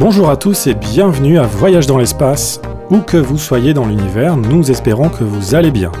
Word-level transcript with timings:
Bonjour 0.00 0.30
à 0.30 0.36
tous 0.36 0.66
et 0.66 0.74
bienvenue 0.74 1.38
à 1.38 1.42
Voyage 1.42 1.86
dans 1.86 1.98
l'espace. 1.98 2.60
Où 2.90 3.00
que 3.00 3.18
vous 3.18 3.36
soyez 3.36 3.74
dans 3.74 3.86
l'univers, 3.86 4.36
nous 4.36 4.70
espérons 4.70 5.10
que 5.10 5.22
vous 5.22 5.54
allez 5.54 5.70
bien. 5.70 5.92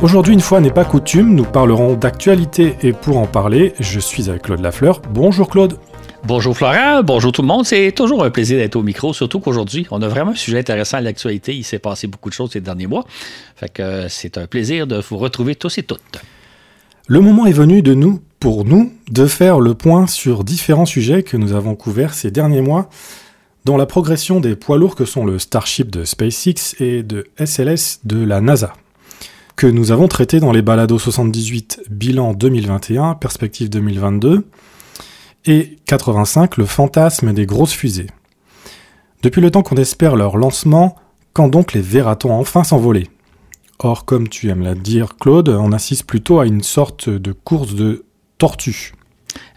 Aujourd'hui, 0.00 0.32
une 0.32 0.40
fois 0.40 0.60
n'est 0.60 0.72
pas 0.72 0.84
coutume, 0.84 1.34
nous 1.34 1.44
parlerons 1.44 1.94
d'actualité 1.94 2.76
et 2.82 2.92
pour 2.92 3.18
en 3.18 3.26
parler, 3.26 3.74
je 3.78 4.00
suis 4.00 4.30
avec 4.30 4.42
Claude 4.42 4.60
Lafleur. 4.60 5.00
Bonjour 5.10 5.48
Claude. 5.48 5.78
Bonjour 6.24 6.56
Florent, 6.56 7.02
bonjour 7.02 7.30
tout 7.30 7.42
le 7.42 7.48
monde. 7.48 7.66
C'est 7.66 7.92
toujours 7.92 8.24
un 8.24 8.30
plaisir 8.30 8.58
d'être 8.58 8.76
au 8.76 8.82
micro, 8.82 9.12
surtout 9.12 9.38
qu'aujourd'hui, 9.38 9.86
on 9.90 10.00
a 10.02 10.08
vraiment 10.08 10.30
un 10.30 10.36
sujet 10.36 10.58
intéressant 10.58 10.96
à 10.96 11.02
l'actualité. 11.02 11.54
Il 11.54 11.64
s'est 11.64 11.78
passé 11.78 12.06
beaucoup 12.06 12.30
de 12.30 12.34
choses 12.34 12.52
ces 12.52 12.60
derniers 12.60 12.86
mois. 12.86 13.04
Fait 13.54 13.80
euh, 13.80 14.06
c'est 14.08 14.38
un 14.38 14.46
plaisir 14.46 14.86
de 14.86 14.96
vous 14.96 15.18
retrouver 15.18 15.56
tous 15.56 15.78
et 15.78 15.82
toutes. 15.82 16.00
Le 17.12 17.20
moment 17.20 17.44
est 17.44 17.52
venu 17.52 17.82
de 17.82 17.92
nous, 17.92 18.22
pour 18.40 18.64
nous, 18.64 18.90
de 19.10 19.26
faire 19.26 19.60
le 19.60 19.74
point 19.74 20.06
sur 20.06 20.44
différents 20.44 20.86
sujets 20.86 21.22
que 21.22 21.36
nous 21.36 21.52
avons 21.52 21.74
couverts 21.74 22.14
ces 22.14 22.30
derniers 22.30 22.62
mois 22.62 22.88
dans 23.66 23.76
la 23.76 23.84
progression 23.84 24.40
des 24.40 24.56
poids 24.56 24.78
lourds 24.78 24.94
que 24.94 25.04
sont 25.04 25.26
le 25.26 25.38
Starship 25.38 25.90
de 25.90 26.06
SpaceX 26.06 26.74
et 26.80 27.02
de 27.02 27.26
SLS 27.36 28.00
de 28.04 28.24
la 28.24 28.40
NASA, 28.40 28.72
que 29.56 29.66
nous 29.66 29.92
avons 29.92 30.08
traité 30.08 30.40
dans 30.40 30.52
les 30.52 30.62
balados 30.62 30.98
78 30.98 31.82
bilan 31.90 32.32
2021, 32.32 33.16
perspective 33.16 33.68
2022, 33.68 34.46
et 35.44 35.76
85, 35.84 36.56
le 36.56 36.64
fantasme 36.64 37.34
des 37.34 37.44
grosses 37.44 37.74
fusées. 37.74 38.06
Depuis 39.22 39.42
le 39.42 39.50
temps 39.50 39.62
qu'on 39.62 39.76
espère 39.76 40.16
leur 40.16 40.38
lancement, 40.38 40.96
quand 41.34 41.48
donc 41.48 41.74
les 41.74 41.82
verra-t-on 41.82 42.32
enfin 42.32 42.64
s'envoler 42.64 43.10
Or, 43.84 44.04
comme 44.04 44.28
tu 44.28 44.48
aimes 44.48 44.62
la 44.62 44.74
dire, 44.74 45.16
Claude, 45.20 45.48
on 45.48 45.72
assiste 45.72 46.04
plutôt 46.04 46.38
à 46.38 46.46
une 46.46 46.62
sorte 46.62 47.08
de 47.08 47.32
course 47.32 47.74
de 47.74 48.04
tortue. 48.38 48.92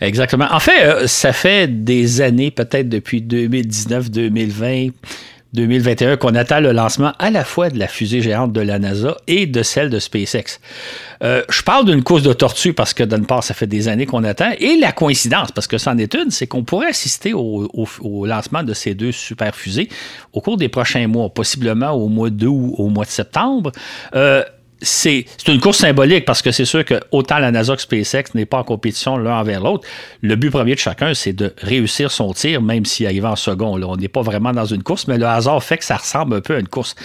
Exactement. 0.02 0.48
En 0.52 0.60
fait, 0.60 0.84
euh, 0.84 1.08
ça 1.08 1.32
fait 1.32 1.68
des 1.84 2.22
années, 2.22 2.50
peut-être 2.50 2.90
depuis 2.90 3.22
2019, 3.22 4.10
2020, 4.10 4.90
2021 5.56 6.18
qu'on 6.18 6.36
attend 6.36 6.60
le 6.60 6.72
lancement 6.72 7.14
à 7.20 7.32
la 7.32 7.44
fois 7.44 7.70
de 7.70 7.80
la 7.80 7.88
fusée 7.88 8.22
géante 8.22 8.54
de 8.54 8.62
la 8.62 8.80
NASA 8.80 9.18
et 9.28 9.46
de 9.48 9.64
celle 9.64 9.90
de 9.90 10.00
SpaceX. 10.00 10.60
Euh, 11.24 11.44
je 11.50 11.62
parle 11.62 11.86
d'une 11.86 12.04
course 12.04 12.24
de 12.24 12.34
tortue 12.34 12.74
parce 12.74 12.94
que 12.94 13.04
d'une 13.04 13.26
part, 13.26 13.44
ça 13.44 13.54
fait 13.54 13.68
des 13.68 13.88
années 13.88 14.06
qu'on 14.06 14.24
attend, 14.24 14.52
et 14.60 14.76
la 14.78 14.92
coïncidence, 14.92 15.52
parce 15.52 15.68
que 15.68 15.78
c'en 15.78 15.98
est 15.98 16.14
une, 16.14 16.30
c'est 16.30 16.48
qu'on 16.48 16.64
pourrait 16.64 16.90
assister 16.90 17.34
au, 17.34 18.26
lancement 18.26 18.64
de 18.64 18.74
ces 18.74 18.94
deux 18.94 19.12
super 19.12 19.56
fusées 19.56 19.90
au 20.34 20.42
cours 20.42 20.58
des 20.58 20.70
prochains 20.70 21.08
mois, 21.08 21.30
possiblement 21.30 21.92
au 21.92 22.10
mois 22.10 22.30
d'août 22.30 22.56
ou 22.56 22.76
au 22.78 22.90
mois 22.90 23.06
de 23.06 23.10
septembre. 23.10 23.72
Euh, 24.16 24.44
c'est 24.82 25.26
une 25.48 25.60
course 25.60 25.80
symbolique 25.80 26.26
parce 26.26 26.42
que 26.42 26.52
c'est 26.52 26.66
sûr 26.66 26.84
que 26.84 26.96
autant 27.12 27.40
la 27.40 27.52
NASA 27.52 27.76
que 27.76 27.82
SpaceX 27.82 28.36
n'est 28.36 28.46
pas 28.46 28.60
en 28.60 28.64
compétition 28.64 29.18
l'un 29.18 29.40
envers 29.40 29.62
l'autre. 29.62 29.88
Le 30.22 30.36
but 30.36 30.50
premier 30.50 30.76
de 30.76 30.80
chacun, 30.80 31.14
c'est 31.14 31.34
de 31.34 31.54
réussir 31.62 32.12
son 32.12 32.34
tir, 32.34 32.62
même 32.62 32.86
s'il 32.86 33.06
arrive 33.06 33.26
en 33.26 33.36
second. 33.36 33.82
On 33.82 33.96
n'est 33.96 34.08
pas 34.08 34.22
vraiment 34.22 34.52
dans 34.52 34.66
une 34.66 34.84
course, 34.84 35.08
mais 35.08 35.18
le 35.18 35.26
hasard 35.26 35.64
fait 35.64 35.78
que 35.78 35.86
ça 35.86 35.96
ressemble 35.96 36.36
un 36.36 36.42
peu 36.42 36.56
à 36.56 36.60
une 36.60 36.68
course. 36.68 36.96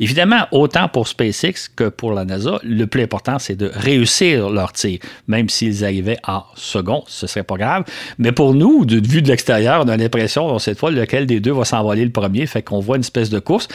Évidemment, 0.00 0.46
autant 0.52 0.88
pour 0.88 1.06
SpaceX 1.06 1.68
que 1.74 1.88
pour 1.88 2.12
la 2.12 2.24
NASA, 2.24 2.60
le 2.62 2.86
plus 2.86 3.02
important, 3.02 3.38
c'est 3.38 3.56
de 3.56 3.70
réussir 3.74 4.50
leur 4.50 4.72
tir. 4.72 4.98
Même 5.26 5.48
s'ils 5.48 5.84
arrivaient 5.84 6.18
en 6.26 6.44
second, 6.54 7.04
ce 7.06 7.26
serait 7.26 7.44
pas 7.44 7.56
grave. 7.56 7.84
Mais 8.18 8.32
pour 8.32 8.54
nous, 8.54 8.84
de 8.84 9.06
vue 9.06 9.22
de 9.22 9.28
l'extérieur, 9.28 9.82
on 9.84 9.88
a 9.88 9.96
l'impression, 9.96 10.58
cette 10.58 10.78
fois, 10.78 10.90
lequel 10.90 11.26
des 11.26 11.40
deux 11.40 11.52
va 11.52 11.64
s'envoler 11.64 12.04
le 12.04 12.10
premier. 12.10 12.46
Fait 12.46 12.62
qu'on 12.62 12.80
voit 12.80 12.96
une 12.96 13.02
espèce 13.02 13.30
de 13.30 13.38
course. 13.38 13.68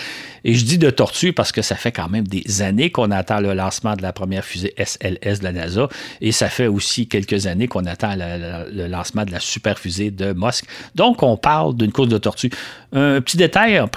Et 0.44 0.56
je 0.56 0.66
dis 0.66 0.78
de 0.78 0.90
tortue 0.90 1.34
parce 1.34 1.52
que 1.52 1.62
ça 1.62 1.76
fait 1.76 1.92
quand 1.92 2.10
même 2.10 2.28
des 2.28 2.62
années 2.62 2.90
qu'on 2.90 3.12
attend 3.12 3.40
le 3.44 3.54
lancement 3.54 3.96
de 3.96 4.02
la 4.02 4.14
première 4.14 4.44
fusée 4.44 4.74
SLS 4.78 5.40
de 5.40 5.44
la 5.44 5.52
NASA 5.52 5.88
et 6.22 6.32
ça 6.32 6.50
fait 6.50 6.68
aussi 6.68 7.08
quelques 7.08 7.48
années 7.48 7.68
qu'on 7.68 7.86
attend 7.86 8.16
le, 8.16 8.88
lancement 8.88 9.26
de 9.26 9.32
la 9.32 9.40
super 9.40 9.78
fusée 9.78 10.12
de 10.12 10.34
Musk. 10.34 10.66
Donc, 10.96 11.24
on 11.24 11.38
parle 11.38 11.76
d'une 11.76 11.92
course 11.92 12.10
de 12.10 12.18
tortue. 12.18 12.50
Un 12.94 13.22
petit 13.22 13.38
détail 13.38 13.80
en 13.80 13.90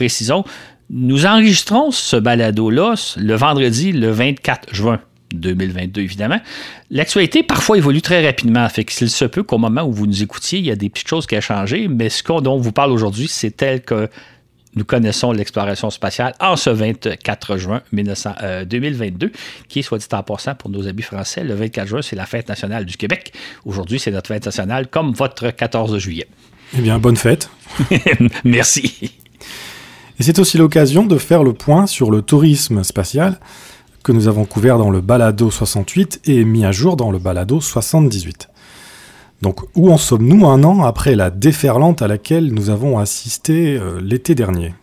nous 0.88 1.26
enregistrons 1.26 1.90
ce 1.90 2.16
balado-là 2.16 2.94
le 3.16 3.34
vendredi, 3.34 3.92
le 3.92 4.10
24 4.10 4.74
juin. 4.74 5.00
2022, 5.34 6.02
évidemment. 6.02 6.40
L'actualité, 6.90 7.42
parfois, 7.42 7.76
évolue 7.76 8.00
très 8.00 8.24
rapidement. 8.24 8.68
Fait 8.68 8.88
s'il 8.88 9.10
se 9.10 9.24
peut 9.24 9.42
qu'au 9.42 9.58
moment 9.58 9.82
où 9.82 9.92
vous 9.92 10.06
nous 10.06 10.22
écoutiez, 10.22 10.60
il 10.60 10.66
y 10.66 10.70
a 10.70 10.76
des 10.76 10.88
petites 10.88 11.08
choses 11.08 11.26
qui 11.26 11.36
ont 11.36 11.40
changé, 11.40 11.88
mais 11.88 12.08
ce 12.08 12.22
dont 12.22 12.54
on 12.54 12.58
vous 12.58 12.70
parle 12.70 12.92
aujourd'hui, 12.92 13.26
c'est 13.28 13.50
tel 13.50 13.82
que 13.82 14.08
nous 14.76 14.84
connaissons 14.84 15.32
l'exploration 15.32 15.90
spatiale 15.90 16.34
en 16.38 16.56
ce 16.56 16.70
24 16.70 17.56
juin 17.56 17.82
2022, 17.92 19.26
euh, 19.26 19.30
qui 19.68 19.80
est, 19.80 19.82
soit 19.82 19.98
dit 19.98 20.06
en 20.12 20.22
passant, 20.22 20.54
pour 20.54 20.70
nos 20.70 20.86
amis 20.86 21.02
français, 21.02 21.42
le 21.42 21.54
24 21.54 21.88
juin, 21.88 22.02
c'est 22.02 22.16
la 22.16 22.26
fête 22.26 22.48
nationale 22.48 22.84
du 22.84 22.96
Québec. 22.96 23.32
Aujourd'hui, 23.64 23.98
c'est 23.98 24.10
notre 24.10 24.28
fête 24.28 24.44
nationale, 24.44 24.86
comme 24.88 25.12
votre 25.12 25.50
14 25.50 25.98
juillet. 25.98 26.28
Eh 26.76 26.82
bien, 26.82 26.98
bonne 26.98 27.16
fête. 27.16 27.50
Merci. 28.44 29.12
Et 30.18 30.22
c'est 30.22 30.38
aussi 30.38 30.58
l'occasion 30.58 31.04
de 31.04 31.18
faire 31.18 31.42
le 31.42 31.52
point 31.52 31.86
sur 31.86 32.10
le 32.10 32.22
tourisme 32.22 32.84
spatial 32.84 33.38
que 34.02 34.12
nous 34.12 34.28
avons 34.28 34.44
couvert 34.44 34.78
dans 34.78 34.90
le 34.90 35.00
balado 35.00 35.50
68 35.50 36.20
et 36.26 36.44
mis 36.44 36.64
à 36.64 36.72
jour 36.72 36.96
dans 36.96 37.10
le 37.10 37.18
balado 37.18 37.60
78. 37.60 38.48
Donc 39.42 39.60
où 39.74 39.92
en 39.92 39.98
sommes-nous 39.98 40.46
un 40.46 40.64
an 40.64 40.84
après 40.84 41.14
la 41.14 41.30
déferlante 41.30 42.02
à 42.02 42.08
laquelle 42.08 42.52
nous 42.52 42.70
avons 42.70 42.98
assisté 42.98 43.76
euh, 43.76 44.00
l'été 44.00 44.34
dernier? 44.34 44.74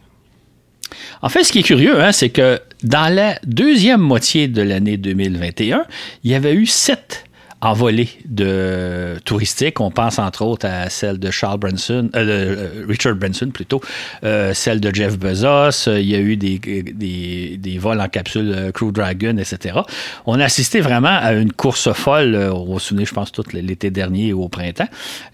En 1.21 1.29
fait, 1.29 1.43
ce 1.43 1.51
qui 1.51 1.59
est 1.59 1.63
curieux, 1.63 2.01
hein, 2.01 2.11
c'est 2.11 2.29
que 2.29 2.59
dans 2.83 3.13
la 3.13 3.39
deuxième 3.45 4.01
moitié 4.01 4.47
de 4.47 4.61
l'année 4.61 4.97
2021, 4.97 5.85
il 6.23 6.31
y 6.31 6.35
avait 6.35 6.53
eu 6.53 6.65
sept 6.65 7.23
envolée 7.63 8.09
de 8.25 9.17
touristique. 9.23 9.79
On 9.79 9.89
pense 9.89 10.19
entre 10.19 10.43
autres 10.43 10.65
à 10.65 10.89
celle 10.89 11.17
de 11.17 11.31
Charles 11.31 11.59
Branson, 11.59 12.09
euh, 12.15 12.19
euh, 12.19 12.85
Richard 12.87 13.15
Branson 13.15 13.49
plutôt, 13.53 13.81
euh, 14.23 14.53
celle 14.53 14.81
de 14.81 14.93
Jeff 14.93 15.17
Bezos. 15.17 15.89
Il 15.89 16.09
y 16.09 16.15
a 16.15 16.19
eu 16.19 16.35
des, 16.35 16.59
des, 16.59 17.77
vols 17.77 18.01
en 18.01 18.07
capsule 18.07 18.71
Crew 18.73 18.91
Dragon, 18.91 19.37
etc. 19.37 19.79
On 20.25 20.39
a 20.39 20.43
assisté 20.43 20.81
vraiment 20.81 21.17
à 21.19 21.33
une 21.33 21.51
course 21.51 21.91
folle. 21.93 22.35
On 22.35 22.79
se 22.79 22.93
je 22.93 23.13
pense, 23.13 23.31
tout 23.31 23.43
l'été 23.53 23.89
dernier 23.89 24.33
au 24.33 24.47
printemps 24.49 24.87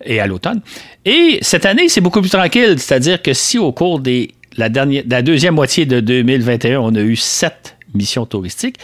et 0.03 0.19
à 0.19 0.27
l'automne. 0.27 0.61
Et 1.05 1.39
cette 1.41 1.65
année, 1.65 1.89
c'est 1.89 2.01
beaucoup 2.01 2.21
plus 2.21 2.29
tranquille. 2.29 2.79
C'est-à-dire 2.79 3.21
que 3.21 3.33
si 3.33 3.57
au 3.57 3.71
cours 3.71 3.99
des 3.99 4.31
la, 4.57 4.69
la 4.69 5.21
deuxième 5.21 5.55
moitié 5.55 5.85
de 5.85 5.99
2021, 5.99 6.79
on 6.79 6.95
a 6.95 7.01
eu 7.01 7.15
sept 7.15 7.77
missions 7.93 8.25
touristiques. 8.25 8.77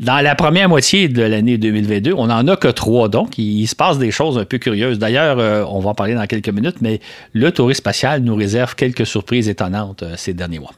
Dans 0.00 0.20
la 0.20 0.34
première 0.34 0.68
moitié 0.68 1.08
de 1.08 1.22
l'année 1.22 1.58
2022, 1.58 2.12
on 2.16 2.26
n'en 2.26 2.46
a 2.48 2.56
que 2.56 2.68
trois, 2.68 3.08
donc 3.08 3.38
il, 3.38 3.66
se 3.66 3.76
passe 3.76 3.98
des 3.98 4.10
choses 4.10 4.38
un 4.38 4.44
peu 4.44 4.58
curieuses. 4.58 4.98
D'ailleurs, 4.98 5.38
euh, 5.38 5.64
on 5.68 5.80
va 5.80 5.90
en 5.90 5.94
parler 5.94 6.14
dans 6.14 6.26
quelques 6.26 6.48
minutes, 6.48 6.76
mais 6.80 7.00
le 7.32 7.52
tourisme 7.52 7.78
spatial 7.78 8.22
nous 8.22 8.34
réserve 8.34 8.74
quelques 8.74 9.06
surprises 9.06 9.48
étonnantes 9.48 10.02
euh, 10.02 10.14
ces 10.16 10.34
derniers 10.34 10.58
mois. 10.58 10.72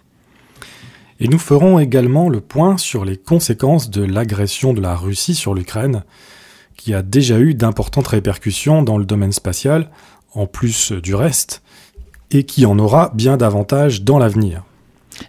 Et 1.21 1.29
nous 1.29 1.39
ferons 1.39 1.79
également 1.79 2.29
le 2.29 2.41
point 2.41 2.77
sur 2.77 3.05
les 3.05 3.17
conséquences 3.17 3.89
de 3.89 4.03
l'agression 4.03 4.73
de 4.73 4.81
la 4.81 4.97
Russie 4.97 5.35
sur 5.35 5.55
l'Ukraine, 5.55 6.03
qui 6.77 6.93
a 6.93 7.03
déjà 7.03 7.39
eu 7.39 7.55
d'importantes 7.55 8.09
répercussions 8.09 8.83
dans 8.83 8.99
le 8.99 9.05
domaine 9.05 9.33
spatial, 9.33 9.91
en 10.35 10.47
plus 10.47 10.93
du 10.93 11.15
reste, 11.15 11.62
et 12.31 12.43
qui 12.43 12.67
en 12.67 12.79
aura 12.79 13.12
bien 13.15 13.37
davantage 13.37 14.03
dans 14.03 14.19
l'avenir. 14.19 14.65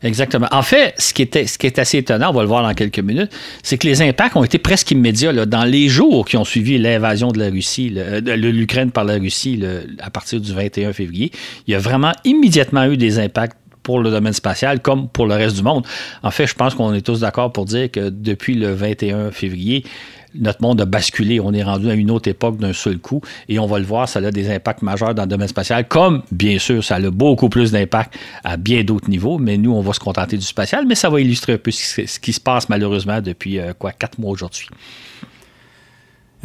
Exactement. 0.03 0.47
En 0.51 0.61
fait, 0.61 0.93
ce 0.97 1.13
qui, 1.13 1.21
était, 1.21 1.47
ce 1.47 1.57
qui 1.57 1.67
est 1.67 1.79
assez 1.79 1.99
étonnant, 1.99 2.29
on 2.29 2.33
va 2.33 2.41
le 2.41 2.47
voir 2.47 2.63
dans 2.63 2.73
quelques 2.73 2.99
minutes, 2.99 3.31
c'est 3.63 3.77
que 3.77 3.87
les 3.87 4.01
impacts 4.01 4.35
ont 4.35 4.43
été 4.43 4.57
presque 4.57 4.91
immédiats. 4.91 5.33
Dans 5.45 5.63
les 5.63 5.89
jours 5.89 6.25
qui 6.25 6.37
ont 6.37 6.45
suivi 6.45 6.77
l'invasion 6.77 7.31
de 7.31 7.39
la 7.39 7.49
Russie, 7.49 7.91
de 7.91 8.31
l'Ukraine 8.31 8.91
par 8.91 9.03
la 9.03 9.15
Russie 9.15 9.61
à 9.99 10.09
partir 10.09 10.39
du 10.41 10.53
21 10.53 10.93
février, 10.93 11.31
il 11.67 11.71
y 11.71 11.75
a 11.75 11.79
vraiment 11.79 12.11
immédiatement 12.23 12.85
eu 12.85 12.97
des 12.97 13.19
impacts 13.19 13.57
pour 13.83 13.99
le 13.99 14.09
domaine 14.09 14.33
spatial 14.33 14.81
comme 14.81 15.07
pour 15.07 15.27
le 15.27 15.35
reste 15.35 15.55
du 15.55 15.61
monde. 15.61 15.85
En 16.23 16.31
fait, 16.31 16.47
je 16.47 16.55
pense 16.55 16.73
qu'on 16.73 16.93
est 16.93 17.05
tous 17.05 17.19
d'accord 17.19 17.53
pour 17.53 17.65
dire 17.65 17.91
que 17.91 18.09
depuis 18.09 18.55
le 18.55 18.73
21 18.73 19.31
février, 19.31 19.85
notre 20.39 20.61
monde 20.61 20.81
a 20.81 20.85
basculé. 20.85 21.39
On 21.39 21.53
est 21.53 21.63
rendu 21.63 21.89
à 21.89 21.93
une 21.93 22.11
autre 22.11 22.29
époque 22.29 22.57
d'un 22.57 22.73
seul 22.73 22.97
coup. 22.97 23.21
Et 23.49 23.59
on 23.59 23.67
va 23.67 23.79
le 23.79 23.85
voir, 23.85 24.07
ça 24.09 24.19
a 24.19 24.31
des 24.31 24.49
impacts 24.49 24.81
majeurs 24.81 25.15
dans 25.15 25.23
le 25.23 25.27
domaine 25.27 25.47
spatial, 25.47 25.87
comme, 25.87 26.23
bien 26.31 26.59
sûr, 26.59 26.83
ça 26.83 26.95
a 26.95 27.09
beaucoup 27.09 27.49
plus 27.49 27.71
d'impact 27.71 28.17
à 28.43 28.57
bien 28.57 28.83
d'autres 28.83 29.09
niveaux. 29.09 29.37
Mais 29.37 29.57
nous, 29.57 29.73
on 29.73 29.81
va 29.81 29.93
se 29.93 29.99
contenter 29.99 30.37
du 30.37 30.45
spatial. 30.45 30.85
Mais 30.87 30.95
ça 30.95 31.09
va 31.09 31.19
illustrer 31.21 31.53
un 31.53 31.57
peu 31.57 31.71
ce 31.71 32.19
qui 32.19 32.33
se 32.33 32.39
passe, 32.39 32.69
malheureusement, 32.69 33.21
depuis, 33.21 33.59
euh, 33.59 33.73
quoi, 33.73 33.91
quatre 33.91 34.19
mois 34.19 34.31
aujourd'hui. 34.31 34.67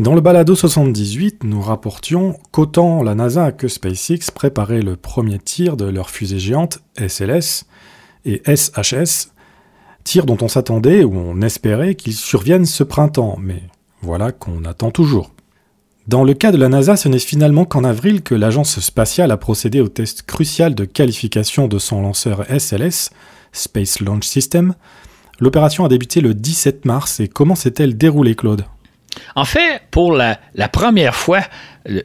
Dans 0.01 0.15
le 0.15 0.23
balado 0.23 0.55
78, 0.55 1.45
nous 1.45 1.61
rapportions 1.61 2.39
qu'autant 2.53 3.03
la 3.03 3.15
NASA 3.15 3.53
que 3.53 3.69
SpaceX 3.69 4.31
préparaient 4.35 4.81
le 4.81 4.97
premier 4.97 5.39
tir 5.39 5.77
de 5.77 5.85
leur 5.85 6.09
fusée 6.09 6.39
géante 6.39 6.79
SLS 6.97 7.67
et 8.25 8.41
SHS, 8.47 9.33
tir 10.03 10.25
dont 10.25 10.39
on 10.41 10.49
s'attendait 10.49 11.05
ou 11.05 11.15
on 11.15 11.43
espérait 11.43 11.97
qu'ils 11.97 12.15
surviennent 12.15 12.65
ce 12.65 12.83
printemps, 12.83 13.37
mais 13.39 13.63
voilà 14.03 14.33
qu'on 14.33 14.65
attend 14.65 14.91
toujours. 14.91 15.31
Dans 16.07 16.25
le 16.25 16.35
cas 16.35 16.51
de 16.51 16.57
la 16.57 16.69
NASA, 16.69 16.97
ce 16.97 17.09
n'est 17.09 17.19
finalement 17.19 17.65
qu'en 17.65 17.85
avril 17.85 18.23
que 18.23 18.35
l'agence 18.35 18.81
spatiale 18.81 19.31
a 19.31 19.37
procédé 19.37 19.81
au 19.81 19.89
test 19.89 20.23
crucial 20.23 20.75
de 20.75 20.85
qualification 20.85 21.69
de 21.69 21.79
son 21.79 22.03
lanceur 22.03 22.45
SLS, 22.49 23.11
Space 23.53 24.01
Launch 24.01 24.25
System. 24.25 24.75
L'opération 25.39 25.85
a 25.85 25.89
débuté 25.89 26.21
le 26.21 26.35
17 26.35 26.85
mars 26.85 27.21
et 27.21 27.29
comment 27.29 27.55
s'est-elle 27.55 27.97
déroulée, 27.97 28.35
Claude? 28.35 28.65
En 29.37 29.45
fait, 29.45 29.83
pour 29.91 30.13
la, 30.13 30.39
première 30.73 31.15
fois, 31.15 31.43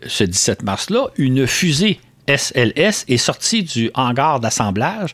ce 0.06 0.24
17 0.24 0.63
mars-là, 0.63 1.07
une 1.18 1.47
fusée 1.47 2.00
SLS 2.27 3.06
est 3.07 3.18
sortie 3.18 3.63
du 3.63 3.92
hangar 3.94 4.39
d'assemblage 4.39 5.12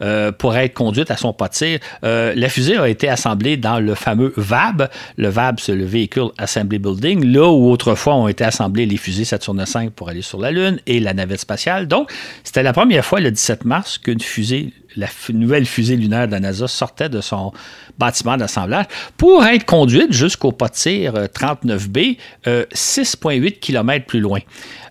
euh, 0.00 0.32
pour 0.32 0.56
être 0.56 0.74
conduite 0.74 1.10
à 1.10 1.16
son 1.16 1.32
pas 1.32 1.48
de 1.48 1.54
tir. 1.54 1.78
Euh, 2.04 2.32
la 2.36 2.48
fusée 2.48 2.76
a 2.76 2.88
été 2.88 3.08
assemblée 3.08 3.56
dans 3.56 3.78
le 3.78 3.94
fameux 3.94 4.32
VAB. 4.36 4.88
Le 5.16 5.28
VAB, 5.28 5.60
c'est 5.60 5.74
le 5.74 5.84
Vehicle 5.84 6.28
Assembly 6.38 6.78
Building, 6.78 7.24
là 7.24 7.48
où 7.48 7.70
autrefois 7.70 8.14
ont 8.14 8.28
été 8.28 8.44
assemblées 8.44 8.86
les 8.86 8.96
fusées 8.96 9.24
Saturne 9.24 9.64
V 9.64 9.90
pour 9.94 10.08
aller 10.08 10.22
sur 10.22 10.40
la 10.40 10.50
Lune 10.50 10.80
et 10.86 11.00
la 11.00 11.14
navette 11.14 11.40
spatiale. 11.40 11.88
Donc, 11.88 12.10
c'était 12.44 12.62
la 12.62 12.72
première 12.72 13.04
fois, 13.04 13.20
le 13.20 13.30
17 13.30 13.64
mars, 13.64 13.98
qu'une 13.98 14.20
fusée 14.20 14.72
la 14.96 15.08
nouvelle 15.32 15.66
fusée 15.66 15.96
lunaire 15.96 16.26
de 16.26 16.32
la 16.32 16.40
NASA 16.40 16.68
sortait 16.68 17.08
de 17.08 17.20
son 17.20 17.52
bâtiment 17.98 18.36
d'assemblage 18.36 18.86
pour 19.16 19.44
être 19.44 19.64
conduite 19.64 20.12
jusqu'au 20.12 20.52
pas 20.52 20.68
de 20.68 20.74
tir 20.74 21.12
39B, 21.14 22.18
6,8 22.46 23.58
km 23.58 24.06
plus 24.06 24.20
loin. 24.20 24.40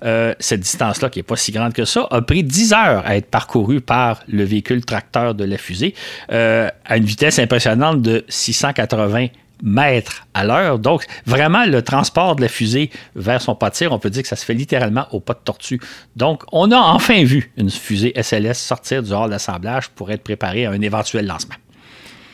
Euh, 0.03 0.33
cette 0.39 0.61
distance-là, 0.61 1.09
qui 1.09 1.19
n'est 1.19 1.23
pas 1.23 1.35
si 1.35 1.51
grande 1.51 1.73
que 1.73 1.85
ça, 1.85 2.07
a 2.09 2.21
pris 2.21 2.43
10 2.43 2.73
heures 2.73 3.05
à 3.05 3.15
être 3.15 3.27
parcourue 3.27 3.81
par 3.81 4.23
le 4.27 4.43
véhicule 4.43 4.83
tracteur 4.83 5.35
de 5.35 5.43
la 5.43 5.57
fusée 5.57 5.93
euh, 6.31 6.69
à 6.85 6.97
une 6.97 7.05
vitesse 7.05 7.37
impressionnante 7.37 8.01
de 8.01 8.25
680 8.27 9.27
mètres 9.61 10.25
à 10.33 10.43
l'heure. 10.43 10.79
Donc, 10.79 11.05
vraiment, 11.25 11.65
le 11.65 11.81
transport 11.81 12.35
de 12.35 12.41
la 12.41 12.47
fusée 12.47 12.89
vers 13.15 13.41
son 13.41 13.55
pas 13.55 13.69
de 13.69 13.75
tir, 13.75 13.91
on 13.91 13.99
peut 13.99 14.09
dire 14.09 14.23
que 14.23 14.27
ça 14.27 14.35
se 14.35 14.45
fait 14.45 14.53
littéralement 14.53 15.07
au 15.11 15.19
pas 15.19 15.33
de 15.33 15.39
tortue. 15.43 15.79
Donc, 16.15 16.43
on 16.51 16.71
a 16.71 16.77
enfin 16.77 17.23
vu 17.23 17.51
une 17.57 17.69
fusée 17.69 18.13
SLS 18.21 18.55
sortir 18.55 19.03
du 19.03 19.11
hall 19.13 19.29
d'assemblage 19.29 19.89
pour 19.89 20.11
être 20.11 20.23
préparée 20.23 20.65
à 20.65 20.71
un 20.71 20.81
éventuel 20.81 21.25
lancement. 21.27 21.55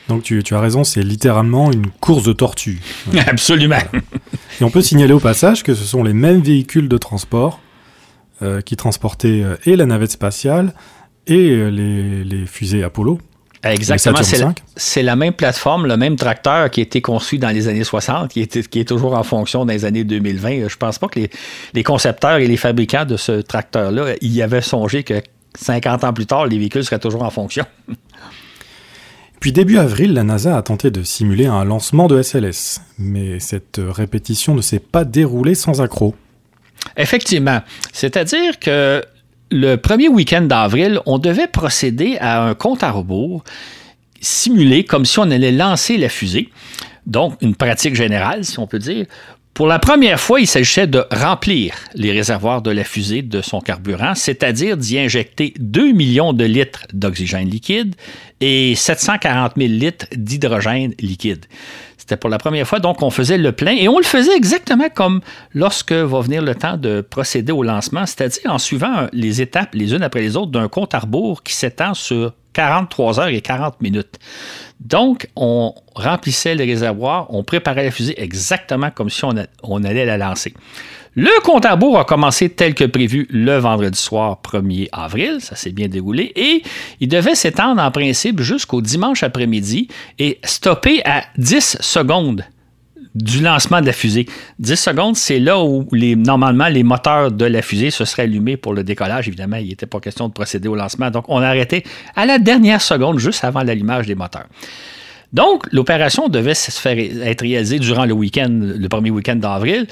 Donc, 0.08 0.24
tu, 0.24 0.42
as 0.52 0.60
raison, 0.60 0.84
c'est 0.84 1.04
littéralement 1.04 1.72
une 1.72 1.90
course 1.90 2.24
de 2.24 2.32
tortue. 2.32 2.80
Absolument. 3.28 3.76
Et 4.60 4.64
on 4.64 4.70
peut 4.70 4.82
signaler 4.82 5.14
au 5.14 5.20
passage 5.20 5.64
que 5.64 5.74
ce 5.74 5.84
sont 5.84 6.04
les 6.04 6.14
mêmes 6.14 6.42
véhicules 6.42 6.88
de 6.88 6.98
transport 6.98 7.60
euh, 8.42 8.62
qui 8.62 8.78
transportaient 8.78 9.44
euh, 9.44 9.58
et 9.66 9.76
la 9.76 9.86
navette 9.86 10.12
spatiale 10.12 10.74
et 11.26 11.50
euh, 11.50 11.70
les 11.70 12.46
fusées 12.46 12.84
Apollo. 12.84 13.20
Exactement. 13.72 14.18
C'est 14.76 15.04
la, 15.04 15.16
même 15.16 15.34
plateforme, 15.34 15.88
le 15.88 15.98
même 15.98 16.16
tracteur 16.16 16.70
qui 16.70 16.82
a 16.82 16.84
été 16.84 17.02
conçu 17.02 17.38
dans 17.38 17.50
les 17.50 17.68
années 17.68 17.84
60, 17.84 18.32
qui 18.32 18.42
est, 18.42 18.68
qui 18.68 18.80
est 18.80 18.88
toujours 18.88 19.16
en 19.16 19.24
fonction 19.24 19.66
dans 19.66 19.74
les 19.74 19.86
années 19.86 20.04
2020. 20.04 20.68
Je 20.68 20.76
pense 20.78 21.00
pas 21.00 21.08
que 21.08 21.20
les, 21.74 21.84
concepteurs 21.84 22.38
et 22.38 22.48
les 22.48 22.58
fabricants 22.58 23.06
de 23.06 23.18
ce 23.18 23.42
tracteur-là 23.42 24.16
y 24.22 24.42
avaient 24.42 24.62
songé 24.62 25.04
que 25.04 25.22
50 25.60 26.04
ans 26.04 26.14
plus 26.14 26.26
tard, 26.26 26.46
les 26.46 26.58
véhicules 26.58 26.84
seraient 26.84 27.00
toujours 27.00 27.24
en 27.24 27.32
fonction. 27.32 27.66
Puis 29.40 29.52
début 29.52 29.78
avril, 29.78 30.14
la 30.14 30.24
NASA 30.24 30.58
a 30.58 30.62
tenté 30.64 30.90
de 30.90 31.04
simuler 31.04 31.46
un 31.46 31.64
lancement 31.64 32.08
de 32.08 32.22
SLS, 32.22 32.82
mais 32.98 33.40
cette 33.40 33.80
répétition 33.80 34.56
ne 34.56 34.62
s'est 34.62 34.80
pas 34.80 35.06
déroulée 35.06 35.54
sans 35.54 35.80
accroc. 35.80 36.16
Effectivement. 36.96 37.62
C'est-à-dire 37.94 38.60
que 38.60 39.04
le 39.52 39.76
premier 39.76 40.08
week-end 40.08 40.42
d'avril, 40.42 41.00
on 41.06 41.20
devait 41.20 41.48
procéder 41.48 42.18
à 42.20 42.44
un 42.44 42.54
compte 42.54 42.84
à 42.84 42.92
rebours 42.92 43.44
simulé 44.20 44.84
comme 44.84 45.06
si 45.06 45.20
on 45.20 45.30
allait 45.30 45.52
lancer 45.52 45.98
la 45.98 46.10
fusée. 46.10 46.50
Donc, 47.06 47.38
une 47.42 47.56
pratique 47.56 47.96
générale, 47.96 48.44
si 48.44 48.60
on 48.60 48.68
peut 48.68 48.80
dire. 48.80 49.06
Pour 49.54 49.68
la 49.68 49.80
première 49.80 50.20
fois, 50.20 50.40
il 50.40 50.46
s'agissait 50.46 50.86
de 50.86 51.04
remplir 51.12 51.74
les 51.96 52.12
réservoirs 52.12 52.62
de 52.62 52.70
la 52.70 52.84
fusée 52.84 53.24
de 53.24 53.42
son 53.42 53.60
carburant, 53.60 54.14
c'est-à-dire 54.14 54.78
d'y 54.78 55.00
injecter 55.00 55.54
2 55.58 55.94
millions 55.94 56.34
de 56.34 56.46
litres 56.46 56.86
d'oxygène 56.94 57.50
liquide 57.50 57.96
et 58.40 58.76
740 58.76 59.54
000 59.58 59.70
litres 59.70 60.06
d'hydrogène 60.16 60.94
liquide. 61.00 61.46
C'était 62.08 62.22
pour 62.22 62.30
la 62.30 62.38
première 62.38 62.66
fois, 62.66 62.80
donc 62.80 63.04
on 63.04 63.10
faisait 63.10 63.38
le 63.38 63.52
plein 63.52 63.74
et 63.74 63.90
on 63.90 63.98
le 63.98 64.06
faisait 64.06 64.34
exactement 64.34 64.88
comme 64.88 65.20
lorsque 65.54 65.92
va 65.92 66.22
venir 66.22 66.42
le 66.42 66.56
temps 66.56 66.78
de 66.78 67.02
procéder 67.02 67.52
au 67.52 67.64
lancement, 67.64 68.06
c'est-à-dire 68.06 68.50
en 68.50 68.60
suivant 68.60 69.08
les 69.12 69.42
étapes 69.42 69.74
les 69.74 69.94
unes 69.94 70.04
après 70.04 70.22
les 70.22 70.38
autres 70.38 70.52
d'un 70.52 70.70
compte 70.70 70.96
à 70.96 71.00
rebours 71.00 71.44
qui 71.44 71.52
s'étend 71.52 71.94
sur 71.94 72.32
43 72.54 73.20
heures 73.20 73.28
et 73.28 73.42
40 73.42 73.82
minutes. 73.82 74.20
Donc, 74.80 75.28
on 75.36 75.76
remplissait 75.96 76.56
les 76.56 76.64
réservoirs, 76.64 77.28
on 77.28 77.44
préparait 77.44 77.84
la 77.84 77.92
fusée 77.92 78.16
exactement 78.24 78.90
comme 78.90 79.10
si 79.10 79.26
on, 79.26 79.34
on 79.64 79.84
allait 79.84 80.06
la 80.06 80.18
lancer. 80.18 80.54
Le 81.20 81.42
compte 81.42 81.66
à 81.66 81.72
rebours 81.72 81.98
a 81.98 82.06
commencé 82.06 82.48
tel 82.48 82.76
que 82.76 82.84
prévu 82.84 83.26
le 83.32 83.58
vendredi 83.58 84.00
soir 84.00 84.40
1er 84.44 84.88
avril, 84.92 85.38
ça 85.40 85.56
s'est 85.56 85.72
bien 85.72 85.88
déroulé, 85.88 86.32
et 86.36 86.62
il 87.00 87.08
devait 87.08 87.34
s'étendre 87.34 87.82
en 87.82 87.90
principe 87.90 88.40
jusqu'au 88.40 88.84
dimanche 88.84 89.24
après-midi 89.24 89.88
et 90.20 90.38
stopper 90.44 91.02
à 91.06 91.24
10 91.40 91.78
secondes 91.80 92.46
du 93.16 93.42
lancement 93.42 93.82
de 93.82 93.88
la 93.88 93.94
fusée. 93.94 94.28
10 94.60 94.76
secondes, 94.76 95.16
c'est 95.16 95.40
là 95.40 95.60
où 95.60 95.88
normalement 95.92 96.68
les 96.68 96.84
moteurs 96.84 97.32
de 97.32 97.46
la 97.46 97.64
fusée 97.64 97.90
se 97.90 98.06
seraient 98.06 98.24
allumés 98.24 98.56
pour 98.56 98.76
le 98.76 98.84
décollage. 98.84 99.28
Évidemment, 99.28 99.58
il 99.58 99.70
n'était 99.70 99.88
pas 99.88 100.00
question 100.00 100.28
de 100.28 100.34
procéder 100.34 100.68
au 100.68 100.76
lancement. 100.76 101.10
Donc, 101.10 101.26
on 101.30 101.40
a 101.40 101.48
arrêté 101.48 101.84
à 102.16 102.28
la 102.28 102.38
dernière 102.38 102.80
seconde, 102.80 103.18
juste 103.18 103.44
avant 103.44 103.64
l'allumage 103.64 104.06
des 104.06 104.14
moteurs. 104.14 104.46
Donc, 105.34 105.66
l'opération 105.72 106.30
devait 106.30 106.54
être 106.54 107.42
réalisée 107.42 107.80
durant 107.80 108.06
le 108.06 108.14
week-end, 108.14 108.50
le 108.50 108.88
premier 108.88 109.10
week-end 109.10 109.36
d'avril. 109.36 109.86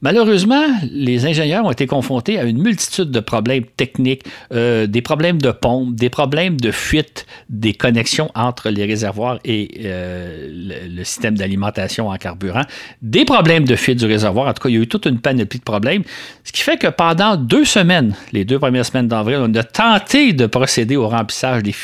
Malheureusement, 0.00 0.64
les 0.90 1.26
ingénieurs 1.26 1.64
ont 1.64 1.72
été 1.72 1.86
confrontés 1.86 2.38
à 2.38 2.44
une 2.44 2.62
multitude 2.62 3.10
de 3.10 3.20
problèmes 3.20 3.64
techniques, 3.76 4.22
euh, 4.52 4.86
des 4.86 5.02
problèmes 5.02 5.42
de 5.42 5.50
pompe, 5.50 5.94
des 5.96 6.08
problèmes 6.08 6.58
de 6.58 6.70
fuite 6.70 7.26
des 7.48 7.74
connexions 7.74 8.30
entre 8.34 8.70
les 8.70 8.84
réservoirs 8.86 9.40
et 9.44 9.80
euh, 9.84 10.48
le, 10.88 11.04
système 11.04 11.36
d'alimentation 11.36 12.08
en 12.08 12.16
carburant, 12.16 12.62
des 13.02 13.24
problèmes 13.24 13.64
de 13.66 13.76
fuite 13.76 13.98
du 13.98 14.06
réservoir. 14.06 14.46
En 14.46 14.52
tout 14.52 14.62
cas, 14.62 14.68
il 14.68 14.76
y 14.76 14.78
a 14.78 14.82
eu 14.82 14.88
toute 14.88 15.06
une 15.06 15.18
panoplie 15.18 15.58
de 15.58 15.64
problèmes, 15.64 16.02
ce 16.44 16.52
qui 16.52 16.62
fait 16.62 16.76
que 16.76 16.86
pendant 16.86 17.36
deux 17.36 17.64
semaines, 17.64 18.14
les 18.32 18.44
deux 18.44 18.58
premières 18.58 18.86
semaines 18.86 19.08
d'avril, 19.08 19.38
on 19.40 19.54
a 19.54 19.64
tenté 19.64 20.32
de 20.32 20.46
procéder 20.46 20.96
au 20.96 21.08
remplissage 21.08 21.62
des 21.62 21.74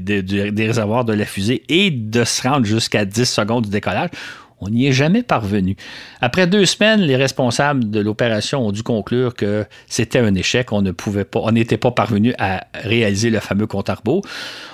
des 0.00 0.66
réservoirs 0.66 1.04
de 1.04 1.12
la 1.12 1.24
fusée 1.24 1.62
et 1.68 1.90
de 1.90 2.24
se 2.34 2.46
rendre 2.46 2.66
jusqu'à 2.66 3.04
10 3.04 3.24
secondes 3.24 3.64
du 3.64 3.70
décollage. 3.70 4.10
On 4.60 4.70
n'y 4.70 4.86
est 4.86 4.92
jamais 4.92 5.22
parvenu. 5.22 5.76
Après 6.20 6.46
deux 6.46 6.64
semaines, 6.64 7.00
les 7.00 7.16
responsables 7.16 7.90
de 7.90 8.00
l'opération 8.00 8.66
ont 8.66 8.72
dû 8.72 8.82
conclure 8.82 9.34
que 9.34 9.66
c'était 9.88 10.20
un 10.20 10.34
échec. 10.34 10.72
On 10.72 10.80
ne 10.80 10.92
pas, 10.92 11.52
n'était 11.52 11.76
pas 11.76 11.90
parvenu 11.90 12.34
à 12.38 12.64
réaliser 12.72 13.30
le 13.30 13.40
fameux 13.40 13.66
compte 13.66 13.90
à 13.90 13.96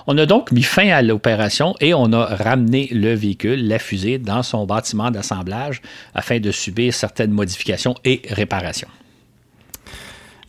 On 0.06 0.16
a 0.18 0.26
donc 0.26 0.52
mis 0.52 0.62
fin 0.62 0.88
à 0.90 1.02
l'opération 1.02 1.74
et 1.80 1.94
on 1.94 2.12
a 2.12 2.24
ramené 2.24 2.88
le 2.92 3.14
véhicule, 3.14 3.66
la 3.66 3.78
fusée, 3.78 4.18
dans 4.18 4.42
son 4.42 4.66
bâtiment 4.66 5.10
d'assemblage 5.10 5.80
afin 6.14 6.38
de 6.38 6.52
subir 6.52 6.94
certaines 6.94 7.32
modifications 7.32 7.94
et 8.04 8.22
réparations. 8.30 8.88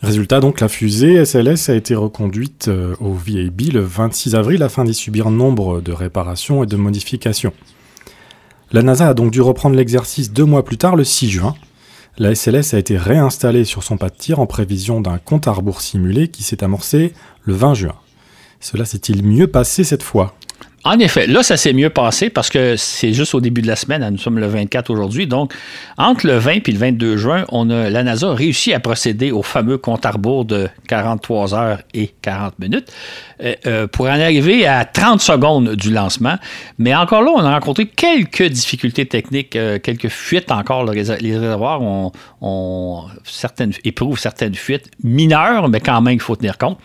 Résultat, 0.01 0.39
donc, 0.39 0.61
la 0.61 0.67
fusée 0.67 1.23
SLS 1.23 1.69
a 1.69 1.75
été 1.75 1.93
reconduite 1.93 2.69
euh, 2.69 2.95
au 2.99 3.13
VAB 3.13 3.61
le 3.71 3.81
26 3.81 4.33
avril 4.33 4.63
afin 4.63 4.83
d'y 4.83 4.95
subir 4.95 5.29
nombre 5.29 5.79
de 5.79 5.91
réparations 5.91 6.63
et 6.63 6.65
de 6.65 6.75
modifications. 6.75 7.53
La 8.71 8.81
NASA 8.81 9.09
a 9.09 9.13
donc 9.13 9.29
dû 9.29 9.41
reprendre 9.41 9.75
l'exercice 9.75 10.31
deux 10.31 10.45
mois 10.45 10.65
plus 10.65 10.77
tard, 10.77 10.95
le 10.95 11.03
6 11.03 11.29
juin. 11.29 11.55
La 12.17 12.33
SLS 12.33 12.73
a 12.73 12.79
été 12.79 12.97
réinstallée 12.97 13.63
sur 13.63 13.83
son 13.83 13.97
pas 13.97 14.09
de 14.09 14.15
tir 14.15 14.39
en 14.39 14.47
prévision 14.47 15.01
d'un 15.01 15.19
compte 15.19 15.47
à 15.47 15.51
rebours 15.51 15.81
simulé 15.81 16.29
qui 16.29 16.41
s'est 16.41 16.63
amorcé 16.63 17.13
le 17.43 17.53
20 17.53 17.75
juin. 17.75 17.95
Cela 18.59 18.85
s'est-il 18.85 19.23
mieux 19.23 19.47
passé 19.47 19.83
cette 19.83 20.03
fois? 20.03 20.33
En 20.83 20.97
effet, 20.97 21.27
là, 21.27 21.43
ça 21.43 21.57
s'est 21.57 21.73
mieux 21.73 21.91
passé 21.91 22.29
parce 22.31 22.49
que 22.49 22.75
c'est 22.75 23.13
juste 23.13 23.35
au 23.35 23.41
début 23.41 23.61
de 23.61 23.67
la 23.67 23.75
semaine. 23.75 24.07
Nous 24.09 24.17
sommes 24.17 24.39
le 24.39 24.47
24 24.47 24.89
aujourd'hui. 24.89 25.27
Donc, 25.27 25.53
entre 25.97 26.25
le 26.25 26.37
20 26.37 26.67
et 26.67 26.71
le 26.71 26.77
22 26.77 27.17
juin, 27.17 27.45
on 27.49 27.69
a, 27.69 27.89
la 27.89 28.01
NASA 28.03 28.29
a 28.29 28.33
réussi 28.33 28.73
à 28.73 28.79
procéder 28.79 29.31
au 29.31 29.43
fameux 29.43 29.77
compte 29.77 30.05
à 30.07 30.11
rebours 30.11 30.45
de 30.45 30.69
43 30.87 31.53
heures 31.53 31.79
et 31.93 32.11
40 32.23 32.57
minutes 32.57 32.91
euh, 33.43 33.53
euh, 33.67 33.87
pour 33.87 34.07
en 34.07 34.19
arriver 34.19 34.65
à 34.65 34.83
30 34.85 35.21
secondes 35.21 35.75
du 35.75 35.91
lancement. 35.91 36.37
Mais 36.79 36.95
encore 36.95 37.21
là, 37.21 37.31
on 37.35 37.43
a 37.43 37.53
rencontré 37.53 37.85
quelques 37.85 38.43
difficultés 38.43 39.05
techniques, 39.05 39.55
euh, 39.55 39.77
quelques 39.77 40.09
fuites 40.09 40.51
encore. 40.51 40.85
les 40.85 41.37
réservoirs 41.37 41.81
ont, 41.81 43.05
certaines, 43.23 43.73
éprouvent 43.83 44.19
certaines 44.19 44.55
fuites 44.55 44.89
mineures, 45.03 45.69
mais 45.69 45.79
quand 45.79 46.01
même, 46.01 46.15
il 46.15 46.19
faut 46.19 46.35
tenir 46.35 46.57
compte. 46.57 46.79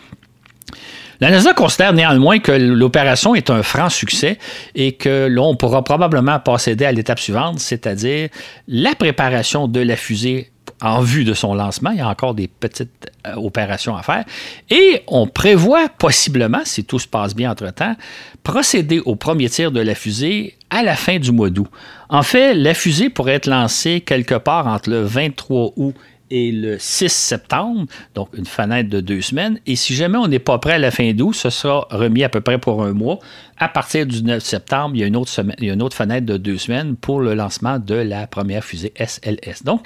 La 1.19 1.31
NASA 1.31 1.53
considère 1.53 1.93
néanmoins 1.93 2.39
que 2.39 2.51
l'opération 2.51 3.33
est 3.33 3.49
un 3.49 3.63
franc 3.63 3.89
succès 3.89 4.37
et 4.75 4.93
que 4.93 5.27
l'on 5.27 5.55
pourra 5.55 5.83
probablement 5.83 6.39
procéder 6.39 6.85
à 6.85 6.91
l'étape 6.91 7.19
suivante, 7.19 7.59
c'est-à-dire 7.59 8.29
la 8.67 8.93
préparation 8.93 9.67
de 9.67 9.79
la 9.79 9.95
fusée 9.95 10.51
en 10.81 11.01
vue 11.01 11.23
de 11.23 11.33
son 11.33 11.55
lancement. 11.55 11.91
Il 11.91 11.97
y 11.97 12.01
a 12.01 12.07
encore 12.07 12.35
des 12.35 12.47
petites 12.47 13.11
euh, 13.25 13.33
opérations 13.35 13.95
à 13.95 14.03
faire. 14.03 14.25
Et 14.69 15.01
on 15.07 15.27
prévoit 15.27 15.89
possiblement, 15.89 16.61
si 16.65 16.83
tout 16.83 16.99
se 16.99 17.07
passe 17.07 17.35
bien 17.35 17.51
entre-temps, 17.51 17.95
procéder 18.43 18.99
au 18.99 19.15
premier 19.15 19.49
tir 19.49 19.71
de 19.71 19.79
la 19.79 19.95
fusée 19.95 20.55
à 20.69 20.83
la 20.83 20.95
fin 20.95 21.17
du 21.17 21.31
mois 21.31 21.49
d'août. 21.49 21.67
En 22.09 22.23
fait, 22.23 22.53
la 22.53 22.73
fusée 22.73 23.09
pourrait 23.09 23.33
être 23.33 23.47
lancée 23.47 24.01
quelque 24.01 24.35
part 24.35 24.67
entre 24.67 24.89
le 24.89 25.01
23 25.01 25.73
août 25.77 25.95
et 26.29 26.51
le 26.51 26.77
6 26.79 27.09
septembre, 27.11 27.85
donc 28.15 28.29
une 28.37 28.45
fenêtre 28.45 28.89
de 28.89 28.99
deux 28.99 29.21
semaines. 29.21 29.59
Et 29.65 29.75
si 29.75 29.95
jamais 29.95 30.17
on 30.17 30.27
n'est 30.27 30.39
pas 30.39 30.57
prêt 30.59 30.73
à 30.73 30.77
la 30.77 30.91
fin 30.91 31.11
d'août, 31.13 31.33
ce 31.33 31.49
sera 31.49 31.87
remis 31.89 32.23
à 32.23 32.29
peu 32.29 32.41
près 32.41 32.57
pour 32.57 32.83
un 32.83 32.93
mois. 32.93 33.19
À 33.57 33.69
partir 33.69 34.05
du 34.05 34.23
9 34.23 34.43
septembre, 34.43 34.95
il 34.95 35.01
y 35.01 35.03
a 35.03 35.07
une 35.07 35.15
autre, 35.15 35.29
semaine, 35.29 35.55
il 35.59 35.67
y 35.67 35.69
a 35.69 35.73
une 35.73 35.81
autre 35.81 35.95
fenêtre 35.95 36.25
de 36.25 36.37
deux 36.37 36.57
semaines 36.57 36.95
pour 36.95 37.21
le 37.21 37.33
lancement 37.33 37.79
de 37.79 37.95
la 37.95 38.27
première 38.27 38.63
fusée 38.63 38.93
SLS. 38.97 39.63
Donc, 39.63 39.85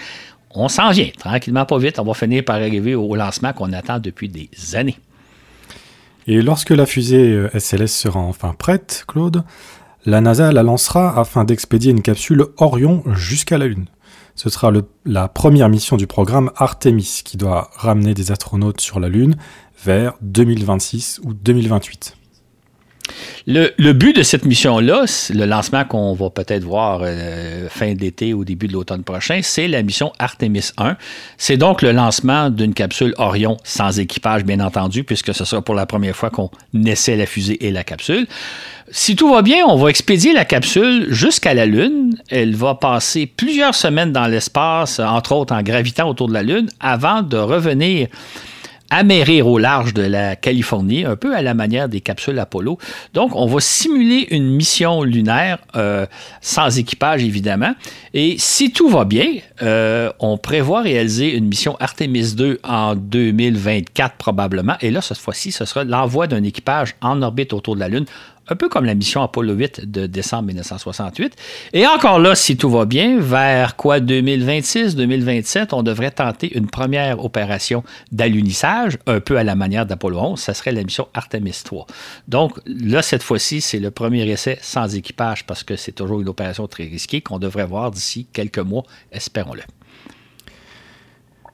on 0.53 0.67
s'en 0.67 0.91
vient, 0.91 1.09
tranquillement, 1.17 1.65
pas 1.65 1.77
vite. 1.77 1.99
On 1.99 2.03
va 2.03 2.13
finir 2.13 2.43
par 2.43 2.57
arriver 2.57 2.95
au 2.95 3.15
lancement 3.15 3.53
qu'on 3.53 3.71
attend 3.71 3.99
depuis 3.99 4.27
des 4.27 4.49
années. 4.73 4.97
Et 6.27 6.41
lorsque 6.41 6.71
la 6.71 6.85
fusée 6.85 7.47
SLS 7.57 7.87
sera 7.87 8.19
enfin 8.19 8.53
prête, 8.57 9.05
Claude, 9.07 9.43
la 10.05 10.19
NASA 10.19 10.51
la 10.51 10.63
lancera 10.63 11.19
afin 11.19 11.45
d'expédier 11.45 11.91
une 11.91 12.01
capsule 12.01 12.45
Orion 12.57 13.03
jusqu'à 13.13 13.57
la 13.57 13.67
Lune. 13.67 13.85
Ce 14.35 14.49
sera 14.49 14.71
la 15.05 15.27
première 15.27 15.69
mission 15.69 15.97
du 15.97 16.07
programme 16.07 16.51
Artemis 16.55 17.21
qui 17.23 17.37
doit 17.37 17.69
ramener 17.75 18.13
des 18.13 18.31
astronautes 18.31 18.81
sur 18.81 18.99
la 18.99 19.09
Lune 19.09 19.35
vers 19.83 20.13
2026 20.21 21.21
ou 21.23 21.33
2028. 21.33 22.15
Le, 23.47 23.91
but 23.93 24.15
de 24.15 24.23
cette 24.23 24.45
mission-là, 24.45 25.05
le 25.33 25.45
lancement 25.45 25.83
qu'on 25.83 26.13
va 26.13 26.29
peut-être 26.29 26.63
voir 26.63 27.01
euh, 27.03 27.67
fin 27.69 27.93
d'été 27.93 28.33
ou 28.33 28.45
début 28.45 28.67
de 28.67 28.73
l'automne 28.73 29.03
prochain, 29.03 29.39
c'est 29.41 29.67
la 29.67 29.81
mission 29.81 30.11
Artemis 30.19 30.71
1. 30.77 30.95
C'est 31.37 31.57
donc 31.57 31.81
le 31.81 31.91
lancement 31.91 32.49
d'une 32.49 32.73
capsule 32.73 33.13
Orion 33.17 33.57
sans 33.63 33.99
équipage, 33.99 34.43
bien 34.43 34.59
entendu, 34.59 35.03
puisque 35.03 35.33
ce 35.33 35.45
sera 35.45 35.61
pour 35.61 35.75
la 35.75 35.85
première 35.85 36.15
fois 36.15 36.29
qu'on 36.29 36.49
essaie 36.85 37.15
la 37.15 37.25
fusée 37.25 37.65
et 37.65 37.71
la 37.71 37.83
capsule. 37.83 38.27
Si 38.93 39.15
tout 39.15 39.31
va 39.31 39.41
bien, 39.41 39.65
on 39.67 39.77
va 39.77 39.89
expédier 39.89 40.33
la 40.33 40.43
capsule 40.43 41.07
jusqu'à 41.09 41.53
la 41.53 41.65
Lune. 41.65 42.17
Elle 42.29 42.55
va 42.55 42.75
passer 42.75 43.25
plusieurs 43.25 43.73
semaines 43.73 44.11
dans 44.11 44.27
l'espace, 44.27 44.99
entre 44.99 45.31
autres 45.31 45.55
en 45.55 45.61
gravitant 45.63 46.09
autour 46.09 46.27
de 46.27 46.33
la 46.33 46.43
Lune, 46.43 46.69
avant 46.81 47.21
de 47.21 47.37
revenir 47.37 48.09
amérir 48.91 49.47
au 49.47 49.57
large 49.57 49.93
de 49.93 50.03
la 50.03 50.35
Californie, 50.35 51.05
un 51.05 51.15
peu 51.15 51.33
à 51.33 51.41
la 51.41 51.53
manière 51.53 51.89
des 51.89 52.01
capsules 52.01 52.37
Apollo. 52.37 52.77
Donc, 53.13 53.31
on 53.35 53.47
va 53.47 53.61
simuler 53.61 54.27
une 54.31 54.51
mission 54.51 55.01
lunaire 55.01 55.59
euh, 55.75 56.05
sans 56.41 56.77
équipage, 56.77 57.23
évidemment. 57.23 57.73
Et 58.13 58.35
si 58.37 58.71
tout 58.71 58.89
va 58.89 59.05
bien, 59.05 59.27
euh, 59.61 60.11
on 60.19 60.37
prévoit 60.37 60.81
réaliser 60.81 61.33
une 61.33 61.45
mission 61.45 61.77
Artemis 61.79 62.35
2 62.35 62.59
en 62.63 62.95
2024 62.95 64.15
probablement. 64.17 64.75
Et 64.81 64.91
là, 64.91 65.01
cette 65.01 65.17
fois-ci, 65.17 65.53
ce 65.53 65.63
sera 65.63 65.85
l'envoi 65.85 66.27
d'un 66.27 66.43
équipage 66.43 66.95
en 67.01 67.21
orbite 67.21 67.53
autour 67.53 67.75
de 67.75 67.79
la 67.79 67.87
Lune 67.87 68.05
un 68.47 68.55
peu 68.55 68.69
comme 68.69 68.85
la 68.85 68.95
mission 68.95 69.21
Apollo 69.21 69.53
8 69.53 69.91
de 69.91 70.07
décembre 70.07 70.47
1968. 70.47 71.35
Et 71.73 71.87
encore 71.87 72.19
là, 72.19 72.35
si 72.35 72.57
tout 72.57 72.69
va 72.69 72.85
bien, 72.85 73.19
vers 73.19 73.75
quoi 73.75 73.99
2026, 73.99 74.95
2027, 74.95 75.73
on 75.73 75.83
devrait 75.83 76.11
tenter 76.11 76.57
une 76.57 76.67
première 76.67 77.23
opération 77.23 77.83
d'alunissage, 78.11 78.97
un 79.07 79.19
peu 79.19 79.37
à 79.37 79.43
la 79.43 79.55
manière 79.55 79.85
d'Apollo 79.85 80.19
11. 80.19 80.39
Ça 80.39 80.53
serait 80.53 80.71
la 80.71 80.83
mission 80.83 81.07
Artemis 81.13 81.61
3. 81.63 81.87
Donc 82.27 82.59
là, 82.65 83.01
cette 83.01 83.23
fois-ci, 83.23 83.61
c'est 83.61 83.79
le 83.79 83.91
premier 83.91 84.27
essai 84.29 84.57
sans 84.61 84.95
équipage 84.95 85.45
parce 85.45 85.63
que 85.63 85.75
c'est 85.75 85.93
toujours 85.93 86.21
une 86.21 86.29
opération 86.29 86.67
très 86.67 86.83
risquée 86.83 87.21
qu'on 87.21 87.39
devrait 87.39 87.65
voir 87.65 87.91
d'ici 87.91 88.27
quelques 88.33 88.59
mois, 88.59 88.83
espérons-le. 89.11 89.63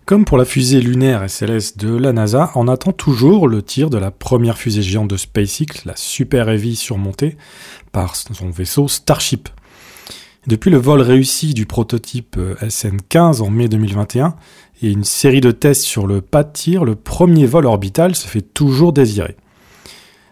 Comme 0.08 0.24
pour 0.24 0.38
la 0.38 0.46
fusée 0.46 0.80
lunaire 0.80 1.30
SLS 1.30 1.76
de 1.76 1.94
la 1.94 2.14
NASA, 2.14 2.50
on 2.56 2.70
attend 2.70 2.94
toujours 2.94 3.46
le 3.46 3.62
tir 3.62 3.90
de 3.90 3.98
la 3.98 4.10
première 4.10 4.58
fusée 4.58 4.82
géante 4.82 5.10
de 5.10 5.18
SpaceX, 5.18 5.84
la 5.84 5.98
Super 5.98 6.48
Heavy 6.48 6.78
surmontée 6.78 7.36
par 7.92 8.16
son 8.16 8.50
vaisseau 8.50 8.88
Starship. 8.88 9.50
Depuis 10.48 10.72
le 10.72 10.78
vol 10.78 11.02
réussi 11.02 11.54
du 11.54 11.66
prototype 11.66 12.38
euh, 12.38 12.56
SN15 12.62 13.42
en 13.42 13.50
mai 13.50 13.68
2021 13.68 14.36
et 14.82 14.90
une 14.90 15.04
série 15.04 15.42
de 15.42 15.52
tests 15.52 15.82
sur 15.82 16.08
le 16.08 16.22
pas 16.22 16.46
de 16.46 16.54
tir, 16.54 16.86
le 16.86 16.96
premier 16.96 17.46
vol 17.46 17.66
orbital 17.66 18.16
se 18.16 18.30
fait 18.30 18.40
toujours 18.42 18.94
désirer. 18.94 19.36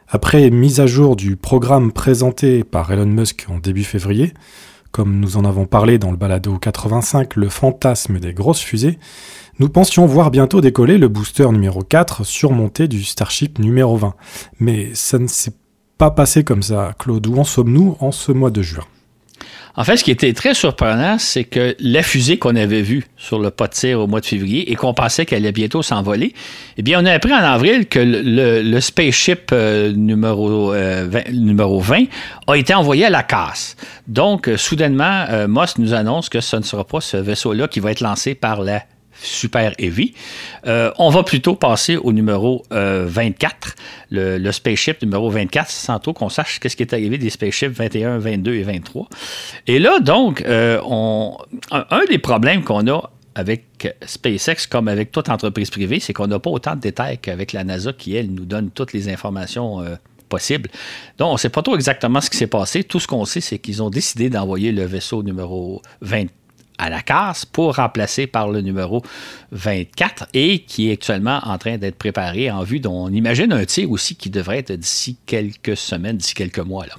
Après 0.08 0.50
mise 0.52 0.80
à 0.80 0.88
jour 0.88 1.18
du 1.18 1.36
programme 1.36 1.92
présenté 1.92 2.64
par 2.64 2.94
Elon 2.94 3.08
Musk 3.08 3.48
en 3.50 3.58
début 3.58 3.84
février, 3.84 4.32
comme 4.96 5.20
nous 5.20 5.36
en 5.36 5.44
avons 5.44 5.66
parlé 5.66 5.98
dans 5.98 6.12
le 6.12 6.16
balado 6.16 6.58
85, 6.58 7.36
le 7.36 7.50
fantasme 7.50 8.18
des 8.18 8.32
grosses 8.34 8.62
fusées, 8.62 8.98
nous 9.60 9.70
pensions 9.70 10.06
voir 10.06 10.32
bientôt 10.32 10.62
décoller 10.62 10.98
le 10.98 11.08
booster 11.08 11.48
numéro 11.52 11.82
4 11.82 12.26
surmonté 12.26 12.88
du 12.88 13.04
Starship 13.04 13.60
numéro 13.60 13.96
20. 13.96 14.14
Mais 14.60 14.90
ça 14.94 15.18
ne 15.18 15.28
s'est 15.28 15.54
pas 15.98 16.12
passé 16.12 16.44
comme 16.44 16.64
ça, 16.64 16.94
Claude. 17.00 17.26
Où 17.28 17.38
en 17.38 17.46
sommes-nous 17.46 17.96
en 18.00 18.12
ce 18.12 18.32
mois 18.32 18.52
de 18.52 18.62
juin? 18.62 18.84
En 19.78 19.84
fait, 19.84 19.98
ce 19.98 20.04
qui 20.06 20.12
était 20.12 20.32
très 20.32 20.54
surprenant, 20.54 21.18
c'est 21.20 21.44
que 21.44 21.76
la 21.80 22.02
fusée 22.02 22.38
qu'on 22.38 22.56
avait 22.56 22.82
vue 22.82 23.06
sur 23.18 23.40
le 23.40 23.50
pas 23.50 23.68
de 23.68 23.74
tir 23.74 24.00
au 24.00 24.08
mois 24.08 24.22
de 24.22 24.26
février 24.26 24.72
et 24.72 24.76
qu'on 24.76 24.94
pensait 24.94 25.26
qu'elle 25.26 25.44
allait 25.44 25.52
bientôt 25.52 25.82
s'envoler, 25.82 26.34
eh 26.78 26.82
bien, 26.82 27.02
on 27.02 27.06
a 27.06 27.12
appris 27.12 27.34
en 27.34 27.38
avril 27.38 27.88
que 27.88 28.00
le, 28.00 28.80
spaceship 28.80 29.50
euh, 29.52 29.92
numéro, 29.92 30.70
20, 30.70 30.76
euh, 30.76 31.22
numéro 31.32 31.82
20 31.82 32.06
a 32.48 32.56
été 32.56 32.74
envoyé 32.74 33.06
à 33.06 33.10
la 33.10 33.24
casse. 33.24 33.76
Donc, 34.08 34.48
euh, 34.48 34.56
soudainement, 34.56 35.26
Moss 35.48 35.78
nous 35.78 35.94
annonce 35.94 36.30
que 36.30 36.40
ce 36.40 36.56
ne 36.56 36.62
sera 36.62 36.86
pas 36.86 37.02
ce 37.02 37.18
vaisseau-là 37.18 37.68
qui 37.68 37.82
va 37.82 37.92
être 37.92 38.02
lancé 38.02 38.34
par 38.34 38.62
la 38.62 38.82
super 39.22 39.74
heavy. 39.78 40.14
Euh, 40.68 40.92
on 40.98 41.10
va 41.10 41.24
plutôt 41.24 41.56
passer 41.56 41.98
au 41.98 42.14
numéro 42.14 42.64
24, 42.70 43.76
euh, 44.14 44.38
le, 44.38 44.52
spaceship 44.52 45.02
numéro 45.02 45.30
24, 45.30 45.70
sans 45.70 46.00
trop 46.00 46.14
qu'on 46.14 46.30
sache 46.30 46.60
qu'est-ce 46.60 46.76
qui 46.76 46.84
est 46.84 46.94
arrivé 46.94 47.18
des 47.18 47.30
spaceships 47.30 47.72
21, 47.72 48.18
22 48.20 48.56
et 48.56 48.64
23. 48.64 49.08
Et 49.68 49.80
là, 49.80 50.00
donc, 50.00 50.42
euh, 50.42 50.80
un, 51.72 52.06
des 52.10 52.20
problèmes 52.20 52.64
qu'on 52.64 52.88
a 52.88 53.10
avec 53.36 53.96
SpaceX, 54.06 54.68
comme 54.70 54.88
avec 54.88 55.12
toute 55.12 55.30
entreprise 55.30 55.70
privée, 55.70 56.00
c'est 56.00 56.14
qu'on 56.14 56.28
n'a 56.28 56.40
pas 56.40 56.50
autant 56.50 56.76
de 56.76 56.80
détails 56.82 57.18
qu'avec 57.18 57.52
la 57.52 57.64
NASA 57.66 57.92
qui, 57.92 58.16
elle, 58.16 58.32
nous 58.32 58.46
donne 58.46 58.70
toutes 58.72 58.94
les 58.94 59.10
informations 59.10 59.84
possibles. 60.30 60.70
Donc, 61.18 61.30
on 61.30 61.34
ne 61.34 61.38
sait 61.38 61.50
pas 61.50 61.62
trop 61.62 61.76
exactement 61.76 62.22
ce 62.22 62.30
qui 62.30 62.38
s'est 62.38 62.48
passé. 62.48 62.86
Tout 62.86 63.02
ce 63.02 63.08
qu'on 63.08 63.26
sait, 63.26 63.42
c'est 63.42 63.60
qu'ils 63.60 63.84
ont 63.84 63.90
décidé 63.90 64.30
d'envoyer 64.30 64.72
le 64.72 64.86
vaisseau 64.86 65.22
numéro 65.22 65.82
24 66.00 66.32
à 66.78 66.90
la 66.90 67.02
casse 67.02 67.46
pour 67.46 67.76
remplacer 67.76 68.28
par 68.28 68.50
le 68.50 68.62
numéro 68.62 69.02
24 69.52 70.28
et 70.34 70.60
qui 70.60 70.90
est 70.90 70.94
actuellement 70.94 71.40
en 71.44 71.58
train 71.58 71.78
d'être 71.78 71.98
préparé 71.98 72.52
en 72.52 72.64
vue 72.64 72.80
dont 72.80 73.06
on 73.06 73.10
imagine 73.10 73.54
un 73.54 73.66
tir 73.66 73.90
aussi 73.92 74.16
qui 74.16 74.30
devrait 74.30 74.60
être 74.60 74.74
d'ici 74.74 75.18
quelques 75.26 75.78
semaines, 75.78 76.18
d'ici 76.18 76.34
quelques 76.34 76.60
mois. 76.60 76.86
Là. 76.86 76.96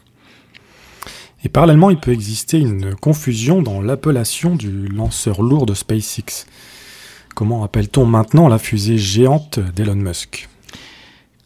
Et 1.45 1.49
parallèlement, 1.49 1.91
il 1.91 1.99
peut 1.99 2.13
exister 2.13 2.59
une 2.59 2.95
confusion 2.95 3.63
dans 3.63 3.81
l'appellation 3.81 4.57
du 4.57 4.89
lanceur 4.89 5.43
lourd 5.43 5.67
de 5.67 5.75
SpaceX. 5.75 6.47
Comment 7.35 7.63
appelle-t-on 7.63 8.07
maintenant 8.07 8.49
la 8.49 8.59
fusée 8.59 8.99
géante 8.99 9.61
d'Elon 9.61 9.97
Musk? 9.97 10.49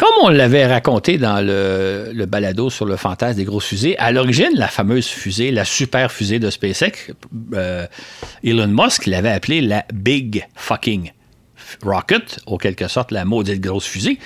Comme 0.00 0.24
on 0.24 0.28
l'avait 0.30 0.66
raconté 0.66 1.18
dans 1.18 1.44
le, 1.44 2.24
balado 2.24 2.70
sur 2.70 2.86
le 2.86 2.96
fantasme 2.96 3.36
des 3.36 3.44
grosses 3.44 3.66
fusées, 3.66 3.98
à 3.98 4.12
l'origine, 4.12 4.48
la 4.54 4.68
fameuse 4.68 5.06
fusée, 5.06 5.50
la 5.50 5.66
super 5.66 6.10
fusée 6.10 6.38
de 6.38 6.48
SpaceX, 6.48 7.12
euh, 7.52 7.86
Elon 8.42 8.68
Musk 8.68 9.04
l'avait 9.04 9.28
appelée 9.28 9.60
la 9.60 9.84
Big 9.92 10.46
Fucking 10.54 11.12
Rocket, 11.82 12.38
ou 12.46 12.56
quelque 12.56 12.88
sorte 12.88 13.10
la 13.10 13.26
maudite 13.26 13.60
grosse 13.60 13.84
fusée, 13.84 14.18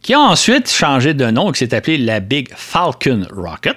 qui 0.00 0.12
a 0.12 0.18
ensuite 0.18 0.68
changé 0.68 1.14
de 1.14 1.30
nom 1.30 1.50
et 1.50 1.52
qui 1.52 1.60
s'est 1.60 1.72
appelée 1.72 1.98
la 1.98 2.18
Big 2.18 2.48
Falcon 2.56 3.24
Rocket, 3.30 3.76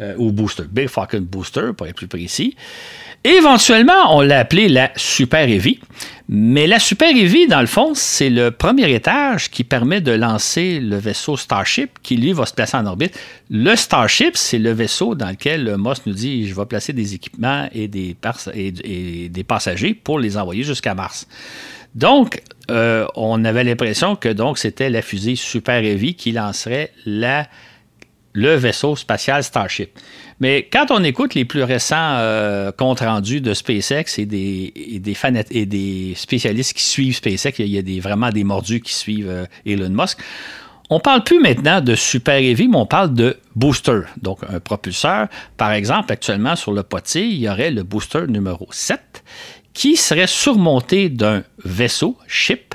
euh, 0.00 0.14
ou 0.16 0.32
Booster, 0.32 0.64
Big 0.70 0.88
Falcon 0.88 1.20
Booster, 1.20 1.70
pour 1.76 1.86
être 1.86 1.96
plus 1.96 2.08
précis. 2.08 2.56
Éventuellement, 3.24 4.16
on 4.16 4.20
l'a 4.20 4.40
appelée 4.40 4.68
la 4.68 4.90
Super 4.96 5.48
Heavy. 5.48 5.78
Mais 6.28 6.66
la 6.66 6.78
Super 6.78 7.10
Heavy, 7.10 7.46
dans 7.46 7.60
le 7.60 7.66
fond, 7.66 7.92
c'est 7.94 8.30
le 8.30 8.50
premier 8.50 8.92
étage 8.92 9.50
qui 9.50 9.64
permet 9.64 10.00
de 10.00 10.12
lancer 10.12 10.80
le 10.80 10.96
vaisseau 10.96 11.36
Starship 11.36 11.90
qui, 12.02 12.16
lui, 12.16 12.32
va 12.32 12.46
se 12.46 12.54
placer 12.54 12.76
en 12.76 12.86
orbite. 12.86 13.18
Le 13.50 13.76
Starship, 13.76 14.36
c'est 14.36 14.58
le 14.58 14.72
vaisseau 14.72 15.14
dans 15.14 15.28
lequel 15.28 15.76
Moss 15.76 16.06
nous 16.06 16.14
dit 16.14 16.48
je 16.48 16.54
vais 16.54 16.66
placer 16.66 16.92
des 16.92 17.14
équipements 17.14 17.68
et 17.72 17.86
des, 17.86 18.16
et, 18.54 19.28
des 19.28 19.44
passagers 19.44 19.94
pour 19.94 20.18
les 20.18 20.36
envoyer 20.36 20.64
jusqu'à 20.64 20.94
Mars. 20.94 21.28
Donc, 21.94 22.42
euh, 22.70 23.06
on 23.14 23.44
avait 23.44 23.64
l'impression 23.64 24.16
que 24.16 24.30
donc 24.30 24.56
c'était 24.58 24.88
la 24.88 25.02
fusée 25.02 25.36
Super 25.36 25.84
Heavy 25.84 26.14
qui 26.14 26.32
lancerait 26.32 26.92
la, 27.04 27.46
le 28.32 28.54
vaisseau 28.54 28.96
spatial 28.96 29.44
Starship. 29.44 29.98
Mais 30.40 30.68
quand 30.72 30.90
on 30.90 31.04
écoute 31.04 31.34
les 31.34 31.44
plus 31.44 31.62
récents 31.62 32.16
euh, 32.16 32.72
comptes 32.72 33.00
rendus 33.00 33.40
de 33.40 33.54
SpaceX 33.54 34.18
et 34.18 34.26
des, 34.26 34.72
et 34.74 34.98
des, 34.98 35.16
et 35.50 35.66
des 35.66 36.14
spécialistes 36.16 36.74
qui 36.74 36.82
suivent 36.82 37.16
SpaceX, 37.16 37.58
il 37.58 37.68
y 37.68 37.78
a 37.78 37.82
des, 37.82 38.00
vraiment 38.00 38.30
des 38.30 38.44
mordus 38.44 38.80
qui 38.80 38.94
suivent 38.94 39.30
euh, 39.30 39.46
Elon 39.66 39.90
Musk, 39.90 40.18
on 40.90 41.00
parle 41.00 41.24
plus 41.24 41.40
maintenant 41.40 41.80
de 41.80 41.94
Super 41.94 42.34
Heavy, 42.34 42.68
mais 42.68 42.76
on 42.76 42.84
parle 42.84 43.14
de 43.14 43.38
booster, 43.54 44.00
donc 44.20 44.40
un 44.46 44.60
propulseur. 44.60 45.28
Par 45.56 45.72
exemple, 45.72 46.12
actuellement 46.12 46.54
sur 46.54 46.72
le 46.72 46.82
potier, 46.82 47.24
il 47.24 47.38
y 47.38 47.48
aurait 47.48 47.70
le 47.70 47.82
booster 47.82 48.26
numéro 48.28 48.68
7 48.70 49.24
qui 49.72 49.96
serait 49.96 50.26
surmonté 50.26 51.08
d'un 51.08 51.44
vaisseau, 51.64 52.18
ship, 52.26 52.74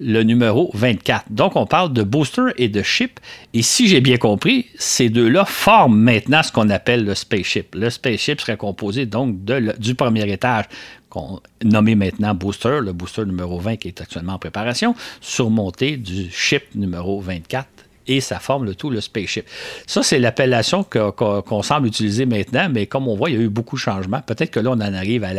le 0.00 0.22
numéro 0.22 0.70
24. 0.74 1.26
Donc, 1.30 1.56
on 1.56 1.66
parle 1.66 1.92
de 1.92 2.02
booster 2.02 2.46
et 2.56 2.68
de 2.68 2.82
ship. 2.82 3.20
Et 3.54 3.62
si 3.62 3.88
j'ai 3.88 4.00
bien 4.00 4.16
compris, 4.16 4.66
ces 4.76 5.08
deux-là 5.08 5.44
forment 5.44 5.98
maintenant 5.98 6.42
ce 6.42 6.52
qu'on 6.52 6.70
appelle 6.70 7.04
le 7.04 7.14
spaceship. 7.14 7.74
Le 7.74 7.90
spaceship 7.90 8.40
serait 8.40 8.56
composé 8.56 9.06
donc 9.06 9.36
du 9.78 9.94
premier 9.94 10.30
étage, 10.30 10.66
qu'on 11.08 11.40
nommé 11.64 11.94
maintenant 11.94 12.34
booster, 12.34 12.80
le 12.82 12.92
booster 12.92 13.24
numéro 13.24 13.58
20 13.58 13.76
qui 13.76 13.88
est 13.88 14.00
actuellement 14.00 14.34
en 14.34 14.38
préparation, 14.38 14.94
surmonté 15.20 15.96
du 15.96 16.30
ship 16.30 16.62
numéro 16.74 17.20
24 17.20 17.66
et 18.08 18.20
ça 18.20 18.38
forme 18.38 18.64
le 18.64 18.74
tout 18.74 18.90
le 18.90 19.00
spaceship. 19.00 19.44
Ça, 19.86 20.02
c'est 20.02 20.18
l'appellation 20.18 20.84
qu'on 20.84 21.62
semble 21.62 21.86
utiliser 21.86 22.26
maintenant, 22.26 22.68
mais 22.70 22.86
comme 22.86 23.06
on 23.06 23.14
voit, 23.14 23.30
il 23.30 23.36
y 23.36 23.38
a 23.38 23.42
eu 23.42 23.48
beaucoup 23.48 23.76
de 23.76 23.80
changements. 23.80 24.20
Peut-être 24.22 24.50
que 24.50 24.60
là, 24.60 24.70
on 24.70 24.80
en 24.80 24.94
arrive 24.94 25.24
à 25.24 25.34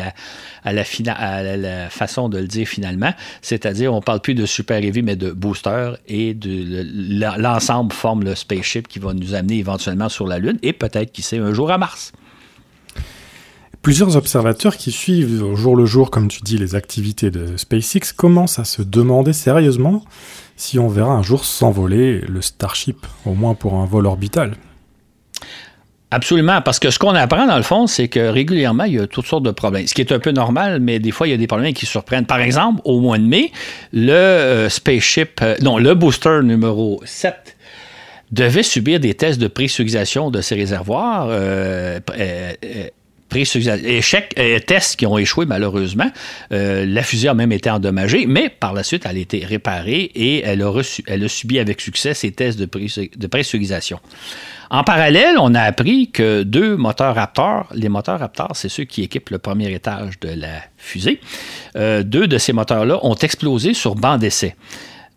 la, 0.72 1.90
façon 1.90 2.30
de 2.30 2.38
le 2.38 2.48
dire 2.48 2.68
finalement, 2.68 3.14
c'est-à-dire 3.42 3.94
on 3.94 3.98
ne 3.98 4.02
parle 4.02 4.22
plus 4.22 4.36
de 4.36 4.46
Super 4.46 4.84
Heavy, 4.84 5.02
mais 5.02 5.16
de 5.16 5.32
booster, 5.32 5.94
et 6.08 6.38
l'ensemble 7.38 7.94
forme 7.94 8.24
le 8.24 8.36
spaceship 8.36 8.88
qui 8.88 9.00
va 9.00 9.14
nous 9.14 9.34
amener 9.34 9.58
éventuellement 9.58 10.10
sur 10.10 10.28
la 10.28 10.40
Lune, 10.40 10.60
et 10.62 10.74
peut-être, 10.74 11.12
qui 11.12 11.22
sait, 11.22 11.40
un 11.40 11.54
jour 11.54 11.72
à 11.72 11.78
Mars. 11.78 12.14
Plusieurs 13.82 14.18
observateurs 14.18 14.76
qui 14.76 14.92
suivent 14.92 15.42
au 15.42 15.56
jour 15.56 15.76
le 15.76 15.86
jour, 15.86 16.12
comme 16.12 16.28
tu 16.28 16.42
dis, 16.42 16.58
les 16.58 16.76
activités 16.76 17.32
de 17.32 17.56
SpaceX 17.56 18.12
commencent 18.16 18.60
à 18.60 18.66
se 18.66 18.82
demander 18.82 19.32
sérieusement? 19.32 20.04
Si 20.60 20.78
on 20.78 20.90
verra 20.90 21.14
un 21.14 21.24
jour 21.24 21.46
s'envoler 21.46 22.20
le 22.20 22.42
Starship, 22.42 23.08
au 23.26 23.34
moins 23.34 23.54
pour 23.54 23.76
un 23.76 23.86
vol 23.86 24.06
orbital. 24.06 24.56
Absolument, 26.12 26.62
parce 26.62 26.80
que 26.80 26.90
ce 26.90 27.00
qu'on 27.00 27.16
apprend 27.16 27.48
dans 27.48 27.56
le 27.56 27.64
fond, 27.64 27.88
c'est 27.88 28.10
que 28.10 28.20
régulièrement, 28.20 28.84
il 28.84 28.96
y 28.96 29.00
a 29.00 29.08
toutes 29.08 29.28
sortes 29.28 29.44
de 29.44 29.52
problèmes. 29.52 29.88
Ce 29.88 29.94
qui 29.94 30.02
est 30.02 30.12
un 30.12 30.20
peu 30.20 30.32
normal, 30.32 30.80
mais 30.82 31.00
des 31.00 31.12
fois, 31.12 31.28
il 31.28 31.32
y 31.32 31.34
a 31.34 31.38
des 31.38 31.48
problèmes 31.48 31.74
qui 31.74 31.86
surprennent. 31.86 32.26
Par 32.26 32.42
exemple, 32.42 32.82
au 32.84 33.00
mois 33.00 33.18
de 33.18 33.24
mai, 33.24 33.52
le 33.94 34.12
euh, 34.12 34.70
spaceship, 34.70 35.40
euh, 35.42 35.56
non, 35.62 35.78
le 35.78 35.94
booster 35.94 36.42
numéro 36.44 37.00
7 37.06 37.56
devait 38.32 38.64
subir 38.64 39.00
des 39.00 39.14
tests 39.14 39.40
de 39.40 39.48
pressurisation 39.48 40.30
de 40.30 40.42
ses 40.42 40.56
réservoirs. 40.56 41.28
Euh, 41.30 42.00
échecs, 43.36 44.34
euh, 44.38 44.60
tests 44.60 44.96
qui 44.96 45.06
ont 45.06 45.18
échoué 45.18 45.46
malheureusement. 45.46 46.10
Euh, 46.52 46.86
la 46.86 47.04
fusée 47.04 47.28
a 47.28 47.34
même 47.34 47.52
été 47.52 47.70
endommagée, 47.70 48.26
mais 48.28 48.50
par 48.50 48.74
la 48.74 48.84
suite, 48.84 49.06
elle 49.06 49.18
a 49.18 49.20
été 49.20 49.46
réparée 49.46 50.12
et 50.16 50.44
elle 50.44 50.64
a, 50.64 51.28
subi 51.28 51.60
avec 51.60 51.82
succès 51.82 52.14
ces 52.14 52.32
tests 52.32 52.60
de, 52.60 52.66
de 52.66 53.28
pressurisation. 53.28 54.00
En 54.72 54.84
parallèle, 54.84 55.38
on 55.40 55.56
a 55.56 55.62
appris 55.62 56.12
que 56.12 56.44
deux 56.44 56.76
moteurs 56.78 57.16
Raptor, 57.16 57.68
les 57.74 57.90
moteurs 57.90 58.20
Raptor, 58.20 58.52
c'est 58.54 58.70
ceux 58.70 58.84
qui 58.84 59.02
équipent 59.02 59.32
le 59.32 59.40
premier 59.40 59.74
étage 59.74 60.20
de 60.20 60.30
la 60.30 60.62
fusée, 60.78 61.20
euh, 61.76 62.04
deux 62.04 62.28
de 62.28 62.38
ces 62.38 62.54
moteurs-là 62.54 63.00
ont 63.04 63.16
explosé 63.16 63.74
sur 63.74 63.96
banc 63.96 64.18
d'essai. 64.18 64.56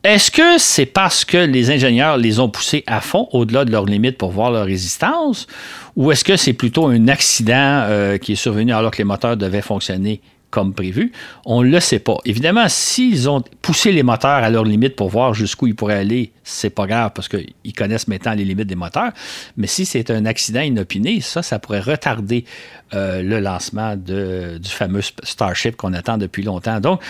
Est-ce 0.04 0.32
que 0.32 0.58
c'est 0.58 0.86
parce 0.86 1.24
que 1.24 1.36
les 1.36 1.70
ingénieurs 1.70 2.16
les 2.16 2.40
ont 2.40 2.48
poussés 2.48 2.82
à 2.88 3.00
fond, 3.00 3.28
au-delà 3.30 3.64
de 3.64 3.70
leurs 3.70 3.84
limites 3.84 4.18
pour 4.18 4.32
voir 4.32 4.50
leur 4.50 4.66
résistance, 4.66 5.46
ou 5.94 6.10
est-ce 6.10 6.24
que 6.24 6.36
c'est 6.36 6.54
plutôt 6.54 6.86
un 6.86 7.06
accident 7.06 7.84
euh, 7.86 8.18
qui 8.18 8.32
est 8.32 8.36
survenu 8.36 8.72
alors 8.72 8.90
que 8.90 8.98
les 8.98 9.04
moteurs 9.04 9.36
devaient 9.36 9.62
fonctionner 9.62 10.20
comme 10.50 10.74
prévu? 10.74 11.12
On 11.46 11.62
ne 11.62 11.68
le 11.68 11.78
sait 11.78 12.00
pas. 12.00 12.16
Évidemment, 12.24 12.64
s'ils 12.68 13.30
ont 13.30 13.44
poussé 13.62 13.92
les 13.92 14.02
moteurs 14.02 14.42
à 14.42 14.50
leurs 14.50 14.64
limites 14.64 14.96
pour 14.96 15.08
voir 15.08 15.34
jusqu'où 15.34 15.68
ils 15.68 15.76
pourraient 15.76 16.00
aller, 16.00 16.32
c'est 16.42 16.70
pas 16.70 16.88
grave 16.88 17.12
parce 17.14 17.28
qu'ils 17.28 17.72
connaissent 17.72 18.08
maintenant 18.08 18.34
les 18.34 18.44
limites 18.44 18.66
des 18.66 18.74
moteurs. 18.74 19.12
Mais 19.56 19.68
si 19.68 19.86
c'est 19.86 20.10
un 20.10 20.26
accident 20.26 20.62
inopiné, 20.62 21.20
ça, 21.20 21.42
ça 21.42 21.60
pourrait 21.60 21.80
retarder 21.80 22.44
euh, 22.92 23.22
le 23.22 23.38
lancement 23.38 23.94
du 23.94 24.68
fameux 24.68 25.02
Starship 25.22 25.76
qu'on 25.76 25.92
attend 25.92 26.18
depuis 26.18 26.42
longtemps. 26.42 26.80
Donc, 26.80 27.00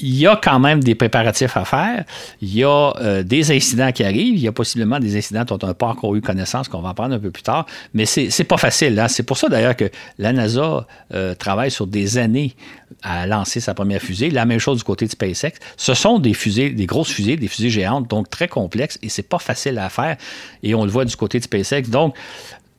il 0.00 0.16
y 0.16 0.26
a 0.26 0.36
quand 0.36 0.60
même 0.60 0.82
des 0.82 0.94
préparatifs 0.94 1.56
à 1.56 1.64
faire. 1.64 2.04
Il 2.40 2.54
y 2.54 2.62
a 2.62 2.92
euh, 3.00 3.22
des 3.22 3.50
incidents 3.50 3.90
qui 3.90 4.04
arrivent. 4.04 4.36
Il 4.36 4.40
y 4.40 4.48
a 4.48 4.52
possiblement 4.52 5.00
des 5.00 5.16
incidents 5.16 5.44
dont 5.44 5.58
on 5.62 5.66
n'a 5.66 5.74
pas 5.74 5.88
encore 5.88 6.14
eu 6.14 6.20
connaissance, 6.20 6.68
qu'on 6.68 6.80
va 6.80 6.90
en 6.90 6.94
prendre 6.94 7.14
un 7.14 7.18
peu 7.18 7.30
plus 7.30 7.42
tard. 7.42 7.66
Mais 7.94 8.06
c'est, 8.06 8.28
n'est 8.38 8.44
pas 8.44 8.58
facile. 8.58 8.98
Hein? 8.98 9.08
C'est 9.08 9.24
pour 9.24 9.36
ça 9.36 9.48
d'ailleurs 9.48 9.74
que 9.74 9.90
la 10.18 10.32
NASA 10.32 10.86
euh, 11.14 11.34
travaille 11.34 11.70
sur 11.70 11.86
des 11.86 12.18
années 12.18 12.54
à 13.02 13.26
lancer 13.26 13.60
sa 13.60 13.74
première 13.74 14.00
fusée. 14.00 14.30
La 14.30 14.44
même 14.44 14.60
chose 14.60 14.78
du 14.78 14.84
côté 14.84 15.06
de 15.06 15.10
SpaceX. 15.10 15.52
Ce 15.76 15.94
sont 15.94 16.18
des 16.18 16.34
fusées, 16.34 16.70
des 16.70 16.86
grosses 16.86 17.10
fusées, 17.10 17.36
des 17.36 17.48
fusées 17.48 17.70
géantes, 17.70 18.08
donc 18.08 18.30
très 18.30 18.48
complexes, 18.48 18.98
et 19.02 19.08
c'est 19.08 19.22
pas 19.22 19.38
facile 19.38 19.78
à 19.78 19.88
faire. 19.88 20.16
Et 20.62 20.74
on 20.74 20.84
le 20.84 20.90
voit 20.90 21.04
du 21.04 21.16
côté 21.16 21.38
de 21.38 21.44
SpaceX. 21.44 21.88
Donc, 21.88 22.14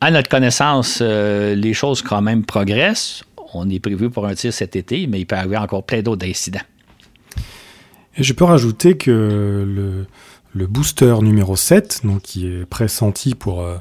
à 0.01 0.11
notre 0.11 0.29
connaissance, 0.29 0.99
euh, 1.01 1.53
les 1.55 1.73
choses 1.73 2.01
quand 2.01 2.21
même 2.21 2.45
progressent. 2.45 3.23
On 3.53 3.69
est 3.69 3.79
prévu 3.79 4.09
pour 4.09 4.25
un 4.25 4.35
tir 4.35 4.53
cet 4.53 4.75
été, 4.75 5.07
mais 5.07 5.19
il 5.19 5.25
peut 5.25 5.35
y 5.35 5.39
avoir 5.39 5.63
encore 5.63 5.83
plein 5.83 6.01
d'autres 6.01 6.25
incidents. 6.25 6.61
Et 8.17 8.23
je 8.23 8.33
peux 8.33 8.45
rajouter 8.45 8.97
que 8.97 10.05
le, 10.55 10.67
booster 10.67 11.15
numéro 11.21 11.55
7, 11.55 12.01
donc 12.03 12.21
qui 12.21 12.47
est 12.47 12.65
pressenti 12.65 13.35
pour 13.35 13.61
euh, 13.61 13.77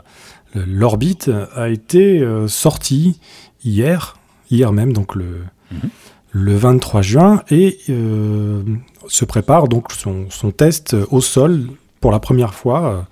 l'orbite, 0.54 1.30
a 1.54 1.68
été 1.68 2.20
euh, 2.20 2.46
sorti 2.46 3.20
hier, 3.64 4.16
hier 4.50 4.72
même, 4.72 4.92
donc 4.92 5.14
le, 5.14 5.42
mhm. 5.72 5.90
le 6.30 6.56
23 6.56 7.02
juin, 7.02 7.42
et 7.50 7.78
euh, 7.88 8.62
se 9.08 9.24
prépare 9.24 9.68
donc 9.68 9.92
son, 9.92 10.28
test 10.52 10.94
au 11.10 11.20
sol 11.20 11.66
pour 12.00 12.12
la 12.12 12.20
première 12.20 12.54
fois, 12.54 13.06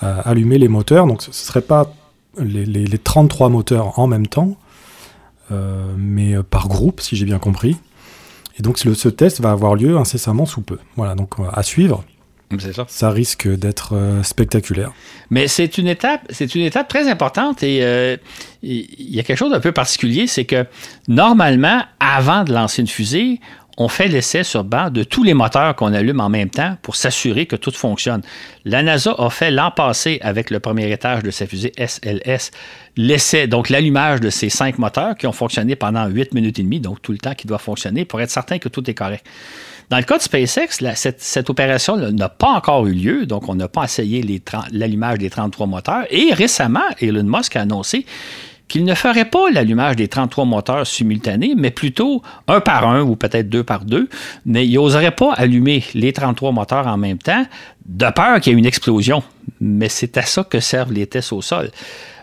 à 0.00 0.20
allumer 0.20 0.58
les 0.58 0.68
moteurs. 0.68 1.06
Donc 1.06 1.22
ce 1.22 1.30
ne 1.30 1.34
serait 1.34 1.62
pas 1.62 1.92
les, 2.38 2.64
les, 2.64 2.98
33 2.98 3.48
moteurs 3.48 3.98
en 3.98 4.06
même 4.06 4.28
temps, 4.28 4.56
mais 5.96 6.40
par 6.44 6.68
groupe, 6.68 7.00
si 7.00 7.16
j'ai 7.16 7.24
bien 7.24 7.40
compris. 7.40 7.76
Et 8.58 8.62
donc 8.62 8.78
ce 8.78 9.08
test 9.08 9.40
va 9.40 9.50
avoir 9.50 9.74
lieu 9.74 9.96
incessamment 9.96 10.46
sous 10.46 10.62
peu. 10.62 10.78
Voilà, 10.96 11.14
donc 11.14 11.34
à 11.52 11.62
suivre. 11.62 12.04
Ça. 12.58 12.86
ça. 12.88 13.10
risque 13.10 13.46
d'être 13.46 13.94
euh, 13.94 14.22
spectaculaire. 14.22 14.92
Mais 15.28 15.48
c'est 15.48 15.76
une 15.76 15.86
étape, 15.86 16.22
c'est 16.30 16.54
une 16.54 16.62
étape 16.62 16.88
très 16.88 17.06
importante 17.10 17.62
et 17.62 17.80
euh, 17.82 18.16
il 18.62 18.86
y 18.98 19.20
a 19.20 19.22
quelque 19.22 19.36
chose 19.36 19.50
d'un 19.50 19.60
peu 19.60 19.72
particulier, 19.72 20.26
c'est 20.26 20.46
que 20.46 20.64
normalement, 21.08 21.82
avant 22.00 22.44
de 22.44 22.54
lancer 22.54 22.80
une 22.80 22.88
fusée, 22.88 23.40
on 23.80 23.86
fait 23.86 24.08
l'essai 24.08 24.42
sur 24.42 24.64
banc 24.64 24.90
de 24.90 25.04
tous 25.04 25.22
les 25.22 25.34
moteurs 25.34 25.76
qu'on 25.76 25.94
allume 25.94 26.20
en 26.20 26.28
même 26.28 26.50
temps 26.50 26.76
pour 26.82 26.96
s'assurer 26.96 27.46
que 27.46 27.54
tout 27.54 27.70
fonctionne. 27.70 28.22
La 28.64 28.82
NASA 28.82 29.14
a 29.16 29.30
fait 29.30 29.52
l'an 29.52 29.70
passé 29.70 30.18
avec 30.20 30.50
le 30.50 30.58
premier 30.58 30.90
étage 30.90 31.22
de 31.22 31.30
sa 31.30 31.46
fusée 31.46 31.72
SLS 31.78 32.50
l'essai, 32.96 33.46
donc 33.46 33.68
l'allumage 33.68 34.20
de 34.20 34.30
ces 34.30 34.48
cinq 34.50 34.78
moteurs 34.78 35.14
qui 35.14 35.28
ont 35.28 35.32
fonctionné 35.32 35.76
pendant 35.76 36.08
8 36.08 36.34
minutes 36.34 36.58
et 36.58 36.64
demie, 36.64 36.80
donc 36.80 37.00
tout 37.00 37.12
le 37.12 37.18
temps 37.18 37.34
qui 37.34 37.46
doit 37.46 37.58
fonctionner 37.58 38.04
pour 38.04 38.20
être 38.20 38.30
certain 38.30 38.58
que 38.58 38.68
tout 38.68 38.90
est 38.90 38.94
correct. 38.94 39.24
Dans 39.88 39.96
le 39.96 40.02
cas 40.02 40.18
de 40.18 40.22
SpaceX, 40.22 40.84
cette, 40.94 41.48
opération 41.48 41.96
n'a 41.96 42.28
pas 42.28 42.50
encore 42.50 42.86
eu 42.88 42.92
lieu, 42.92 43.26
donc 43.26 43.48
on 43.48 43.54
n'a 43.54 43.68
pas 43.68 43.84
essayé 43.84 44.22
l'allumage 44.72 45.18
des 45.18 45.30
33 45.30 45.66
moteurs. 45.66 46.04
Et 46.10 46.34
récemment, 46.34 46.82
Elon 47.00 47.22
Musk 47.22 47.54
a 47.56 47.62
annoncé 47.62 48.04
qu'il 48.68 48.84
ne 48.84 48.94
ferait 48.94 49.24
pas 49.24 49.50
l'allumage 49.50 49.96
des 49.96 50.08
33 50.08 50.44
moteurs 50.44 50.86
simultanés, 50.86 51.54
mais 51.56 51.70
plutôt 51.70 52.22
un 52.46 52.60
par 52.60 52.86
un 52.86 53.02
ou 53.02 53.16
peut-être 53.16 53.48
deux 53.48 53.64
par 53.64 53.84
deux. 53.84 54.08
Mais 54.46 54.66
il 54.66 54.74
n'oserait 54.74 55.10
pas 55.10 55.32
allumer 55.34 55.82
les 55.94 56.12
33 56.12 56.52
moteurs 56.52 56.86
en 56.86 56.96
même 56.96 57.18
temps, 57.18 57.44
de 57.86 58.10
peur 58.10 58.40
qu'il 58.40 58.52
y 58.52 58.56
ait 58.56 58.58
une 58.58 58.66
explosion. 58.66 59.22
Mais 59.60 59.88
c'est 59.88 60.16
à 60.18 60.22
ça 60.22 60.44
que 60.44 60.60
servent 60.60 60.92
les 60.92 61.06
tests 61.06 61.32
au 61.32 61.42
sol. 61.42 61.70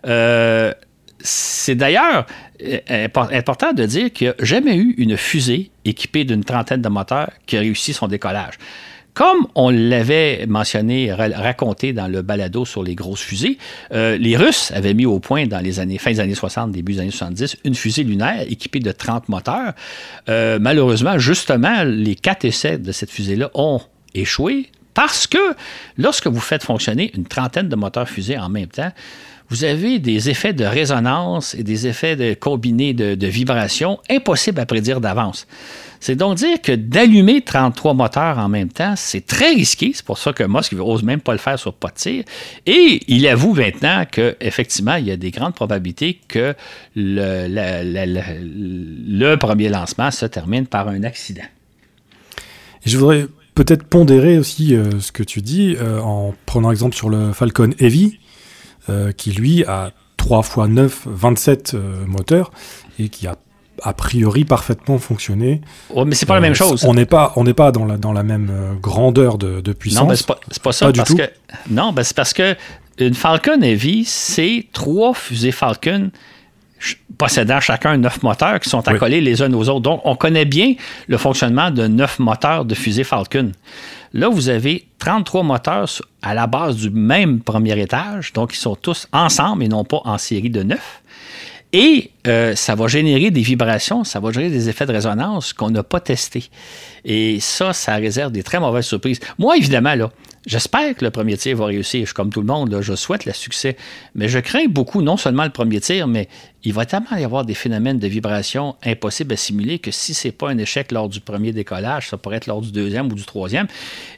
Euh, 0.06 0.72
c'est 1.20 1.76
d'ailleurs 1.76 2.26
euh, 2.62 3.08
important 3.32 3.74
de 3.74 3.86
dire 3.86 4.14
qu'il 4.14 4.28
n'y 4.28 4.34
a 4.34 4.46
jamais 4.46 4.76
eu 4.76 4.94
une 4.98 5.18
fusée 5.18 5.72
équipée 5.84 6.24
d'une 6.24 6.44
trentaine 6.44 6.82
de 6.82 6.90
moteurs 6.90 7.32
qui 7.48 7.58
a 7.58 7.62
réussi 7.62 7.94
son 7.94 8.08
décollage. 8.08 8.54
Comme 9.16 9.48
on 9.56 9.70
l'avait 9.70 10.46
mentionné, 10.46 11.14
raconté 11.14 11.94
dans 11.94 12.10
le 12.10 12.22
balado 12.22 12.66
sur 12.66 12.84
les 12.84 12.96
grosses 12.96 13.22
fusées, 13.22 13.58
euh, 13.94 14.18
les 14.18 14.36
Russes 14.36 14.74
avaient 14.76 14.94
mis 14.94 15.06
au 15.06 15.20
point 15.20 15.48
dans 15.48 15.62
les 15.62 15.80
années, 15.80 15.98
fin 15.98 16.12
des 16.12 16.20
années 16.20 16.36
60, 16.36 16.74
début 16.74 16.96
des 16.96 17.00
années 17.00 17.12
70, 17.12 17.56
une 17.64 17.76
fusée 17.76 18.04
lunaire 18.04 18.42
équipée 18.42 18.82
de 18.82 18.92
30 18.92 19.30
moteurs. 19.30 19.72
Euh, 20.28 20.60
malheureusement, 20.60 21.18
justement, 21.18 21.86
les 21.86 22.16
quatre 22.16 22.44
essais 22.44 22.78
de 22.78 22.92
cette 22.92 23.10
fusée-là 23.10 23.52
ont 23.54 23.80
échoué 24.14 24.70
parce 24.94 25.28
que 25.28 25.38
lorsque 25.98 26.28
vous 26.28 26.42
faites 26.42 26.64
fonctionner 26.64 27.12
une 27.16 27.26
trentaine 27.26 27.70
de 27.70 27.76
moteurs 27.78 28.10
fusées 28.10 28.38
en 28.38 28.50
même 28.50 28.68
temps, 28.68 28.92
vous 29.50 29.64
avez 29.64 30.00
des 30.00 30.30
effets 30.30 30.54
de 30.54 30.66
résonance 30.66 31.54
et 31.56 31.64
des 31.64 31.88
effets 31.88 32.16
de 32.16 32.34
combinés 32.34 32.94
de, 32.94 33.28
vibrations 33.28 34.00
impossibles 34.10 34.60
à 34.60 34.66
prédire 34.66 35.02
d'avance. 35.02 35.48
C'est 36.00 36.16
donc 36.16 36.38
dire 36.38 36.62
que 36.62 36.72
d'allumer 36.72 37.42
33 37.42 37.94
moteurs 37.94 38.38
en 38.38 38.50
même 38.50 38.70
temps, 38.70 38.94
c'est 38.96 39.26
très 39.26 39.50
risqué. 39.50 39.92
C'est 39.94 40.06
pour 40.06 40.18
ça 40.18 40.34
que 40.34 40.44
Musk 40.44 40.74
n'ose 40.74 41.04
même 41.04 41.22
pas 41.22 41.32
le 41.32 41.38
faire 41.40 41.58
sur 41.58 41.74
pas 41.74 41.90
de. 41.90 42.24
Et 42.66 43.02
il 43.08 43.28
avoue 43.28 43.54
maintenant 43.54 44.06
qu'effectivement, 44.10 44.96
il 44.96 45.06
y 45.06 45.12
a 45.12 45.18
des 45.18 45.32
grandes 45.32 45.56
probabilités 45.56 46.20
que 46.28 46.54
le, 46.96 47.48
le, 49.08 49.36
premier 49.38 49.70
lancement 49.70 50.12
se 50.12 50.26
termine 50.26 50.68
par 50.68 50.88
un 50.88 51.04
accident. 51.04 51.46
je 52.86 52.98
voudrais 52.98 53.28
peut-être 53.56 53.84
pondérer 53.86 54.38
aussi 54.38 54.76
euh, 54.76 55.00
ce 55.00 55.12
que 55.12 55.24
tu 55.24 55.42
dis 55.42 55.76
euh, 55.80 56.00
en 56.02 56.36
prenant 56.46 56.72
exemple 56.72 56.96
sur 56.96 57.10
le 57.10 57.32
Falcon 57.32 57.72
Heavy, 57.80 58.20
euh, 58.90 59.12
qui 59.12 59.32
lui 59.32 59.64
a 59.66 59.92
3 60.18 60.40
x 60.40 60.58
9, 60.58 61.08
27 61.08 61.76
moteurs 62.08 62.52
et 63.00 63.10
qui 63.10 63.28
a 63.28 63.36
a 63.84 63.94
priori 63.94 64.46
parfaitement 64.46 64.98
fonctionné. 64.98 65.62
Oh, 65.94 66.06
mais 66.06 66.16
c'est 66.16 66.26
pas 66.26 66.36
la 66.36 66.42
même 66.42 66.54
euh, 66.54 66.56
chose. 66.56 66.86
On 66.86 66.94
n'est 66.94 67.06
pas, 67.06 67.34
on 67.36 67.44
n'est 67.44 67.54
pas 67.54 67.72
dans 67.72 67.86
la, 67.86 67.98
dans 67.98 68.14
la 68.14 68.24
même 68.24 68.50
euh, 68.52 68.74
grandeur 68.76 69.38
de, 69.38 69.62
de 69.62 69.74
puissance. 69.74 70.02
Non, 70.02 70.08
ben 70.08 70.16
c'est 70.16 70.28
pas, 70.28 70.40
pas, 70.64 70.72
ça. 70.72 70.92
du 70.92 71.02
tout. 71.04 71.16
Que, 71.16 71.30
non, 71.70 71.92
ben 71.92 72.04
c'est 72.04 72.16
parce 72.16 72.34
que 72.34 72.56
une 72.98 73.14
Falcon 73.14 73.62
Heavy, 73.62 74.06
c'est 74.06 74.68
trois 74.72 75.14
fusées 75.14 75.52
Falcon 75.52 76.12
possédant 77.18 77.60
chacun 77.60 77.98
neuf 77.98 78.22
moteurs 78.22 78.60
qui 78.60 78.70
sont 78.70 78.88
accolés 78.88 79.22
les 79.22 79.42
uns 79.42 79.52
aux 79.54 79.70
autres. 79.70 79.82
Donc, 79.82 80.02
on 80.04 80.16
connaît 80.16 80.46
bien 80.46 80.76
le 81.08 81.18
fonctionnement 81.18 81.72
de 81.72 81.88
neuf 81.88 82.20
moteurs 82.20 82.66
de 82.66 82.76
fusée 82.76 83.04
Falcon. 83.04 83.52
Là, 84.16 84.30
vous 84.30 84.48
avez 84.48 84.88
33 85.00 85.44
moteurs 85.44 85.90
à 86.22 86.34
la 86.34 86.48
base 86.48 86.78
du 86.78 86.90
même 86.90 87.42
premier 87.42 87.78
étage, 87.82 88.32
donc 88.32 88.54
ils 88.54 88.58
sont 88.58 88.78
tous 88.78 89.10
ensemble 89.12 89.64
et 89.64 89.68
non 89.68 89.84
pas 89.84 90.00
en 90.06 90.18
série 90.18 90.50
de 90.50 90.64
neuf. 90.64 91.02
Et 91.74 92.12
euh, 92.26 92.56
ça 92.56 92.76
va 92.76 92.88
générer 92.88 93.30
des 93.30 93.42
vibrations, 93.42 94.06
ça 94.06 94.22
va 94.22 94.32
générer 94.32 94.54
des 94.54 94.70
effets 94.70 94.86
de 94.86 94.94
résonance 94.94 95.52
qu'on 95.52 95.70
n'a 95.70 95.84
pas 95.84 96.00
testés. 96.00 96.46
Et 97.04 97.42
ça, 97.42 97.74
ça 97.74 97.96
réserve 97.96 98.32
des 98.32 98.42
très 98.42 98.58
mauvaises 98.62 98.86
surprises. 98.86 99.20
Moi, 99.38 99.58
évidemment, 99.58 100.10
J'espère 100.46 100.96
que 100.96 101.04
le 101.04 101.10
premier 101.10 101.38
tir 101.38 101.58
va 101.58 101.66
réussir. 101.66 102.06
Je 102.06 102.14
comme 102.14 102.30
tout 102.30 102.42
le 102.42 102.46
monde, 102.46 102.78
je 102.80 102.94
souhaite 102.94 103.26
le 103.26 103.34
succès. 103.34 103.76
Mais 104.14 104.28
je 104.28 104.38
crains 104.38 104.68
beaucoup, 104.68 105.02
non 105.02 105.18
seulement 105.18 105.44
le 105.44 105.50
premier 105.50 105.82
tir, 105.82 106.08
mais 106.08 106.30
il 106.66 106.74
va 106.74 106.86
tellement 106.86 107.16
y 107.16 107.24
avoir 107.24 107.46
des 107.46 107.54
phénomènes 107.54 108.00
de 108.00 108.08
vibration 108.08 108.76
impossibles 108.84 109.34
à 109.34 109.38
simuler 109.38 109.78
que 109.78 109.92
si 109.92 110.16
ce 110.16 110.28
n'est 110.28 110.32
pas 110.32 110.50
un 110.50 110.58
échec 110.58 110.92
lors 110.92 111.08
du 111.08 111.20
premier 111.20 111.52
décollage, 111.52 112.10
ça 112.10 112.18
pourrait 112.18 112.38
être 112.38 112.48
lors 112.48 112.60
du 112.60 112.72
deuxième 112.72 113.06
ou 113.12 113.14
du 113.14 113.24
troisième. 113.24 113.68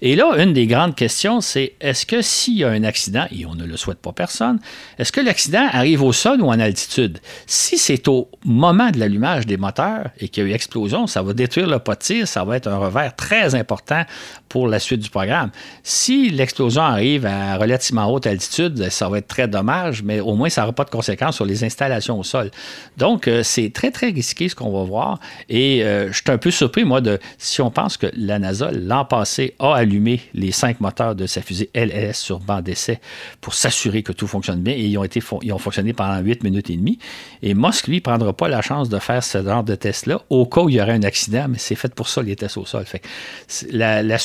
Et 0.02 0.16
là, 0.16 0.32
une 0.38 0.54
des 0.54 0.66
grandes 0.66 0.96
questions, 0.96 1.42
c'est 1.42 1.74
est-ce 1.82 2.06
que 2.06 2.22
s'il 2.22 2.58
y 2.60 2.64
a 2.64 2.70
un 2.70 2.86
accident, 2.86 3.26
et 3.38 3.46
on 3.46 3.54
ne 3.54 3.66
le 3.66 3.76
souhaite 3.76 3.98
pas 3.98 4.14
personne, 4.14 4.60
est-ce 4.98 5.12
que 5.12 5.20
l'accident 5.20 5.68
arrive 5.72 6.02
au 6.02 6.14
sol 6.14 6.42
ou 6.42 6.48
en 6.48 6.58
altitude? 6.60 7.20
Si 7.48 7.78
c'est 7.78 8.08
au 8.08 8.30
moment 8.46 8.92
de 8.92 9.00
l'allumage 9.00 9.46
des 9.46 9.58
moteurs 9.58 10.10
et 10.20 10.30
qu'il 10.30 10.44
y 10.44 10.48
a 10.48 10.50
eu 10.50 10.54
explosion, 10.54 11.06
ça 11.06 11.22
va 11.22 11.34
détruire 11.34 11.68
le 11.68 11.80
pot 11.80 11.96
de 11.96 11.98
tir, 11.98 12.28
ça 12.30 12.46
va 12.46 12.56
être 12.56 12.68
un 12.68 12.78
revers 12.78 13.14
très 13.18 13.56
important 13.56 14.04
pour 14.48 14.70
la 14.70 14.80
suite 14.80 15.02
du 15.02 15.10
programme. 15.10 15.52
Si 15.84 16.30
l'explosion 16.30 16.84
arrive 16.84 17.26
à 17.26 17.58
relativement 17.58 18.10
haute 18.10 18.26
altitude, 18.26 18.90
ça 18.90 19.10
va 19.10 19.18
être 19.18 19.28
très 19.28 19.50
dommage, 19.50 20.02
mais 20.02 20.22
au 20.22 20.36
moins 20.36 20.48
ça 20.48 20.62
n'aura 20.62 20.74
pas 20.74 20.86
de 20.86 20.90
conséquences 20.90 21.36
sur 21.36 21.46
les 21.46 21.66
installations 21.66 22.18
au 22.18 22.24
sol. 22.24 22.37
Donc, 22.98 23.28
euh, 23.28 23.44
c'est 23.44 23.72
très, 23.72 23.92
très 23.92 24.10
risqué 24.10 24.50
ce 24.50 24.56
qu'on 24.56 24.72
va 24.72 24.84
voir. 24.84 25.20
Et 25.50 25.84
euh, 25.84 26.12
je 26.12 26.14
suis 26.14 26.24
un 26.28 26.38
peu 26.38 26.52
surpris, 26.52 26.84
moi, 26.84 27.02
de 27.02 27.20
si 27.38 27.62
on 27.62 27.72
pense 27.72 27.98
que 27.98 28.08
la 28.16 28.40
NASA, 28.40 28.72
l'an 28.72 29.06
passé, 29.06 29.56
a 29.60 29.76
allumé 29.76 30.22
les 30.34 30.52
cinq 30.52 30.82
moteurs 30.82 31.16
de 31.16 31.26
sa 31.26 31.42
fusée 31.42 31.70
LLS 31.74 32.14
sur 32.14 32.40
banc 32.40 32.62
d'essai 32.62 33.00
pour 33.42 33.54
s'assurer 33.54 34.04
que 34.04 34.12
tout 34.12 34.28
fonctionne 34.28 34.62
bien. 34.62 34.74
Et 34.74 34.86
ils 34.86 34.98
ont, 34.98 35.04
été, 35.04 35.22
ils 35.42 35.54
ont 35.54 35.58
fonctionné 35.58 35.94
pendant 35.94 36.20
8 36.20 36.44
minutes 36.44 36.70
et 36.70 36.76
demie. 36.76 37.00
Et 37.42 37.54
Musk, 37.54 37.88
lui, 37.88 37.98
ne 37.98 38.02
prendra 38.02 38.34
pas 38.34 38.48
la 38.48 38.62
chance 38.62 38.90
de 38.90 39.00
faire 39.00 39.24
ce 39.24 39.44
genre 39.44 39.64
de 39.64 39.76
test-là 39.76 40.22
au 40.30 40.46
cas 40.46 40.62
où 40.62 40.70
il 40.70 40.76
y 40.76 40.82
aurait 40.82 40.94
un 40.94 41.04
accident, 41.04 41.46
mais 41.50 41.58
c'est 41.58 41.76
fait 41.76 41.94
pour 41.94 42.08
ça, 42.08 42.22
les 42.22 42.36
tests 42.36 42.58
au 42.58 42.66
sol. 42.66 42.86
Fait 42.86 43.02
la, 43.72 44.04
la, 44.04 44.18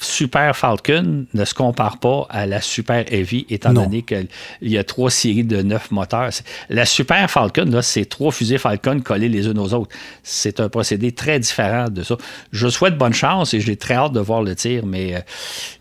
Super 0.00 0.56
Falcon 0.56 1.26
ne 1.32 1.44
se 1.44 1.54
compare 1.54 1.98
pas 1.98 2.26
à 2.30 2.46
la 2.46 2.60
Super 2.60 3.04
Heavy, 3.12 3.46
étant 3.50 3.72
donné 3.72 4.02
qu'il 4.02 4.28
y 4.62 4.78
a 4.78 4.84
trois 4.84 5.10
séries 5.10 5.44
de 5.44 5.62
neuf 5.62 5.90
moteurs. 5.90 6.30
La 6.68 6.84
Super 6.92 7.30
Falcon, 7.30 7.80
c'est 7.82 8.04
trois 8.04 8.30
fusées 8.30 8.58
Falcon 8.58 9.00
collées 9.00 9.28
les 9.28 9.46
unes 9.46 9.58
aux 9.58 9.72
autres. 9.72 9.90
C'est 10.22 10.60
un 10.60 10.68
procédé 10.68 11.12
très 11.12 11.40
différent 11.40 11.88
de 11.88 12.02
ça. 12.02 12.16
Je 12.52 12.68
souhaite 12.68 12.98
bonne 12.98 13.14
chance 13.14 13.54
et 13.54 13.60
j'ai 13.60 13.76
très 13.76 13.94
hâte 13.94 14.12
de 14.12 14.20
voir 14.20 14.42
le 14.42 14.54
tir, 14.54 14.84
mais 14.84 15.16
euh, 15.16 15.20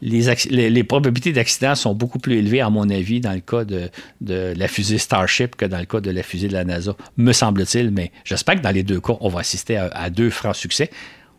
les, 0.01 0.83
probabilités 0.83 1.33
d'accident 1.33 1.75
sont 1.75 1.93
beaucoup 1.93 2.17
plus 2.19 2.37
élevées, 2.37 2.61
à 2.61 2.69
mon 2.69 2.89
avis, 2.89 3.19
dans 3.19 3.33
le 3.33 3.41
cas 3.41 3.65
de, 3.65 3.89
la 4.21 4.67
fusée 4.67 4.97
Starship 4.97 5.55
que 5.55 5.65
dans 5.65 5.79
le 5.79 5.85
cas 5.85 5.99
de 5.99 6.11
la 6.11 6.23
fusée 6.23 6.47
de 6.47 6.53
la 6.53 6.63
NASA, 6.63 6.95
me 7.17 7.33
semble-t-il. 7.33 7.91
Mais 7.91 8.11
j'espère 8.23 8.55
que 8.55 8.61
dans 8.61 8.71
les 8.71 8.83
deux 8.83 9.01
cas, 9.01 9.13
on 9.19 9.27
va 9.27 9.41
assister 9.41 9.75
à, 9.75 9.89
à 9.93 10.09
deux 10.09 10.29
francs 10.29 10.55
succès. 10.55 10.89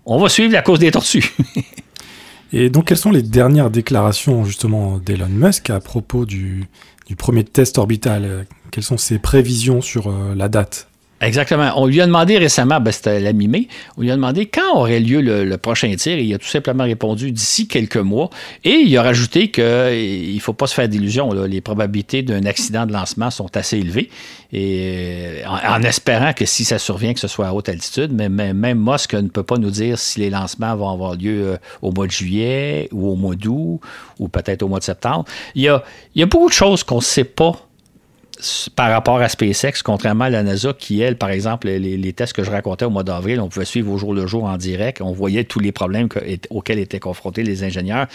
On 0.05 0.19
va 0.19 0.29
suivre 0.29 0.53
la 0.53 0.63
cause 0.63 0.81
des 0.81 0.91
tortues. 0.91 1.33
Et 2.55 2.69
donc, 2.69 2.89
quelles 2.89 2.99
sont 2.99 3.11
les 3.11 3.23
dernières 3.23 3.71
déclarations 3.71 4.45
justement 4.45 4.99
d'Elon 4.99 5.29
Musk 5.29 5.71
à 5.71 5.81
propos 5.81 6.27
du, 6.27 6.69
du 7.07 7.17
premier 7.17 7.45
test 7.45 7.79
orbital 7.79 8.47
Quelles 8.71 8.85
sont 8.85 8.97
ses 8.97 9.19
prévisions 9.19 9.81
sur 9.81 10.09
euh, 10.09 10.35
la 10.35 10.49
date? 10.49 10.89
Exactement. 11.23 11.73
On 11.77 11.87
lui 11.87 12.01
a 12.01 12.07
demandé 12.07 12.37
récemment, 12.37 12.81
ben 12.81 12.91
c'était 12.91 13.21
la 13.21 13.33
mi-mai, 13.33 13.69
on 13.97 14.03
lui 14.03 14.11
a 14.11 14.17
demandé 14.17 14.47
quand 14.47 14.77
aurait 14.77 14.99
lieu 14.99 15.21
le, 15.21 15.57
prochain 15.57 15.95
tir 15.95 16.19
il 16.19 16.35
a 16.35 16.39
tout 16.39 16.49
simplement 16.49 16.83
répondu 16.83 17.31
d'ici 17.31 17.69
quelques 17.69 17.97
mois. 17.97 18.29
Et 18.65 18.73
il 18.73 18.97
a 18.99 19.05
rajouté 19.05 19.51
qu'il 19.51 20.35
ne 20.35 20.41
faut 20.41 20.53
pas 20.53 20.67
se 20.67 20.75
faire 20.75 20.89
d'illusions. 20.89 21.33
Les 21.33 21.61
probabilités 21.61 22.23
d'un 22.23 22.45
accident 22.45 22.87
de 22.87 22.93
lancement 22.93 23.31
sont 23.31 23.57
assez 23.57 23.79
élevées. 23.79 24.11
Et 24.53 25.43
en, 25.47 25.83
espérant 25.83 26.33
que 26.33 26.45
si 26.45 26.65
ça 26.65 26.79
survient, 26.79 27.15
que 27.15 27.21
ce 27.21 27.29
soit 27.29 27.47
à 27.47 27.53
haute 27.53 27.69
altitude, 27.69 28.11
mais, 28.13 28.29
même 28.29 28.83
Musk 28.83 29.15
ne 29.15 29.29
peut 29.29 29.45
pas 29.45 29.59
nous 29.59 29.71
dire 29.71 29.99
si 29.99 30.19
les 30.19 30.31
lancements 30.31 30.75
vont 30.75 30.91
avoir 30.91 31.15
lieu 31.15 31.53
euh, 31.53 31.57
au 31.83 31.93
mois 31.93 32.07
de 32.07 32.13
juillet 32.13 32.89
ou 32.91 33.09
au 33.09 33.15
mois 33.15 33.37
d'août 33.37 33.81
ou 34.19 34.29
peut-être 34.29 34.63
au 34.63 34.69
mois 34.69 34.81
de 34.81 34.85
septembre. 34.85 35.25
Il 35.55 35.63
y 35.63 35.69
a 35.69 36.27
beaucoup 36.27 36.49
de 36.49 36.55
choses 36.55 36.83
qu'on 36.83 36.97
ne 36.97 37.01
sait 37.01 37.25
pas 37.25 37.69
par 38.75 38.91
rapport 38.91 39.19
à 39.19 39.29
SpaceX, 39.29 39.83
contrairement 39.85 40.25
à 40.25 40.31
la 40.31 40.43
NASA, 40.43 40.73
qui, 40.73 41.01
elle, 41.01 41.17
par 41.17 41.31
exemple, 41.31 41.69
les, 41.69 42.13
tests 42.13 42.33
que 42.33 42.43
je 42.43 42.51
racontais 42.51 42.85
au 42.85 42.91
mois 42.91 43.05
d'avril, 43.05 43.41
on 43.41 43.49
pouvait 43.49 43.65
suivre 43.65 43.91
au 43.93 43.99
jour 43.99 44.13
le 44.13 44.27
jour 44.27 44.45
en 44.45 44.57
direct, 44.57 45.01
on 45.01 45.13
voyait 45.13 45.45
tous 45.45 45.61
les 45.61 45.73
problèmes 45.73 46.09
auxquels 46.51 46.79
étaient 46.79 47.01
confrontés 47.01 47.43
les 47.43 47.65
ingénieurs. 47.65 48.07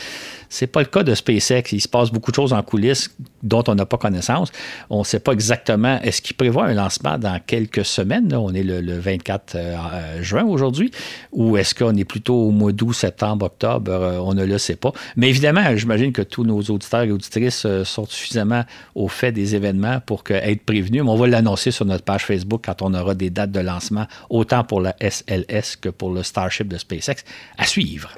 C'est 0.49 0.67
pas 0.67 0.79
le 0.79 0.85
cas 0.85 1.03
de 1.03 1.13
SpaceX. 1.13 1.71
Il 1.71 1.81
se 1.81 1.87
passe 1.87 2.11
beaucoup 2.11 2.31
de 2.31 2.35
choses 2.35 2.53
en 2.53 2.61
coulisses 2.61 3.09
dont 3.43 3.63
on 3.67 3.75
n'a 3.75 3.85
pas 3.85 3.97
connaissance. 3.97 4.51
On 4.89 4.99
ne 4.99 5.03
sait 5.03 5.19
pas 5.19 5.31
exactement, 5.31 5.99
est-ce 6.01 6.21
qu'il 6.21 6.35
prévoit 6.35 6.65
un 6.65 6.73
lancement 6.73 7.17
dans 7.17 7.39
quelques 7.45 7.85
semaines? 7.85 8.33
On 8.35 8.53
est 8.53 8.63
le, 8.63 8.97
24 8.97 9.55
euh, 9.55 9.75
euh, 9.93 10.23
juin 10.23 10.43
aujourd'hui, 10.43 10.91
ou 11.31 11.57
est-ce 11.57 11.75
qu'on 11.75 11.95
est 11.95 12.05
plutôt 12.05 12.35
au 12.35 12.51
mois 12.51 12.71
d'août, 12.71 12.93
septembre, 12.93 13.45
octobre? 13.45 13.91
Euh, 13.91 14.19
on 14.19 14.33
ne 14.33 14.45
le 14.45 14.57
sait 14.57 14.75
pas. 14.75 14.91
Mais 15.15 15.29
évidemment, 15.29 15.63
j'imagine 15.75 16.11
que 16.11 16.21
tous 16.21 16.43
nos 16.43 16.61
auditeurs 16.61 17.03
et 17.03 17.11
auditrices 17.11 17.65
sont 17.83 18.05
suffisamment 18.05 18.63
au 18.95 19.07
fait 19.07 19.31
des 19.31 19.55
événements 19.55 19.99
pour 20.05 20.16
être 20.29 20.63
prévenus. 20.63 21.03
Mais 21.03 21.09
on 21.09 21.15
va 21.15 21.27
l'annoncer 21.27 21.71
sur 21.71 21.85
notre 21.85 22.03
page 22.03 22.25
Facebook 22.25 22.61
quand 22.65 22.81
on 22.81 22.93
aura 22.93 23.15
des 23.15 23.29
dates 23.29 23.51
de 23.51 23.59
lancement, 23.59 24.07
autant 24.29 24.63
pour 24.63 24.81
la 24.81 24.95
SLS 24.99 25.77
que 25.79 25.89
pour 25.89 26.11
le 26.11 26.23
Starship 26.23 26.67
de 26.67 26.77
SpaceX. 26.77 27.23
À 27.57 27.65
suivre. 27.65 28.09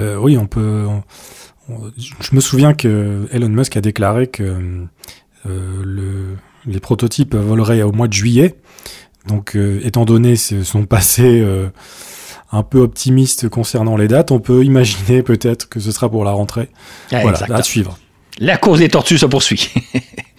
Euh, 0.00 0.16
oui, 0.16 0.38
on 0.38 0.46
peut. 0.46 0.86
je 1.98 2.34
me 2.34 2.40
souviens 2.40 2.74
que 2.74 3.28
Elon 3.30 3.48
Musk 3.48 3.76
a 3.76 3.80
déclaré 3.80 4.26
que 4.26 4.42
euh, 5.46 5.82
le, 5.84 6.36
les 6.66 6.80
prototypes 6.80 7.34
voleraient 7.34 7.82
au 7.82 7.92
mois 7.92 8.08
de 8.08 8.12
juillet. 8.12 8.54
Donc, 9.26 9.56
euh, 9.56 9.80
étant 9.84 10.04
donné 10.04 10.36
son 10.36 10.84
passé 10.86 11.46
un 12.50 12.62
peu 12.62 12.80
optimiste 12.80 13.48
concernant 13.48 13.96
les 13.96 14.08
dates, 14.08 14.30
on 14.30 14.40
peut 14.40 14.64
imaginer 14.64 15.22
peut-être 15.22 15.68
que 15.68 15.80
ce 15.80 15.90
sera 15.90 16.10
pour 16.10 16.24
la 16.24 16.32
rentrée. 16.32 16.68
voilà, 17.10 17.38
à 17.50 17.62
suivre. 17.62 17.98
La 18.38 18.56
cause 18.56 18.78
des 18.78 18.88
tortues 18.88 19.18
se 19.18 19.26
poursuit. 19.26 19.70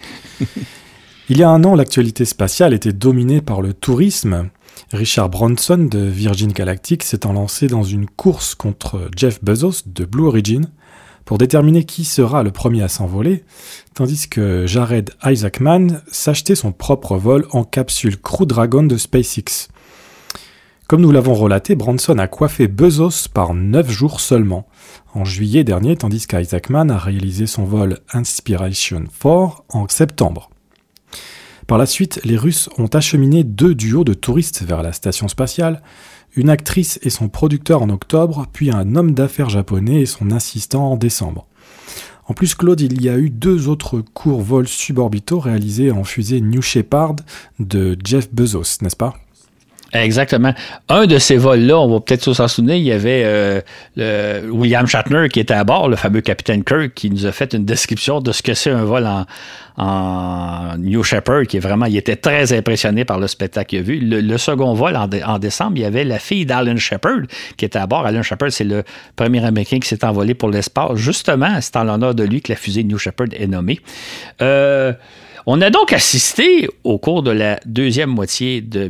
Il 1.30 1.38
y 1.38 1.42
a 1.42 1.48
un 1.48 1.64
an, 1.64 1.74
l'actualité 1.74 2.26
spatiale 2.26 2.74
était 2.74 2.92
dominée 2.92 3.40
par 3.40 3.62
le 3.62 3.72
tourisme. 3.72 4.50
Richard 4.92 5.30
Branson 5.30 5.88
de 5.90 5.98
Virgin 5.98 6.52
Galactic 6.52 7.02
s'étant 7.02 7.32
lancé 7.32 7.66
dans 7.66 7.82
une 7.82 8.06
course 8.06 8.54
contre 8.54 9.08
Jeff 9.16 9.42
Bezos 9.42 9.84
de 9.86 10.04
Blue 10.04 10.26
Origin 10.26 10.66
pour 11.24 11.38
déterminer 11.38 11.84
qui 11.84 12.04
sera 12.04 12.42
le 12.42 12.50
premier 12.50 12.82
à 12.82 12.88
s'envoler, 12.88 13.44
tandis 13.94 14.28
que 14.28 14.66
Jared 14.66 15.10
Isaacman 15.24 16.02
s'achetait 16.10 16.54
son 16.54 16.72
propre 16.72 17.16
vol 17.16 17.46
en 17.52 17.64
capsule 17.64 18.20
Crew 18.20 18.44
Dragon 18.44 18.82
de 18.82 18.98
SpaceX. 18.98 19.68
Comme 20.86 21.00
nous 21.00 21.12
l'avons 21.12 21.34
relaté, 21.34 21.74
Branson 21.74 22.18
a 22.18 22.26
coiffé 22.26 22.68
Bezos 22.68 23.28
par 23.32 23.54
9 23.54 23.90
jours 23.90 24.20
seulement, 24.20 24.66
en 25.14 25.24
juillet 25.24 25.64
dernier, 25.64 25.96
tandis 25.96 26.26
qu'Isaacman 26.26 26.90
a 26.90 26.98
réalisé 26.98 27.46
son 27.46 27.64
vol 27.64 28.00
Inspiration 28.12 29.04
4 29.04 29.64
en 29.70 29.88
septembre. 29.88 30.50
Par 31.66 31.78
la 31.78 31.86
suite, 31.86 32.20
les 32.24 32.36
Russes 32.36 32.68
ont 32.76 32.88
acheminé 32.88 33.42
deux 33.42 33.74
duos 33.74 34.04
de 34.04 34.12
touristes 34.12 34.62
vers 34.62 34.82
la 34.82 34.92
station 34.92 35.28
spatiale, 35.28 35.82
une 36.36 36.50
actrice 36.50 36.98
et 37.02 37.10
son 37.10 37.28
producteur 37.28 37.82
en 37.82 37.88
octobre, 37.88 38.46
puis 38.52 38.70
un 38.70 38.96
homme 38.96 39.12
d'affaires 39.12 39.48
japonais 39.48 40.02
et 40.02 40.06
son 40.06 40.30
assistant 40.30 40.92
en 40.92 40.96
décembre. 40.96 41.46
En 42.26 42.34
plus, 42.34 42.54
Claude, 42.54 42.80
il 42.80 43.02
y 43.02 43.08
a 43.08 43.18
eu 43.18 43.30
deux 43.30 43.68
autres 43.68 44.00
courts 44.00 44.42
vols 44.42 44.68
suborbitaux 44.68 45.38
réalisés 45.38 45.90
en 45.90 46.04
fusée 46.04 46.40
New 46.40 46.62
Shepard 46.62 47.16
de 47.58 47.96
Jeff 48.02 48.32
Bezos, 48.32 48.78
n'est-ce 48.82 48.96
pas? 48.96 49.14
Exactement. 49.94 50.52
Un 50.88 51.06
de 51.06 51.18
ces 51.18 51.36
vols-là, 51.36 51.78
on 51.78 51.88
va 51.88 52.00
peut-être 52.00 52.32
s'en 52.32 52.48
souvenir, 52.48 52.74
il 52.74 52.82
y 52.82 52.92
avait 52.92 53.22
euh, 53.24 53.60
le 53.96 54.50
William 54.50 54.86
Shatner 54.86 55.28
qui 55.28 55.38
était 55.38 55.54
à 55.54 55.62
bord, 55.62 55.88
le 55.88 55.96
fameux 55.96 56.20
capitaine 56.20 56.64
Kirk, 56.64 56.94
qui 56.94 57.10
nous 57.10 57.26
a 57.26 57.32
fait 57.32 57.52
une 57.52 57.64
description 57.64 58.20
de 58.20 58.32
ce 58.32 58.42
que 58.42 58.54
c'est 58.54 58.70
un 58.70 58.84
vol 58.84 59.06
en, 59.06 59.24
en 59.76 60.76
New 60.78 61.02
Shepard, 61.02 61.46
qui 61.46 61.56
est 61.56 61.60
vraiment, 61.60 61.86
il 61.86 61.96
était 61.96 62.16
très 62.16 62.52
impressionné 62.52 63.04
par 63.04 63.18
le 63.18 63.26
spectacle 63.26 63.70
qu'il 63.70 63.78
a 63.78 63.82
vu. 63.82 63.98
Le, 64.00 64.38
second 64.38 64.74
vol, 64.74 64.96
en, 64.96 65.38
décembre, 65.38 65.72
il 65.76 65.82
y 65.82 65.84
avait 65.84 66.04
la 66.04 66.18
fille 66.18 66.46
d'Alan 66.46 66.76
Shepard 66.76 67.22
qui 67.56 67.64
était 67.64 67.78
à 67.78 67.86
bord. 67.86 68.06
Alan 68.06 68.22
Shepard, 68.22 68.52
c'est 68.52 68.64
le 68.64 68.84
premier 69.16 69.44
Américain 69.44 69.78
qui 69.78 69.88
s'est 69.88 70.04
envolé 70.04 70.34
pour 70.34 70.50
l'espace. 70.50 70.96
Justement, 70.96 71.60
c'est 71.60 71.76
en 71.76 71.84
l'honneur 71.84 72.14
de 72.14 72.24
lui 72.24 72.40
que 72.40 72.52
la 72.52 72.56
fusée 72.56 72.84
New 72.84 72.98
Shepard 72.98 73.28
est 73.32 73.46
nommée. 73.46 73.80
Euh, 74.42 74.92
On 75.46 75.60
a 75.60 75.68
donc 75.68 75.92
assisté 75.92 76.70
au 76.84 76.96
cours 76.96 77.22
de 77.22 77.30
la 77.30 77.60
deuxième 77.66 78.08
moitié 78.08 78.62
de, 78.62 78.88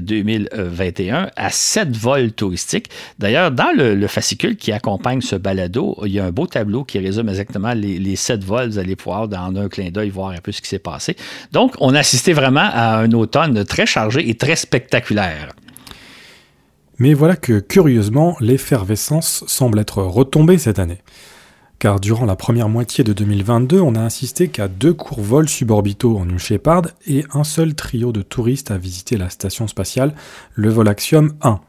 2021 0.00 1.30
à 1.34 1.50
sept 1.50 1.96
vols 1.96 2.32
touristiques. 2.32 2.90
D'ailleurs, 3.18 3.50
dans 3.50 3.74
le, 3.74 4.06
fascicule 4.06 4.56
qui 4.56 4.70
accompagne 4.70 5.22
ce 5.22 5.34
balado, 5.34 5.96
il 6.04 6.12
y 6.12 6.20
a 6.20 6.26
un 6.26 6.30
beau 6.30 6.46
tableau 6.46 6.84
qui 6.84 6.98
résume 6.98 7.30
exactement 7.30 7.72
les, 7.72 8.16
sept 8.16 8.44
vols. 8.44 8.68
Vous 8.68 8.78
allez 8.78 8.96
pouvoir, 8.96 9.28
dans 9.28 9.56
un 9.56 9.68
clin 9.70 9.88
d'œil, 9.88 10.10
voir 10.10 10.30
un 10.30 10.40
peu 10.42 10.52
ce 10.52 10.60
qui 10.60 10.68
s'est 10.68 10.78
passé. 10.78 11.16
Donc, 11.52 11.72
on 11.80 11.94
a 11.94 12.00
assisté 12.00 12.34
vraiment 12.34 12.68
à 12.70 12.98
un 12.98 13.12
automne 13.12 13.64
très 13.64 13.86
chargé 13.86 14.28
et 14.28 14.34
très 14.34 14.56
spectaculaire. 14.56 15.54
Mais 16.98 17.14
voilà 17.14 17.36
que, 17.36 17.60
curieusement, 17.60 18.36
l'effervescence 18.40 19.42
semble 19.46 19.78
être 19.78 20.02
retombée 20.02 20.58
cette 20.58 20.80
année 20.80 20.98
car 21.78 22.00
durant 22.00 22.24
la 22.24 22.36
première 22.36 22.68
moitié 22.68 23.04
de 23.04 23.12
2022, 23.12 23.80
on 23.80 23.94
a 23.94 24.00
insisté 24.00 24.48
qu'à 24.48 24.68
deux 24.68 24.92
courts 24.92 25.20
vols 25.20 25.48
suborbitaux 25.48 26.18
en 26.18 26.24
New 26.24 26.38
Shepard 26.38 26.82
et 27.06 27.24
un 27.32 27.44
seul 27.44 27.74
trio 27.74 28.10
de 28.10 28.22
touristes 28.22 28.70
à 28.70 28.78
visiter 28.78 29.16
la 29.16 29.30
station 29.30 29.68
spatiale, 29.68 30.14
le 30.54 30.70
vol 30.70 30.88
Axiom 30.88 31.32
1. 31.42 31.60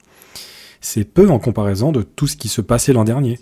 C'est 0.81 1.03
peu 1.03 1.29
en 1.29 1.39
comparaison 1.39 1.91
de 1.91 2.01
tout 2.01 2.27
ce 2.27 2.37
qui 2.37 2.47
se 2.47 2.61
passait 2.61 2.93
l'an 2.93 3.03
dernier. 3.03 3.39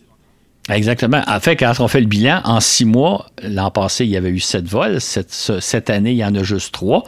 Exactement. 0.70 1.22
En 1.28 1.40
fait, 1.40 1.56
quand 1.56 1.72
on 1.80 1.88
fait 1.88 2.02
le 2.02 2.08
bilan, 2.08 2.42
en 2.44 2.60
six 2.60 2.84
mois, 2.84 3.28
l'an 3.42 3.72
passé, 3.72 4.04
il 4.04 4.12
y 4.12 4.18
avait 4.18 4.30
eu 4.30 4.40
sept 4.40 4.66
vols. 4.66 5.00
Cette, 5.00 5.90
année, 5.90 6.12
il 6.12 6.18
y 6.18 6.26
en 6.26 6.36
a 6.36 6.44
juste 6.44 6.74
trois. 6.74 7.04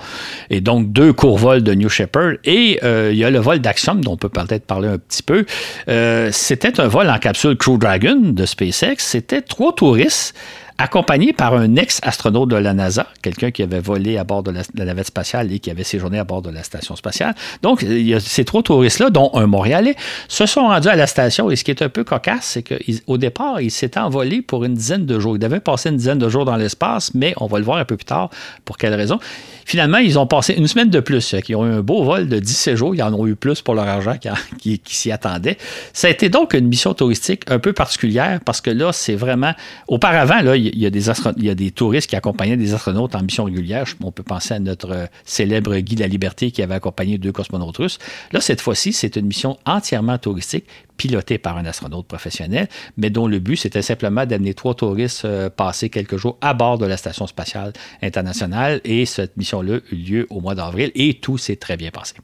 Et 0.49 0.61
donc, 0.61 0.91
deux 0.91 1.11
courts 1.11 1.37
vols 1.37 1.63
de 1.63 1.73
New 1.73 1.89
Shepard. 1.89 2.33
Et 2.45 2.79
euh, 2.83 3.09
il 3.11 3.17
y 3.17 3.25
a 3.25 3.29
le 3.29 3.39
vol 3.39 3.59
d'Axiom, 3.59 4.01
dont 4.01 4.13
on 4.13 4.17
peut 4.17 4.29
peut-être 4.29 4.65
parler 4.65 4.87
un 4.87 4.97
petit 4.97 5.23
peu. 5.23 5.45
Euh, 5.89 6.29
c'était 6.31 6.79
un 6.79 6.87
vol 6.87 7.09
en 7.09 7.17
capsule 7.17 7.57
Crew 7.57 7.77
Dragon 7.77 8.17
de 8.17 8.45
SpaceX. 8.45 8.95
C'était 8.99 9.41
trois 9.41 9.73
touristes 9.73 10.35
accompagné 10.79 11.33
par 11.33 11.53
un 11.55 11.75
ex-astronaute 11.75 12.49
de 12.49 12.55
la 12.55 12.73
NASA, 12.73 13.05
quelqu'un 13.21 13.51
qui 13.51 13.61
avait 13.61 13.81
volé 13.81 14.17
à 14.17 14.23
bord 14.23 14.43
de 14.43 14.51
la, 14.51 14.85
navette 14.85 15.07
spatiale 15.07 15.51
et 15.51 15.59
qui 15.59 15.69
avait 15.69 15.83
séjourné 15.83 16.17
à 16.17 16.23
bord 16.23 16.41
de 16.41 16.49
la 16.49 16.63
station 16.63 16.95
spatiale. 16.95 17.35
Donc, 17.61 17.85
ces 18.19 18.45
trois 18.45 18.63
touristes-là, 18.63 19.09
dont 19.09 19.29
un 19.33 19.45
Montréalais, 19.45 19.95
se 20.29 20.45
sont 20.45 20.61
rendus 20.61 20.87
à 20.87 20.95
la 20.95 21.05
station. 21.05 21.51
Et 21.51 21.57
ce 21.57 21.65
qui 21.65 21.71
est 21.71 21.81
un 21.81 21.89
peu 21.89 22.05
cocasse, 22.05 22.45
c'est 22.45 22.63
qu'au 22.63 23.17
départ, 23.17 23.59
ils 23.59 23.71
s'étaient 23.71 23.99
envolés 23.99 24.41
pour 24.41 24.63
une 24.63 24.73
dizaine 24.73 25.05
de 25.05 25.19
jours. 25.19 25.35
Ils 25.35 25.39
devaient 25.39 25.59
passer 25.59 25.89
une 25.89 25.97
dizaine 25.97 26.17
de 26.17 26.29
jours 26.29 26.45
dans 26.45 26.55
l'espace, 26.55 27.13
mais 27.13 27.33
on 27.37 27.47
va 27.47 27.59
le 27.59 27.65
voir 27.65 27.77
un 27.77 27.85
peu 27.85 27.97
plus 27.97 28.05
tard. 28.05 28.29
Pour 28.63 28.77
quelle 28.77 28.93
raison? 28.93 29.19
Finalement, 29.65 29.97
ils 29.97 30.17
ont 30.17 30.27
passé 30.27 30.53
une 30.53 30.67
semaine 30.67 30.89
de 30.89 31.01
plus. 31.01 31.35
Ils 31.47 31.55
ont 31.57 31.67
eu 31.67 31.73
un 31.73 31.81
beau 31.81 32.03
vol 32.03 32.29
de 32.29 32.39
17 32.39 32.75
jours. 32.77 32.95
Ils 32.95 33.03
en 33.03 33.13
ont 33.13 33.27
eu 33.27 33.35
plus 33.35 33.61
pour 33.61 33.75
leur 33.75 33.87
argent 33.87 34.15
qui, 34.57 34.81
s'y 34.85 35.11
attendaient. 35.11 35.57
Ça 35.91 36.07
a 36.07 36.09
été 36.09 36.29
donc 36.29 36.53
une 36.53 36.67
mission 36.67 36.93
touristique 36.93 37.43
un 37.47 37.59
peu 37.59 37.73
particulière 37.73 38.39
parce 38.45 38.61
que 38.61 38.71
là, 38.71 38.93
c'est 38.93 39.15
vraiment. 39.15 39.53
Auparavant, 39.87 40.41
là, 40.41 40.55
il 40.55 40.68
y, 40.77 40.85
a 40.85 40.89
des 40.89 41.09
il 41.37 41.45
y 41.45 41.49
a 41.49 41.55
des 41.55 41.71
touristes 41.71 42.09
qui 42.09 42.15
accompagnaient 42.15 42.57
des 42.57 42.73
astronautes 42.73 43.15
en 43.15 43.21
mission 43.21 43.45
régulière. 43.45 43.85
On 44.03 44.11
peut 44.11 44.23
penser 44.23 44.53
à 44.53 44.59
notre 44.59 44.91
euh, 44.91 45.05
célèbre 45.23 45.77
Guy 45.77 45.95
de 45.95 46.01
la 46.01 46.07
Liberté 46.07 46.51
qui 46.51 46.61
avait 46.61 46.75
accompagné 46.75 47.17
deux 47.17 47.31
cosmonautes 47.31 47.77
russes. 47.77 47.99
Là, 48.31 48.41
cette 48.41 48.61
fois-ci, 48.61 48.93
c'est 48.93 49.15
une 49.15 49.27
mission 49.27 49.57
entièrement 49.65 50.17
touristique 50.17 50.65
pilotée 50.97 51.37
par 51.37 51.57
un 51.57 51.65
astronaute 51.65 52.07
professionnel, 52.07 52.67
mais 52.97 53.09
dont 53.09 53.27
le 53.27 53.39
but, 53.39 53.55
c'était 53.55 53.81
simplement 53.81 54.25
d'amener 54.25 54.53
trois 54.53 54.75
touristes 54.75 55.25
euh, 55.25 55.49
passer 55.49 55.89
quelques 55.89 56.17
jours 56.17 56.37
à 56.41 56.53
bord 56.53 56.77
de 56.77 56.85
la 56.85 56.97
Station 56.97 57.25
spatiale 57.25 57.73
internationale. 58.01 58.81
Et 58.83 59.05
cette 59.05 59.37
mission-là 59.37 59.79
eut 59.91 59.95
lieu 59.95 60.27
au 60.29 60.41
mois 60.41 60.55
d'avril 60.55 60.91
et 60.95 61.15
tout 61.15 61.37
s'est 61.37 61.55
très 61.55 61.77
bien 61.77 61.91
passé. 61.91 62.15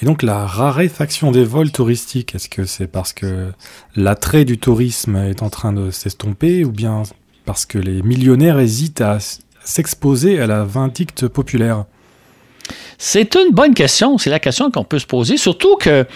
Et 0.00 0.06
donc 0.06 0.22
la 0.22 0.46
raréfaction 0.46 1.30
des 1.30 1.44
vols 1.44 1.70
touristiques, 1.70 2.34
est-ce 2.34 2.48
que 2.48 2.64
c'est 2.64 2.86
parce 2.86 3.12
que 3.12 3.52
l'attrait 3.94 4.44
du 4.44 4.58
tourisme 4.58 5.16
est 5.16 5.42
en 5.42 5.50
train 5.50 5.72
de 5.72 5.90
s'estomper 5.90 6.64
ou 6.64 6.72
bien 6.72 7.02
parce 7.44 7.66
que 7.66 7.78
les 7.78 8.02
millionnaires 8.02 8.58
hésitent 8.58 9.00
à 9.00 9.18
s'exposer 9.64 10.40
à 10.40 10.46
la 10.46 10.64
vindicte 10.64 11.28
populaire? 11.28 11.84
C'est 13.04 13.34
une 13.34 13.50
bonne 13.50 13.74
question. 13.74 14.16
C'est 14.16 14.30
la 14.30 14.38
question 14.38 14.70
qu'on 14.70 14.84
peut 14.84 15.00
se 15.00 15.06
poser. 15.06 15.36
Surtout 15.36 15.74
que 15.74 16.06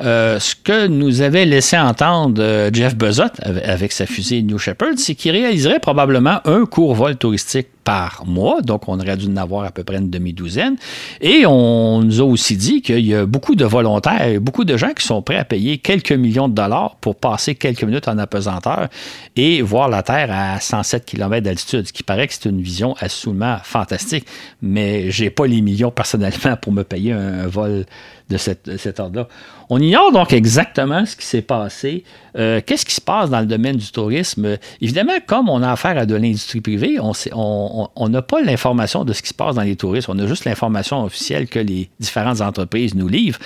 euh, 0.00 0.38
ce 0.38 0.54
que 0.54 0.88
nous 0.88 1.22
avait 1.22 1.46
laissé 1.46 1.78
entendre 1.78 2.42
euh, 2.42 2.68
Jeff 2.70 2.96
Bezos 2.96 3.22
avec 3.42 3.92
sa 3.92 4.04
fusée 4.04 4.42
New 4.42 4.58
Shepard, 4.58 4.94
c'est 4.96 5.14
qu'il 5.14 5.30
réaliserait 5.30 5.80
probablement 5.80 6.40
un 6.44 6.66
court 6.66 6.94
vol 6.94 7.16
touristique 7.16 7.68
par 7.84 8.24
mois, 8.26 8.62
donc 8.62 8.88
on 8.88 8.98
aurait 8.98 9.18
dû 9.18 9.26
en 9.26 9.36
avoir 9.36 9.64
à 9.64 9.70
peu 9.70 9.84
près 9.84 9.98
une 9.98 10.08
demi-douzaine. 10.08 10.76
Et 11.20 11.44
on 11.44 12.00
nous 12.00 12.20
a 12.20 12.24
aussi 12.24 12.56
dit 12.56 12.80
qu'il 12.80 13.04
y 13.04 13.14
a 13.14 13.26
beaucoup 13.26 13.54
de 13.54 13.64
volontaires, 13.66 14.40
beaucoup 14.40 14.64
de 14.64 14.76
gens 14.78 14.94
qui 14.94 15.06
sont 15.06 15.20
prêts 15.20 15.36
à 15.36 15.44
payer 15.44 15.76
quelques 15.78 16.12
millions 16.12 16.48
de 16.48 16.54
dollars 16.54 16.96
pour 17.02 17.14
passer 17.14 17.54
quelques 17.54 17.84
minutes 17.84 18.08
en 18.08 18.16
apesanteur 18.16 18.88
et 19.36 19.60
voir 19.60 19.90
la 19.90 20.02
Terre 20.02 20.30
à 20.32 20.60
107 20.60 21.04
km 21.04 21.44
d'altitude, 21.44 21.86
ce 21.86 21.92
qui 21.92 22.02
paraît 22.02 22.26
que 22.26 22.32
c'est 22.32 22.48
une 22.48 22.62
vision 22.62 22.96
absolument 23.00 23.58
fantastique. 23.62 24.24
Mais 24.62 25.10
j'ai 25.10 25.28
pas 25.28 25.46
les 25.46 25.60
millions 25.60 25.90
personnellement 25.90 26.33
pour 26.60 26.72
me 26.72 26.82
payer 26.82 27.12
un 27.12 27.46
vol 27.46 27.84
de, 28.30 28.36
cet 28.36 29.00
ordre-là. 29.00 29.28
On 29.70 29.78
ignore 29.78 30.12
donc 30.12 30.32
exactement 30.32 31.04
ce 31.06 31.16
qui 31.16 31.26
s'est 31.26 31.42
passé. 31.42 32.04
Euh, 32.36 32.60
qu'est-ce 32.64 32.84
qui 32.84 32.94
se 32.94 33.00
passe 33.00 33.30
dans 33.30 33.40
le 33.40 33.46
domaine 33.46 33.76
du 33.76 33.90
tourisme? 33.90 34.58
Évidemment, 34.80 35.12
comme 35.26 35.48
on 35.48 35.62
a 35.62 35.72
affaire 35.72 35.98
à 35.98 36.06
de 36.06 36.14
l'industrie 36.14 36.60
privée, 36.60 36.98
on 37.00 38.08
n'a 38.08 38.22
pas 38.22 38.42
l'information 38.42 39.04
de 39.04 39.12
ce 39.12 39.22
qui 39.22 39.28
se 39.28 39.34
passe 39.34 39.56
dans 39.56 39.62
les 39.62 39.76
touristes. 39.76 40.08
On 40.08 40.18
a 40.18 40.26
juste 40.26 40.44
l'information 40.44 41.02
officielle 41.04 41.48
que 41.48 41.58
les 41.58 41.90
différentes 42.00 42.40
entreprises 42.40 42.94
nous 42.94 43.08
livrent. 43.08 43.40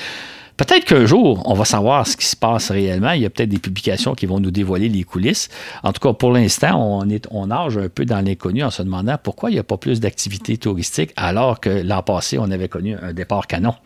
Peut-être 0.59 0.87
qu'un 0.87 1.07
jour, 1.07 1.41
on 1.45 1.55
va 1.55 1.65
savoir 1.65 2.05
ce 2.05 2.17
qui 2.17 2.27
se 2.27 2.35
passe 2.35 2.73
réellement. 2.73 3.13
Il 3.13 3.23
y 3.23 3.25
a 3.25 3.31
peut-être 3.31 3.49
des 3.49 3.61
publications 3.61 4.17
qui 4.17 4.27
vont 4.27 4.41
nous 4.41 4.51
dévoiler 4.51 4.89
les 4.89 5.05
coulisses. 5.05 5.49
En 5.85 5.93
tout 5.93 6.01
cas, 6.01 6.13
pour 6.13 6.33
l'instant, 6.33 6.77
on, 6.77 7.09
est, 7.09 7.33
nage 7.47 7.79
un 7.79 7.89
peu 7.89 8.05
dans 8.05 8.21
l'inconnu 8.21 8.65
en 8.65 8.71
se 8.71 8.83
demandant 8.83 9.17
pourquoi 9.23 9.51
il 9.51 9.53
n'y 9.53 9.61
a 9.61 9.63
pas 9.65 9.77
plus 9.77 10.01
d'activités 10.01 10.59
touristiques 10.59 11.13
alors 11.15 11.61
que 11.61 11.69
l'an 11.71 12.03
passé, 12.03 12.39
on 12.41 12.51
avait 12.51 12.69
connu 12.69 12.97
un 13.01 13.13
départ 13.13 13.47
canon. 13.47 13.77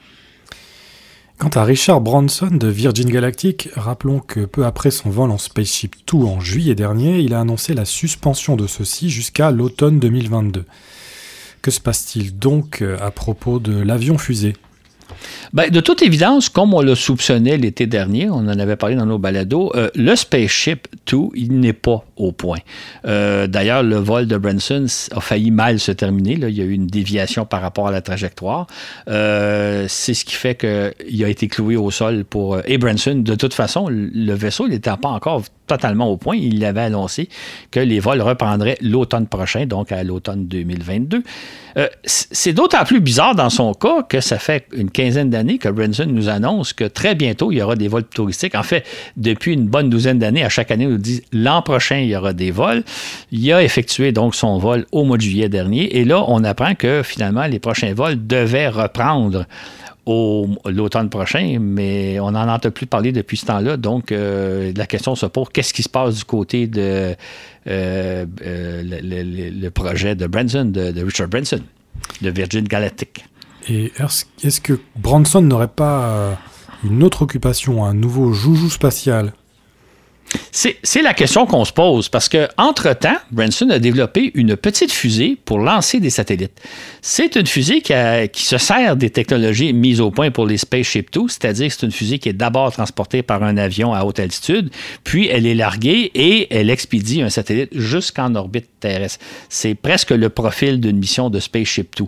Quant 1.37 1.51
à 1.51 1.65
Richard 1.65 2.01
Branson 2.01 2.49
de 2.51 2.69
Virgin 2.69 3.11
Galactic, 3.11 3.69
rappelons 3.77 4.21
que 4.21 4.47
peu 4.47 4.65
après 4.65 4.91
son 4.91 5.11
vol 5.11 5.31
en 5.31 5.37
Spaceship 5.39 5.95
2 6.11 6.25
en 6.25 6.41
juillet 6.41 6.75
dernier, 6.75 7.19
il 7.19 7.35
a 7.35 7.41
annoncé 7.41 7.75
la 7.75 7.85
suspension 7.85 8.57
de 8.57 8.67
ceci 8.67 9.11
jusqu'à 9.11 9.51
l'automne 9.51 10.01
2022. 10.01 10.65
Que 11.61 11.71
se 11.71 11.81
passe-t-il 11.81 12.39
donc 12.39 12.83
à 12.99 13.11
propos 13.11 13.59
de 13.59 13.79
l'avion 13.79 14.17
fusée? 14.17 14.55
Ben, 15.53 15.71
de 15.71 15.81
toute 15.81 16.03
évidence, 16.03 16.49
comme 16.49 16.75
on 16.75 16.81
le 16.81 16.95
soupçonnait 16.95 17.57
l'été 17.57 17.87
dernier, 17.87 18.31
on 18.31 18.39
en 18.39 18.59
avait 18.59 18.77
parlé 18.77 18.97
dans 18.97 19.07
nos 19.07 19.19
balados, 19.19 19.73
euh, 19.75 19.91
le 19.95 20.17
Spaceship 20.17 20.89
2, 21.11 21.19
il 21.35 21.61
n'est 21.61 21.73
pas 21.73 22.05
au 22.17 22.33
point. 22.33 22.59
Euh, 23.07 23.47
d'ailleurs, 23.47 23.83
le 23.83 23.97
vol 23.97 24.27
de 24.27 24.37
Branson 24.37 24.87
a 25.13 25.21
failli 25.21 25.51
mal 25.51 25.79
se 25.79 25.93
terminer. 25.93 26.39
Il 26.41 26.57
y 26.57 26.61
a 26.61 26.65
eu 26.65 26.73
une 26.73 26.87
déviation 26.87 27.45
par 27.45 27.61
rapport 27.61 27.89
à 27.89 27.91
la 27.91 28.01
trajectoire. 28.01 28.67
Euh, 29.09 29.87
c'est 29.89 30.15
ce 30.15 30.25
qui 30.25 30.35
fait 30.35 30.55
qu'il 30.55 31.25
a 31.25 31.29
été 31.29 31.49
cloué 31.49 31.77
au 31.77 31.91
sol 31.91 32.25
pour... 32.25 32.59
Et 32.65 32.79
Branson, 32.79 33.17
de 33.17 33.35
toute 33.35 33.55
façon, 33.55 33.89
le 33.91 34.33
vaisseau 34.33 34.69
n'était 34.69 34.91
pas 35.01 35.09
encore 35.09 35.43
totalement 35.67 36.09
au 36.09 36.17
point. 36.17 36.37
Il 36.37 36.65
avait 36.65 36.83
annoncé 36.83 37.29
que 37.71 37.81
les 37.81 38.01
vols 38.01 38.21
reprendraient 38.21 38.79
l'automne 38.81 39.27
prochain, 39.27 39.67
donc 39.67 39.93
à 39.93 40.03
l'automne 40.03 40.47
2022. 40.47 41.23
Euh, 41.79 41.89
c'est 42.05 42.53
d'autant 42.53 42.85
plus 42.85 43.01
bizarre 43.01 43.35
dans 43.35 43.49
son 43.49 43.73
cas 43.73 44.03
que 44.03 44.21
ça 44.21 44.39
fait 44.39 44.67
une 44.75 44.91
quinzaine 44.91 45.31
d'années 45.31 45.59
que 45.59 45.69
Branson 45.69 46.07
nous 46.07 46.29
annonce 46.29 46.73
que 46.73 46.85
très 46.85 47.15
bientôt, 47.15 47.51
il 47.51 47.59
y 47.59 47.63
aura 47.63 47.77
des 47.77 47.89
vols 47.89 48.05
touristiques. 48.05 48.55
En 48.55 48.63
fait, 48.63 48.85
depuis 49.17 49.55
une 49.55 49.67
bonne 49.67 49.89
douzaine 49.89 50.19
d'années, 50.19 50.45
à 50.45 50.49
chaque 50.49 50.71
année, 50.71 50.87
on 50.87 50.91
nous 50.91 50.99
dit 50.99 51.23
l'an 51.33 51.63
prochain, 51.63 51.99
il 51.99 52.09
y 52.09 52.17
aura 52.17 52.33
des 52.33 52.51
vols. 52.51 52.83
Il 53.31 53.51
a 53.53 53.63
effectué 53.63 54.13
donc 54.13 54.35
son 54.35 54.59
vol 54.59 54.87
au 54.93 55.05
mois 55.05 55.17
de 55.17 55.23
juillet 55.23 55.49
dernier. 55.49 55.97
Et 55.97 56.05
là, 56.05 56.25
on 56.29 56.45
apprend 56.45 56.75
que 56.75 57.03
finalement, 57.03 57.47
les 57.47 57.59
prochains 57.59 57.95
vols 57.95 58.27
devaient 58.27 58.69
reprendre 58.69 59.47
l'automne 60.07 61.09
prochain, 61.09 61.59
mais 61.61 62.19
on 62.21 62.33
n'en 62.33 62.49
entend 62.49 62.71
plus 62.71 62.87
parler 62.87 63.13
depuis 63.13 63.37
ce 63.37 63.47
temps-là. 63.47 63.77
Donc, 63.77 64.11
euh, 64.11 64.73
la 64.77 64.87
question 64.87 65.15
se 65.15 65.27
pose 65.27 65.49
qu'est-ce 65.53 65.73
qui 65.73 65.83
se 65.83 65.89
passe 65.89 66.17
du 66.17 66.25
côté 66.25 66.67
de 66.67 67.15
euh, 67.69 68.27
euh, 68.45 68.83
le, 68.85 69.69
projet 69.71 70.15
de 70.15 70.27
Branson, 70.27 70.65
de, 70.65 71.03
Richard 71.03 71.29
Branson, 71.29 71.61
de 72.21 72.31
Virgin 72.31 72.65
Galactic? 72.65 73.25
Et 73.69 73.93
est-ce 74.43 74.61
que 74.61 74.81
Branson 74.97 75.41
n'aurait 75.43 75.69
pas 75.69 76.37
une 76.83 77.05
autre 77.05 77.23
occupation, 77.23 77.85
un 77.85 77.95
nouveau 77.95 78.33
joujou 78.33 78.71
spatial? 78.71 79.33
C'est 80.51 81.03
la 81.03 81.15
question 81.15 81.47
qu'on 81.47 81.65
se 81.65 81.73
pose 81.73 82.09
parce 82.09 82.29
que 82.29 82.49
entre-temps, 82.57 83.17
Branson 83.31 83.71
a 83.71 83.79
développé 83.79 84.31
une 84.35 84.57
petite 84.57 84.93
fusée 84.93 85.37
pour 85.45 85.59
lancer 85.59 86.01
des 86.01 86.11
satellites. 86.11 86.53
C'est 87.01 87.37
une 87.37 87.47
fusée 87.47 87.81
qui, 87.81 88.45
se 88.45 88.59
sert 88.59 88.97
des 88.97 89.11
technologies 89.11 89.73
mises 89.73 90.01
au 90.01 90.11
point 90.11 90.31
pour 90.31 90.47
les 90.47 90.59
Spaceship 90.59 91.13
2, 91.13 91.23
c'est-à-dire 91.29 91.69
que 91.69 91.75
c'est 91.75 91.87
une 91.87 91.93
fusée 91.93 92.19
qui 92.19 92.29
est 92.29 92.35
d'abord 92.35 92.71
transportée 92.73 93.23
par 93.23 93.43
un 93.43 93.57
avion 93.57 93.95
à 93.95 94.05
haute 94.05 94.21
altitude, 94.21 94.71
puis 95.05 95.29
elle 95.29 95.47
est 95.47 95.55
larguée 95.55 96.11
et 96.15 96.55
elle 96.55 96.71
expédie 96.71 97.23
un 97.23 97.31
satellite 97.31 97.71
jusqu'en 97.73 98.35
orbite 98.35 98.69
terrestre. 98.81 99.25
C'est 99.49 99.75
presque 99.75 100.11
le 100.11 100.29
profil 100.29 100.81
d'une 100.81 100.99
mission 100.99 101.31
de 101.31 101.41
Spaceship 101.41 101.97
2. 101.97 102.05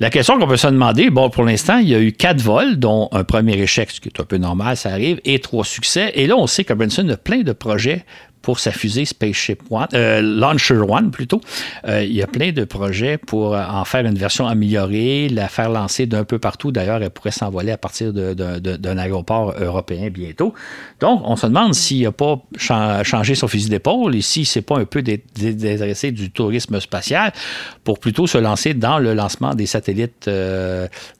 La 0.00 0.10
question 0.10 0.38
qu'on 0.38 0.46
peut 0.46 0.56
se 0.56 0.68
demander, 0.68 1.10
bon, 1.10 1.28
pour 1.28 1.42
l'instant, 1.42 1.78
il 1.78 1.88
y 1.88 1.94
a 1.94 2.00
eu 2.00 2.12
quatre 2.12 2.40
vols, 2.40 2.76
dont 2.76 3.08
un 3.10 3.24
premier 3.24 3.58
échec, 3.58 3.90
ce 3.90 4.00
qui 4.00 4.08
est 4.08 4.20
un 4.20 4.24
peu 4.24 4.36
normal, 4.36 4.76
ça 4.76 4.90
arrive, 4.90 5.20
et 5.24 5.40
trois 5.40 5.64
succès. 5.64 6.12
Et 6.14 6.28
là, 6.28 6.36
on 6.36 6.46
sait 6.46 6.62
que 6.62 6.72
Branson 6.72 7.08
a 7.08 7.16
plein 7.16 7.42
de 7.42 7.50
projets 7.52 8.04
pour 8.48 8.60
sa 8.60 8.72
fusée 8.72 9.04
Spaceship 9.04 9.60
One, 9.68 9.88
euh, 9.92 10.22
Launcher 10.22 10.78
One 10.78 11.10
plutôt. 11.10 11.42
Euh, 11.86 12.02
il 12.02 12.14
y 12.14 12.22
a 12.22 12.26
plein 12.26 12.50
de 12.50 12.64
projets 12.64 13.18
pour 13.18 13.54
en 13.54 13.84
faire 13.84 14.06
une 14.06 14.16
version 14.16 14.46
améliorée, 14.46 15.28
la 15.28 15.48
faire 15.48 15.68
lancer 15.68 16.06
d'un 16.06 16.24
peu 16.24 16.38
partout. 16.38 16.72
D'ailleurs, 16.72 17.02
elle 17.02 17.10
pourrait 17.10 17.30
s'envoler 17.30 17.72
à 17.72 17.76
partir 17.76 18.14
d'un 18.14 18.96
aéroport 18.96 19.52
européen 19.60 20.08
bientôt. 20.08 20.54
Donc, 20.98 21.20
on 21.26 21.36
se 21.36 21.44
demande 21.46 21.74
s'il 21.74 22.04
n'a 22.04 22.12
pas 22.12 22.42
changé 22.56 23.34
son 23.34 23.48
fusil 23.48 23.68
d'épaule 23.68 24.16
et 24.16 24.22
si 24.22 24.46
c'est 24.46 24.62
pas 24.62 24.78
un 24.78 24.86
peu 24.86 25.02
désintéressé 25.02 26.10
du 26.10 26.30
tourisme 26.30 26.80
spatial 26.80 27.34
pour 27.84 27.98
plutôt 27.98 28.26
se 28.26 28.38
lancer 28.38 28.72
dans 28.72 28.98
le 28.98 29.12
lancement 29.12 29.54
des 29.54 29.66
satellites. 29.66 30.30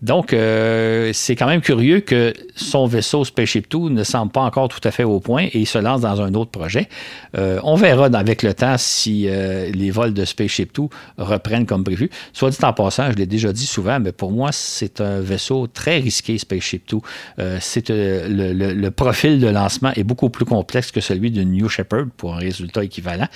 donc, 0.00 0.28
c'est 0.30 1.36
quand 1.36 1.46
même 1.46 1.60
curieux 1.60 2.00
que 2.00 2.32
son 2.56 2.86
vaisseau 2.86 3.26
Spaceship 3.26 3.68
Two 3.68 3.90
ne 3.90 4.02
semble 4.02 4.32
pas 4.32 4.40
encore 4.40 4.68
tout 4.68 4.80
à 4.82 4.90
fait 4.90 5.04
au 5.04 5.20
point 5.20 5.44
et 5.44 5.58
il 5.58 5.66
se 5.66 5.76
lance 5.76 6.00
dans 6.00 6.22
un 6.22 6.32
autre 6.32 6.52
projet. 6.52 6.88
Euh, 7.36 7.60
on 7.62 7.74
verra 7.74 8.06
avec 8.06 8.42
le 8.42 8.54
temps 8.54 8.76
si 8.78 9.26
euh, 9.28 9.70
les 9.70 9.90
vols 9.90 10.14
de 10.14 10.24
Spaceship 10.24 10.72
Two 10.72 10.90
reprennent 11.16 11.66
comme 11.66 11.84
prévu. 11.84 12.10
Soit 12.32 12.50
dit 12.50 12.58
en 12.62 12.72
passant, 12.72 13.10
je 13.10 13.16
l'ai 13.16 13.26
déjà 13.26 13.52
dit 13.52 13.66
souvent, 13.66 14.00
mais 14.00 14.12
pour 14.12 14.30
moi, 14.32 14.50
c'est 14.52 15.00
un 15.00 15.20
vaisseau 15.20 15.66
très 15.66 15.98
risqué, 15.98 16.38
Spaceship 16.38 16.86
Two. 16.86 17.02
Euh, 17.38 17.58
c'est 17.60 17.88
le, 17.90 18.88
profil 18.90 19.38
de 19.38 19.46
lancement 19.46 19.92
est 19.94 20.02
beaucoup 20.02 20.30
plus 20.30 20.44
complexe 20.44 20.90
que 20.90 21.00
celui 21.00 21.30
de 21.30 21.42
New 21.42 21.68
Shepard 21.68 22.06
pour 22.16 22.34
un 22.34 22.38
résultat 22.38 22.82
équivalent. 22.82 23.28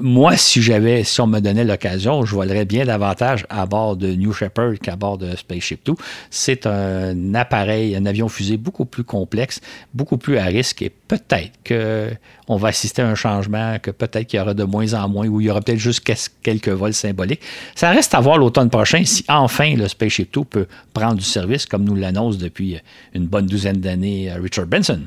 moi, 0.00 0.36
si 0.36 0.62
j'avais, 0.62 1.04
si 1.04 1.20
on 1.20 1.26
me 1.26 1.40
donnait 1.40 1.64
l'occasion, 1.64 2.24
je 2.24 2.34
volerais 2.34 2.64
bien 2.64 2.84
davantage 2.84 3.44
à 3.50 3.66
bord 3.66 3.96
de 3.96 4.08
New 4.14 4.32
Shepard 4.32 4.74
qu'à 4.80 4.96
bord 4.96 5.18
de 5.18 5.34
Spaceship 5.36 5.84
Two. 5.84 5.96
C'est 6.30 6.66
un 6.66 7.34
appareil, 7.34 7.96
un 7.96 8.06
avion 8.06 8.28
fusée 8.28 8.56
beaucoup 8.56 8.84
plus 8.84 9.04
complexe, 9.04 9.60
beaucoup 9.94 10.16
plus 10.16 10.38
à 10.38 10.44
risque 10.44 10.82
et 10.82 10.92
peut-être 11.08 11.52
qu'on 11.66 12.56
va 12.56 12.68
assister 12.68 13.02
à 13.02 13.08
un 13.08 13.14
changement, 13.14 13.78
que 13.80 13.90
peut-être 13.90 14.26
qu'il 14.26 14.38
y 14.38 14.42
aura 14.42 14.54
de 14.54 14.64
moins 14.64 14.92
en 14.94 15.08
moins 15.08 15.26
ou 15.26 15.40
il 15.40 15.46
y 15.46 15.50
aura 15.50 15.62
peut-être 15.62 15.78
juste 15.78 16.08
quelques 16.42 16.68
vols 16.68 16.94
symboliques. 16.94 17.40
Ça 17.74 17.90
reste 17.90 18.14
à 18.14 18.20
voir 18.20 18.38
l'automne 18.38 18.70
prochain 18.70 19.04
si 19.04 19.24
enfin 19.28 19.74
le 19.74 19.88
Spaceship 19.88 20.30
Two 20.30 20.44
peut 20.44 20.66
prendre 20.92 21.16
du 21.16 21.24
service 21.24 21.66
comme 21.66 21.84
nous 21.84 21.94
l'annonce 21.94 22.38
depuis 22.38 22.78
une 23.14 23.26
bonne 23.26 23.46
douzaine 23.46 23.80
d'années 23.80 24.30
euh, 24.30 24.40
Richard 24.40 24.66
Benson. 24.66 25.00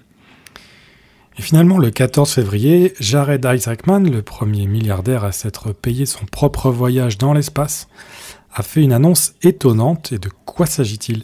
Et 1.38 1.42
finalement, 1.42 1.78
le 1.78 1.92
14 1.92 2.34
février, 2.34 2.94
Jared 3.00 3.46
Isaacman, 3.46 4.00
le 4.00 4.22
premier 4.22 4.68
milliardaire 4.68 5.24
à 5.24 5.32
s'être 5.32 5.72
payé 5.72 6.06
son 6.06 6.26
propre 6.26 6.72
voyage 6.72 7.18
dans 7.18 7.32
l'espace, 7.32 7.88
a 8.54 8.64
fait 8.64 8.82
une 8.82 8.92
annonce 8.92 9.34
étonnante. 9.42 10.12
Et 10.12 10.18
de 10.18 10.30
quoi 10.46 10.66
s'agit-il? 10.66 11.24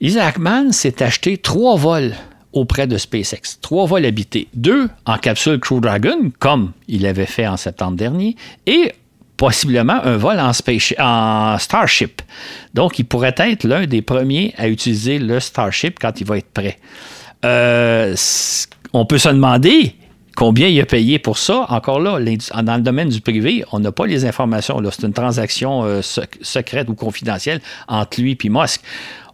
Isaac 0.00 0.38
Mann 0.38 0.72
s'est 0.72 1.02
acheté 1.02 1.36
trois 1.36 1.76
vols 1.76 2.14
auprès 2.52 2.86
de 2.86 2.96
SpaceX. 2.96 3.58
Trois 3.60 3.86
vols 3.86 4.04
habités. 4.04 4.48
Deux 4.54 4.88
en 5.06 5.18
capsule 5.18 5.60
Crew 5.60 5.80
Dragon, 5.80 6.32
comme 6.38 6.72
il 6.88 7.06
avait 7.06 7.26
fait 7.26 7.46
en 7.46 7.56
septembre 7.56 7.96
dernier, 7.96 8.36
et 8.66 8.92
possiblement 9.36 10.04
un 10.04 10.16
vol 10.16 10.38
en, 10.38 11.58
Starship. 11.58 12.22
Donc, 12.74 12.98
il 12.98 13.04
pourrait 13.04 13.34
être 13.38 13.64
l'un 13.64 13.86
des 13.86 14.02
premiers 14.02 14.52
à 14.58 14.68
utiliser 14.68 15.18
le 15.18 15.40
Starship 15.40 15.98
quand 15.98 16.20
il 16.20 16.26
va 16.26 16.38
être 16.38 16.50
prêt. 16.52 16.78
Euh, 17.44 18.14
on 18.92 19.06
peut 19.06 19.16
se 19.16 19.30
demander 19.30 19.94
combien 20.36 20.68
il 20.68 20.80
a 20.80 20.86
payé 20.86 21.18
pour 21.18 21.38
ça. 21.38 21.66
Encore 21.68 22.00
là, 22.00 22.18
dans 22.18 22.76
le 22.76 22.82
domaine 22.82 23.08
du 23.08 23.20
privé, 23.20 23.64
on 23.72 23.78
n'a 23.78 23.92
pas 23.92 24.06
les 24.06 24.24
informations. 24.24 24.80
C'est 24.90 25.06
une 25.06 25.12
transaction 25.12 25.84
euh, 25.84 26.02
secrète 26.02 26.88
ou 26.88 26.94
confidentielle 26.94 27.60
entre 27.88 28.20
lui 28.20 28.36
et 28.42 28.48
Musk. 28.48 28.82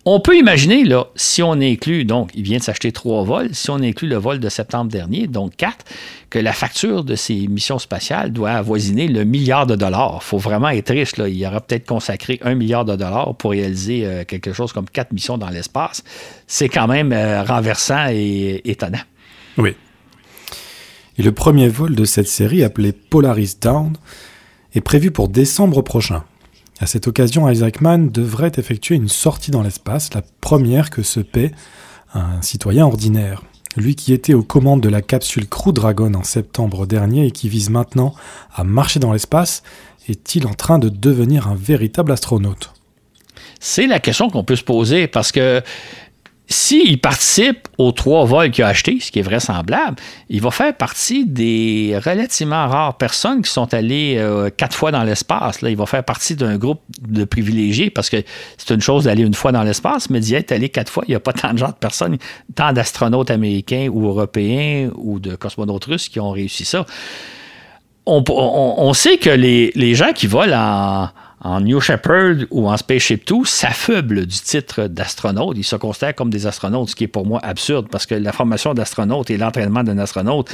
On 0.09 0.21
peut 0.21 0.37
imaginer, 0.37 0.85
là, 0.85 1.09
si 1.17 1.43
on 1.43 1.55
inclut, 1.55 2.05
donc, 2.05 2.31
il 2.37 2.45
vient 2.45 2.59
de 2.59 2.63
s'acheter 2.63 2.93
trois 2.93 3.25
vols, 3.25 3.53
si 3.57 3.71
on 3.71 3.81
inclut 3.81 4.07
le 4.07 4.15
vol 4.15 4.39
de 4.39 4.49
septembre 4.49 4.89
dernier, 4.89 5.27
donc 5.27 5.57
quatre, 5.57 5.85
que 6.31 6.39
la 6.39 6.53
facture 6.53 7.03
de 7.03 7.17
ces 7.17 7.49
missions 7.49 7.81
spatiales 7.81 8.33
doit 8.33 8.53
avoisiner 8.53 9.09
le 9.09 9.25
milliard 9.25 9.67
de 9.67 9.75
dollars. 9.75 10.21
Il 10.23 10.25
faut 10.25 10.39
vraiment 10.39 10.69
être 10.69 10.91
riche. 10.91 11.17
Là. 11.17 11.27
Il 11.27 11.45
aura 11.45 11.61
peut-être 11.61 11.87
consacré 11.87 12.39
un 12.43 12.55
milliard 12.55 12.85
de 12.85 12.95
dollars 12.95 13.35
pour 13.35 13.51
réaliser 13.51 14.07
euh, 14.07 14.23
quelque 14.23 14.53
chose 14.53 14.73
comme 14.73 14.89
quatre 14.89 15.11
missions 15.11 15.39
dans 15.39 15.51
l'espace. 15.51 16.05
C'est 16.47 16.69
quand 16.69 16.87
même 16.87 17.13
euh, 17.13 17.43
renversant 17.43 18.07
et 18.09 18.61
étonnant. 18.65 19.03
Oui. 19.59 19.75
Et 21.19 21.23
le 21.25 21.33
premier 21.33 21.67
vol 21.69 21.97
de 21.97 22.05
cette 22.05 22.29
série, 22.29 22.63
appelé 22.63 22.93
Polaris 22.93 23.57
Down, 23.61 23.95
est 24.73 24.83
prévu 24.83 25.11
pour 25.11 25.29
décembre 25.29 25.83
prochain. 25.83 26.23
À 26.79 26.87
cette 26.87 27.09
occasion, 27.09 27.49
Isaac 27.49 27.81
Mann 27.81 28.11
devrait 28.11 28.53
effectuer 28.57 28.97
une 28.97 29.09
sortie 29.09 29.51
dans 29.51 29.63
l'espace, 29.63 30.13
la 30.13 30.23
première 30.41 30.91
que 30.91 31.03
se 31.03 31.21
paie 31.21 31.53
un 32.13 32.43
citoyen 32.43 32.85
ordinaire. 32.85 33.43
Lui 33.77 33.95
qui 33.95 34.13
était 34.13 34.35
aux 34.35 34.43
commandes 34.43 34.83
de 34.83 34.89
la 34.89 35.03
capsule 35.03 35.49
Crew 35.49 35.73
Dragon 35.73 36.13
en 36.15 36.23
septembre 36.23 36.87
dernier 36.87 37.27
et 37.27 37.31
qui 37.31 37.49
vise 37.49 37.71
maintenant 37.71 38.15
à 38.55 38.65
marcher 38.65 39.01
dans 39.01 39.13
l'espace, 39.13 39.63
est-il 40.09 40.47
en 40.47 40.55
train 40.55 40.79
de 40.79 40.89
devenir 40.89 41.49
un 41.49 41.55
véritable 41.55 42.13
astronaute? 42.13 42.73
C'est 43.59 43.87
la 43.87 43.99
question 43.99 44.29
qu'on 44.29 44.45
peut 44.45 44.57
se 44.57 44.65
poser 44.65 45.07
parce 45.07 45.33
que 45.33 45.63
s'il 46.49 47.01
participe 47.01 47.67
aux 47.77 47.91
trois 47.91 48.25
vols 48.25 48.53
qu'il 48.53 48.63
a 48.63 48.69
achetés, 48.69 48.99
ce 49.01 49.11
qui 49.11 49.19
est 49.19 49.23
vraisemblable, 49.23 49.97
il 50.29 50.41
va 50.41 50.53
faire 50.53 50.77
partie 50.77 51.27
des 51.27 51.99
relativement 52.05 52.69
rares 52.69 52.97
personnes 52.99 53.43
qui 53.43 53.51
sont 53.51 53.75
allées 53.75 54.15
euh, 54.19 54.49
quatre 54.57 54.77
fois 54.77 54.93
dans 54.93 55.03
l'espace. 55.03 55.59
Il 55.63 55.77
va 55.77 55.87
faire 55.87 56.05
partie 56.05 56.37
d'un 56.37 56.57
groupe 56.57 56.83
de 57.01 57.25
privilégiés 57.25 57.91
parce 57.91 58.09
que 58.11 58.19
c'est 58.59 58.73
une 58.73 58.81
chose 58.81 59.05
d'aller 59.05 59.25
une 59.25 59.35
fois 59.35 59.51
dans 59.51 59.65
l'espace, 59.65 60.09
mais 60.09 60.21
d'y 60.21 60.37
être 60.37 60.53
allé 60.53 60.69
quatre 60.69 60.91
fois, 60.91 61.03
il 61.09 61.11
n'y 61.11 61.17
a 61.17 61.21
pas 61.21 61.33
tant 61.33 61.53
de 61.53 61.59
gens 61.59 61.69
de 61.69 61.73
personnes, 61.73 62.17
tant 62.55 62.73
d'astronautes 62.73 63.31
américains 63.31 63.89
ou 63.93 64.07
européens 64.07 64.91
ou 64.95 65.19
de 65.19 65.35
cosmonautes 65.35 65.87
russes 65.87 66.09
qui 66.09 66.21
ont 66.21 66.31
réussi 66.31 66.65
ça. 66.65 66.87
On, 68.09 68.93
sait 68.93 69.19
que 69.19 69.31
les, 69.31 69.73
les 69.75 69.97
gens 69.97 70.13
qui 70.13 70.29
volent 70.29 70.57
en 70.57 71.09
en 71.47 71.61
New 71.61 71.81
Shepard 71.81 72.47
ou 72.51 72.69
en 72.69 72.77
Spaceship 72.77 73.25
Two 73.25 73.45
s'affublent 73.45 74.27
du 74.27 74.37
titre 74.37 74.89
d'astronaute. 74.89 75.57
Ils 75.57 75.65
se 75.65 75.77
considèrent 75.77 76.17
comme 76.17 76.31
des 76.31 76.47
astronautes, 76.47 76.91
ce 76.91 76.97
qui 76.97 77.05
est 77.05 77.09
pour 77.09 77.25
moi 77.25 77.39
absurde 77.45 77.87
parce 77.89 78.05
que 78.05 78.17
la 78.17 78.33
formation 78.33 78.75
d'astronaute 78.75 79.31
et 79.31 79.37
l'entraînement 79.37 79.85
d'un 79.85 79.99
astronaute 79.99 80.51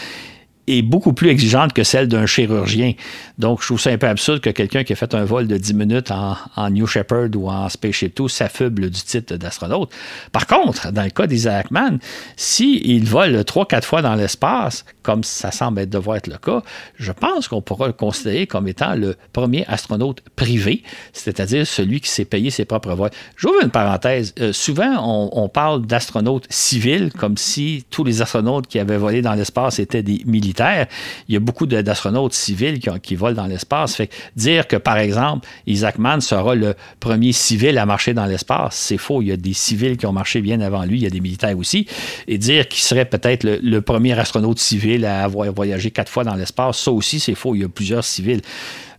est 0.69 0.83
beaucoup 0.83 1.13
plus 1.13 1.29
exigeante 1.29 1.73
que 1.73 1.83
celle 1.83 2.07
d'un 2.09 2.27
chirurgien. 2.27 2.93
Donc, 3.39 3.61
je 3.61 3.67
trouve 3.67 3.81
ça 3.81 3.91
un 3.91 3.99
peu 3.99 4.07
absurde 4.07 4.41
que 4.41 4.51
quelqu'un 4.51 4.85
qui 4.85 4.93
a 4.93 4.97
fait 4.97 5.15
un 5.15 5.25
vol 5.25 5.49
de 5.49 5.57
10 5.57 5.75
minutes 5.75 6.11
en, 6.11 6.71
New 6.71 6.87
Shepard 6.87 7.31
ou 7.35 7.51
en 7.51 7.69
Spaceship 7.69 8.15
Two 8.15 8.29
s'affuble 8.29 8.89
du 8.91 9.03
titre 9.03 9.37
d'astronaute. 9.37 9.91
Par 10.31 10.47
contre, 10.47 10.93
dans 10.93 11.03
le 11.03 11.11
cas 11.11 11.27
d'Isaac 11.27 11.71
Mann, 11.71 11.99
s'il 12.37 13.05
vole 13.05 13.41
3-4 13.41 13.83
fois 13.83 14.03
dans 14.03 14.15
l'espace, 14.15 14.85
comme 15.03 15.25
ça 15.25 15.51
semble 15.51 15.89
devoir 15.89 16.19
être 16.19 16.29
le 16.29 16.39
cas, 16.39 16.63
je 16.97 17.11
pense 17.11 17.49
qu'on 17.49 17.61
pourra 17.61 17.89
le 17.89 17.93
considérer 17.93 18.47
comme 18.47 18.69
étant 18.69 18.95
le 18.95 19.17
premier 19.33 19.65
astronaute 19.67 20.23
privé, 20.37 20.85
c'est-à-dire 21.13 21.67
celui 21.67 22.01
qui 22.01 22.09
s'est 22.09 22.25
payé 22.25 22.51
ses 22.51 22.65
propres 22.65 22.95
vols. 22.95 23.11
J'ouvre 23.37 23.63
une 23.63 23.71
parenthèse. 23.71 24.33
Euh, 24.41 24.53
souvent, 24.53 24.95
on, 25.03 25.31
on 25.33 25.49
parle 25.49 25.85
d'astronautes 25.87 26.47
civils 26.51 27.13
comme 27.19 27.37
si 27.37 27.85
tous 27.91 28.05
les 28.05 28.23
astronautes 28.23 28.69
qui 28.69 28.79
avaient 28.79 28.97
volé 28.97 29.23
dans 29.23 29.35
l'espace 29.35 29.81
étaient 29.81 30.05
des 30.05 30.23
militaires 30.25 30.52
il 30.59 31.35
y 31.35 31.37
a 31.37 31.41
beaucoup 31.41 31.67
d'astronautes 31.67 32.35
civils 32.35 32.81
qui, 33.03 33.15
volent 33.15 33.35
dans 33.35 33.47
l'espace. 33.47 33.97
Fait 33.97 34.11
dire 34.37 34.67
que, 34.67 34.77
par 34.77 34.99
exemple, 34.99 35.49
Isaac 35.67 35.99
Mann 35.99 36.21
sera 36.21 36.55
le 36.55 36.75
premier 37.01 37.33
civil 37.33 37.79
à 37.79 37.87
marcher 37.87 38.15
dans 38.15 38.27
l'espace, 38.27 38.77
c'est 38.77 38.99
faux. 38.99 39.23
Il 39.23 39.29
y 39.29 39.33
a 39.33 39.37
des 39.37 39.53
civils 39.53 39.97
qui 39.97 40.07
ont 40.07 40.13
marché 40.13 40.41
bien 40.41 40.61
avant 40.61 40.85
lui, 40.85 40.99
il 40.99 41.03
y 41.03 41.07
a 41.07 41.11
des 41.11 41.21
militaires 41.21 41.57
aussi. 41.57 41.87
Et 42.29 42.39
dire 42.39 42.69
qu'il 42.69 42.83
serait 42.83 43.05
peut-être 43.05 43.45
le, 43.45 43.81
premier 43.83 44.19
astronaute 44.19 44.59
civil 44.59 45.05
à 45.05 45.25
avoir 45.25 45.53
voyagé 45.53 45.91
quatre 45.91 46.11
fois 46.11 46.25
dans 46.25 46.35
l'espace, 46.35 46.79
ça 46.79 46.93
aussi, 46.93 47.21
c'est 47.21 47.35
faux. 47.35 47.55
Il 47.55 47.63
y 47.63 47.65
a 47.65 47.69
plusieurs 47.69 48.05
civils. 48.05 48.41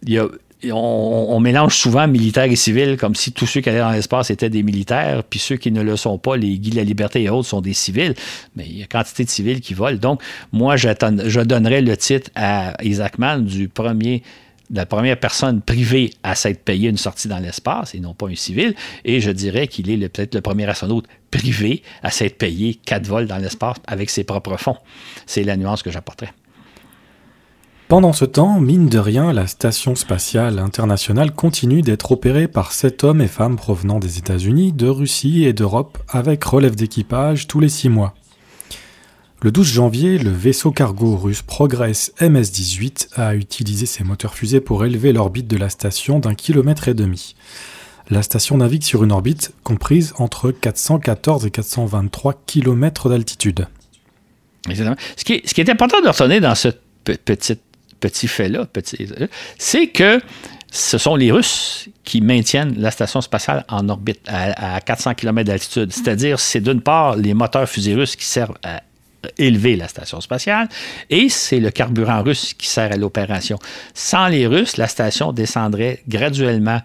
Il 0.06 0.14
y 0.14 0.20
a 0.20 0.28
on, 0.72 1.40
mélange 1.40 1.76
souvent 1.76 2.08
militaires 2.08 2.46
et 2.46 2.56
civils 2.56 2.98
comme 2.98 3.16
si 3.16 3.32
tous 3.32 3.46
ceux 3.46 3.62
qui 3.62 3.70
allaient 3.70 3.80
dans 3.80 3.92
l'espace 3.92 4.30
étaient 4.32 4.50
des 4.50 4.64
militaires, 4.64 5.24
puis 5.24 5.40
ceux 5.40 5.58
qui 5.58 5.72
ne 5.72 5.82
le 5.82 5.96
sont 5.96 6.18
pas, 6.18 6.38
les 6.38 6.58
guides 6.58 6.74
de 6.74 6.78
la 6.78 6.84
liberté 6.84 7.24
et 7.24 7.30
autres, 7.30 7.48
sont 7.48 7.62
des 7.62 7.74
civils. 7.74 8.16
Mais 8.56 8.66
il 8.66 8.78
y 8.78 8.84
a 8.84 8.88
quantité 8.88 9.24
de 9.26 9.30
civils 9.30 9.62
qui 9.62 9.74
volent. 9.74 9.98
Donc, 9.98 10.22
moi, 10.52 10.76
je, 10.78 11.42
donnerais 11.42 11.82
le 11.82 11.98
titre 11.98 12.30
à 12.36 12.74
Isaac 12.84 13.18
Mann 13.18 13.46
du 13.46 13.68
premier 13.68 14.24
la 14.72 14.86
première 14.88 15.20
personne 15.20 15.62
privée 15.62 16.14
à 16.24 16.34
s'être 16.34 16.64
payée 16.64 16.90
une 16.90 16.98
sortie 16.98 17.28
dans 17.28 17.38
l'espace 17.38 17.94
et 17.94 18.00
non 18.00 18.16
pas 18.16 18.28
un 18.28 18.36
civil. 18.36 18.74
Et 19.06 19.20
je 19.20 19.30
dirais 19.30 19.68
qu'il 19.68 19.92
est 19.92 20.10
peut-être 20.10 20.34
le 20.34 20.42
premier 20.42 20.68
astronaute 20.68 21.06
privé 21.30 21.84
à 22.02 22.10
s'être 22.10 22.38
payé 22.38 22.80
quatre 22.84 23.06
vols 23.06 23.28
dans 23.28 23.38
l'espace 23.38 23.78
avec 23.86 24.10
ses 24.10 24.24
propres 24.24 24.58
fonds. 24.58 24.78
C'est 25.28 25.44
la 25.44 25.58
nuance 25.58 25.84
que 25.84 25.92
j'apporterais. 25.92 26.34
Pendant 27.88 28.14
ce 28.14 28.26
temps, 28.26 28.60
mine 28.60 28.88
de 28.88 28.98
rien, 28.98 29.34
la 29.34 29.46
station 29.46 29.96
spatiale 29.96 30.58
internationale 30.58 31.32
continue 31.32 31.82
d'être 31.82 32.12
opérée 32.12 32.48
par 32.48 32.72
sept 32.72 33.04
hommes 33.04 33.22
et 33.22 33.28
femmes 33.28 33.56
provenant 33.56 34.00
des 34.00 34.18
États-Unis, 34.18 34.74
de 34.74 34.88
Russie 34.88 35.44
et 35.44 35.54
d'Europe, 35.54 36.00
avec 36.10 36.44
relève 36.44 36.76
d'équipage 36.76 37.48
tous 37.48 37.60
les 37.60 37.70
six 37.70 37.90
mois. 37.90 38.16
Le 39.42 39.52
12 39.52 39.68
janvier, 39.68 40.18
le 40.18 40.32
vaisseau 40.32 40.72
cargo 40.72 41.18
russe 41.18 41.42
Progress 41.42 42.14
MS-18 42.22 43.10
a 43.16 43.36
utilisé 43.36 43.86
ses 43.86 44.06
moteurs 44.06 44.34
fusées 44.34 44.62
pour 44.62 44.86
élever 44.86 45.12
l'orbite 45.12 45.48
de 45.48 45.58
la 45.58 45.70
station 45.70 46.20
d'un 46.20 46.34
kilomètre 46.34 46.88
et 46.88 46.94
demi. 46.94 47.36
La 48.10 48.24
station 48.24 48.58
navigue 48.58 48.84
sur 48.84 49.04
une 49.04 49.12
orbite 49.12 49.54
comprise 49.64 50.14
entre 50.18 50.52
414 50.52 51.46
et 51.46 51.52
423 51.52 52.42
km 52.46 53.10
d'altitude. 53.10 53.68
Ce 54.70 55.24
qui, 55.26 55.42
ce 55.46 55.54
qui 55.54 55.62
est 55.62 55.70
important 55.70 56.02
de 56.02 56.08
retenir 56.08 56.40
dans 56.40 56.56
ce 56.56 56.70
petit, 57.04 57.60
petit 58.04 58.28
fait-là, 58.28 58.68
c'est 59.58 59.88
que 59.88 60.20
ce 60.72 60.98
sont 60.98 61.16
les 61.16 61.32
Russes 61.32 61.88
qui 62.04 62.20
maintiennent 62.20 62.76
la 62.78 62.92
station 62.92 63.22
spatiale 63.22 63.64
en 63.70 63.88
orbite 63.90 64.22
à, 64.28 64.82
400 64.82 65.14
km 65.14 65.48
d'altitude. 65.48 65.94
C'est-à-dire, 65.94 66.40
c'est 66.40 66.60
d'une 66.60 66.82
part 66.82 67.16
les 67.16 67.34
moteurs 67.34 67.70
fusées 67.70 67.94
russes 67.94 68.16
qui 68.16 68.26
servent 68.26 68.58
à 68.64 68.82
élever 69.38 69.78
la 69.78 69.88
station 69.88 70.20
spatiale 70.20 70.68
et 71.10 71.30
c'est 71.30 71.62
le 71.62 71.72
carburant 71.72 72.24
russe 72.24 72.54
qui 72.54 72.68
sert 72.68 72.92
à 72.92 72.98
l'opération. 72.98 73.58
Sans 73.94 74.28
les 74.28 74.48
Russes, 74.48 74.76
la 74.76 74.88
station 74.88 75.32
descendrait 75.32 76.04
graduellement 76.10 76.82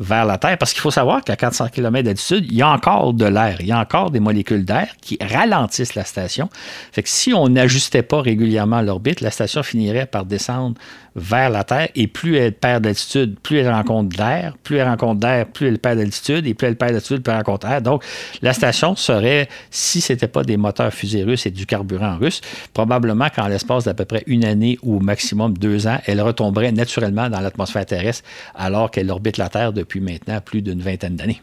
vers 0.00 0.24
la 0.24 0.38
Terre, 0.38 0.56
parce 0.56 0.72
qu'il 0.72 0.80
faut 0.80 0.90
savoir 0.90 1.22
qu'à 1.22 1.36
400 1.36 1.68
km 1.68 2.04
d'altitude, 2.06 2.46
il 2.48 2.56
y 2.56 2.62
a 2.62 2.68
encore 2.68 3.12
de 3.12 3.26
l'air, 3.26 3.58
il 3.60 3.66
y 3.66 3.72
a 3.72 3.78
encore 3.78 4.10
des 4.10 4.18
molécules 4.18 4.64
d'air 4.64 4.88
qui 5.02 5.18
ralentissent 5.20 5.94
la 5.94 6.04
station. 6.04 6.48
Fait 6.90 7.06
si 7.06 7.34
on 7.34 7.48
n'ajustait 7.50 8.02
pas 8.02 8.22
régulièrement 8.22 8.80
l'orbite, 8.80 9.20
la 9.20 9.30
station 9.30 9.62
finirait 9.62 10.06
par 10.06 10.24
descendre 10.24 10.80
vers 11.16 11.50
la 11.50 11.64
Terre 11.64 11.88
et 11.94 12.06
plus 12.06 12.36
elle 12.36 12.52
perd 12.52 12.84
d'altitude, 12.84 13.38
plus 13.40 13.58
elle 13.58 13.70
rencontre 13.70 14.16
d'air, 14.16 14.56
plus 14.62 14.76
elle 14.76 14.88
rencontre 14.88 15.20
d'air, 15.20 15.46
plus 15.46 15.68
elle 15.68 15.78
perd 15.78 15.98
d'altitude 15.98 16.46
et 16.46 16.54
plus 16.54 16.68
elle 16.68 16.76
perd 16.76 16.92
d'altitude, 16.92 17.22
plus 17.22 17.32
elle 17.32 17.38
rencontre 17.38 17.66
d'air. 17.66 17.82
Donc, 17.82 18.04
la 18.42 18.52
station 18.52 18.96
serait, 18.96 19.48
si 19.70 20.00
ce 20.00 20.12
n'était 20.12 20.28
pas 20.28 20.44
des 20.44 20.56
moteurs 20.56 20.92
fusées 20.92 21.24
russes 21.24 21.46
et 21.46 21.50
du 21.50 21.66
carburant 21.66 22.16
russe, 22.16 22.40
probablement 22.72 23.28
qu'en 23.34 23.48
l'espace 23.48 23.84
d'à 23.84 23.94
peu 23.94 24.04
près 24.04 24.22
une 24.26 24.44
année 24.44 24.78
ou 24.82 25.00
maximum 25.00 25.56
deux 25.56 25.86
ans, 25.86 25.98
elle 26.06 26.20
retomberait 26.20 26.72
naturellement 26.72 27.28
dans 27.28 27.40
l'atmosphère 27.40 27.86
terrestre 27.86 28.24
alors 28.54 28.90
qu'elle 28.90 29.10
orbite 29.10 29.36
la 29.36 29.48
Terre 29.48 29.72
depuis 29.72 30.00
maintenant 30.00 30.40
plus 30.40 30.62
d'une 30.62 30.80
vingtaine 30.80 31.16
d'années. 31.16 31.40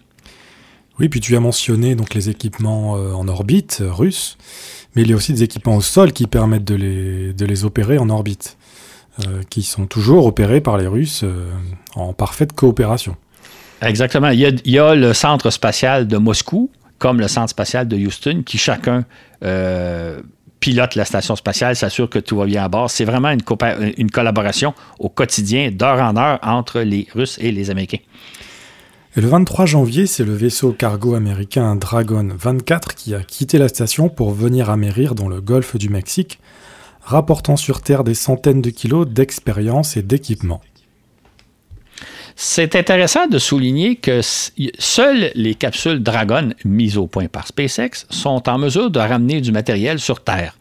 Oui, 1.00 1.10
puis 1.10 1.20
tu 1.20 1.36
as 1.36 1.40
mentionné 1.40 1.94
donc 1.94 2.16
les 2.16 2.30
équipements 2.30 2.98
euh, 2.98 3.14
en 3.14 3.28
orbite 3.28 3.80
euh, 3.82 3.92
russes, 3.92 4.38
mais 4.96 5.04
il 5.04 5.10
y 5.10 5.14
a 5.14 5.16
aussi 5.16 5.32
des 5.32 5.44
équipements 5.44 5.76
au 5.76 5.82
sol 5.82 6.12
qui 6.12 6.26
permettent 6.26 6.64
de 6.64 6.76
les 7.46 7.66
opérer 7.66 8.00
en 8.00 8.10
orbite. 8.10 8.57
Euh, 9.26 9.42
qui 9.50 9.64
sont 9.64 9.88
toujours 9.88 10.28
opérés 10.28 10.62
par 10.62 10.78
les 10.78 10.86
Russes 10.86 11.22
euh, 11.24 11.50
en 11.96 12.14
parfaite 12.14 12.54
coopération. 12.54 13.16
Exactement. 13.82 14.30
Il 14.30 14.40
y, 14.40 14.78
a, 14.78 14.94
le 14.94 15.14
centre 15.14 15.50
spatial 15.50 16.08
de 16.08 16.18
Moscou, 16.18 16.70
comme 17.00 17.20
le 17.20 17.28
centre 17.28 17.50
spatial 17.50 17.88
de 17.88 17.98
Houston, 17.98 18.44
qui 18.46 18.60
chacun 18.60 19.06
euh, 19.44 20.22
pilote 20.60 20.94
la 20.94 21.04
station 21.04 21.36
spatiale, 21.36 21.76
s'assure 21.76 22.12
que 22.12 22.20
tout 22.20 22.38
va 22.38 22.46
bien 22.46 22.64
à 22.64 22.68
bord. 22.68 22.92
C'est 22.92 23.06
vraiment 23.06 23.30
une, 23.30 23.42
une 23.98 24.12
collaboration 24.12 24.76
au 25.00 25.10
quotidien, 25.10 25.72
d'heure 25.72 26.00
en 26.00 26.16
heure, 26.16 26.38
entre 26.44 26.82
les 26.82 27.08
Russes 27.16 27.40
et 27.42 27.52
les 27.52 27.72
Américains. 27.72 28.04
Et 29.16 29.22
le 29.22 29.30
23 29.30 29.66
janvier, 29.66 30.06
c'est 30.06 30.26
le 30.26 30.36
vaisseau 30.36 30.74
cargo 30.74 31.16
américain 31.16 31.76
Dragon 31.76 32.30
24 32.38 32.94
qui 32.94 33.16
a 33.16 33.22
quitté 33.22 33.58
la 33.58 33.68
station 33.68 34.10
pour 34.10 34.32
venir 34.32 34.70
amérir 34.70 35.16
dans 35.16 35.28
le 35.28 35.42
golfe 35.42 35.76
du 35.76 35.90
Mexique 35.90 36.40
rapportant 37.08 37.56
sur 37.56 37.82
Terre 37.82 38.04
des 38.04 38.14
centaines 38.14 38.62
de 38.62 38.70
kilos 38.70 39.08
d'expérience 39.08 39.96
et 39.96 40.02
d'équipement. 40.02 40.62
C'est 42.36 42.76
intéressant 42.76 43.28
de 43.28 43.40
souligner 43.40 43.96
que 43.96 44.20
seules 44.22 45.32
les 45.34 45.56
capsules 45.56 46.04
Dragon 46.04 46.50
mises 46.66 46.98
au 46.98 47.08
point 47.08 47.28
par 47.28 47.48
SpaceX 47.48 48.06
sont 48.10 48.48
en 48.48 48.58
mesure 48.60 48.92
de 48.92 49.00
ramener 49.00 49.42
du 49.42 49.52
matériel 49.52 50.00
sur 50.00 50.24
Terre. 50.24 50.56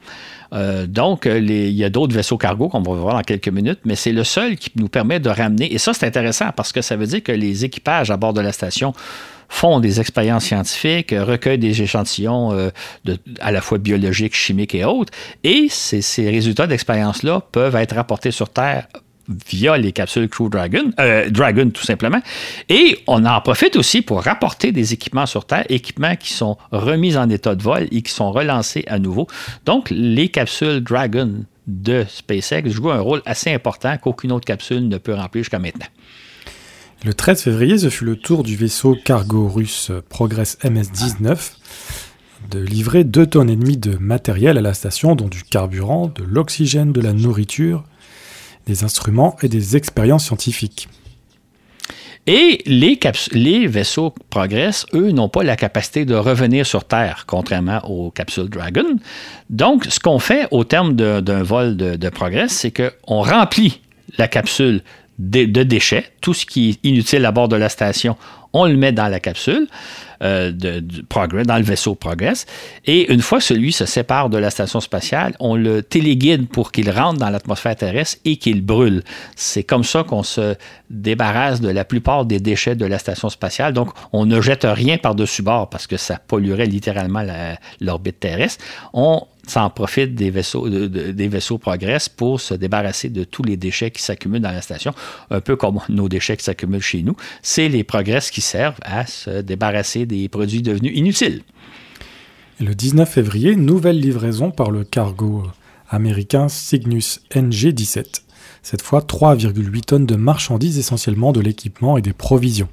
Euh, 0.53 0.86
donc, 0.86 1.26
il 1.26 1.51
y 1.51 1.84
a 1.84 1.90
d'autres 1.90 2.14
vaisseaux 2.14 2.38
cargo 2.38 2.68
qu'on 2.68 2.80
va 2.80 2.92
voir 2.92 3.14
dans 3.16 3.22
quelques 3.22 3.49
minutes, 3.49 3.80
mais 3.84 3.97
c'est 3.97 4.12
le 4.12 4.22
seul 4.22 4.57
qui 4.57 4.70
nous 4.76 4.88
permet 4.88 5.18
de 5.18 5.28
ramener. 5.28 5.74
Et 5.74 5.78
ça, 5.78 5.92
c'est 5.92 6.07
intéressant 6.07 6.51
parce 6.57 6.72
que 6.72 6.80
ça 6.80 6.97
veut 6.97 7.07
dire 7.07 7.22
que 7.22 7.32
les 7.32 7.64
équipages 7.64 8.12
à 8.12 8.16
bord 8.16 8.32
de 8.32 8.40
la 8.40 8.53
station 8.53 8.94
font 9.49 9.80
des 9.80 10.01
expériences 10.01 10.44
scientifiques, 10.44 11.14
recueillent 11.16 11.59
des 11.59 11.82
échantillons 11.82 12.53
euh, 12.53 12.70
à 13.40 13.53
la 13.53 13.61
fois 13.61 13.78
biologiques, 13.78 14.34
chimiques 14.34 14.74
et 14.74 14.84
autres, 14.84 15.12
et 15.44 15.68
ces, 15.68 16.30
résultats 16.30 16.66
d'expérience-là 16.66 17.42
peuvent 17.53 17.76
être 17.76 17.94
rapportés 17.94 18.30
sur 18.30 18.49
Terre 18.49 18.86
via 19.49 19.76
les 19.76 19.92
capsules 19.92 20.28
Crew 20.28 20.49
Dragon, 20.49 20.92
euh, 21.01 21.28
Dragon 21.30 21.68
tout 21.70 21.82
simplement. 21.82 22.20
Et 22.68 22.99
on 23.07 23.24
en 23.24 23.40
profite 23.40 23.76
aussi 23.76 24.03
pour 24.03 24.22
rapporter 24.22 24.72
des 24.72 24.92
équipements 24.92 25.26
sur 25.26 25.44
Terre, 25.44 25.64
équipements 25.68 26.16
qui 26.16 26.32
sont 26.32 26.57
remis 26.70 27.16
en 27.16 27.28
état 27.28 27.55
de 27.55 27.62
vol 27.62 27.88
et 27.90 28.03
qui 28.03 28.12
sont 28.12 28.30
relancés 28.30 28.84
à 28.86 28.99
nouveau. 28.99 29.26
Donc, 29.64 29.88
les 29.90 30.28
capsules 30.28 30.80
Dragon 30.80 31.44
de 31.66 32.05
SpaceX 32.09 32.70
jouent 32.70 32.92
un 32.92 33.01
rôle 33.01 33.22
assez 33.26 33.53
important 33.53 33.97
qu'aucune 33.99 34.30
autre 34.30 34.44
capsule 34.44 34.88
ne 34.88 34.99
peut 34.99 35.14
remplir 35.14 35.42
jusqu'à 35.42 35.59
maintenant. 35.59 35.86
Le 37.07 37.14
13 37.14 37.40
février, 37.40 37.78
ce 37.78 37.88
fut 37.88 38.04
le 38.04 38.16
tour 38.16 38.42
du 38.42 38.57
vaisseau 38.57 38.96
cargo 38.96 39.46
russe 39.46 39.92
Progress 40.09 40.59
MS-19 40.64 41.52
de 42.50 42.59
livrer 42.59 43.04
2 43.04 43.26
tonnes 43.28 43.48
et 43.48 43.54
demie 43.54 43.76
de 43.76 43.96
matériel 43.96 44.59
à 44.59 44.61
la 44.61 44.74
station, 44.74 45.14
dont 45.14 45.28
du 45.28 45.44
carburant, 45.44 46.09
de 46.09 46.24
l'oxygène, 46.24 46.90
de 46.90 47.00
la 47.00 47.12
nourriture, 47.12 47.84
des 48.66 48.82
instruments 48.82 49.36
et 49.40 49.48
des 49.48 49.76
expériences 49.76 50.24
scientifiques. 50.24 50.88
Et 52.26 52.64
les, 52.66 52.98
les, 53.30 53.68
vaisseaux 53.68 54.12
Progress, 54.28 54.84
eux, 54.92 55.12
n'ont 55.12 55.28
pas 55.28 55.44
la 55.44 55.54
capacité 55.54 56.07
de 56.07 56.16
revenir 56.16 56.66
sur 56.66 56.82
Terre, 56.82 57.22
contrairement 57.28 57.88
aux 57.88 58.11
capsules 58.11 58.50
Dragon. 58.50 58.96
Donc, 59.48 59.84
ce 59.84 60.00
qu'on 60.00 60.18
fait 60.18 60.48
au 60.50 60.64
terme 60.64 60.96
d'un 60.96 61.44
vol 61.44 61.76
de, 61.76 61.94
de 61.94 62.09
Progress, 62.09 62.50
c'est 62.50 62.72
qu'on 62.72 63.22
remplit 63.22 63.80
la 64.18 64.26
capsule 64.26 64.82
de, 65.19 65.62
déchets. 65.62 66.05
Tout 66.21 66.35
ce 66.35 66.47
qui 66.47 66.71
est 66.71 66.89
inutile 66.89 67.25
à 67.25 67.33
bord 67.33 67.49
de 67.49 67.57
la 67.57 67.69
station, 67.69 68.17
on 68.53 68.67
le 68.67 68.77
met 68.77 68.93
dans 68.93 69.09
la 69.09 69.21
capsule. 69.21 69.69
Euh, 70.23 70.51
de, 70.51 70.83
Progress, 71.11 71.47
dans 71.47 71.59
le 71.59 71.62
vaisseau 71.62 71.95
Progress. 71.95 72.47
Et 72.87 73.12
une 73.12 73.21
fois 73.21 73.39
celui 73.39 73.71
se 73.71 73.85
sépare 73.85 74.31
de 74.31 74.39
la 74.39 74.49
station 74.49 74.81
spatiale, 74.81 75.35
on 75.41 75.57
le 75.57 75.83
téléguide 75.83 76.49
pour 76.49 76.73
qu'il 76.73 76.91
rentre 76.91 77.19
dans 77.19 77.29
l'atmosphère 77.29 77.77
terrestre 77.77 78.17
et 78.25 78.39
qu'il 78.39 78.62
brûle. 78.62 79.03
C'est 79.35 79.62
comme 79.62 79.85
ça 79.85 80.05
qu'on 80.05 80.23
se 80.23 80.55
débarrasse 80.89 81.61
de 81.61 81.69
la 81.69 81.85
plupart 81.85 82.25
des 82.25 82.41
déchets 82.41 82.77
de 82.77 82.87
la 82.87 82.99
station 82.99 83.29
spatiale. 83.29 83.75
Donc, 83.75 83.91
on 84.14 84.25
ne 84.25 84.41
jette 84.41 84.64
rien 84.64 84.97
par-dessus 84.97 85.43
bord 85.43 85.69
parce 85.69 85.87
que 85.87 85.99
ça 85.99 86.19
polluerait 86.19 86.64
littéralement 86.64 87.25
l'orbite 87.83 88.19
terrestre. 88.19 88.64
On 88.95 89.27
s'en 89.47 89.70
profite 89.70 90.14
des 90.14 90.30
vaisseaux, 90.30 90.68
des 90.68 91.28
vaisseaux 91.28 91.59
Progress 91.59 92.09
pour 92.09 92.40
se 92.40 92.55
débarrasser 92.55 93.09
de 93.09 93.24
tous 93.24 93.42
les 93.42 93.57
déchets 93.57 93.90
qui 93.90 94.03
s'accumulent 94.03 94.42
dans 94.42 94.51
la 94.51 94.62
station, 94.62 94.92
un 95.30 95.40
peu 95.40 95.57
comme 95.57 95.80
nos 95.88 96.09
déchets 96.09 96.36
qui 96.36 96.44
s'accumulent 96.44 96.80
chez 96.82 97.03
nous. 97.03 97.16
C'est 97.42 97.68
les 97.68 97.84
Progress 97.84 98.30
qui 98.30 98.40
servent 98.40 98.78
à 98.82 99.07
se 99.07 99.40
débarrasser 99.42 100.07
des 100.07 100.28
produits 100.28 100.62
devenus 100.62 100.92
inutiles. 100.97 101.42
Le 102.59 102.74
19 102.74 103.09
février, 103.09 103.55
nouvelle 103.55 104.01
livraison 104.01 104.51
par 104.51 104.70
le 104.70 104.82
cargo 104.82 105.47
américain 105.90 106.49
Cygnus 106.49 107.20
NG-17. 107.34 108.22
Cette 108.62 108.82
fois, 108.82 109.01
3,8 109.01 109.80
tonnes 109.82 110.07
de 110.07 110.16
marchandises, 110.16 110.78
essentiellement 110.78 111.32
de 111.32 111.40
l'équipement 111.40 111.99
et 111.99 112.03
des 112.03 112.12
provisions. 112.12 112.68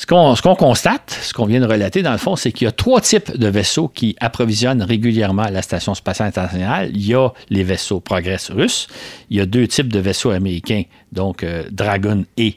Ce 0.00 0.06
qu'on 0.06 0.54
constate, 0.54 1.10
ce 1.10 1.34
qu'on 1.34 1.44
vient 1.44 1.60
de 1.60 1.66
relater 1.66 2.00
dans 2.00 2.12
le 2.12 2.18
fond, 2.18 2.34
c'est 2.34 2.52
qu'il 2.52 2.64
y 2.64 2.68
a 2.68 2.72
trois 2.72 3.02
types 3.02 3.36
de 3.36 3.48
vaisseaux 3.48 3.88
qui 3.88 4.16
approvisionnent 4.18 4.82
régulièrement 4.82 5.44
la 5.50 5.60
Station 5.60 5.94
spatiale 5.94 6.28
internationale. 6.28 6.90
Il 6.94 7.06
y 7.06 7.14
a 7.14 7.28
les 7.50 7.62
vaisseaux 7.62 8.00
Progress 8.00 8.50
russes, 8.50 8.88
il 9.28 9.36
y 9.36 9.40
a 9.40 9.46
deux 9.46 9.68
types 9.68 9.92
de 9.92 9.98
vaisseaux 9.98 10.30
américains, 10.30 10.84
donc 11.12 11.44
euh, 11.44 11.64
Dragon 11.70 12.24
et 12.38 12.56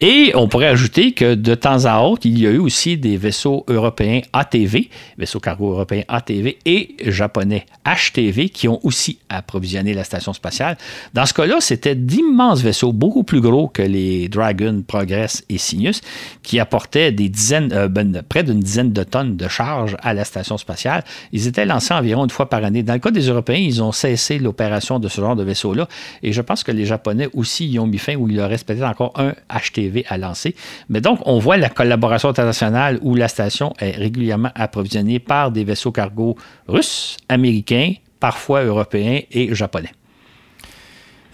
Et 0.00 0.32
on 0.34 0.48
pourrait 0.48 0.66
ajouter 0.66 1.12
que 1.12 1.34
de 1.34 1.54
temps 1.54 1.84
à 1.84 2.00
autre, 2.00 2.22
il 2.24 2.38
y 2.38 2.46
a 2.46 2.50
eu 2.50 2.58
aussi 2.58 2.96
des 2.96 3.16
vaisseaux 3.16 3.64
européens 3.68 4.20
ATV, 4.32 4.90
vaisseaux 5.16 5.38
cargo 5.38 5.70
européens 5.70 6.02
ATV 6.08 6.58
et 6.64 6.96
japonais 7.06 7.64
HTV 7.86 8.48
qui 8.48 8.66
ont 8.66 8.80
aussi 8.84 9.18
approvisionné 9.28 9.94
la 9.94 10.02
station 10.02 10.32
spatiale. 10.32 10.76
Dans 11.14 11.26
ce 11.26 11.34
cas-là, 11.34 11.60
c'était 11.60 11.94
d'immenses 11.94 12.60
vaisseaux, 12.62 12.92
beaucoup 12.92 13.22
plus 13.22 13.40
gros 13.40 13.68
que 13.68 13.82
les 13.82 14.28
Dragon, 14.28 14.82
Progress 14.86 15.44
et 15.48 15.58
Cygnus, 15.58 16.00
qui 16.42 16.58
apportaient 16.58 17.12
des 17.12 17.28
dizaines, 17.28 17.72
euh, 17.72 17.86
ben, 17.88 18.22
près 18.28 18.42
d'une 18.42 18.60
dizaine 18.60 18.92
de 18.92 19.04
tonnes 19.04 19.36
de 19.36 19.46
charge 19.46 19.96
à 20.02 20.12
la 20.12 20.24
station 20.24 20.58
spatiale. 20.58 21.04
Ils 21.32 21.46
étaient 21.46 21.66
lancés 21.66 21.94
environ 21.94 22.24
une 22.24 22.30
fois 22.30 22.48
par 22.48 22.64
année. 22.64 22.82
Dans 22.82 22.94
le 22.94 22.98
cas 22.98 23.12
des 23.12 23.28
Européens, 23.28 23.58
ils 23.58 23.80
ont 23.80 23.92
cessé 23.92 24.40
l'opération 24.40 24.98
de 24.98 25.06
ce 25.06 25.20
genre 25.20 25.36
de 25.36 25.44
vaisseaux-là. 25.44 25.88
Et 26.24 26.32
je 26.32 26.40
pense 26.40 26.64
que 26.64 26.72
les 26.72 26.84
Japonais 26.84 27.28
aussi 27.32 27.68
y 27.68 27.78
ont 27.78 27.86
mis 27.86 27.98
fin 27.98 28.16
ou 28.16 28.28
il 28.28 28.36
leur 28.36 28.48
reste 28.48 28.71
peut-être 28.74 28.88
encore 28.88 29.12
un 29.16 29.34
HTV 29.48 30.04
à 30.08 30.18
lancer. 30.18 30.54
Mais 30.88 31.00
donc, 31.00 31.20
on 31.26 31.38
voit 31.38 31.56
la 31.56 31.68
collaboration 31.68 32.28
internationale 32.28 32.98
où 33.02 33.14
la 33.14 33.28
station 33.28 33.72
est 33.78 33.92
régulièrement 33.92 34.50
approvisionnée 34.54 35.18
par 35.18 35.50
des 35.50 35.64
vaisseaux 35.64 35.92
cargo 35.92 36.36
russes, 36.68 37.16
américains, 37.28 37.94
parfois 38.20 38.62
européens 38.62 39.20
et 39.30 39.54
japonais. 39.54 39.92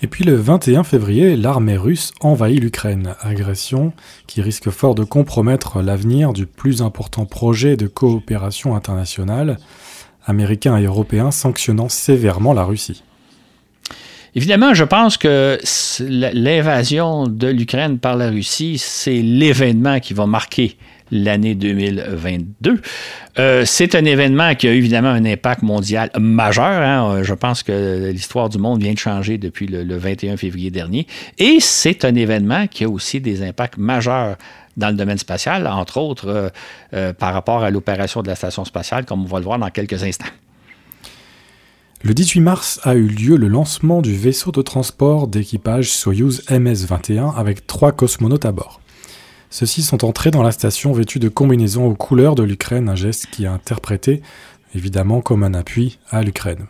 Et 0.00 0.06
puis 0.06 0.22
le 0.22 0.36
21 0.36 0.84
février, 0.84 1.34
l'armée 1.34 1.76
russe 1.76 2.12
envahit 2.20 2.60
l'Ukraine, 2.60 3.14
agression 3.20 3.92
qui 4.28 4.40
risque 4.40 4.70
fort 4.70 4.94
de 4.94 5.02
compromettre 5.02 5.82
l'avenir 5.82 6.32
du 6.32 6.46
plus 6.46 6.82
important 6.82 7.26
projet 7.26 7.76
de 7.76 7.88
coopération 7.88 8.76
internationale, 8.76 9.58
américain 10.24 10.76
et 10.76 10.84
européen 10.84 11.32
sanctionnant 11.32 11.88
sévèrement 11.88 12.52
la 12.52 12.64
Russie. 12.64 13.02
Évidemment, 14.38 14.72
je 14.72 14.84
pense 14.84 15.16
que 15.16 15.58
l'invasion 16.00 17.26
de 17.26 17.48
l'Ukraine 17.48 17.98
par 17.98 18.14
la 18.14 18.30
Russie, 18.30 18.78
c'est 18.78 19.20
l'événement 19.20 19.98
qui 19.98 20.14
va 20.14 20.26
marquer 20.26 20.76
l'année 21.10 21.56
2022. 21.56 22.80
Euh, 23.40 23.64
c'est 23.66 23.96
un 23.96 24.04
événement 24.04 24.54
qui 24.54 24.68
a 24.68 24.72
évidemment 24.72 25.08
un 25.08 25.24
impact 25.24 25.62
mondial 25.62 26.12
majeur. 26.16 26.64
Hein. 26.64 27.24
Je 27.24 27.34
pense 27.34 27.64
que 27.64 28.12
l'histoire 28.12 28.48
du 28.48 28.58
monde 28.58 28.80
vient 28.80 28.92
de 28.92 28.98
changer 28.98 29.38
depuis 29.38 29.66
le, 29.66 29.98
21 29.98 30.36
février 30.36 30.70
dernier. 30.70 31.08
Et 31.38 31.58
c'est 31.58 32.04
un 32.04 32.14
événement 32.14 32.68
qui 32.68 32.84
a 32.84 32.88
aussi 32.88 33.20
des 33.20 33.42
impacts 33.42 33.76
majeurs 33.76 34.36
dans 34.76 34.90
le 34.90 34.94
domaine 34.94 35.18
spatial, 35.18 35.66
entre 35.66 35.96
autres 35.96 36.28
euh, 36.28 36.48
euh, 36.94 37.12
par 37.12 37.34
rapport 37.34 37.64
à 37.64 37.70
l'opération 37.70 38.22
de 38.22 38.28
la 38.28 38.36
station 38.36 38.64
spatiale, 38.64 39.04
comme 39.04 39.22
on 39.24 39.26
va 39.26 39.40
le 39.40 39.44
voir 39.46 39.58
dans 39.58 39.70
quelques 39.70 40.04
instants. 40.04 40.30
Le 42.02 42.14
18 42.14 42.40
mars 42.40 42.80
a 42.84 42.94
eu 42.94 43.08
lieu 43.08 43.36
le 43.36 43.48
lancement 43.48 44.02
du 44.02 44.14
vaisseau 44.14 44.52
de 44.52 44.62
transport 44.62 45.26
d'équipage 45.26 45.90
Soyuz 45.90 46.44
MS-21 46.48 47.34
avec 47.34 47.66
trois 47.66 47.90
cosmonautes 47.90 48.44
à 48.44 48.52
bord. 48.52 48.80
Ceux-ci 49.50 49.82
sont 49.82 50.04
entrés 50.04 50.30
dans 50.30 50.44
la 50.44 50.52
station 50.52 50.92
vêtus 50.92 51.18
de 51.18 51.28
combinaisons 51.28 51.86
aux 51.86 51.96
couleurs 51.96 52.36
de 52.36 52.44
l'Ukraine, 52.44 52.88
un 52.88 52.94
geste 52.94 53.26
qui 53.32 53.44
est 53.44 53.48
interprété 53.48 54.22
évidemment 54.76 55.22
comme 55.22 55.42
un 55.42 55.54
appui 55.54 55.98
à 56.10 56.22
l'Ukraine. 56.22 56.66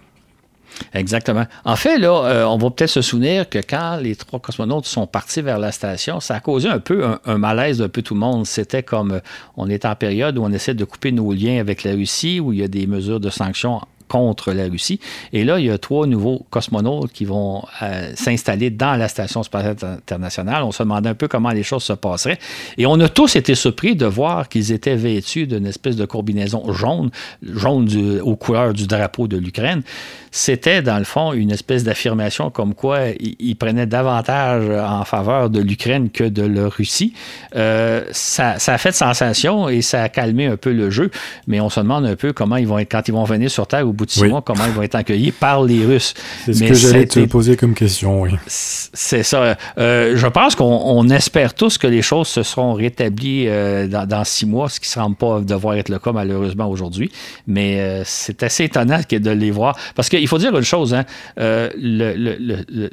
Exactement. 0.94 1.44
En 1.64 1.76
fait, 1.76 1.98
là, 1.98 2.24
euh, 2.24 2.44
on 2.44 2.56
va 2.56 2.70
peut-être 2.70 2.88
se 2.88 3.02
souvenir 3.02 3.50
que 3.50 3.58
quand 3.58 3.98
les 4.00 4.16
trois 4.16 4.40
cosmonautes 4.40 4.86
sont 4.86 5.06
partis 5.06 5.42
vers 5.42 5.58
la 5.58 5.72
station, 5.72 6.20
ça 6.20 6.36
a 6.36 6.40
causé 6.40 6.70
un 6.70 6.78
peu 6.78 7.04
un, 7.24 7.36
malaise 7.36 7.78
d'un 7.78 7.88
peu 7.90 8.00
tout 8.00 8.14
le 8.14 8.20
monde. 8.20 8.46
C'était 8.46 8.82
comme 8.82 9.12
euh, 9.12 9.20
on 9.58 9.68
est 9.68 9.84
en 9.84 9.94
période 9.94 10.38
où 10.38 10.42
on 10.42 10.52
essaie 10.52 10.74
de 10.74 10.84
couper 10.84 11.12
nos 11.12 11.32
liens 11.34 11.60
avec 11.60 11.84
la 11.84 11.92
Russie, 11.92 12.40
où 12.40 12.54
il 12.54 12.60
y 12.60 12.62
a 12.62 12.68
des 12.68 12.86
mesures 12.86 13.20
de 13.20 13.28
sanctions 13.28 13.80
contre 14.08 14.52
la 14.52 14.64
Russie. 14.64 15.00
Et 15.32 15.44
là, 15.44 15.58
il 15.58 15.66
y 15.66 15.70
a 15.70 15.78
trois 15.78 16.06
nouveaux 16.06 16.46
cosmonautes 16.50 17.12
qui 17.12 17.24
vont 17.24 17.62
euh, 17.82 18.12
s'installer 18.14 18.70
dans 18.70 18.96
la 18.96 19.08
Station 19.08 19.42
spatiale 19.42 19.76
internationale. 19.82 20.62
On 20.64 20.72
se 20.72 20.82
demandait 20.82 21.10
un 21.10 21.14
peu 21.14 21.28
comment 21.28 21.50
les 21.50 21.62
choses 21.62 21.84
se 21.84 21.92
passeraient. 21.92 22.38
Et 22.76 22.86
on 22.86 22.98
a 23.00 23.08
tous 23.08 23.36
été 23.36 23.54
surpris 23.54 23.94
de 23.96 24.06
voir 24.06 24.48
qu'ils 24.48 24.72
étaient 24.72 24.96
vêtus 24.96 25.46
d'une 25.46 25.66
espèce 25.66 25.96
de 25.96 26.06
combinaison 26.06 26.72
jaune, 26.72 27.10
jaune 27.42 27.88
aux 28.22 28.36
couleurs 28.36 28.72
du 28.72 28.86
drapeau 28.86 29.28
de 29.28 29.36
l'Ukraine 29.36 29.82
c'était 30.30 30.82
dans 30.82 30.98
le 30.98 31.04
fond 31.04 31.32
une 31.32 31.50
espèce 31.50 31.84
d'affirmation 31.84 32.50
comme 32.50 32.74
quoi 32.74 33.08
ils, 33.18 33.56
prenaient 33.56 33.86
davantage 33.86 34.68
en 34.70 35.04
faveur 35.04 35.50
de 35.50 35.60
l'Ukraine 35.60 36.10
que 36.10 36.24
de 36.24 36.42
la 36.42 36.68
Russie. 36.68 37.12
Euh, 37.56 38.04
ça, 38.12 38.56
a 38.66 38.78
fait 38.78 38.92
sensation 38.92 39.68
et 39.68 39.82
ça 39.82 40.02
a 40.02 40.08
calmé 40.08 40.46
un 40.46 40.56
peu 40.56 40.72
le 40.72 40.90
jeu, 40.90 41.10
mais 41.46 41.60
on 41.60 41.70
se 41.70 41.80
demande 41.80 42.06
un 42.06 42.16
peu 42.16 42.32
comment 42.32 42.56
ils 42.56 42.66
vont 42.66 42.78
être, 42.78 42.90
quand 42.90 43.08
ils 43.08 43.12
vont 43.12 43.24
venir 43.24 43.50
sur 43.50 43.66
Terre 43.66 43.86
bout 43.98 44.06
de 44.06 44.10
six 44.10 44.24
mois, 44.24 44.42
comment 44.42 44.64
ils 44.66 44.72
vont 44.72 44.82
être 44.82 44.94
accueillis 44.94 45.32
par 45.32 45.62
les 45.62 45.84
Russes. 45.84 46.14
C'est 46.46 46.54
ce 46.54 46.64
que 46.64 46.74
j'allais 46.74 47.06
te 47.06 47.24
poser 47.26 47.56
comme 47.56 47.74
question, 47.74 48.22
oui. 48.22 48.30
C'est 48.46 49.22
ça. 49.22 49.56
Euh, 49.78 50.16
je 50.16 50.26
pense 50.26 50.54
qu'on 50.54 51.08
espère 51.10 51.54
tous 51.54 51.78
que 51.78 51.86
les 51.86 52.02
choses 52.02 52.28
se 52.28 52.42
seront 52.42 52.72
rétablies 52.72 53.44
euh, 53.46 53.86
dans, 53.86 54.24
six 54.24 54.46
mois, 54.46 54.68
ce 54.68 54.80
qui 54.80 54.88
ne 54.88 55.02
semble 55.02 55.16
pas 55.16 55.40
devoir 55.40 55.74
être 55.74 55.88
le 55.88 55.98
cas 55.98 56.12
malheureusement 56.12 56.68
aujourd'hui, 56.68 57.10
mais 57.46 58.02
c'est 58.04 58.42
assez 58.42 58.64
étonnant 58.64 59.00
de 59.10 59.30
les 59.30 59.50
voir 59.50 59.76
parce 59.94 60.08
que 60.08 60.16
il 60.16 60.28
faut 60.28 60.38
dire 60.38 60.56
une 60.56 60.64
chose, 60.64 60.94
hein, 60.94 61.04
euh, 61.38 61.68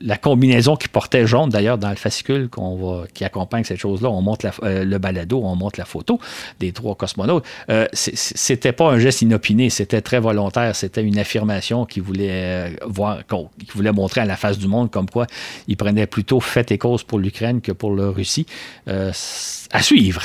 la 0.01 0.17
combinaison 0.17 0.75
qui 0.75 0.87
portait 0.87 1.27
jaune, 1.27 1.49
d'ailleurs, 1.49 1.77
dans 1.77 1.89
le 1.89 1.95
fascicule 1.95 2.49
qu'on 2.49 2.75
va, 2.75 3.03
qui 3.13 3.23
accompagne 3.23 3.63
cette 3.63 3.79
chose-là, 3.79 4.09
on 4.09 4.21
montre 4.21 4.47
euh, 4.63 4.83
le 4.83 4.97
balado, 4.97 5.41
on 5.43 5.55
montre 5.55 5.79
la 5.79 5.85
photo 5.85 6.19
des 6.59 6.71
trois 6.71 6.95
cosmonautes. 6.95 7.45
Euh, 7.69 7.87
c'était 7.93 8.71
pas 8.71 8.91
un 8.91 8.99
geste 8.99 9.21
inopiné, 9.21 9.69
c'était 9.69 10.01
très 10.01 10.19
volontaire, 10.19 10.75
c'était 10.75 10.94
une 11.01 11.17
affirmation 11.17 11.85
qui 11.85 11.99
voulait 11.99 12.75
voir, 12.85 13.19
qui 13.27 13.71
voulait 13.73 13.91
montrer 13.91 14.21
à 14.21 14.25
la 14.25 14.37
face 14.37 14.57
du 14.57 14.67
monde 14.67 14.91
comme 14.91 15.09
quoi 15.09 15.27
il 15.67 15.77
prenait 15.77 16.07
plutôt 16.07 16.39
fait 16.39 16.71
et 16.71 16.77
cause 16.77 17.03
pour 17.03 17.19
l'Ukraine 17.19 17.61
que 17.61 17.71
pour 17.71 17.95
la 17.95 18.09
Russie. 18.09 18.45
à 18.87 19.81
suivre. 19.81 20.21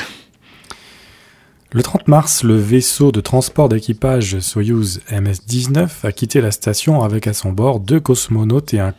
Le 1.73 1.85
30 1.85 2.09
mars, 2.09 2.43
le 2.43 2.57
vaisseau 2.57 3.13
de 3.13 3.21
transport 3.21 3.69
d'équipage 3.69 4.41
Soyuz 4.41 5.03
MS-19 5.09 5.89
a 6.03 6.11
quitté 6.11 6.41
la 6.41 6.51
station 6.51 7.03
avec 7.03 7.29
à 7.29 7.33
son 7.33 7.53
bord 7.53 7.79
deux 7.79 8.01
cosmonautes 8.01 8.75
et 8.75 8.81
un, 8.81 8.93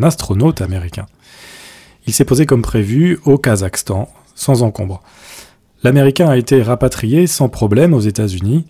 astronaute 0.00 0.60
américain. 0.60 1.06
Il 2.06 2.12
s'est 2.12 2.24
posé 2.24 2.46
comme 2.46 2.62
prévu 2.62 3.18
au 3.24 3.36
Kazakhstan, 3.36 4.08
sans 4.36 4.62
encombre. 4.62 5.02
L'Américain 5.82 6.28
a 6.28 6.36
été 6.36 6.62
rapatrié 6.62 7.26
sans 7.26 7.48
problème 7.48 7.92
aux 7.92 8.00
États-Unis, 8.00 8.64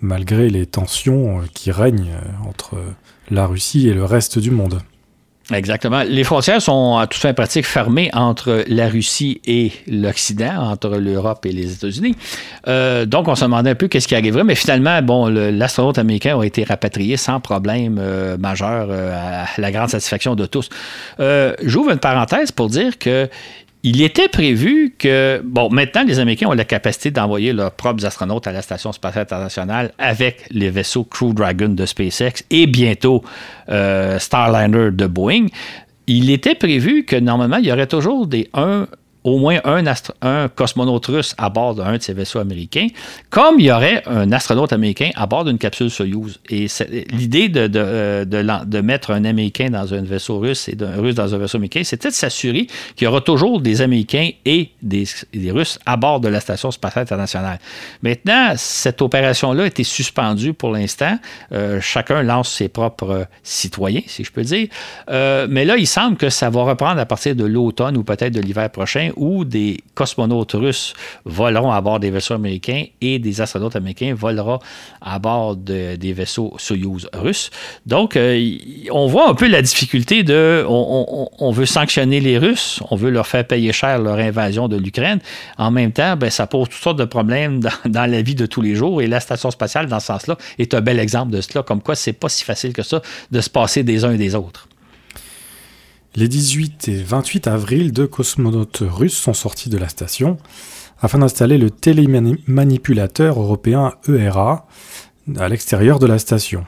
malgré 0.00 0.48
les 0.48 0.66
tensions 0.66 1.42
qui 1.54 1.70
règnent 1.70 2.14
entre 2.46 2.76
la 3.30 3.46
Russie 3.46 3.88
et 3.88 3.94
le 3.94 4.04
reste 4.04 4.38
du 4.38 4.50
monde. 4.50 4.80
Exactement. 5.52 6.02
Les 6.02 6.24
frontières 6.24 6.62
sont 6.62 6.98
à 6.98 7.06
toute 7.06 7.20
fin 7.20 7.32
pratique 7.32 7.66
fermées 7.66 8.10
entre 8.12 8.64
la 8.68 8.88
Russie 8.88 9.40
et 9.44 9.72
l'Occident, 9.88 10.70
entre 10.70 10.96
l'Europe 10.98 11.44
et 11.44 11.52
les 11.52 11.72
États-Unis. 11.72 12.16
Euh, 12.68 13.06
donc, 13.06 13.28
on 13.28 13.34
se 13.34 13.44
demandait 13.44 13.70
un 13.70 13.74
peu 13.74 13.88
qu'est-ce 13.88 14.06
qui 14.06 14.14
arriverait, 14.14 14.44
mais 14.44 14.54
finalement, 14.54 15.02
bon, 15.02 15.26
l'astronaute 15.26 15.98
américain 15.98 16.38
a 16.38 16.44
été 16.44 16.64
rapatrié 16.64 17.16
sans 17.16 17.40
problème 17.40 17.98
euh, 18.00 18.36
majeur, 18.38 18.88
euh, 18.90 19.44
à 19.44 19.60
la 19.60 19.72
grande 19.72 19.88
satisfaction 19.88 20.34
de 20.34 20.46
tous. 20.46 20.68
J'ouvre 21.62 21.90
une 21.90 21.98
parenthèse 21.98 22.52
pour 22.52 22.68
dire 22.68 22.98
que 22.98 23.28
il 23.82 24.02
était 24.02 24.28
prévu 24.28 24.94
que, 24.98 25.40
bon, 25.44 25.70
maintenant, 25.70 26.04
les 26.06 26.18
Américains 26.18 26.48
ont 26.48 26.52
la 26.52 26.64
capacité 26.64 27.10
d'envoyer 27.10 27.52
leurs 27.52 27.72
propres 27.72 28.04
astronautes 28.04 28.46
à 28.46 28.52
la 28.52 28.60
Station 28.60 28.92
spatiale 28.92 29.22
internationale 29.22 29.92
avec 29.98 30.44
les 30.50 30.68
vaisseaux 30.68 31.04
Crew 31.04 31.32
Dragon 31.32 31.70
de 31.70 31.86
SpaceX 31.86 32.44
et 32.50 32.66
bientôt 32.66 33.24
euh, 33.70 34.18
Starliner 34.18 34.90
de 34.90 35.06
Boeing. 35.06 35.46
Il 36.06 36.30
était 36.30 36.54
prévu 36.54 37.04
que 37.04 37.16
normalement, 37.16 37.56
il 37.56 37.66
y 37.66 37.72
aurait 37.72 37.86
toujours 37.86 38.26
des 38.26 38.50
1 38.52 38.86
au 39.24 39.38
moins 39.38 39.60
un, 39.64 40.48
cosmonaute 40.48 41.06
russe 41.06 41.34
à 41.36 41.50
bord 41.50 41.74
d'un 41.74 41.96
de 41.96 42.02
ces 42.02 42.14
vaisseaux 42.14 42.38
américains, 42.38 42.86
comme 43.28 43.56
il 43.58 43.66
y 43.66 43.72
aurait 43.72 44.02
un 44.06 44.32
astronaute 44.32 44.72
américain 44.72 45.10
à 45.14 45.26
bord 45.26 45.44
d'une 45.44 45.58
capsule 45.58 45.90
Soyuz. 45.90 46.40
Et 46.48 46.66
l'idée 47.10 47.48
de, 47.48 47.66
de, 47.66 48.24
de, 48.24 48.80
mettre 48.80 49.10
un 49.10 49.24
Américain 49.24 49.68
dans 49.70 49.92
un 49.92 50.02
vaisseau 50.02 50.38
russe 50.38 50.68
et 50.68 50.76
un 50.80 51.00
Russe 51.00 51.14
dans 51.14 51.34
un 51.34 51.38
vaisseau 51.38 51.58
américain, 51.58 51.82
c'était 51.84 52.08
de 52.08 52.14
s'assurer 52.14 52.66
qu'il 52.96 53.04
y 53.04 53.08
aura 53.08 53.20
toujours 53.20 53.60
des 53.60 53.82
Américains 53.82 54.30
et 54.44 54.70
des, 54.82 55.04
des, 55.32 55.50
Russes 55.50 55.78
à 55.84 55.96
bord 55.96 56.20
de 56.20 56.28
la 56.28 56.40
Station 56.40 56.70
spatiale 56.70 57.02
internationale. 57.02 57.58
Maintenant, 58.02 58.54
cette 58.56 59.02
opération-là 59.02 59.64
a 59.64 59.66
été 59.66 59.84
suspendue 59.84 60.54
pour 60.54 60.70
l'instant. 60.70 61.18
Euh, 61.52 61.80
chacun 61.80 62.22
lance 62.22 62.52
ses 62.52 62.68
propres 62.68 63.26
citoyens, 63.42 64.02
si 64.06 64.24
je 64.24 64.32
peux 64.32 64.42
dire. 64.42 64.68
Euh, 65.10 65.46
mais 65.50 65.64
là, 65.64 65.76
il 65.76 65.86
semble 65.86 66.16
que 66.16 66.30
ça 66.30 66.50
va 66.50 66.62
reprendre 66.62 67.00
à 67.00 67.06
partir 67.06 67.34
de 67.34 67.44
l'automne 67.44 67.96
ou 67.96 68.04
peut-être 68.04 68.32
de 68.32 68.40
l'hiver 68.40 68.70
prochain 68.70 69.09
où 69.16 69.44
des 69.44 69.78
cosmonautes 69.94 70.52
russes 70.52 70.94
voleront 71.24 71.72
à 71.72 71.80
bord 71.80 72.00
des 72.00 72.10
vaisseaux 72.10 72.34
américains 72.34 72.84
et 73.00 73.18
des 73.18 73.40
astronautes 73.40 73.76
américains 73.76 74.14
voleront 74.14 74.58
à 75.00 75.18
bord 75.18 75.56
des 75.56 76.12
vaisseaux 76.12 76.54
Soyuz 76.58 77.08
russes. 77.12 77.50
Donc, 77.86 78.16
euh, 78.16 78.56
on 78.90 79.06
voit 79.06 79.28
un 79.28 79.34
peu 79.34 79.48
la 79.48 79.62
difficulté 79.62 80.22
de... 80.22 80.64
On, 80.68 81.50
veut 81.52 81.66
sanctionner 81.66 82.20
les 82.20 82.38
Russes, 82.38 82.80
on 82.90 82.96
veut 82.96 83.10
leur 83.10 83.26
faire 83.26 83.44
payer 83.46 83.72
cher 83.72 83.98
leur 83.98 84.18
invasion 84.18 84.68
de 84.68 84.76
l'Ukraine. 84.76 85.18
En 85.58 85.70
même 85.70 85.92
temps, 85.92 86.16
ben, 86.16 86.30
ça 86.30 86.46
pose 86.46 86.68
toutes 86.68 86.82
sortes 86.82 86.98
de 86.98 87.04
problèmes 87.04 87.60
dans, 87.60 87.70
dans, 87.86 88.08
la 88.08 88.22
vie 88.22 88.34
de 88.34 88.46
tous 88.46 88.62
les 88.62 88.74
jours 88.74 89.02
et 89.02 89.06
la 89.06 89.20
station 89.20 89.50
spatiale, 89.50 89.88
dans 89.88 90.00
ce 90.00 90.06
sens-là, 90.06 90.36
est 90.58 90.72
un 90.74 90.80
bel 90.80 91.00
exemple 91.00 91.32
de 91.32 91.40
cela, 91.40 91.62
comme 91.62 91.82
quoi 91.82 91.96
c'est 91.96 92.12
pas 92.12 92.28
si 92.28 92.44
facile 92.44 92.72
que 92.72 92.82
ça 92.82 93.02
de 93.30 93.40
se 93.40 93.50
passer 93.50 93.82
des 93.82 94.04
uns 94.04 94.12
et 94.12 94.18
des 94.18 94.34
autres. 94.34 94.68
Les 96.16 96.26
18 96.26 96.88
et 96.88 97.02
28 97.02 97.46
avril, 97.46 97.92
deux 97.92 98.08
cosmonautes 98.08 98.82
russes 98.82 99.16
sont 99.16 99.32
sortis 99.32 99.68
de 99.68 99.78
la 99.78 99.88
station 99.88 100.38
afin 101.00 101.18
d'installer 101.18 101.56
le 101.56 101.70
télémanipulateur 101.70 103.40
européen 103.40 103.92
ERA 104.08 104.66
à 105.38 105.48
l'extérieur 105.48 105.98
de 105.98 106.06
la 106.06 106.18
station. 106.18 106.64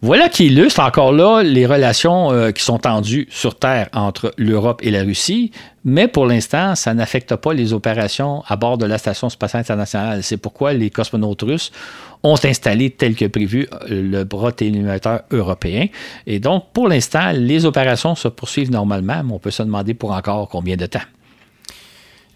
Voilà 0.00 0.28
qui 0.28 0.46
illustre 0.46 0.78
encore 0.78 1.10
là 1.10 1.42
les 1.42 1.66
relations 1.66 2.30
euh, 2.30 2.52
qui 2.52 2.62
sont 2.62 2.78
tendues 2.78 3.26
sur 3.30 3.56
Terre 3.56 3.88
entre 3.92 4.32
l'Europe 4.38 4.80
et 4.84 4.92
la 4.92 5.02
Russie, 5.02 5.50
mais 5.84 6.06
pour 6.06 6.24
l'instant, 6.24 6.76
ça 6.76 6.94
n'affecte 6.94 7.34
pas 7.34 7.52
les 7.52 7.72
opérations 7.72 8.44
à 8.46 8.54
bord 8.54 8.78
de 8.78 8.86
la 8.86 8.96
Station 8.96 9.28
spatiale 9.28 9.62
internationale. 9.62 10.22
C'est 10.22 10.36
pourquoi 10.36 10.72
les 10.72 10.90
cosmonautes 10.90 11.42
russes 11.42 11.72
ont 12.22 12.36
installé 12.44 12.90
tel 12.90 13.16
que 13.16 13.24
prévu 13.24 13.66
euh, 13.90 14.02
le 14.02 14.22
bras 14.22 14.52
européen. 15.32 15.86
Et 16.28 16.38
donc, 16.38 16.66
pour 16.72 16.86
l'instant, 16.86 17.32
les 17.34 17.64
opérations 17.64 18.14
se 18.14 18.28
poursuivent 18.28 18.70
normalement, 18.70 19.24
mais 19.24 19.32
on 19.32 19.40
peut 19.40 19.50
se 19.50 19.64
demander 19.64 19.94
pour 19.94 20.12
encore 20.12 20.48
combien 20.48 20.76
de 20.76 20.86
temps. 20.86 21.02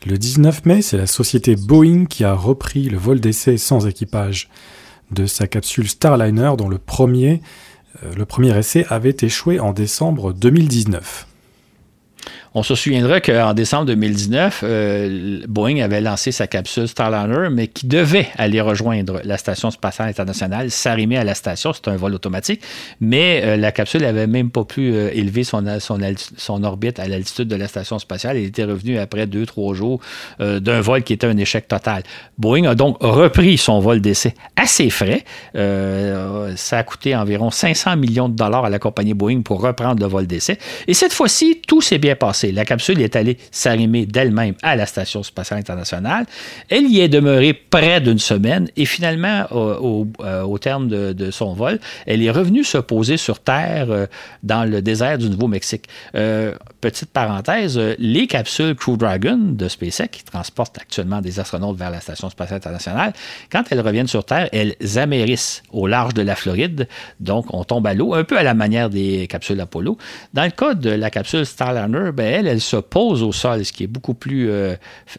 Le 0.05 0.19
19 0.19 0.67
mai, 0.67 0.83
c'est 0.83 0.97
la 0.97 1.07
société 1.07 1.55
Boeing 1.55 2.07
qui 2.07 2.25
a 2.25 2.35
repris 2.35 2.89
le 2.89 2.99
vol 2.99 3.21
d'essai 3.21 3.57
sans 3.57 3.87
équipage 3.87 4.49
de 5.13 5.27
sa 5.27 5.47
capsule 5.47 5.89
Starliner 5.89 6.53
dont 6.57 6.69
le 6.69 6.79
premier, 6.79 7.43
euh, 8.05 8.15
le 8.15 8.25
premier 8.25 8.57
essai 8.57 8.87
avait 8.89 9.17
échoué 9.21 9.61
en 9.61 9.73
décembre 9.73 10.33
2019. 10.33 11.27
On 12.55 12.63
se 12.63 12.75
souviendra 12.75 13.23
qu'en 13.23 13.55
décembre 13.55 13.87
2019, 13.87 14.61
euh, 14.63 15.41
Boeing 15.49 15.81
avait 15.81 16.03
lancé 16.03 16.33
sa 16.33 16.47
capsule 16.47 16.87
Starliner, 16.87 17.49
mais 17.51 17.67
qui 17.67 17.87
devait 17.87 18.29
aller 18.37 18.61
rejoindre 18.61 19.23
la 19.25 19.39
Station 19.39 19.71
spatiale 19.71 20.11
internationale, 20.11 20.71
s'arrimer 20.71 21.17
à 21.17 21.25
la 21.25 21.35
station. 21.35 21.73
C'est 21.73 21.89
un 21.89 21.97
vol 21.97 22.15
automatique, 22.15 22.61
mais 23.01 23.41
euh, 23.43 23.57
la 23.57 23.73
capsule 23.73 24.03
n'avait 24.03 24.27
même 24.27 24.51
pas 24.51 24.65
pu 24.65 24.93
euh, 24.93 25.09
élever 25.15 25.45
son, 25.45 25.65
son, 25.81 26.65
orbite 26.65 26.99
à 26.99 27.09
l'altitude 27.09 27.49
de 27.49 27.57
la 27.57 27.69
Station 27.69 27.99
spatiale. 27.99 28.37
Il 28.37 28.45
était 28.45 28.65
revenu 28.65 28.99
après 28.99 29.27
deux, 29.27 29.47
trois 29.47 29.73
jours 29.73 30.01
d'un 30.39 30.81
vol 30.81 31.03
qui 31.03 31.13
était 31.15 31.27
un 31.27 31.37
échec 31.37 31.69
total. 31.69 32.03
Boeing 32.37 32.65
a 32.65 32.75
donc 32.75 32.99
repris 33.01 33.57
son 33.57 33.81
vol 33.81 34.01
d'essai 34.01 34.35
à 34.57 34.67
ses 34.67 34.91
frais. 34.91 35.25
ça 35.55 36.79
a 36.79 36.83
coûté 36.83 37.17
environ 37.17 37.51
500 37.51 37.97
millions 37.97 38.29
de 38.29 38.37
dollars 38.37 38.65
à 38.65 38.71
la 38.71 38.79
compagnie 38.79 39.15
Boeing 39.15 39.43
pour 39.43 39.61
reprendre 39.61 40.03
le 40.03 40.09
vol 40.09 40.27
d'essai. 40.27 40.59
Et 40.87 40.95
cette 40.95 41.13
fois-ci, 41.13 41.63
tout 41.67 41.81
s'est 41.81 41.99
bien 41.99 42.17
passé. 42.17 42.42
La 42.51 42.65
capsule 42.65 43.01
est 43.01 43.15
allée 43.15 43.39
s'arrimer 43.51 44.07
d'elle-même 44.07 44.55
à 44.63 44.75
la 44.77 44.87
Station 44.87 45.23
spatiale 45.23 45.61
internationale. 45.61 46.27
Elle 46.69 46.87
y 46.87 47.01
est 47.01 47.09
demeurée 47.09 47.53
près 47.53 48.01
d'une 48.01 48.19
semaine 48.19 48.69
et 48.77 48.87
finalement, 48.87 49.47
au, 49.53 50.07
euh, 50.21 50.59
terme 50.59 50.89
de, 50.89 51.31
son 51.31 51.55
vol, 51.55 51.79
elle 52.07 52.23
est 52.23 52.31
revenue 52.31 52.65
se 52.65 52.79
poser 52.79 53.17
sur 53.17 53.41
Terre 53.41 53.87
euh, 53.91 54.07
dans 54.43 54.65
le 54.65 54.81
désert 54.81 55.19
du 55.19 55.29
Nouveau-Mexique. 55.29 55.87
Euh, 56.15 56.55
petite 56.81 57.11
parenthèse, 57.11 57.79
les 57.99 58.27
capsules 58.27 58.75
Crew 58.75 58.97
Dragon 58.97 59.39
de 59.39 59.69
SpaceX, 59.69 60.09
qui 60.09 60.25
transportent 60.25 60.79
actuellement 60.79 61.21
des 61.21 61.41
astronautes 61.41 61.79
vers 61.79 61.91
la 61.91 62.01
Station 62.01 62.31
spatiale 62.31 62.59
internationale, 62.59 63.13
quand 63.51 63.65
elles 63.71 63.81
reviennent 63.81 64.09
sur 64.09 64.25
Terre, 64.25 64.49
elles 64.53 64.77
amérissent 64.97 65.63
au 65.73 65.87
large 65.87 66.15
de 66.15 66.23
la 66.23 66.37
Floride. 66.37 66.89
Donc, 67.21 67.47
on 67.53 67.65
tombe 67.65 67.87
à 67.87 67.95
l'eau, 67.95 68.15
un 68.15 68.25
peu 68.25 68.39
à 68.39 68.43
la 68.43 68.55
manière 68.55 68.91
des 68.91 69.27
capsules 69.29 69.61
Apollo. 69.61 69.99
Dans 70.35 70.45
le 70.45 70.51
cas 70.51 70.75
de 70.75 70.91
la 70.91 71.11
capsule 71.11 71.47
Starliner, 71.47 72.13
ben, 72.33 72.47
elle, 72.47 72.61
se 72.61 72.77
pose 72.77 73.23
au 73.23 73.33
sol, 73.33 73.65
ce 73.65 73.73
qui 73.73 73.85
est 73.85 73.89
beaucoup 73.89 74.15
plus 74.15 74.51
euh, 74.51 74.75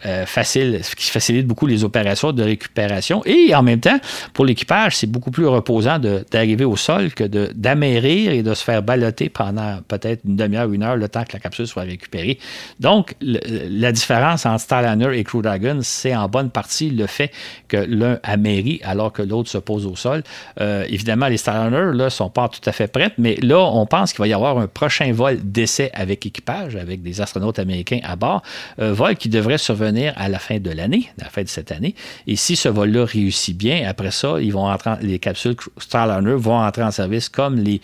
euh, 0.06 0.26
facile, 0.26 0.80
ce 0.84 0.96
qui 0.96 1.10
facilite 1.10 1.46
beaucoup 1.46 1.68
les 1.68 1.84
opérations 1.84 2.32
de 2.32 2.44
récupération. 2.44 3.22
Et 3.26 3.54
en 3.54 3.62
même 3.62 3.80
temps, 3.80 4.00
pour 4.34 4.46
l'équipage, 4.46 4.98
c'est 4.98 5.08
beaucoup 5.08 5.32
plus 5.32 5.46
reposant 5.46 6.00
d'arriver 6.00 6.66
au 6.66 6.76
sol 6.76 7.14
que 7.14 7.24
d'amérir 7.54 8.32
et 8.32 8.42
de 8.42 8.54
se 8.54 8.64
faire 8.64 8.82
balloter 8.82 9.30
pendant 9.30 9.80
peut-être 9.88 10.22
une 10.26 10.36
demi-heure, 10.36 10.72
une 10.72 10.84
heure, 10.84 10.96
le 10.96 11.08
temps 11.08 11.24
que 11.24 11.34
la 11.34 11.40
capsule 11.40 11.68
soit 11.68 11.84
récupérée. 11.84 12.40
Donc, 12.80 13.16
la 13.22 13.92
différence 13.92 14.46
entre 14.46 14.62
Starliner 14.62 15.18
et 15.18 15.24
Crew 15.24 15.42
Dragon, 15.42 15.80
c'est 15.82 16.16
en 16.16 16.28
bonne 16.28 16.50
partie 16.50 16.90
le 16.90 17.06
fait 17.06 17.32
que 17.68 17.78
l'un 17.78 18.20
amérit 18.24 18.82
alors 18.84 19.14
que 19.14 19.22
l'autre 19.22 19.50
se 19.50 19.58
pose 19.58 19.86
au 19.86 19.96
sol. 19.96 20.24
Euh, 20.60 20.86
évidemment, 20.88 21.28
les 21.28 21.38
Starliner 21.38 21.96
ne 21.96 22.10
sont 22.10 22.30
pas 22.30 22.50
tout 22.50 22.68
à 22.68 22.72
fait 22.72 22.88
prêtes, 22.88 23.14
mais 23.18 23.36
là, 23.42 23.60
on 23.60 23.86
pense 23.86 24.14
qu'il 24.14 24.20
va 24.20 24.28
y 24.28 24.34
avoir 24.34 24.58
un 24.58 24.68
prochain 24.68 25.12
vol 25.14 25.38
d'essai 25.44 25.92
avec 25.94 26.26
équipage, 26.26 26.76
avec 26.76 27.03
des 27.04 27.22
astronautes 27.22 27.60
américains 27.60 28.00
à 28.04 28.16
bord, 28.16 28.42
euh, 28.80 28.94
vol 28.94 29.16
qui 29.16 29.30
devrait 29.30 29.58
survenir 29.58 30.14
à 30.16 30.30
la 30.30 30.40
fin 30.40 30.60
de 30.60 30.72
l'année, 30.72 31.10
à 31.20 31.26
la 31.26 31.30
fin 31.30 31.44
de 31.44 31.48
cette 31.48 31.72
année. 31.72 31.96
Et 32.28 32.36
si 32.36 32.56
ce 32.56 32.70
vol-là 32.70 33.06
réussit 33.06 33.56
bien, 33.56 33.88
après 33.88 34.12
ça, 34.12 34.38
ils 34.42 34.52
vont 34.52 34.68
entrer, 34.68 34.92
les 35.02 35.20
capsules 35.20 35.56
Starliner 35.78 36.36
vont 36.36 36.58
entrer 36.58 36.84
en 36.84 36.92
service 36.92 37.30
comme 37.30 37.58
les 37.58 37.82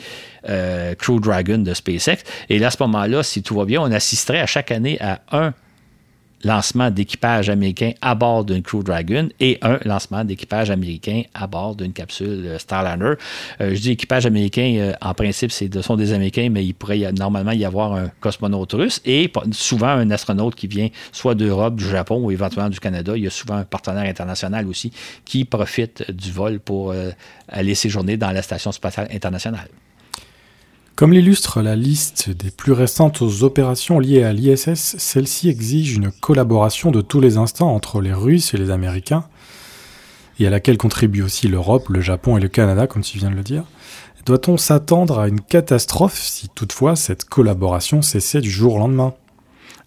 euh, 0.48 0.96
Crew 0.96 1.20
Dragon 1.20 1.60
de 1.60 1.74
SpaceX. 1.74 2.24
Et 2.50 2.60
là, 2.60 2.68
à 2.68 2.72
ce 2.72 2.78
moment-là, 2.82 3.24
si 3.24 3.44
tout 3.44 3.56
va 3.56 3.66
bien, 3.66 3.82
on 3.82 3.92
assisterait 3.92 4.40
à 4.40 4.46
chaque 4.46 4.72
année 4.72 5.00
à 5.02 5.20
un 5.32 5.54
lancement 6.44 6.90
d'équipage 6.90 7.50
américain 7.50 7.92
à 8.02 8.16
bord 8.16 8.46
d'une 8.46 8.62
Crew 8.62 8.84
Dragon 8.84 9.30
et 9.40 9.58
un 9.62 9.80
lancement 9.86 10.24
d'équipage 10.24 10.72
américain 10.72 11.24
à 11.34 11.48
bord 11.48 11.76
d'une 11.76 11.94
capsule 11.94 12.46
euh, 12.46 12.60
Starliner. 12.60 13.14
Euh, 13.62 13.76
je 13.76 13.80
dis 13.80 13.92
équipage 13.92 14.26
américain, 14.26 14.76
euh, 14.78 14.94
en 15.02 15.14
principe, 15.14 15.52
ce 15.52 15.82
sont 15.82 15.96
des 15.96 16.14
Américains, 16.14 16.50
mais 16.52 16.66
il 16.66 16.74
pourrait 16.74 17.12
normalement 17.12 17.52
y 17.52 17.66
avoir 17.66 17.94
un 17.94 18.10
cosmonaute 18.20 18.74
russe 18.74 19.02
et 19.06 19.32
souvent 19.52 19.88
un 19.90 20.10
astronaute 20.12 20.56
qui 20.56 20.68
vient 20.68 20.90
soit 21.12 21.36
d'Europe, 21.36 21.76
du 21.76 21.88
Japon 21.88 22.24
ou 22.24 22.32
éventuellement 22.32 22.70
du 22.70 22.80
Canada. 22.80 23.14
Il 23.16 23.24
y 23.24 23.28
a 23.28 23.32
souvent 23.32 23.56
un 23.56 23.66
partenaire 23.66 24.10
international 24.10 24.68
aussi 24.68 24.92
qui 25.26 25.46
profite 25.46 26.10
du 26.12 26.32
vol 26.32 26.60
pour 26.60 26.94
aller 27.48 27.76
séjourner 27.76 28.18
dans 28.18 28.32
la 28.32 28.42
Station 28.42 28.72
spatiale 28.72 29.08
internationale. 29.12 29.70
Comme 31.00 31.14
l'illustre 31.14 31.62
la 31.62 31.78
liste 31.78 32.30
des 32.30 32.52
plus 32.52 32.74
récentes 32.74 33.22
opérations 33.22 34.00
liées 34.00 34.24
à 34.24 34.34
l'ISS, 34.34 34.98
celle-ci 34.98 35.48
exige 35.48 35.94
une 35.94 36.12
collaboration 36.12 36.92
de 36.92 37.00
tous 37.00 37.22
les 37.22 37.38
instants 37.38 37.74
entre 37.74 38.02
les 38.02 38.12
Russes 38.12 38.54
et 38.54 38.58
les 38.58 38.70
Américains, 38.70 39.24
et 40.40 40.48
à 40.48 40.50
laquelle 40.50 40.78
contribuent 40.78 41.22
aussi 41.22 41.48
l'Europe, 41.48 41.88
le 41.88 42.02
Japon 42.02 42.36
et 42.36 42.42
le 42.42 42.50
Canada, 42.50 42.86
comme 42.86 43.02
tu 43.02 43.18
viens 43.18 43.32
de 43.32 43.36
le 43.38 43.44
dire. 43.44 43.64
Doit-on 44.26 44.58
s'attendre 44.58 45.20
à 45.20 45.30
une 45.30 45.40
catastrophe 45.40 46.20
si 46.20 46.50
toutefois 46.50 46.98
cette 46.98 47.24
collaboration 47.24 48.02
cessait 48.02 48.42
du 48.42 48.52
jour 48.52 48.76
au 48.76 48.80
lendemain? 48.80 49.14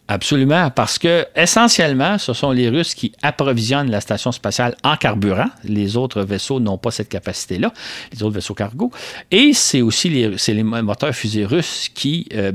Absolument, 0.08 0.68
parce 0.70 0.98
que 0.98 1.24
essentiellement, 1.36 2.18
ce 2.18 2.32
sont 2.32 2.50
les 2.50 2.68
Russes 2.68 2.94
qui 2.94 3.12
approvisionnent 3.22 3.90
la 3.90 4.00
station 4.00 4.32
spatiale 4.32 4.74
en 4.82 4.96
carburant. 4.96 5.46
Les 5.62 5.96
autres 5.96 6.22
vaisseaux 6.22 6.58
n'ont 6.58 6.76
pas 6.76 6.90
cette 6.90 7.08
capacité-là, 7.08 7.72
les 8.12 8.22
autres 8.24 8.34
vaisseaux 8.34 8.52
cargo. 8.52 8.90
Et 9.30 9.52
c'est 9.52 9.80
aussi 9.80 10.10
les, 10.10 10.36
les 10.48 10.62
moteurs 10.64 11.14
fusées 11.14 11.46
russes 11.46 11.88
qui 11.94 12.28
euh, 12.34 12.50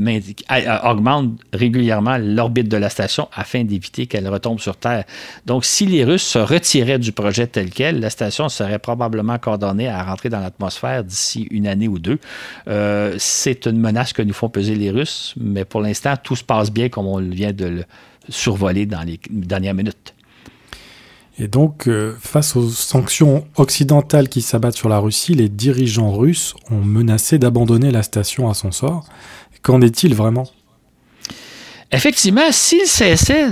augmentent 0.83 1.39
régulièrement 1.53 2.17
l'orbite 2.17 2.67
de 2.67 2.75
la 2.75 2.89
station 2.89 3.29
afin 3.33 3.63
d'éviter 3.63 4.07
qu'elle 4.07 4.27
retombe 4.27 4.59
sur 4.59 4.75
Terre. 4.75 5.05
Donc, 5.45 5.63
si 5.63 5.85
les 5.85 6.03
Russes 6.03 6.27
se 6.27 6.39
retiraient 6.39 6.99
du 6.99 7.13
projet 7.13 7.47
tel 7.47 7.69
quel, 7.69 8.01
la 8.01 8.09
station 8.09 8.49
serait 8.49 8.77
probablement 8.77 9.39
coordonnée 9.39 9.87
à 9.87 10.03
rentrer 10.03 10.27
dans 10.27 10.41
l'atmosphère 10.41 11.03
d'ici 11.05 11.47
une 11.49 11.65
année 11.65 11.87
ou 11.87 11.97
deux. 11.97 12.19
Euh, 12.67 13.15
c'est 13.17 13.67
une 13.67 13.79
menace 13.79 14.11
que 14.11 14.21
nous 14.21 14.33
font 14.33 14.49
peser 14.49 14.75
les 14.75 14.91
Russes, 14.91 15.33
mais 15.37 15.63
pour 15.63 15.81
l'instant, 15.81 16.13
tout 16.21 16.35
se 16.35 16.43
passe 16.43 16.71
bien 16.71 16.89
comme 16.89 17.07
on 17.07 17.19
le 17.19 17.36
vient 17.37 17.53
de 17.53 17.65
le 17.65 17.83
survoler 18.29 18.85
dans 18.85 19.03
les 19.03 19.19
dernières 19.29 19.73
minutes. 19.73 20.13
Et 21.39 21.47
donc, 21.47 21.87
euh, 21.87 22.15
face 22.19 22.55
aux 22.55 22.67
sanctions 22.67 23.45
occidentales 23.57 24.27
qui 24.27 24.41
s'abattent 24.41 24.75
sur 24.75 24.89
la 24.89 24.97
Russie, 24.97 25.35
les 25.35 25.49
dirigeants 25.49 26.11
russes 26.11 26.55
ont 26.71 26.81
menacé 26.81 27.37
d'abandonner 27.37 27.91
la 27.91 28.01
station 28.01 28.49
à 28.49 28.55
son 28.55 28.71
sort. 28.71 29.05
Qu'en 29.61 29.81
est-il 29.81 30.15
vraiment? 30.15 30.47
Effectivement, 31.91 32.51
s'ils 32.51 32.87
cessaient 32.87 33.51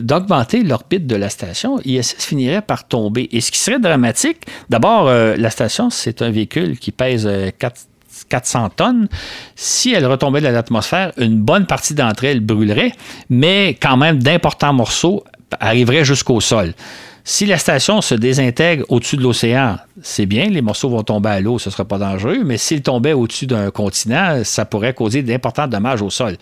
d'augmenter 0.00 0.62
l'orbite 0.62 1.06
de 1.06 1.16
la 1.16 1.28
station, 1.28 1.78
ISS 1.84 2.14
finirait 2.18 2.62
par 2.62 2.88
tomber. 2.88 3.28
Et 3.32 3.40
ce 3.42 3.50
qui 3.50 3.58
serait 3.58 3.80
dramatique, 3.80 4.46
d'abord, 4.70 5.08
euh, 5.08 5.34
la 5.36 5.50
station, 5.50 5.90
c'est 5.90 6.22
un 6.22 6.30
véhicule 6.30 6.78
qui 6.78 6.90
pèse 6.90 7.28
4 7.58 7.76
euh, 7.76 7.95
400 8.28 8.70
tonnes. 8.70 9.08
Si 9.54 9.92
elle 9.92 10.06
retombait 10.06 10.40
dans 10.40 10.50
l'atmosphère, 10.52 11.12
une 11.16 11.40
bonne 11.40 11.66
partie 11.66 11.94
d'entre 11.94 12.24
elles 12.24 12.40
brûlerait, 12.40 12.92
mais 13.30 13.76
quand 13.80 13.96
même 13.96 14.22
d'importants 14.22 14.72
morceaux 14.72 15.24
arriveraient 15.60 16.04
jusqu'au 16.04 16.40
sol. 16.40 16.74
Si 17.28 17.44
la 17.44 17.58
station 17.58 18.00
se 18.02 18.14
désintègre 18.14 18.84
au-dessus 18.88 19.16
de 19.16 19.22
l'océan, 19.22 19.78
c'est 20.00 20.26
bien, 20.26 20.46
les 20.48 20.62
morceaux 20.62 20.88
vont 20.88 21.02
tomber 21.02 21.30
à 21.30 21.40
l'eau, 21.40 21.58
ce 21.58 21.68
ne 21.68 21.72
sera 21.72 21.84
pas 21.84 21.98
dangereux, 21.98 22.44
mais 22.44 22.56
s'ils 22.56 22.82
tombaient 22.82 23.14
au-dessus 23.14 23.48
d'un 23.48 23.72
continent, 23.72 24.42
ça 24.44 24.64
pourrait 24.64 24.94
causer 24.94 25.22
d'importants 25.22 25.66
dommages 25.66 26.02
au 26.02 26.10
sol. 26.10 26.36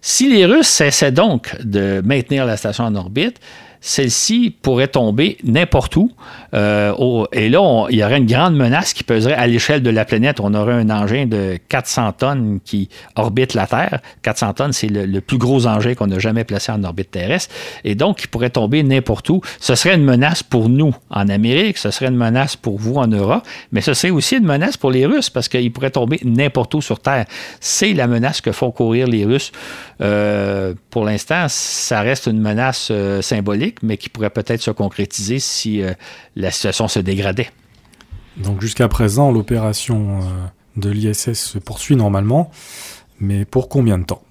Si 0.00 0.32
les 0.32 0.46
Russes 0.46 0.68
cessaient 0.68 1.10
donc 1.10 1.56
de 1.60 2.00
maintenir 2.04 2.46
la 2.46 2.56
station 2.56 2.84
en 2.84 2.94
orbite, 2.94 3.40
celle-ci 3.80 4.54
pourrait 4.62 4.88
tomber 4.88 5.38
n'importe 5.44 5.96
où. 5.96 6.10
Euh, 6.54 7.24
et 7.32 7.48
là, 7.48 7.86
il 7.90 7.98
y 7.98 8.04
aurait 8.04 8.18
une 8.18 8.26
grande 8.26 8.56
menace 8.56 8.92
qui 8.92 9.04
peserait 9.04 9.34
à 9.34 9.46
l'échelle 9.46 9.82
de 9.82 9.90
la 9.90 10.04
planète. 10.04 10.40
On 10.40 10.54
aurait 10.54 10.74
un 10.74 10.90
engin 10.90 11.26
de 11.26 11.58
400 11.68 12.12
tonnes 12.12 12.60
qui 12.64 12.88
orbite 13.16 13.54
la 13.54 13.66
Terre. 13.66 14.00
400 14.22 14.52
tonnes, 14.54 14.72
c'est 14.72 14.88
le, 14.88 15.20
plus 15.20 15.38
gros 15.38 15.66
engin 15.66 15.94
qu'on 15.94 16.10
a 16.10 16.18
jamais 16.18 16.44
placé 16.44 16.72
en 16.72 16.82
orbite 16.84 17.10
terrestre. 17.10 17.54
Et 17.84 17.94
donc, 17.94 18.22
il 18.22 18.28
pourrait 18.28 18.50
tomber 18.50 18.82
n'importe 18.82 19.28
où. 19.30 19.40
Ce 19.60 19.74
serait 19.74 19.94
une 19.94 20.04
menace 20.04 20.42
pour 20.42 20.68
nous 20.68 20.94
en 21.10 21.28
Amérique, 21.28 21.78
ce 21.78 21.90
serait 21.90 22.08
une 22.08 22.16
menace 22.16 22.56
pour 22.56 22.78
vous 22.78 22.94
en 22.94 23.06
Europe, 23.06 23.46
mais 23.72 23.80
ce 23.80 23.94
serait 23.94 24.10
aussi 24.10 24.36
une 24.36 24.46
menace 24.46 24.76
pour 24.76 24.90
les 24.90 25.06
Russes 25.06 25.30
parce 25.30 25.48
qu'il 25.48 25.72
pourrait 25.72 25.90
tomber 25.90 26.20
n'importe 26.24 26.74
où 26.74 26.80
sur 26.80 27.00
Terre. 27.00 27.26
C'est 27.60 27.92
la 27.92 28.06
menace 28.06 28.40
que 28.40 28.52
font 28.52 28.70
courir 28.70 29.06
les 29.06 29.24
Russes. 29.24 29.52
Euh, 30.00 30.74
pour 30.90 31.04
l'instant, 31.04 31.46
ça 31.48 32.00
reste 32.02 32.26
une 32.26 32.40
menace 32.40 32.88
euh, 32.90 33.22
symbolique 33.22 33.65
mais 33.82 33.96
qui 33.96 34.08
pourrait 34.08 34.30
peut-être 34.30 34.62
se 34.62 34.70
concrétiser 34.70 35.38
si 35.38 35.82
euh, 35.82 35.92
la 36.34 36.50
situation 36.50 36.88
se 36.88 36.98
dégradait. 36.98 37.50
Donc 38.36 38.60
jusqu'à 38.60 38.88
présent, 38.88 39.32
l'opération 39.32 40.20
euh, 40.20 40.24
de 40.76 40.90
l'ISS 40.90 41.32
se 41.32 41.58
poursuit 41.58 41.96
normalement, 41.96 42.50
mais 43.20 43.44
pour 43.44 43.68
combien 43.68 43.98
de 43.98 44.04
temps? 44.04 44.22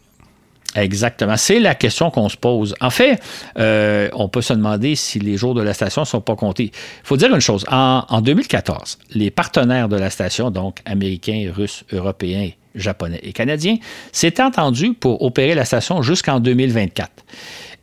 Exactement. 0.75 1.37
C'est 1.37 1.59
la 1.59 1.73
question 1.73 2.11
qu'on 2.11 2.27
se 2.27 2.35
pose. 2.35 2.75
En 2.81 2.89
fait, 2.89 3.21
euh, 3.57 4.09
on 4.13 4.27
peut 4.27 4.41
se 4.41 4.53
demander 4.53 4.95
si 4.95 5.19
les 5.19 5.37
jours 5.37 5.55
de 5.55 5.61
la 5.61 5.73
station 5.73 6.01
ne 6.01 6.05
sont 6.05 6.21
pas 6.21 6.35
comptés. 6.35 6.65
Il 6.65 7.07
faut 7.07 7.15
dire 7.15 7.33
une 7.33 7.39
chose. 7.39 7.65
En, 7.71 8.03
en, 8.09 8.21
2014, 8.21 8.99
les 9.11 9.31
partenaires 9.31 9.87
de 9.87 9.95
la 9.95 10.09
station, 10.09 10.51
donc 10.51 10.79
américains, 10.85 11.49
russes, 11.55 11.85
européens 11.93 12.49
japonais 12.75 13.19
et 13.23 13.33
canadiens, 13.33 13.77
s'étaient 14.11 14.43
entendus 14.43 14.93
pour 14.93 15.21
opérer 15.21 15.55
la 15.55 15.65
station 15.65 16.01
jusqu'en 16.01 16.39
2024. 16.39 17.09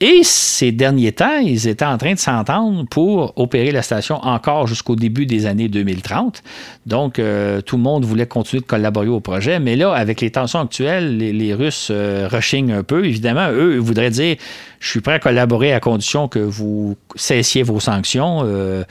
Et 0.04 0.24
ces 0.24 0.72
derniers 0.72 1.12
temps, 1.12 1.38
ils 1.38 1.68
étaient 1.68 1.84
en 1.84 1.96
train 1.96 2.14
de 2.14 2.18
s'entendre 2.18 2.84
pour 2.90 3.34
opérer 3.38 3.70
la 3.70 3.82
station 3.82 4.16
encore 4.16 4.66
jusqu'au 4.66 4.96
début 4.96 5.26
des 5.26 5.46
années 5.46 5.68
2030. 5.68 6.42
Donc, 6.86 7.20
euh, 7.20 7.60
tout 7.60 7.76
le 7.76 7.84
monde 7.84 8.04
voulait 8.04 8.26
continuer 8.26 8.62
de 8.62 8.66
collaborer 8.66 9.06
au 9.06 9.20
projet. 9.20 9.60
Mais 9.60 9.76
là, 9.76 9.92
avec 9.92 10.20
les 10.20 10.32
tensions 10.32 10.58
actuelles, 10.58 11.18
les, 11.18 11.54
Russes 11.54 11.90
euh, 11.92 12.26
rushing 12.28 12.72
un 12.72 12.82
peu. 12.82 13.04
Évidemment, 13.04 13.48
eux 13.52 13.78
voudraient 13.78 14.10
dire, 14.10 14.38
je 14.80 14.88
suis 14.88 15.00
prêt 15.00 15.14
à 15.14 15.18
collaborer 15.20 15.72
à 15.72 15.78
condition 15.78 16.26
que 16.26 16.40
vous 16.40 16.96
cessiez 17.14 17.62
vos 17.62 17.78
sanctions. 17.78 18.40
Euh, 18.44 18.82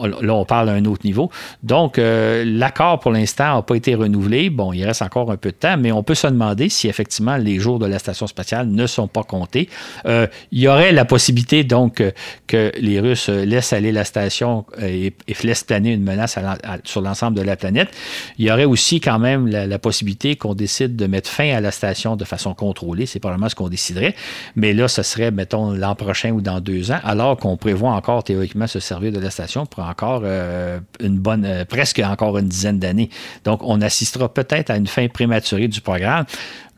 Là, 0.00 0.34
on 0.34 0.44
parle 0.44 0.68
à 0.68 0.72
un 0.72 0.84
autre 0.84 1.04
niveau. 1.04 1.30
Donc, 1.62 1.98
euh, 1.98 2.44
l'accord 2.46 3.00
pour 3.00 3.10
l'instant 3.10 3.56
n'a 3.56 3.62
pas 3.62 3.74
été 3.74 3.94
renouvelé. 3.94 4.48
Bon, 4.48 4.72
il 4.72 4.84
reste 4.84 5.02
encore 5.02 5.30
un 5.30 5.36
peu 5.36 5.50
de 5.50 5.56
temps, 5.56 5.76
mais 5.76 5.90
on 5.90 6.02
peut 6.02 6.14
se 6.14 6.28
demander 6.28 6.68
si 6.68 6.88
effectivement 6.88 7.36
les 7.36 7.58
jours 7.58 7.78
de 7.78 7.86
la 7.86 7.98
station 7.98 8.26
spatiale 8.26 8.68
ne 8.68 8.86
sont 8.86 9.08
pas 9.08 9.24
comptés. 9.24 9.68
Euh, 10.06 10.26
il 10.52 10.60
y 10.60 10.68
aurait 10.68 10.92
la 10.92 11.04
possibilité 11.04 11.64
donc 11.64 12.02
que 12.46 12.72
les 12.78 13.00
Russes 13.00 13.28
laissent 13.28 13.72
aller 13.72 13.90
la 13.90 14.04
station 14.04 14.64
euh, 14.80 15.10
et, 15.26 15.34
laissent 15.42 15.64
planer 15.64 15.92
une 15.92 16.04
menace 16.04 16.38
sur 16.84 17.00
l'ensemble 17.00 17.36
de 17.36 17.42
la 17.42 17.56
planète. 17.56 17.88
Il 18.38 18.46
y 18.46 18.52
aurait 18.52 18.64
aussi 18.64 19.00
quand 19.00 19.18
même 19.18 19.48
la, 19.48 19.78
possibilité 19.78 20.36
qu'on 20.36 20.54
décide 20.54 20.94
de 20.94 21.06
mettre 21.06 21.28
fin 21.28 21.50
à 21.50 21.60
la 21.60 21.72
station 21.72 22.14
de 22.14 22.24
façon 22.24 22.54
contrôlée. 22.54 23.06
C'est 23.06 23.18
probablement 23.18 23.48
ce 23.48 23.56
qu'on 23.56 23.68
déciderait. 23.68 24.14
Mais 24.54 24.72
là, 24.72 24.86
ce 24.86 25.02
serait, 25.02 25.32
mettons, 25.32 25.72
l'an 25.72 25.96
prochain 25.96 26.30
ou 26.30 26.40
dans 26.40 26.60
deux 26.60 26.92
ans, 26.92 27.00
alors 27.02 27.36
qu'on 27.36 27.56
prévoit 27.56 27.90
encore 27.90 28.22
théoriquement 28.22 28.68
se 28.68 28.78
servir 28.78 29.10
de 29.10 29.18
la 29.18 29.30
station 29.30 29.66
encore 29.80 30.22
euh, 30.24 30.80
une 31.00 31.18
bonne, 31.18 31.44
euh, 31.44 31.64
presque 31.64 32.00
encore 32.04 32.38
une 32.38 32.48
dizaine 32.48 32.78
d'années. 32.78 33.10
Donc, 33.44 33.60
on 33.62 33.80
assistera 33.80 34.32
peut-être 34.32 34.70
à 34.70 34.76
une 34.76 34.86
fin 34.86 35.08
prématurée 35.08 35.68
du 35.68 35.80
programme 35.80 36.24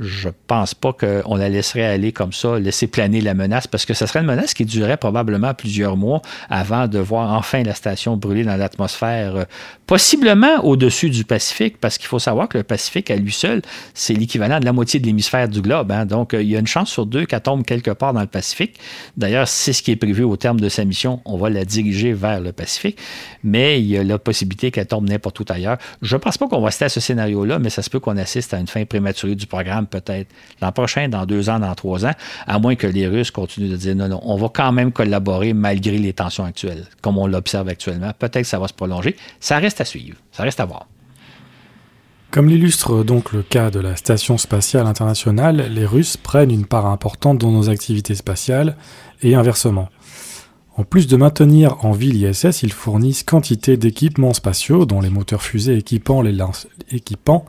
je 0.01 0.28
pense 0.47 0.74
pas 0.74 0.92
qu'on 0.92 1.36
la 1.36 1.49
laisserait 1.49 1.84
aller 1.84 2.12
comme 2.12 2.32
ça, 2.32 2.59
laisser 2.59 2.86
planer 2.86 3.20
la 3.20 3.34
menace, 3.34 3.66
parce 3.66 3.86
que 3.86 3.95
ce 3.95 4.07
serait 4.07 4.20
une 4.20 4.26
menace 4.26 4.53
qui 4.53 4.64
durerait 4.64 4.97
probablement 4.97 5.55
plusieurs 5.55 5.97
mois 5.97 6.20
avant 6.51 6.88
de 6.88 6.99
voir 6.99 7.32
enfin 7.32 7.62
la 7.62 7.74
station 7.74 8.16
brûler 8.16 8.45
dans 8.45 8.57
l'atmosphère, 8.57 9.36
euh, 9.36 9.45
possiblement 9.86 10.64
au-dessus 10.64 11.11
du 11.11 11.24
Pacifique, 11.24 11.78
parce 11.80 11.99
qu'il 11.99 12.09
faut 12.09 12.18
savoir 12.18 12.49
que 12.49 12.59
le 12.59 12.64
Pacifique, 12.64 13.11
à 13.11 13.16
lui 13.16 13.32
seul, 13.32 13.62
c'est 13.95 14.14
l'équivalent 14.14 14.59
de 14.59 14.64
la 14.64 14.72
moitié 14.72 14.99
de 14.99 15.07
l'hémisphère 15.07 15.49
du 15.49 15.61
globe. 15.61 15.92
Hein. 15.92 16.07
Donc, 16.07 16.34
euh, 16.34 16.42
il 16.42 16.49
y 16.49 16.57
a 16.57 16.59
une 16.59 16.66
chance 16.66 16.90
sur 16.90 17.07
deux 17.07 17.24
qu'elle 17.24 17.40
tombe 17.40 17.64
quelque 17.64 17.90
part 17.92 18.12
dans 18.12 18.20
le 18.20 18.26
Pacifique. 18.26 18.78
D'ailleurs, 19.16 19.47
c'est 19.47 19.72
ce 19.72 19.82
qui 19.82 19.92
est 19.92 19.97
prévu 19.97 20.24
au 20.24 20.36
terme 20.36 20.59
de 20.59 20.68
sa 20.68 20.84
mission. 20.84 21.20
On 21.24 21.36
va 21.36 21.51
la 21.51 21.64
diriger 21.64 22.12
vers 22.12 22.40
le 22.40 22.53
Pacifique, 22.53 22.99
mais 23.45 23.80
il 23.80 23.86
y 23.86 23.97
a 23.97 24.03
la 24.03 24.18
possibilité 24.18 24.70
qu'elle 24.70 24.86
tombe 24.86 25.09
n'importe 25.09 25.38
où 25.40 25.45
ailleurs. 25.49 25.78
Je 26.03 26.16
ne 26.16 26.20
pense 26.20 26.36
pas 26.36 26.49
qu'on 26.49 26.61
va 26.61 26.66
rester 26.66 26.86
à 26.86 26.88
ce 26.88 27.01
scénario-là, 27.01 27.59
mais 27.59 27.70
ça 27.70 27.82
se 27.82 27.90
peut 27.90 28.01
qu'on 28.01 28.16
assiste 28.16 28.55
à 28.55 28.59
une 28.59 28.66
fin 28.66 28.84
prématurée 28.84 29.36
du 29.36 29.47
programme 29.47 29.84
peut-être 29.87 30.28
l'an 30.61 30.72
prochain, 30.72 31.09
dans 31.09 31.26
deux 31.26 31.49
ans, 31.51 31.59
dans 31.59 31.74
trois 31.74 32.05
ans, 32.07 32.12
à 32.47 32.59
moins 32.59 32.74
que 32.74 32.87
les 32.87 33.07
Russes 33.07 33.30
continuent 33.30 33.70
de 33.70 33.76
dire 33.76 33.95
non, 33.95 34.09
non, 34.09 34.20
on 34.22 34.37
va 34.37 34.49
quand 34.49 34.72
même 34.72 34.93
collaborer 34.93 35.53
malgré 35.53 35.99
les 35.99 36.12
tensions 36.12 36.45
actuelles, 36.45 36.87
comme 37.01 37.18
on 37.18 37.26
l'observe 37.26 37.68
actuellement. 37.68 38.12
Peut-être 38.18 38.43
que 38.43 38.49
ça 38.49 38.59
va 38.59 38.68
se 38.68 38.74
prolonger. 38.74 39.16
Ça 39.41 39.59
reste 39.59 39.80
à 39.80 39.85
suivre. 39.85 40.16
Ça 40.32 40.43
reste 40.43 40.61
à 40.61 40.64
voir. 40.64 40.87
Comme 42.30 42.49
l'illustre 42.49 43.05
donc 43.05 43.32
le 43.32 43.43
cas 43.43 43.70
de 43.70 43.78
la 43.78 43.95
Station 43.95 44.39
spatiale 44.39 44.89
internationale, 44.89 45.68
les 45.72 45.87
Russes 45.87 46.16
prennent 46.16 46.51
une 46.51 46.66
part 46.66 46.87
importante 46.87 47.39
dans 47.39 47.53
nos 47.53 47.70
activités 47.70 48.16
spatiales 48.16 48.76
et 49.22 49.37
inversement. 49.37 49.89
En 50.76 50.82
plus 50.82 51.07
de 51.07 51.16
maintenir 51.16 51.85
en 51.85 51.93
vie 51.93 52.11
l'ISS, 52.11 52.64
ils 52.64 52.72
fournissent 52.72 53.22
quantité 53.22 53.76
d'équipements 53.76 54.35
spatiaux, 54.35 54.85
dont 54.85 55.01
les 55.01 55.11
moteurs 55.11 55.43
fusées 55.43 55.76
équipant 55.76 56.20
les, 56.20 56.37
équipant 56.91 57.45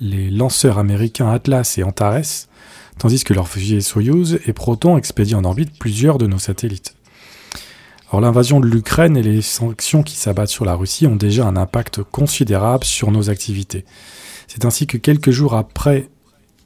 les 0.00 0.30
lanceurs 0.30 0.78
américains 0.78 1.30
Atlas 1.30 1.78
et 1.78 1.82
Antares, 1.82 2.48
tandis 2.98 3.24
que 3.24 3.34
leurs 3.34 3.48
fusées 3.48 3.80
Soyuz 3.80 4.38
et 4.46 4.52
Proton 4.52 4.96
expédient 4.96 5.38
en 5.38 5.44
orbite 5.44 5.78
plusieurs 5.78 6.18
de 6.18 6.26
nos 6.26 6.38
satellites. 6.38 6.94
Or, 8.10 8.20
l'invasion 8.20 8.60
de 8.60 8.66
l'Ukraine 8.66 9.16
et 9.16 9.22
les 9.22 9.40
sanctions 9.40 10.02
qui 10.02 10.16
s'abattent 10.16 10.50
sur 10.50 10.66
la 10.66 10.74
Russie 10.74 11.06
ont 11.06 11.16
déjà 11.16 11.46
un 11.46 11.56
impact 11.56 12.02
considérable 12.02 12.84
sur 12.84 13.10
nos 13.10 13.30
activités. 13.30 13.86
C'est 14.48 14.66
ainsi 14.66 14.86
que 14.86 14.98
quelques 14.98 15.30
jours 15.30 15.54
après, 15.54 16.08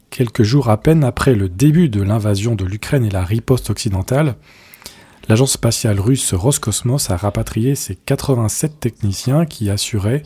quelques 0.09 0.43
jours 0.43 0.69
à 0.69 0.77
peine 0.77 1.05
après 1.05 1.35
le 1.35 1.47
début 1.47 1.87
de 1.87 2.01
l'invasion 2.01 2.55
de 2.55 2.65
l'Ukraine 2.65 3.05
et 3.05 3.09
la 3.09 3.23
riposte 3.23 3.69
occidentale, 3.69 4.35
l'agence 5.27 5.53
spatiale 5.53 5.99
russe 5.99 6.33
Roscosmos 6.33 7.09
a 7.09 7.17
rapatrié 7.17 7.75
ses 7.75 7.95
87 7.95 8.79
techniciens 8.79 9.45
qui 9.45 9.69
assuraient 9.69 10.23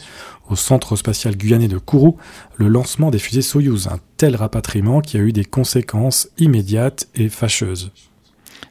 au 0.49 0.55
centre 0.55 0.95
spatial 0.95 1.35
guyanais 1.35 1.67
de 1.67 1.77
Kourou 1.77 2.17
le 2.57 2.67
lancement 2.67 3.11
des 3.11 3.19
fusées 3.19 3.41
Soyouz, 3.41 3.87
un 3.87 3.99
tel 4.17 4.35
rapatriement 4.35 5.01
qui 5.01 5.17
a 5.17 5.21
eu 5.21 5.31
des 5.31 5.45
conséquences 5.45 6.29
immédiates 6.37 7.09
et 7.15 7.29
fâcheuses. 7.29 7.91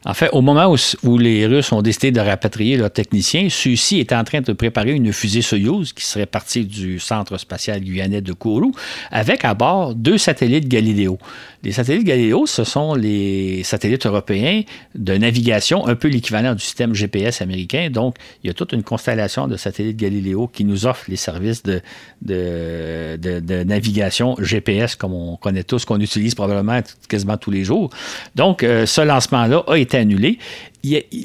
En 0.03 0.15
fait, 0.15 0.29
au 0.31 0.41
moment 0.41 0.73
où, 1.03 1.17
les 1.19 1.45
Russes 1.45 1.71
ont 1.71 1.83
décidé 1.83 2.11
de 2.11 2.19
rapatrier 2.19 2.75
leurs 2.75 2.91
techniciens, 2.91 3.47
ceux-ci 3.49 3.99
étaient 3.99 4.15
en 4.15 4.23
train 4.23 4.41
de 4.41 4.51
préparer 4.51 4.93
une 4.93 5.13
fusée 5.13 5.43
Soyouz 5.43 5.93
qui 5.93 6.03
serait 6.03 6.25
partie 6.25 6.65
du 6.65 6.99
centre 6.99 7.37
spatial 7.37 7.81
guyanais 7.81 8.21
de 8.21 8.33
Kourou 8.33 8.71
avec 9.11 9.45
à 9.45 9.53
bord 9.53 9.93
deux 9.93 10.17
satellites 10.17 10.67
Galileo. 10.67 11.19
Les 11.63 11.71
satellites 11.71 12.05
Galileo, 12.05 12.47
ce 12.47 12.63
sont 12.63 12.95
les 12.95 13.61
satellites 13.63 14.07
européens 14.07 14.63
de 14.95 15.15
navigation, 15.15 15.85
un 15.85 15.93
peu 15.93 16.07
l'équivalent 16.07 16.55
du 16.55 16.61
système 16.61 16.95
GPS 16.95 17.43
américain. 17.43 17.89
Donc, 17.91 18.15
il 18.43 18.47
y 18.47 18.49
a 18.49 18.55
toute 18.55 18.71
une 18.71 18.81
constellation 18.81 19.47
de 19.47 19.55
satellites 19.55 19.97
Galileo 19.97 20.47
qui 20.47 20.65
nous 20.65 20.87
offrent 20.87 21.05
les 21.07 21.15
services 21.15 21.61
de, 21.61 21.81
de, 22.23 23.63
navigation 23.63 24.35
GPS, 24.39 24.95
comme 24.95 25.13
on 25.13 25.35
connaît 25.35 25.63
tous, 25.63 25.85
qu'on 25.85 25.99
utilise 25.99 26.33
probablement 26.33 26.81
quasiment 27.07 27.37
tous 27.37 27.51
les 27.51 27.63
jours. 27.63 27.91
Donc, 28.35 28.63
euh, 28.63 28.87
ce 28.87 29.01
lancement-là 29.01 29.63
a 29.67 29.77
été 29.77 29.90
annulé 29.97 30.37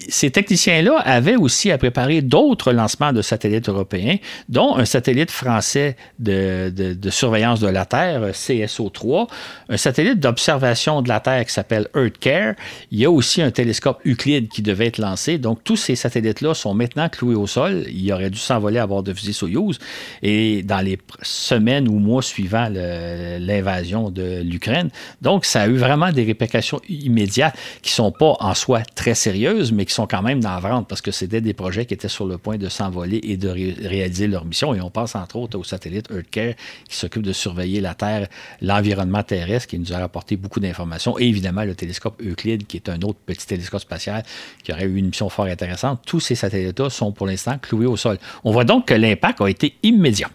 ces 0.09 0.31
techniciens-là 0.31 0.99
avaient 0.99 1.37
aussi 1.37 1.71
à 1.71 1.79
préparer 1.79 2.21
d'autres 2.21 2.73
lancements 2.73 3.13
de 3.13 3.23
satellites 3.23 3.69
européens, 3.69 4.17
dont 4.49 4.77
un 4.77 4.85
satellite 4.85 5.31
français 5.31 5.97
de, 6.19 6.97
surveillance 7.11 7.61
de 7.61 7.69
la 7.69 7.87
Terre, 7.87 8.33
CSO-3, 8.33 9.29
un 9.69 9.77
satellite 9.77 10.21
d'observation 10.21 11.01
de 11.01 11.09
la 11.09 11.21
Terre 11.21 11.45
qui 11.47 11.53
s'appelle 11.53 11.89
EarthCare. 11.95 12.55
Il 12.91 12.99
y 12.99 13.05
a 13.05 13.11
aussi 13.11 13.41
un 13.41 13.51
télescope 13.51 14.01
Euclide 14.07 14.49
qui 14.49 14.63
devait 14.63 14.87
être 14.87 14.99
lancé. 14.99 15.39
Donc, 15.39 15.65
tous 15.65 15.77
ces 15.77 15.97
satellites-là 15.97 16.55
sont 16.55 16.75
maintenant 16.75 17.09
cloués 17.09 17.35
au 17.35 17.47
sol. 17.47 17.85
Il 17.89 18.13
aurait 18.13 18.31
dû 18.31 18.39
s'envoler 18.39 18.79
à 18.79 18.87
bord 18.87 19.03
de 19.03 19.15
fusée 19.15 19.33
Soyuz. 19.33 19.79
Et 20.23 20.63
dans 20.63 20.81
les 20.81 20.99
semaines 21.23 21.89
ou 21.89 21.99
mois 21.99 22.23
suivant 22.23 22.69
l'invasion 22.71 24.11
de 24.11 24.43
l'Ukraine, 24.43 24.91
donc, 25.23 25.45
ça 25.45 25.63
a 25.63 25.67
eu 25.67 25.77
vraiment 25.77 26.13
des 26.13 26.25
répercussions 26.25 26.81
immédiates 26.89 27.57
qui 27.83 27.91
ne 27.91 27.95
sont 27.95 28.13
pas 28.13 28.37
en 28.41 28.55
soi 28.55 28.83
très 28.95 29.15
sérieuses 29.15 29.46
mais 29.73 29.85
qui 29.85 29.95
sont 29.95 30.07
quand 30.07 30.23
même 30.23 30.41
dans 30.41 30.55
la 30.55 30.61
vente 30.61 30.89
parce 30.89 31.01
que 31.01 31.11
c'était 31.11 31.41
des 31.41 31.55
projets 31.55 31.87
qui 31.87 31.95
étaient 31.95 32.09
sur 32.09 32.27
le 32.27 32.39
point 32.39 32.57
de 32.57 32.69
s'envoler 32.69 33.21
et 33.23 33.37
de 33.37 33.49
réaliser 33.49 34.27
leur 34.27 34.45
mission. 34.45 34.75
Et 34.75 34.81
on 34.81 34.91
pense 34.91 35.15
entre 35.15 35.37
autres 35.37 35.59
au 35.59 35.65
satellite 35.65 36.11
EarthCare 36.11 36.55
qui 36.89 36.97
s'occupe 36.97 37.23
de 37.23 37.33
surveiller 37.33 37.81
la 37.81 37.95
Terre, 37.95 38.29
l'environnement 38.61 39.23
terrestre, 39.23 39.69
qui 39.69 39.79
nous 39.79 39.93
a 39.93 39.99
rapporté 39.99 40.37
beaucoup 40.37 40.61
d'informations. 40.61 41.19
Et 41.19 41.25
évidemment, 41.25 41.65
le 41.65 41.75
télescope 41.75 42.21
Euclide, 42.23 42.67
qui 42.67 42.77
est 42.77 42.89
un 42.89 43.01
autre 43.03 43.19
petit 43.25 43.47
télescope 43.47 43.81
spatial 43.81 44.23
qui 44.63 44.73
aurait 44.73 44.85
eu 44.85 44.97
une 44.97 45.07
mission 45.07 45.29
fort 45.29 45.47
intéressante. 45.47 46.01
Tous 46.07 46.21
ces 46.21 46.35
satellites-là 46.35 46.91
sont 46.91 47.13
pour 47.13 47.27
l'instant 47.27 47.59
cloués 47.59 47.87
au 47.87 47.97
sol. 47.97 48.19
On 48.45 48.53
voit 48.53 48.65
donc 48.65 48.87
que 48.87 48.95
l'impact 48.95 49.41
a 49.41 49.49
été 49.49 49.75
immédiat. 49.83 50.31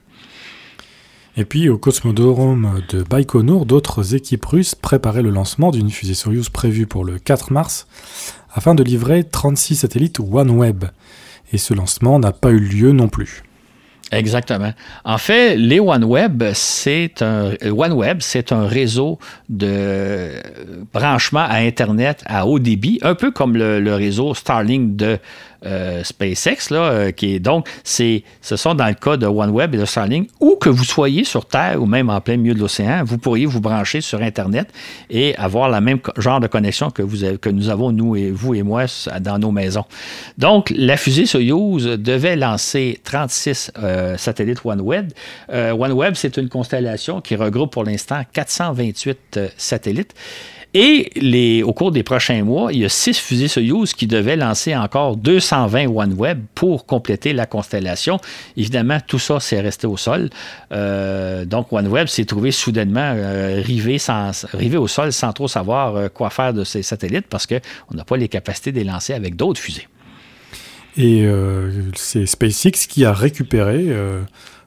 Et 1.38 1.46
puis 1.46 1.70
au 1.70 1.78
Cosmodrome 1.78 2.82
de 2.90 3.04
Baïkonour, 3.04 3.66
d'autres 3.66 4.16
équipes 4.16 4.46
russes 4.46 4.76
préparaient 4.76 5.22
le 5.22 5.30
lancement 5.30 5.72
d'une 5.72 5.90
fusée 5.90 6.14
Soyuz 6.14 6.50
prévue 6.50 6.88
pour 6.88 7.06
le 7.06 7.20
4 7.20 7.54
mars 7.54 7.88
afin 8.54 8.76
de 8.76 8.84
livrer 8.84 9.24
36 9.24 9.78
satellites 9.78 10.20
OneWeb. 10.20 10.86
Et 11.54 11.58
ce 11.58 11.74
lancement 11.74 12.20
n'a 12.20 12.32
pas 12.32 12.50
eu 12.52 12.60
lieu 12.60 12.92
non 12.92 13.10
plus. 13.10 13.44
Exactement. 14.12 14.74
En 15.06 15.18
fait, 15.18 15.56
les 15.56 15.80
OneWeb, 15.80 16.44
c'est 16.54 17.22
un 17.22 17.54
OneWeb, 17.64 18.18
c'est 18.20 18.52
un 18.52 18.68
réseau 18.68 19.20
de 19.48 20.32
branchement 20.94 21.46
à 21.48 21.58
Internet 21.60 22.22
à 22.26 22.46
haut 22.46 22.60
débit, 22.60 23.00
un 23.04 23.16
peu 23.16 23.32
comme 23.32 23.56
le 23.56 23.96
réseau 23.96 24.34
Starlink 24.34 24.98
de 24.98 25.18
euh, 25.66 26.04
SpaceX, 26.04 26.72
là, 26.72 26.80
euh, 26.80 27.12
qui 27.12 27.36
est 27.36 27.40
donc, 27.40 27.68
c'est, 27.84 28.24
ce 28.42 28.56
sont 28.56 28.74
dans 28.74 28.88
le 28.88 28.96
cas 28.96 29.18
de 29.18 29.28
OneWeb 29.28 29.76
et 29.76 29.78
de 29.78 29.86
Starlink, 29.86 30.30
où 30.40 30.56
que 30.56 30.70
vous 30.70 30.84
soyez 30.84 31.24
sur 31.24 31.46
Terre 31.46 31.82
ou 31.82 31.86
même 31.86 32.10
en 32.10 32.20
plein 32.20 32.38
milieu 32.38 32.54
de 32.54 32.60
l'océan, 32.60 33.04
vous 33.06 33.18
pourriez 33.18 33.46
vous 33.46 33.62
brancher 33.62 34.02
sur 34.02 34.22
Internet 34.22 34.70
et 35.10 35.36
avoir 35.36 35.70
la 35.70 35.80
même 35.80 36.00
genre 36.18 36.40
de 36.40 36.48
connexion 36.48 36.90
que, 36.90 37.04
vous 37.04 37.38
que 37.38 37.50
nous 37.50 37.70
avons, 37.70 37.92
nous 37.92 38.16
et 38.16 38.32
vous 38.32 38.56
et 38.56 38.64
moi, 38.64 38.86
dans 39.20 39.38
nos 39.38 39.52
maisons. 39.52 39.86
Donc, 40.38 40.74
la 40.76 40.98
fusée 40.98 41.26
Soyuz 41.26 41.86
devait 41.86 42.36
lancer 42.36 43.00
36 43.04 43.72
euh, 43.78 44.18
satellites 44.18 44.66
OneWeb. 44.66 45.12
OneWeb, 45.50 46.16
c'est 46.16 46.38
une 46.38 46.50
constellation 46.50 47.22
qui 47.22 47.36
regroupe 47.36 47.72
pour 47.72 47.84
l'instant 47.84 48.22
428 48.34 49.40
satellites. 49.58 50.16
Et 50.74 51.64
au 51.64 51.74
cours 51.74 51.92
des 51.92 52.04
prochains 52.04 52.44
mois, 52.44 52.72
il 52.72 52.80
y 52.80 52.86
a 52.86 52.90
six 52.90 53.20
fusées 53.20 53.50
Soyuz 53.50 53.94
qui 53.94 54.08
devaient 54.08 54.38
lancer 54.38 54.76
encore 54.76 55.18
200 55.18 55.68
220 55.68 55.88
OneWeb 55.88 56.46
pour 56.56 56.86
compléter 56.86 57.34
la 57.34 57.46
constellation. 57.46 58.20
Évidemment, 58.56 59.00
tout 59.06 59.20
ça, 59.20 59.42
c'est 59.42 59.60
resté 59.60 59.86
au 59.86 59.98
sol. 59.98 60.30
Euh, 60.72 61.44
donc, 61.44 61.74
OneWeb 61.74 62.08
s'est 62.08 62.24
trouvé 62.24 62.52
soudainement 62.52 63.14
euh, 63.16 63.62
rivé, 63.62 63.98
au 64.78 64.88
sol 64.88 65.12
sans 65.12 65.34
trop 65.34 65.50
savoir 65.50 66.12
quoi 66.12 66.30
faire 66.30 66.54
de 66.54 66.64
ces 66.64 66.84
satellites 66.84 67.28
parce 67.28 67.46
qu'on 67.46 67.96
n'a 67.96 68.06
pas 68.06 68.16
les 68.16 68.30
capacités 68.30 68.72
de 68.72 68.78
les 68.78 68.86
lancer 68.86 69.14
avec 69.14 69.36
d'autres 69.36 69.60
fusées. 69.60 69.88
Et 70.98 71.26
c'est 71.96 72.26
SpaceX 72.26 72.88
qui 72.88 73.06
a 73.06 73.14
récupéré 73.14 73.88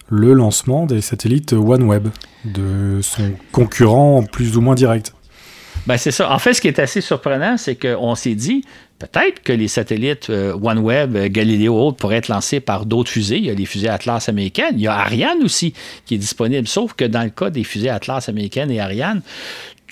le 0.08 0.32
lancement 0.32 0.86
des 0.86 1.00
satellites 1.00 1.52
OneWeb, 1.52 2.08
de 2.44 3.00
son 3.02 3.32
concurrent 3.52 4.22
plus 4.22 4.56
ou 4.56 4.60
moins 4.60 4.74
direct. 4.74 5.14
Ben 5.86 5.98
c'est 5.98 6.12
ça. 6.12 6.32
En 6.32 6.38
fait, 6.38 6.54
ce 6.54 6.60
qui 6.60 6.68
est 6.68 6.78
assez 6.78 7.00
surprenant, 7.00 7.56
c'est 7.58 7.76
qu'on 7.76 8.14
s'est 8.14 8.34
dit, 8.34 8.64
peut-être 8.98 9.42
que 9.42 9.52
les 9.52 9.68
satellites 9.68 10.30
euh, 10.30 10.54
OneWeb, 10.54 11.16
euh, 11.16 11.28
Galileo 11.28 11.78
autres 11.78 11.98
pourraient 11.98 12.16
être 12.16 12.28
lancés 12.28 12.60
par 12.60 12.86
d'autres 12.86 13.10
fusées. 13.10 13.36
Il 13.36 13.44
y 13.44 13.50
a 13.50 13.54
les 13.54 13.66
fusées 13.66 13.88
Atlas 13.88 14.28
américaines. 14.28 14.74
Il 14.76 14.82
y 14.82 14.86
a 14.86 14.94
Ariane 14.94 15.42
aussi 15.42 15.74
qui 16.06 16.14
est 16.14 16.18
disponible. 16.18 16.66
Sauf 16.66 16.94
que 16.94 17.04
dans 17.04 17.22
le 17.22 17.30
cas 17.30 17.50
des 17.50 17.64
fusées 17.64 17.90
Atlas 17.90 18.28
américaines 18.28 18.70
et 18.70 18.80
Ariane, 18.80 19.20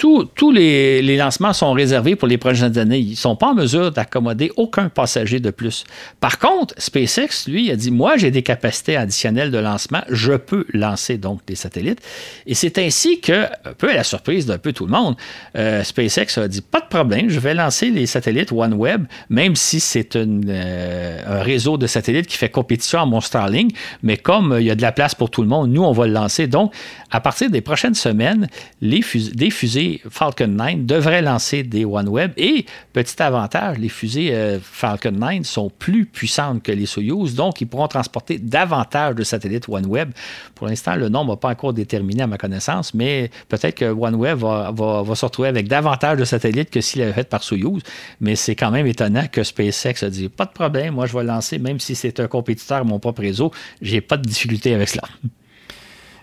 tous 0.03 0.51
les, 0.51 1.17
lancements 1.17 1.53
sont 1.53 1.73
réservés 1.73 2.17
pour 2.17 2.27
les 2.27 2.37
prochaines 2.37 2.77
années. 2.77 2.99
Ils 2.99 3.11
ne 3.11 3.17
sont 3.17 3.37
pas 3.37 3.49
en 3.49 3.55
mesure 3.55 3.93
d'accommoder 3.93 4.51
aucun 4.57 4.89
passager 4.89 5.39
de 5.39 5.51
plus. 5.51 5.85
Par 6.19 6.41
contre, 6.41 6.75
SpaceX, 6.77 7.47
lui, 7.47 7.71
a 7.71 7.77
dit, 7.77 7.93
moi, 7.93 8.17
j'ai 8.17 8.33
des 8.33 8.43
capacités 8.43 8.97
additionnelles 8.97 9.53
de 9.53 9.59
lancement, 9.59 10.01
je 10.09 10.33
peux 10.33 10.67
lancer 10.73 11.19
donc 11.19 11.41
des 11.47 11.55
satellites. 11.55 12.01
Et 12.47 12.55
c'est 12.55 12.79
ainsi 12.79 13.21
que, 13.21 13.45
un 13.45 13.75
peu 13.79 13.91
à 13.91 13.95
la 13.95 14.03
surprise 14.03 14.45
d'un 14.47 14.59
peu 14.59 14.73
tout 14.73 14.87
le 14.87 14.93
monde, 14.93 15.15
euh, 15.57 15.85
SpaceX 15.85 16.37
a 16.39 16.49
dit, 16.49 16.63
pas 16.63 16.81
de 16.81 16.89
problème, 16.89 17.29
je 17.29 17.39
vais 17.39 17.55
lancer 17.55 17.91
les 17.91 18.07
satellites 18.07 18.51
OneWeb, 18.51 19.05
même 19.31 19.55
si 19.55 19.79
c'est 19.79 20.17
euh, 20.17 21.23
un 21.27 21.43
réseau 21.43 21.79
de 21.79 21.87
satellites 21.87 22.27
qui 22.27 22.37
fait 22.37 22.49
compétition 22.49 23.01
à 23.01 23.07
mon 23.07 23.21
Starlink, 23.21 23.73
mais 24.03 24.17
comme 24.17 24.53
euh, 24.53 24.61
il 24.61 24.67
y 24.67 24.71
a 24.71 24.75
de 24.75 24.83
la 24.83 24.93
place 24.93 25.15
pour 25.15 25.31
tout 25.31 25.43
le 25.43 25.49
monde, 25.49 25.71
nous, 25.71 25.83
on 25.83 25.93
va 25.93 26.09
le 26.09 26.13
lancer. 26.13 26.49
Donc, 26.49 26.75
à 27.11 27.21
partir 27.21 27.51
des 27.51 27.61
prochaines 27.61 27.95
semaines, 27.95 28.49
les 28.81 29.03
des 29.35 29.51
fusées 29.51 29.92
Falcon 30.11 30.49
9 30.49 30.85
devraient 30.85 31.23
lancer 31.23 31.63
des 31.63 31.85
OneWeb. 31.85 32.33
Et, 32.37 32.67
petit 32.93 33.23
avantage, 33.23 33.79
les 33.79 33.89
fusées 33.89 34.35
euh, 34.35 34.59
Falcon 34.63 35.13
9 35.13 35.43
sont 35.43 35.71
plus 35.71 36.07
puissantes 36.07 36.63
que 36.63 36.73
les 36.73 36.87
Soyuz, 36.87 37.35
donc 37.35 37.61
ils 37.61 37.67
pourront 37.67 37.89
transporter 37.89 38.39
davantage 38.39 39.15
de 39.15 39.25
satellites 39.25 39.69
OneWeb. 39.69 40.11
Pour 40.55 40.67
l'instant, 40.67 40.97
le 40.97 41.09
nombre 41.09 41.33
n'est 41.33 41.41
pas 41.41 41.51
encore 41.51 41.73
déterminé 41.73 42.23
à 42.23 42.27
ma 42.27 42.39
connaissance, 42.39 42.95
mais 42.95 43.31
peut-être 43.49 43.75
que 43.75 43.85
OneWeb 43.85 44.39
va, 44.39 45.15
se 45.15 45.25
retrouver 45.25 45.49
avec 45.49 45.69
davantage 45.69 46.19
de 46.19 46.25
satellites 46.25 46.71
que 46.71 46.81
s'il 46.81 47.03
avait 47.03 47.13
fait 47.13 47.29
par 47.29 47.43
Soyuz. 47.43 47.83
Mais 48.21 48.37
c'est 48.37 48.57
quand 48.57 48.71
même 48.71 48.87
étonnant 48.87 49.27
que 49.31 49.43
SpaceX 49.43 50.05
a 50.05 50.11
dit 50.11 50.29
pas 50.29 50.45
de 50.45 50.53
problème, 50.53 50.95
moi 50.95 51.07
je 51.07 51.17
vais 51.17 51.25
lancer, 51.25 51.59
même 51.59 51.81
si 51.81 51.95
c'est 51.95 52.21
un 52.21 52.29
compétiteur 52.29 52.79
à 52.79 52.85
mon 52.85 52.99
propre 52.99 53.23
réseau, 53.23 53.53
j'ai 53.81 54.01
pas 54.01 54.17
de 54.17 54.23
difficulté 54.23 54.75
avec 54.75 54.89
cela. 54.89 55.05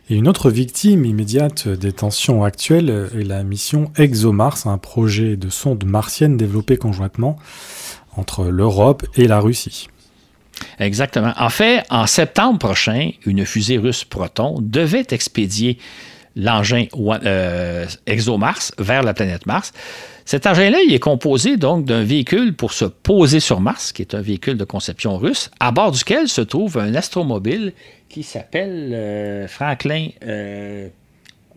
Et 0.10 0.16
une 0.16 0.28
autre 0.28 0.50
victime 0.50 1.06
immédiate 1.06 1.68
des 1.68 1.92
tensions 1.92 2.44
actuelles 2.44 3.10
est 3.16 3.24
la 3.24 3.44
mission 3.44 3.92
ExoMars, 3.96 4.66
un 4.66 4.80
projet 4.80 5.38
de 5.38 5.50
sonde 5.50 5.84
martienne 5.86 6.36
développé 6.36 6.78
conjointement 6.78 7.38
entre 8.16 8.46
l'Europe 8.46 9.06
et 9.16 9.28
la 9.28 9.40
Russie. 9.40 9.88
Exactement. 10.80 11.34
En 11.38 11.50
fait, 11.50 11.84
en 11.92 12.08
septembre 12.08 12.58
prochain, 12.58 13.12
une 13.26 13.46
fusée 13.46 13.78
russe 13.78 14.04
Proton 14.04 14.58
devait 14.60 15.06
expédier 15.12 15.78
l'engin 16.36 16.86
euh, 16.98 17.86
ExoMars 18.08 18.72
vers 18.78 19.04
la 19.04 19.14
planète 19.14 19.46
Mars. 19.46 19.74
Cet 20.26 20.46
engin-là, 20.48 20.80
il 20.86 20.94
est 20.94 21.00
composé 21.00 21.58
donc 21.58 21.86
d'un 21.86 22.04
véhicule 22.04 22.56
pour 22.56 22.74
se 22.74 22.86
poser 22.86 23.40
sur 23.40 23.62
Mars, 23.62 23.92
qui 23.92 24.02
est 24.02 24.14
un 24.14 24.22
véhicule 24.22 24.58
de 24.58 24.64
conception 24.64 25.18
russe, 25.18 25.50
à 25.60 25.72
bord 25.72 25.92
duquel 25.92 26.28
se 26.28 26.42
trouve 26.42 26.78
un 26.78 26.94
astromobile 26.96 27.74
qui 28.10 28.24
s'appelle 28.24 28.94
euh, 28.94 29.48
Franklin. 29.48 30.10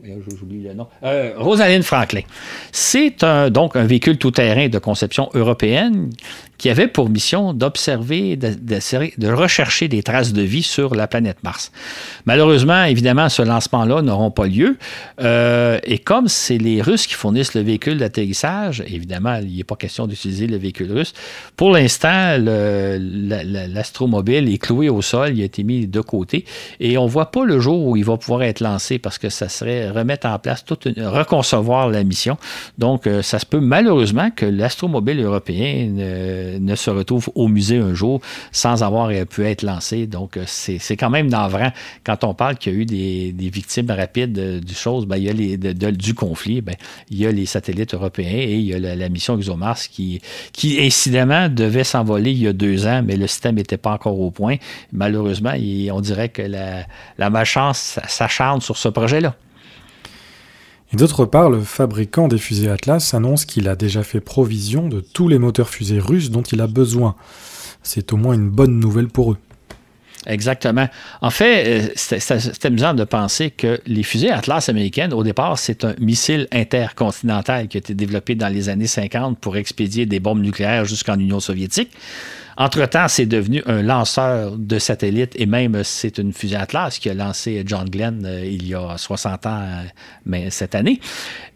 Euh, 0.05 0.19
j'oublie. 0.37 0.67
Euh, 1.05 1.35
Rosaline 1.37 1.85
Franklin. 1.85 2.23
C'est 2.73 3.25
donc 3.51 3.77
un 3.77 3.85
véhicule 3.85 4.19
tout-terrain 4.19 4.69
de 4.69 4.79
conception 4.79 5.31
européenne 5.35 6.11
qui 6.63 6.71
avait 6.71 6.87
pour 6.87 7.11
mission 7.11 7.53
d'observer, 7.53 8.37
de, 8.37 8.55
de, 8.55 9.33
rechercher 9.33 9.89
des 9.89 10.05
traces 10.05 10.33
de 10.33 10.43
vie 10.43 10.63
sur 10.63 10.95
la 10.95 11.09
planète 11.09 11.39
Mars. 11.43 11.73
Malheureusement, 12.25 12.85
évidemment, 12.85 13.29
ce 13.29 13.43
lancement-là 13.43 14.01
n'auront 14.01 14.31
pas 14.31 14.47
lieu. 14.47 14.77
Euh, 15.21 15.81
et 15.83 15.99
comme 15.99 16.29
c'est 16.29 16.59
les 16.59 16.81
Russes 16.81 17.09
qui 17.09 17.15
fournissent 17.15 17.55
le 17.55 17.63
véhicule 17.63 17.99
d'atterrissage, 17.99 18.85
évidemment, 18.87 19.41
il 19.43 19.57
n'est 19.57 19.65
pas 19.65 19.75
question 19.75 20.07
d'utiliser 20.07 20.47
le 20.47 20.57
véhicule 20.57 20.93
russe. 20.93 21.15
Pour 21.57 21.73
l'instant, 21.73 22.37
l'astromobile 22.39 24.49
est 24.53 24.59
cloué 24.59 24.89
au 24.89 25.03
sol, 25.03 25.33
il 25.35 25.43
a 25.43 25.45
été 25.45 25.65
mis 25.65 25.89
de 25.89 26.01
côté, 26.01 26.45
et 26.79 26.97
on 26.97 27.07
ne 27.07 27.11
voit 27.11 27.33
pas 27.33 27.45
le 27.45 27.59
jour 27.59 27.87
où 27.87 27.97
il 27.97 28.05
va 28.05 28.17
pouvoir 28.17 28.45
être 28.45 28.61
lancé 28.61 29.01
parce 29.01 29.19
que 29.19 29.31
ça 29.31 29.49
serait 29.49 29.91
remettre 29.93 30.27
en 30.27 30.39
place, 30.39 30.65
toute 30.65 30.89
reconcevoir 30.99 31.89
la 31.89 32.05
mission. 32.05 32.37
Donc, 32.79 33.07
euh, 33.07 33.23
ça 33.23 33.39
se 33.39 33.47
peut 33.47 33.61
malheureusement 33.61 34.31
que 34.31 34.47
l'astromobile 34.47 35.21
européen 35.21 35.89
ne 36.61 36.75
se 36.75 36.91
retrouve 36.91 37.31
au 37.35 37.49
musée 37.49 37.79
un 37.79 37.95
jour 37.95 38.21
sans 38.51 38.83
avoir 38.83 39.09
euh, 39.11 39.25
pu 39.25 39.45
être 39.45 39.63
lancé. 39.63 40.07
Donc, 40.07 40.37
euh, 40.37 40.45
c'est 40.47 40.97
quand 40.97 41.11
même 41.11 41.29
navrant 41.29 41.71
quand 42.05 42.25
on 42.25 42.35
parle 42.35 42.57
qu'il 42.57 42.73
y 42.73 42.77
a 42.77 42.79
eu 42.79 42.85
des, 42.87 43.51
victimes 43.53 43.91
rapides 43.91 44.61
du 44.65 44.75
chose. 44.75 45.07
Ben, 45.07 45.17
il 45.17 45.25
y 45.25 45.29
a 45.29 45.33
les, 45.33 45.57
du 45.93 46.15
conflit. 46.15 46.61
Ben, 46.61 46.75
il 47.11 47.19
y 47.19 47.27
a 47.27 47.33
les 47.33 47.47
satellites 47.47 47.95
européens 47.95 48.31
et 48.33 48.55
il 48.55 48.65
y 48.65 48.75
a 48.75 48.79
la, 48.79 49.09
mission 49.09 49.39
ExoMars 49.39 49.79
qui, 49.91 50.23
qui 50.53 50.81
incidemment 50.81 51.49
devait 51.49 51.85
s'envoler 51.85 52.31
il 52.31 52.39
y 52.39 52.49
a 52.49 52.53
deux 52.53 52.87
ans, 52.87 53.03
mais 53.05 53.17
le 53.17 53.27
système 53.27 53.57
n'était 53.57 53.77
pas 53.77 53.93
encore 53.93 54.19
au 54.19 54.31
point. 54.31 54.57
Malheureusement, 54.93 55.53
on 55.93 56.01
dirait 56.01 56.31
que 56.31 56.43
la, 56.43 56.87
la 57.19 57.31
malchance 57.31 57.99
s'acharne 58.09 58.61
sur 58.61 58.77
ce 58.77 58.89
projet-là. 58.89 59.35
Et 60.93 60.97
d'autre 60.97 61.25
part, 61.25 61.49
le 61.49 61.61
fabricant 61.61 62.29
des 62.29 62.39
fusées 62.39 62.69
Atlas 62.69 63.15
annonce 63.15 63.47
qu'il 63.47 63.69
a 63.69 63.77
déjà 63.77 64.03
fait 64.03 64.21
provision 64.21 64.89
de 64.89 65.01
tous 65.01 65.27
les 65.27 65.39
moteurs 65.39 65.71
fusées 65.71 65.99
russes 65.99 66.31
dont 66.31 66.43
il 66.43 66.61
a 66.61 66.67
besoin. 66.67 67.15
C'est 67.83 68.13
au 68.13 68.17
moins 68.17 68.35
une 68.35 68.51
bonne 68.51 68.79
nouvelle 68.79 69.09
pour 69.09 69.33
eux. 69.33 69.39
Exactement. 70.27 70.89
En 71.21 71.31
fait, 71.31 71.67
euh, 71.67 71.89
c'est 71.97 72.65
amusant 72.65 72.95
de 72.95 73.05
penser 73.05 73.51
que 73.51 73.81
les 73.87 74.03
fusées 74.03 74.31
Atlas 74.31 74.69
américaines, 74.69 75.13
au 75.13 75.25
départ, 75.25 75.59
c'est 75.59 75.85
un 75.85 75.95
missile 75.99 76.47
intercontinental 76.53 77.67
qui 77.67 77.79
a 77.79 77.81
été 77.81 77.95
développé 77.95 78.35
dans 78.35 78.49
les 78.49 78.69
années 78.69 78.87
50 78.87 79.39
pour 79.39 79.57
expédier 79.57 80.07
des 80.07 80.21
bombes 80.21 80.41
nucléaires 80.41 80.85
jusqu'en 80.85 81.19
Union 81.19 81.41
soviétique. 81.41 81.91
Entre-temps, 82.57 83.09
c'est 83.09 83.27
devenu 83.27 83.63
un 83.67 83.83
lanceur 83.83 84.57
de 84.57 84.79
satellites 84.79 85.33
et 85.37 85.47
même 85.47 85.83
c'est 85.85 86.19
une 86.19 86.33
fusée 86.33 86.57
Atlas 86.57 86.99
qui 86.99 87.09
a 87.09 87.15
lancé 87.15 87.63
John 87.67 87.89
Glenn 87.89 88.25
euh, 88.25 88.45
il 88.45 88.67
y 88.67 88.75
a 88.75 88.97
60 88.97 89.47
ans 89.47 89.61
euh, 89.61 89.83
mais 90.27 90.51
cette 90.51 90.75
année. 90.75 91.01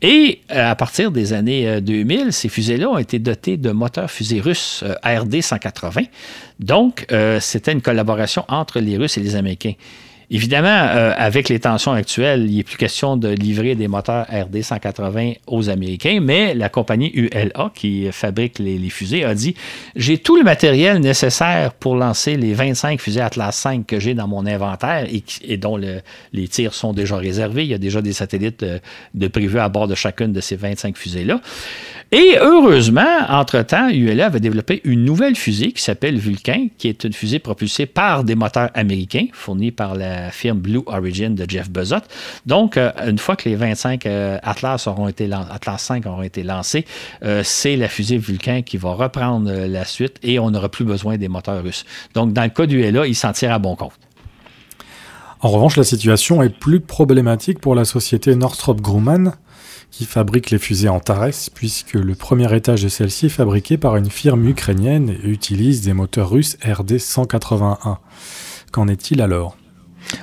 Et 0.01 0.41
euh, 0.51 0.71
à 0.71 0.75
partir 0.75 1.11
des 1.11 1.33
années 1.33 1.81
2000, 1.81 2.33
ces 2.33 2.49
fusées-là 2.49 2.89
ont 2.89 2.99
été 2.99 3.19
dotées 3.19 3.57
de 3.57 3.71
moteurs 3.71 4.11
fusées 4.11 4.41
russes 4.41 4.85
RD-180. 5.05 6.09
Donc, 6.61 7.07
c'était 7.41 7.73
une 7.73 7.83
collaboration 7.83 8.45
entre 8.49 8.81
les 8.81 8.97
Russes 8.97 9.19
et 9.19 9.21
les 9.21 9.37
Américains. 9.37 9.75
Évidemment, 10.29 10.69
euh, 10.69 11.13
avec 11.17 11.49
les 11.49 11.61
tensions 11.61 11.93
actuelles, 11.93 12.47
il 12.51 12.57
n'est 12.57 12.63
plus 12.65 12.77
question 12.77 13.17
de 13.17 13.29
livrer 13.29 13.77
des 13.77 13.87
moteurs 13.87 14.27
RD 14.29 14.61
180 14.61 15.35
aux 15.47 15.71
Américains, 15.71 16.19
mais 16.21 16.53
la 16.53 16.69
compagnie 16.69 17.13
ULA, 17.15 17.71
qui 17.75 18.09
fabrique 18.11 18.59
les, 18.59 18.77
fusées, 18.89 19.25
a 19.25 19.35
dit 19.35 19.55
J'ai 19.95 20.19
tout 20.19 20.37
le 20.37 20.43
matériel 20.43 20.99
nécessaire 20.99 21.73
pour 21.75 21.95
lancer 21.95 22.37
les 22.37 22.55
25 22.55 23.01
fusées 23.01 23.21
Atlas 23.21 23.55
5 23.55 23.87
que 23.87 24.01
j'ai 24.01 24.15
dans 24.15 24.27
mon 24.27 24.47
inventaire 24.47 25.07
et, 25.43 25.57
dont 25.57 25.77
les 25.77 26.49
tirs 26.49 26.75
sont 26.75 26.93
déjà 26.93 27.17
réservés. 27.17 27.63
Il 27.63 27.71
y 27.71 27.75
a 27.75 27.79
déjà 27.79 28.03
des 28.03 28.13
satellites 28.13 28.65
de, 28.65 28.81
de 29.15 29.29
prévus 29.29 29.61
à 29.61 29.69
bord 29.69 29.87
de 29.87 29.95
chacune 29.95 30.33
de 30.33 30.41
ces 30.41 30.57
25 30.57 30.97
fusées-là. 30.97 31.41
Et 32.13 32.37
heureusement, 32.41 33.19
entre-temps, 33.29 33.89
ULA 33.91 34.27
avait 34.27 34.41
développé 34.41 34.81
une 34.85 35.05
nouvelle 35.05 35.35
fusée 35.37 35.73
qui 35.73 35.83
s'appelle 35.83 36.19
Vulcan, 36.19 36.69
qui 36.79 36.89
est 36.89 37.05
une 37.05 37.13
fusée 37.13 37.41
propulsée 37.41 37.87
par 37.87 38.23
des 38.23 38.35
moteurs 38.37 38.71
américains 38.75 39.27
fournis 39.33 39.73
par 39.73 39.95
la 39.95 40.16
firme 40.31 40.59
Blue 40.59 40.83
Origin 40.87 41.35
de 41.35 41.45
Jeff 41.49 41.71
Bezos. 41.71 41.97
Donc, 42.47 42.77
euh, 42.77 42.93
une 43.07 43.19
fois 43.19 43.37
que 43.37 43.49
les 43.49 43.57
25 43.57 44.07
euh, 44.07 44.39
Atlas, 44.43 44.87
auront 44.87 45.09
été 45.09 45.31
Atlas 45.33 45.79
5 45.79 46.07
auront 46.07 46.23
été 46.23 46.43
lancés, 46.43 46.85
euh, 47.23 47.43
c'est 47.45 47.77
la 47.77 47.89
fusée 47.89 48.19
Vulcan 48.19 48.63
qui 48.63 48.77
va 48.77 48.93
reprendre 48.93 49.51
la 49.51 49.85
suite 49.85 50.19
et 50.23 50.39
on 50.39 50.51
n'aura 50.51 50.69
plus 50.69 50.85
besoin 50.85 51.17
des 51.17 51.29
moteurs 51.29 51.63
russes. 51.63 51.85
Donc, 52.15 52.33
dans 52.33 52.45
le 52.45 52.51
cas 52.51 52.67
d'ULA, 52.67 53.07
il 53.07 53.15
s'en 53.15 53.33
tire 53.33 53.53
à 53.53 53.59
bon 53.59 53.77
compte. 53.77 53.93
En 55.41 55.51
revanche, 55.51 55.77
la 55.77 55.85
situation 55.85 56.43
est 56.43 56.49
plus 56.49 56.81
problématique 56.81 57.61
pour 57.61 57.75
la 57.75 57.85
société 57.85 58.35
Northrop 58.35 58.77
Grumman, 58.81 59.33
qui 59.91 60.05
fabrique 60.05 60.51
les 60.51 60.59
fusées 60.59 60.89
Antares, 60.89 61.51
puisque 61.55 61.95
le 61.95 62.15
premier 62.15 62.55
étage 62.55 62.83
de 62.83 62.89
celle-ci 62.89 63.27
est 63.27 63.31
fabriqué 63.31 63.77
par 63.77 63.97
une 63.97 64.11
firme 64.11 64.47
ukrainienne 64.49 65.11
et 65.11 65.29
utilise 65.29 65.83
des 65.83 65.93
moteurs 65.93 66.31
russes 66.31 66.57
RD-181. 66.63 67.99
Qu'en 68.73 68.89
est-il 68.89 69.23
alors? 69.23 69.57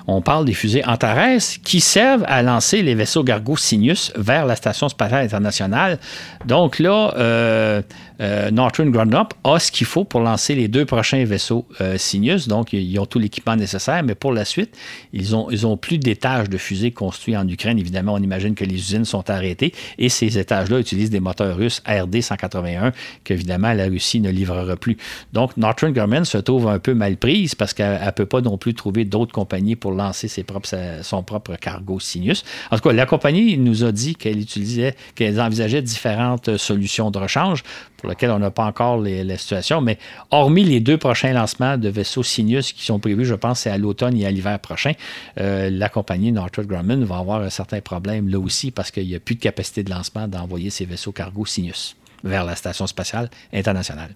On 0.08 0.22
parle 0.22 0.46
des 0.46 0.54
fusées 0.54 0.84
Antares 0.86 1.40
qui 1.64 1.82
servent 1.82 2.26
à 2.28 2.42
lancer 2.42 2.82
les 2.82 2.96
vaisseaux 2.96 3.24
Gargo 3.24 3.58
Cygnus 3.58 4.12
vers 4.16 4.46
la 4.46 4.56
Station 4.56 4.90
spatiale 4.90 5.26
internationale. 5.26 6.00
Donc 6.46 6.80
là, 6.80 7.14
euh, 7.18 7.82
euh, 8.22 8.52
Northrop 8.52 8.86
Grumman 8.86 9.28
a 9.44 9.60
ce 9.60 9.72
qu'il 9.72 9.88
faut 9.88 10.04
pour 10.04 10.22
lancer 10.22 10.56
les 10.56 10.68
deux 10.68 10.86
prochains 10.86 11.24
vaisseaux 11.26 11.66
euh, 11.82 11.98
Cygnus. 11.98 12.48
Donc, 12.48 12.74
ils 12.74 13.00
ont 13.00 13.06
tout 13.06 13.20
l'équipement 13.20 13.56
nécessaire, 13.56 14.04
mais 14.04 14.16
pour 14.16 14.32
la 14.32 14.46
suite, 14.46 14.78
ils 15.14 15.36
ont, 15.36 15.50
ils 15.50 15.64
plus 15.78 15.98
d'étages 15.98 16.50
de 16.50 16.58
fusées 16.58 16.92
construits 16.92 17.36
en 17.36 17.48
Ukraine. 17.48 17.80
Évidemment, 17.80 18.14
on 18.14 18.22
imagine 18.22 18.56
que 18.56 18.64
les 18.64 18.76
usines 18.76 19.06
sont 19.06 19.30
arrêtées 19.30 19.74
et 19.98 20.10
ces 20.10 20.38
étages-là 20.38 20.80
utilisent 20.80 21.10
des 21.10 21.20
moteurs 21.20 21.56
russes 21.56 21.82
RD-181 21.88 22.92
qu'évidemment 23.24 23.74
la 23.74 23.86
Russie 23.86 24.20
ne 24.20 24.30
livrera 24.30 24.76
plus. 24.76 24.98
Donc, 25.32 25.58
Northrop 25.58 25.92
Grumman 25.92 26.26
se 26.26 26.38
trouve 26.38 26.68
un 26.68 26.80
peu 26.80 26.94
mal 26.94 27.18
prise 27.18 27.56
parce 27.56 27.74
qu'elle 27.74 28.04
ne 28.04 28.12
peut 28.12 28.26
pas 28.26 28.42
non 28.42 28.58
plus 28.58 28.74
trouver 28.74 29.06
d'autres 29.06 29.34
compagnies 29.34 29.76
pour 29.76 29.92
lancer 29.92 30.28
ses 30.28 30.44
propres, 30.44 30.70
son 31.02 31.24
propre 31.24 31.56
cargo 31.56 32.00
Cygnus. 32.00 32.44
En 32.72 32.78
tout 32.78 32.90
cas, 32.90 32.94
la 32.94 33.06
compagnie 33.06 33.58
nous 33.58 33.84
a 33.84 33.92
dit 33.92 34.16
qu'elle 34.16 34.40
utilisait, 34.40 34.96
qu'elle 35.16 35.40
envisageait 35.40 35.82
différentes 35.82 36.58
solutions 36.58 37.12
de 37.12 37.20
rechange 37.20 37.64
pour 38.04 38.10
lesquelles 38.10 38.32
on 38.32 38.40
n'a 38.40 38.52
pas 38.52 38.66
encore 38.66 38.98
la 38.98 39.38
situation, 39.38 39.80
mais 39.80 39.98
hormis 40.30 40.66
les 40.66 40.82
deux 40.82 40.98
prochains 40.98 41.32
lancements 41.32 41.78
de 41.78 41.88
vaisseaux 41.88 42.22
Cygnus 42.22 42.74
qui 42.74 42.84
sont 42.84 43.00
prévus, 43.00 43.24
je 43.24 43.34
pense, 43.34 43.62
c'est 43.62 43.70
à 43.70 43.78
l'automne 43.78 44.18
et 44.18 44.26
à 44.26 44.32
l'hiver 44.32 44.60
prochain, 44.60 44.92
euh, 45.40 45.70
la 45.70 45.88
compagnie 45.88 46.34
Northrop 46.34 46.64
Grumman 46.64 47.06
va 47.06 47.20
avoir 47.20 47.42
un 47.42 47.50
certain 47.50 47.80
problème 47.80 48.28
là 48.28 48.40
aussi 48.40 48.72
parce 48.72 48.92
qu'il 48.92 49.08
n'y 49.08 49.16
a 49.16 49.22
plus 49.22 49.36
de 49.36 49.40
capacité 49.40 49.84
de 49.84 49.90
lancement 49.90 50.28
d'envoyer 50.28 50.70
ces 50.70 50.84
vaisseaux 50.84 51.14
cargo 51.14 51.46
Cygnus 51.46 51.96
vers 52.26 52.44
la 52.44 52.58
Station 52.58 52.88
spatiale 52.88 53.30
internationale. 53.54 54.14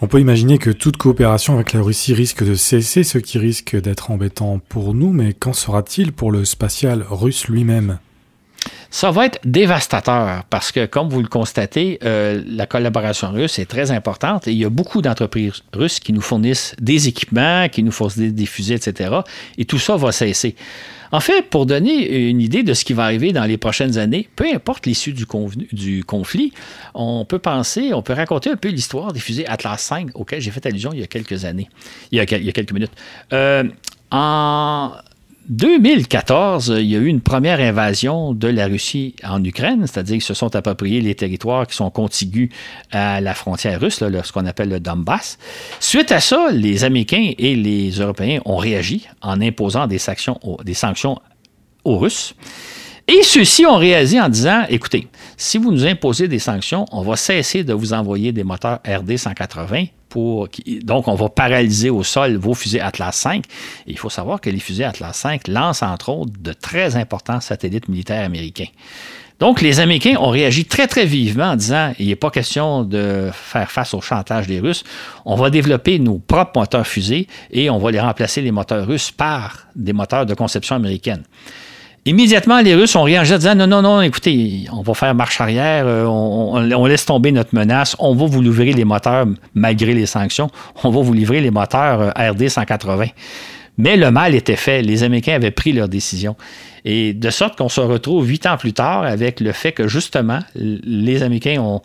On 0.00 0.06
peut 0.06 0.20
imaginer 0.20 0.56
que 0.56 0.70
toute 0.70 0.96
coopération 0.96 1.56
avec 1.56 1.74
la 1.74 1.82
Russie 1.82 2.14
risque 2.14 2.42
de 2.42 2.54
cesser, 2.54 3.04
ce 3.04 3.18
qui 3.18 3.38
risque 3.38 3.76
d'être 3.76 4.10
embêtant 4.10 4.60
pour 4.66 4.94
nous, 4.94 5.12
mais 5.12 5.34
qu'en 5.34 5.52
sera-t-il 5.52 6.12
pour 6.12 6.32
le 6.32 6.46
spatial 6.46 7.04
russe 7.06 7.48
lui-même? 7.48 7.98
Ça 8.90 9.10
va 9.10 9.26
être 9.26 9.38
dévastateur 9.44 10.44
parce 10.50 10.72
que, 10.72 10.86
comme 10.86 11.08
vous 11.08 11.20
le 11.20 11.28
constatez, 11.28 11.98
euh, 12.04 12.42
la 12.46 12.66
collaboration 12.66 13.30
russe 13.30 13.58
est 13.58 13.66
très 13.66 13.90
importante 13.90 14.48
et 14.48 14.52
il 14.52 14.58
y 14.58 14.64
a 14.64 14.70
beaucoup 14.70 15.02
d'entreprises 15.02 15.62
russes 15.72 16.00
qui 16.00 16.12
nous 16.12 16.20
fournissent 16.20 16.74
des 16.80 17.08
équipements, 17.08 17.68
qui 17.68 17.82
nous 17.82 17.92
fournissent 17.92 18.34
des 18.34 18.46
fusées, 18.46 18.74
etc. 18.74 19.20
Et 19.58 19.64
tout 19.64 19.78
ça 19.78 19.96
va 19.96 20.12
cesser. 20.12 20.54
En 21.10 21.20
fait, 21.20 21.48
pour 21.48 21.64
donner 21.64 22.28
une 22.28 22.40
idée 22.40 22.62
de 22.62 22.74
ce 22.74 22.84
qui 22.84 22.92
va 22.92 23.04
arriver 23.04 23.32
dans 23.32 23.44
les 23.44 23.56
prochaines 23.56 23.96
années, 23.96 24.28
peu 24.36 24.46
importe 24.52 24.86
l'issue 24.86 25.12
du, 25.12 25.24
conflit, 26.04 26.52
on 26.94 27.24
peut 27.24 27.38
penser, 27.38 27.94
on 27.94 28.02
peut 28.02 28.12
raconter 28.12 28.50
un 28.50 28.56
peu 28.56 28.68
l'histoire 28.68 29.12
des 29.12 29.20
fusées 29.20 29.46
Atlas 29.46 29.90
V 29.90 30.06
auxquelles 30.14 30.40
j'ai 30.40 30.50
fait 30.50 30.64
allusion 30.66 30.92
il 30.92 31.00
y 31.00 31.02
a 31.02 31.06
quelques 31.06 31.46
années, 31.46 31.70
il 32.12 32.18
y 32.18 32.20
a, 32.20 32.26
quelques 32.26 32.72
minutes. 32.72 32.92
Euh, 33.32 33.64
en 34.10 34.92
2014, 35.48 36.74
il 36.76 36.84
y 36.84 36.94
a 36.94 36.98
eu 36.98 37.06
une 37.06 37.22
première 37.22 37.58
invasion 37.60 38.34
de 38.34 38.48
la 38.48 38.66
Russie 38.66 39.14
en 39.24 39.42
Ukraine, 39.42 39.86
c'est-à-dire 39.86 40.16
qu'ils 40.16 40.22
se 40.22 40.34
sont 40.34 40.54
appropriés 40.54 41.00
les 41.00 41.14
territoires 41.14 41.66
qui 41.66 41.74
sont 41.74 41.90
contigus 41.90 42.50
à 42.90 43.22
la 43.22 43.32
frontière 43.32 43.80
russe, 43.80 43.98
ce 43.98 44.32
qu'on 44.32 44.44
appelle 44.44 44.68
le 44.68 44.78
Donbass. 44.78 45.38
Suite 45.80 46.12
à 46.12 46.20
ça, 46.20 46.48
les 46.52 46.84
Américains 46.84 47.32
et 47.38 47.56
les 47.56 47.90
Européens 47.92 48.40
ont 48.44 48.58
réagi 48.58 49.08
en 49.22 49.40
imposant 49.40 49.86
des 49.86 49.98
sanctions, 49.98 50.38
des 50.64 50.74
sanctions 50.74 51.18
aux 51.84 51.96
Russes. 51.96 52.34
Et 53.10 53.22
ceux-ci 53.22 53.64
ont 53.64 53.78
réagi 53.78 54.20
en 54.20 54.28
disant, 54.28 54.64
écoutez, 54.68 55.08
si 55.38 55.56
vous 55.56 55.72
nous 55.72 55.86
imposez 55.86 56.28
des 56.28 56.38
sanctions, 56.38 56.84
on 56.92 57.00
va 57.00 57.16
cesser 57.16 57.64
de 57.64 57.72
vous 57.72 57.94
envoyer 57.94 58.32
des 58.32 58.44
moteurs 58.44 58.80
RD 58.86 59.16
180 59.16 59.84
pour, 60.10 60.48
donc, 60.82 61.08
on 61.08 61.14
va 61.14 61.30
paralyser 61.30 61.88
au 61.88 62.02
sol 62.02 62.36
vos 62.36 62.52
fusées 62.52 62.80
Atlas 62.80 63.16
5. 63.16 63.44
il 63.86 63.98
faut 63.98 64.10
savoir 64.10 64.42
que 64.42 64.50
les 64.50 64.58
fusées 64.58 64.84
Atlas 64.84 65.16
5 65.16 65.48
lancent, 65.48 65.82
entre 65.82 66.10
autres, 66.10 66.32
de 66.38 66.52
très 66.52 66.96
importants 66.96 67.40
satellites 67.40 67.88
militaires 67.88 68.24
américains. 68.24 68.68
Donc, 69.38 69.62
les 69.62 69.80
Américains 69.80 70.16
ont 70.18 70.30
réagi 70.30 70.64
très, 70.64 70.86
très 70.86 71.06
vivement 71.06 71.52
en 71.52 71.56
disant 71.56 71.92
il 71.98 72.08
n'est 72.08 72.16
pas 72.16 72.30
question 72.30 72.82
de 72.82 73.30
faire 73.32 73.70
face 73.70 73.94
au 73.94 74.00
chantage 74.02 74.48
des 74.48 74.60
Russes. 74.60 74.84
On 75.24 75.36
va 75.36 75.48
développer 75.48 75.98
nos 75.98 76.18
propres 76.18 76.60
moteurs 76.60 76.86
fusées 76.86 77.26
et 77.50 77.70
on 77.70 77.78
va 77.78 77.90
les 77.90 78.00
remplacer, 78.00 78.42
les 78.42 78.50
moteurs 78.50 78.86
russes, 78.86 79.12
par 79.12 79.68
des 79.76 79.92
moteurs 79.92 80.26
de 80.26 80.34
conception 80.34 80.76
américaine. 80.76 81.22
Immédiatement, 82.08 82.62
les 82.62 82.74
Russes 82.74 82.96
ont 82.96 83.02
réagi 83.02 83.34
en 83.34 83.36
disant 83.36 83.54
non, 83.54 83.66
non, 83.66 83.82
non, 83.82 84.00
écoutez, 84.00 84.64
on 84.72 84.80
va 84.80 84.94
faire 84.94 85.14
marche 85.14 85.42
arrière, 85.42 85.84
euh, 85.86 86.06
on, 86.06 86.86
laisse 86.86 87.04
tomber 87.04 87.32
notre 87.32 87.54
menace, 87.54 87.96
on 87.98 88.14
va 88.14 88.24
vous 88.24 88.40
livrer 88.40 88.72
les 88.72 88.86
moteurs 88.86 89.26
malgré 89.52 89.92
les 89.92 90.06
sanctions, 90.06 90.48
on 90.84 90.88
va 90.88 91.02
vous 91.02 91.12
livrer 91.12 91.42
les 91.42 91.50
moteurs 91.50 92.00
euh, 92.00 92.30
RD 92.30 92.48
180. 92.48 93.08
Mais 93.76 93.98
le 93.98 94.10
mal 94.10 94.34
était 94.34 94.56
fait. 94.56 94.80
Les 94.80 95.02
Américains 95.02 95.34
avaient 95.34 95.50
pris 95.50 95.74
leur 95.74 95.86
décision. 95.86 96.34
Et 96.86 97.12
de 97.12 97.28
sorte 97.28 97.58
qu'on 97.58 97.68
se 97.68 97.82
retrouve 97.82 98.26
huit 98.26 98.46
ans 98.46 98.56
plus 98.56 98.72
tard 98.72 99.02
avec 99.02 99.38
le 99.40 99.52
fait 99.52 99.72
que 99.72 99.86
justement, 99.86 100.40
les 100.54 101.22
Américains 101.22 101.60
ont 101.60 101.82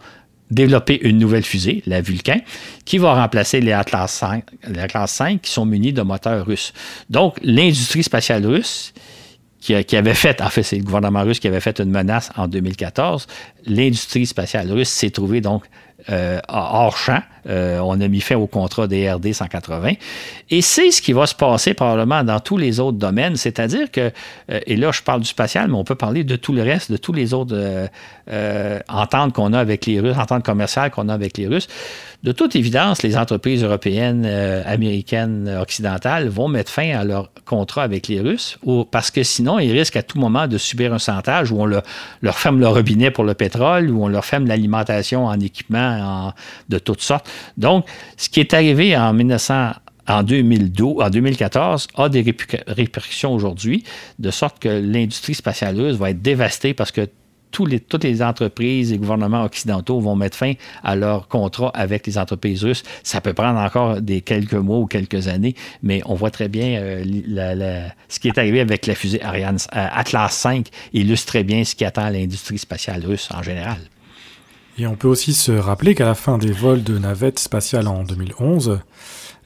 développé 0.52 1.02
une 1.02 1.18
nouvelle 1.18 1.44
fusée, 1.44 1.84
la 1.86 2.00
Vulcan, 2.00 2.40
qui 2.86 2.98
va 2.98 3.14
remplacer 3.16 3.60
les 3.60 3.74
Atlas 3.74 4.10
5, 4.10 4.46
les 4.70 4.80
Atlas 4.80 5.12
5 5.12 5.42
qui 5.42 5.52
sont 5.52 5.66
munis 5.66 5.92
de 5.92 6.02
moteurs 6.02 6.46
russes. 6.46 6.72
Donc, 7.10 7.36
l'industrie 7.44 8.04
spatiale 8.04 8.46
russe 8.46 8.94
qui, 9.64 9.96
avait 9.96 10.14
fait, 10.14 10.42
en 10.42 10.50
fait, 10.50 10.64
c'est 10.64 10.76
le 10.76 10.84
gouvernement 10.84 11.24
russe 11.24 11.40
qui 11.40 11.48
avait 11.48 11.62
fait 11.62 11.80
une 11.80 11.90
menace 11.90 12.32
en 12.36 12.48
2014. 12.48 13.28
L'industrie 13.66 14.26
spatiale 14.26 14.70
russe 14.70 14.90
s'est 14.90 15.10
trouvée 15.10 15.40
donc 15.40 15.64
euh, 16.10 16.40
hors 16.50 16.98
champ. 16.98 17.22
Euh, 17.50 17.80
on 17.80 18.00
a 18.00 18.08
mis 18.08 18.22
fin 18.22 18.36
au 18.36 18.48
contrat 18.48 18.88
des 18.88 19.12
RD 19.12 19.34
180. 19.34 19.94
Et 20.50 20.62
c'est 20.62 20.92
ce 20.92 21.02
qui 21.02 21.14
va 21.14 21.26
se 21.26 21.36
passer 21.36 21.74
probablement 21.74 22.24
dans 22.24 22.40
tous 22.40 22.58
les 22.58 22.80
autres 22.80 22.98
domaines. 22.98 23.36
C'est-à-dire 23.36 23.92
que, 23.92 24.12
euh, 24.52 24.60
et 24.66 24.76
là, 24.76 24.92
je 24.92 25.02
parle 25.02 25.22
du 25.22 25.28
spatial, 25.28 25.68
mais 25.68 25.76
on 25.76 25.84
peut 25.84 25.96
parler 25.96 26.24
de 26.24 26.36
tout 26.36 26.54
le 26.54 26.62
reste, 26.62 26.92
de 26.92 26.98
tous 26.98 27.14
les 27.14 27.34
autres 27.34 27.90
ententes 28.90 29.34
qu'on 29.34 29.54
a 29.54 29.60
avec 29.60 29.86
les 29.86 30.00
Russes, 30.00 30.18
ententes 30.18 30.44
commerciales 30.44 30.92
qu'on 30.92 31.10
a 31.10 31.14
avec 31.14 31.38
les 31.38 31.48
Russes. 31.48 31.68
De 32.24 32.32
toute 32.32 32.56
évidence, 32.56 33.04
les 33.04 33.18
entreprises 33.18 33.64
européennes, 33.64 34.26
américaines, 34.66 35.58
occidentales 35.62 36.30
vont 36.30 36.48
mettre 36.48 36.72
fin 36.72 36.98
à 36.98 37.04
leur 37.04 37.30
contrat 37.44 37.84
avec 37.84 38.08
les 38.08 38.22
Russes 38.22 38.58
ou, 38.64 38.86
parce 38.86 39.12
que 39.12 39.24
sinon, 39.24 39.60
ils 39.60 39.74
risquent 39.74 39.98
à 39.98 40.04
tout 40.04 40.18
moment 40.18 40.48
de 40.48 40.58
subir 40.58 40.94
un 40.94 41.00
chantage 41.00 41.52
où 41.52 41.62
on 41.62 41.66
leur 41.66 42.38
ferme 42.38 42.62
le 42.62 42.68
robinet 42.68 43.12
pour 43.12 43.26
le 43.26 43.34
pétrole, 43.34 43.90
où 43.90 44.06
on 44.06 44.08
leur 44.08 44.24
ferme 44.24 44.48
l'alimentation 44.48 45.26
en 45.26 45.40
équipement 45.40 46.34
de 46.70 46.80
toutes 46.80 47.02
sortes. 47.02 47.30
Donc, 47.58 47.86
ce 48.18 48.30
qui 48.30 48.40
est 48.40 48.54
arrivé 48.54 48.98
en 48.98 49.14
1900 49.14 49.72
en 50.08 50.24
2012, 50.24 51.02
en 51.02 51.10
2014 51.10 51.88
a 51.96 52.10
des 52.10 52.36
répercussions 52.68 53.34
aujourd'hui, 53.34 53.84
de 54.20 54.32
sorte 54.32 54.60
que 54.60 54.70
l'industrie 54.70 55.34
spatiale 55.34 55.80
russe 55.80 55.96
va 55.96 56.10
être 56.10 56.22
dévastée 56.22 56.74
parce 56.74 56.92
que 56.92 57.08
toutes 57.54 58.04
les 58.04 58.22
entreprises 58.24 58.92
et 58.92 58.98
gouvernements 58.98 59.44
occidentaux 59.44 60.00
vont 60.00 60.16
mettre 60.16 60.36
fin 60.36 60.54
à 60.84 60.96
leur 60.96 61.28
contrat 61.28 61.72
avec 61.76 62.06
les 62.08 62.18
entreprises 62.18 62.64
russes. 62.64 62.84
Ça 63.04 63.22
peut 63.22 63.34
prendre 63.34 63.60
encore 63.60 63.98
quelques 64.26 64.54
mois 64.54 64.80
ou 64.80 64.88
quelques 64.88 65.28
années, 65.28 65.56
mais 65.84 66.02
on 66.06 66.16
voit 66.16 66.32
très 66.32 66.50
bien 66.50 66.82
euh, 66.82 67.88
ce 68.10 68.20
qui 68.20 68.28
est 68.28 68.38
arrivé 68.38 68.60
avec 68.60 68.88
la 68.88 68.96
fusée 68.96 69.22
Ariane 69.24 69.58
euh, 69.76 69.88
Atlas 69.92 70.34
5 70.34 70.68
illustre 70.94 71.28
très 71.28 71.44
bien 71.44 71.64
ce 71.64 71.76
qui 71.76 71.86
attend 71.86 72.10
l'industrie 72.10 72.58
spatiale 72.58 73.06
russe 73.06 73.30
en 73.32 73.44
général. 73.44 73.78
Et 74.78 74.88
on 74.88 74.96
peut 74.96 75.08
aussi 75.08 75.34
se 75.34 75.52
rappeler 75.52 75.94
qu'à 75.94 76.06
la 76.06 76.16
fin 76.16 76.38
des 76.38 76.52
vols 76.52 76.84
de 76.84 76.98
navettes 76.98 77.40
spatiales 77.40 77.88
en 77.88 78.04
2011, 78.04 78.80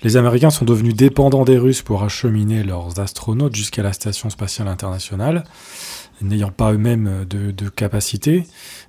les 0.04 0.16
Américains 0.16 0.52
sont 0.52 0.64
devenus 0.64 0.96
dépendants 0.96 1.44
des 1.44 1.58
Russes 1.58 1.82
pour 1.82 2.04
acheminer 2.04 2.64
leurs 2.64 3.00
astronautes 3.00 3.56
jusqu'à 3.56 3.84
la 3.84 3.94
Station 3.94 4.30
spatiale 4.30 4.70
internationale, 4.70 5.44
n'ayant 6.22 6.52
pas 6.52 6.72
eux-mêmes 6.72 7.26
de, 7.30 7.52
de, 7.52 7.70
capacité. 7.70 8.46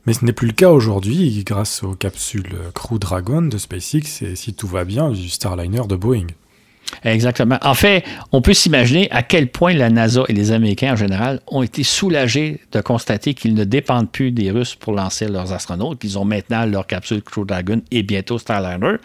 Mais 0.07 0.13
ce 0.13 0.25
n'est 0.25 0.33
plus 0.33 0.47
le 0.47 0.53
cas 0.53 0.71
aujourd'hui 0.71 1.43
grâce 1.45 1.83
aux 1.83 1.95
capsules 1.95 2.57
Crew 2.75 2.99
Dragon 3.01 3.43
de 3.43 3.59
SpaceX 3.59 4.23
et 4.23 4.37
si 4.37 4.55
tout 4.55 4.69
va 4.69 4.85
bien 4.85 5.11
du 5.11 5.29
Starliner 5.29 5.87
de 5.89 5.97
Boeing. 5.97 6.27
Exactement. 7.05 7.59
En 7.63 7.75
fait, 7.75 8.05
on 8.33 8.41
peut 8.41 8.55
s'imaginer 8.55 9.09
à 9.11 9.23
quel 9.23 9.49
point 9.49 9.73
la 9.73 9.91
NASA 9.91 10.23
et 10.29 10.33
les 10.33 10.53
Américains 10.53 10.93
en 10.93 10.97
général 10.97 11.41
ont 11.47 11.63
été 11.63 11.83
soulagés 11.83 12.61
de 12.73 12.81
constater 12.81 13.35
qu'ils 13.35 13.55
ne 13.55 13.65
dépendent 13.65 14.11
plus 14.11 14.31
des 14.31 14.51
Russes 14.51 14.75
pour 14.75 14.93
lancer 14.93 15.29
leurs 15.29 15.53
astronautes, 15.53 15.99
qu'ils 15.99 16.19
ont 16.19 16.25
maintenant 16.25 16.65
leur 16.67 16.87
capsule 16.87 17.23
Crew 17.23 17.45
Dragon 17.47 17.83
et 17.91 18.03
bientôt 18.03 18.39
Starliner. 18.39 18.97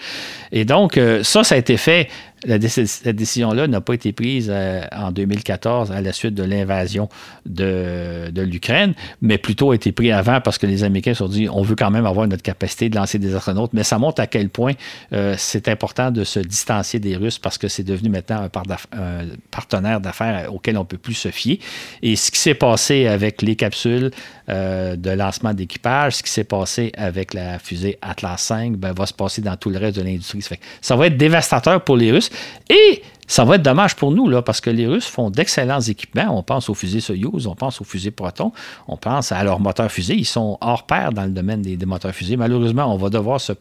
Et 0.52 0.66
donc, 0.66 0.98
euh, 0.98 1.24
ça, 1.24 1.44
ça 1.44 1.56
a 1.56 1.58
été 1.58 1.78
fait 1.78 2.10
la 2.46 2.60
cette 2.68 3.16
décision-là 3.16 3.68
n'a 3.68 3.82
pas 3.82 3.94
été 3.94 4.12
prise 4.12 4.50
euh, 4.52 4.82
en 4.91 5.12
2014 5.12 5.91
à 5.91 6.02
la 6.02 6.14
suite 6.14 6.34
de 6.34 6.44
l'invasion 6.44 7.10
de, 7.46 8.32
l'Ukraine, 8.36 8.94
mais 9.22 9.38
plutôt 9.38 9.72
a 9.72 9.76
été 9.76 9.91
prise 9.91 10.12
avant 10.12 10.41
parce 10.41 10.58
que 10.58 10.66
les 10.66 10.84
Américains 10.84 11.14
se 11.14 11.20
sont 11.20 11.28
dit 11.28 11.48
on 11.50 11.62
veut 11.62 11.76
quand 11.76 11.91
même 11.91 12.06
avoir 12.06 12.28
notre 12.28 12.44
capacité 12.44 12.89
de 12.89 12.96
lancer 12.96 13.20
des 13.20 13.36
astronautes. 13.36 13.72
Mais 13.74 13.84
ça 13.84 13.98
montre 14.00 14.22
à 14.22 14.28
quel 14.28 14.50
point 14.50 14.74
euh, 15.14 15.36
c'est 15.38 15.68
important 15.68 16.12
de 16.12 16.24
se 16.24 16.39
distancier 16.39 17.00
des 17.00 17.16
Russes 17.16 17.39
parce 17.39 17.58
que 17.58 17.68
c'est 17.68 17.84
devenu 17.84 18.10
maintenant 18.10 18.41
un, 18.44 19.28
partenaire 19.52 20.02
d'affaires 20.02 20.54
auquel 20.54 20.78
on 20.78 20.82
ne 20.82 20.86
peut 20.86 20.98
plus 20.98 21.14
se 21.14 21.30
fier. 21.30 21.60
Et 22.02 22.16
ce 22.16 22.32
qui 22.32 22.39
s'est 22.39 22.54
passé 22.54 23.08
avec 23.08 23.41
les 23.41 23.56
capsules 23.56 24.12
euh, 24.50 24.96
de 24.96 25.12
lancement 25.12 25.54
d'équipage, 25.54 26.18
ce 26.18 26.24
qui 26.24 26.32
s'est 26.32 26.44
passé 26.44 26.91
avec 26.98 27.34
la 27.34 27.60
fusée 27.60 27.98
Atlas 28.02 28.41
5, 28.41 28.76
ben, 28.76 28.94
va 28.94 29.06
se 29.06 29.14
passer 29.14 29.41
dans 29.41 29.56
tout 29.56 29.70
le 29.70 29.78
reste 29.78 29.98
de 29.98 30.04
l'industrie. 30.04 30.44
Ça 30.82 30.96
va 30.96 31.08
être 31.08 31.18
dévastateur 31.18 31.84
pour 31.84 31.98
les 31.98 32.12
Russes. 32.12 32.30
Et 32.70 33.04
ça 33.28 33.45
va 33.45 33.55
être 33.55 33.61
dommage 33.61 33.95
pour 33.95 34.11
nous, 34.11 34.28
là, 34.28 34.41
parce 34.41 34.61
que 34.61 34.69
les 34.69 34.86
Russes 34.86 35.07
font 35.07 35.30
d'excellents 35.30 35.80
équipements. 35.80 36.38
On 36.38 36.43
pense 36.43 36.69
aux 36.69 36.74
fusées 36.74 36.99
Soyuz, 36.99 37.47
on 37.47 37.55
pense 37.55 37.80
aux 37.82 37.84
fusées 37.84 38.11
Proton, 38.11 38.51
on 38.88 38.97
pense 38.97 39.32
à 39.32 39.43
leurs 39.43 39.59
moteurs 39.59 39.91
fusées. 39.91 40.15
Ils 40.15 40.26
sont 40.26 40.57
hors 40.61 40.86
pair 40.86 41.11
dans 41.11 41.24
le 41.24 41.32
domaine 41.32 41.61
des, 41.61 41.86
moteurs 41.86 42.13
fusées. 42.13 42.38
Malheureusement, 42.38 42.93
on 42.93 42.97
va 42.97 43.09
devoir 43.09 43.39
se, 43.39 43.53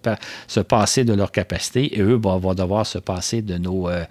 se, 0.49 0.61
passer 0.61 1.05
de 1.05 1.13
leur 1.13 1.31
capacité 1.33 1.97
et 1.97 2.01
eux 2.01 2.21
vont, 2.23 2.55
devoir 2.55 2.87
se 2.87 2.99
passer 2.99 3.43
de 3.43 3.59
nos, 3.59 3.89
euh, 3.89 4.05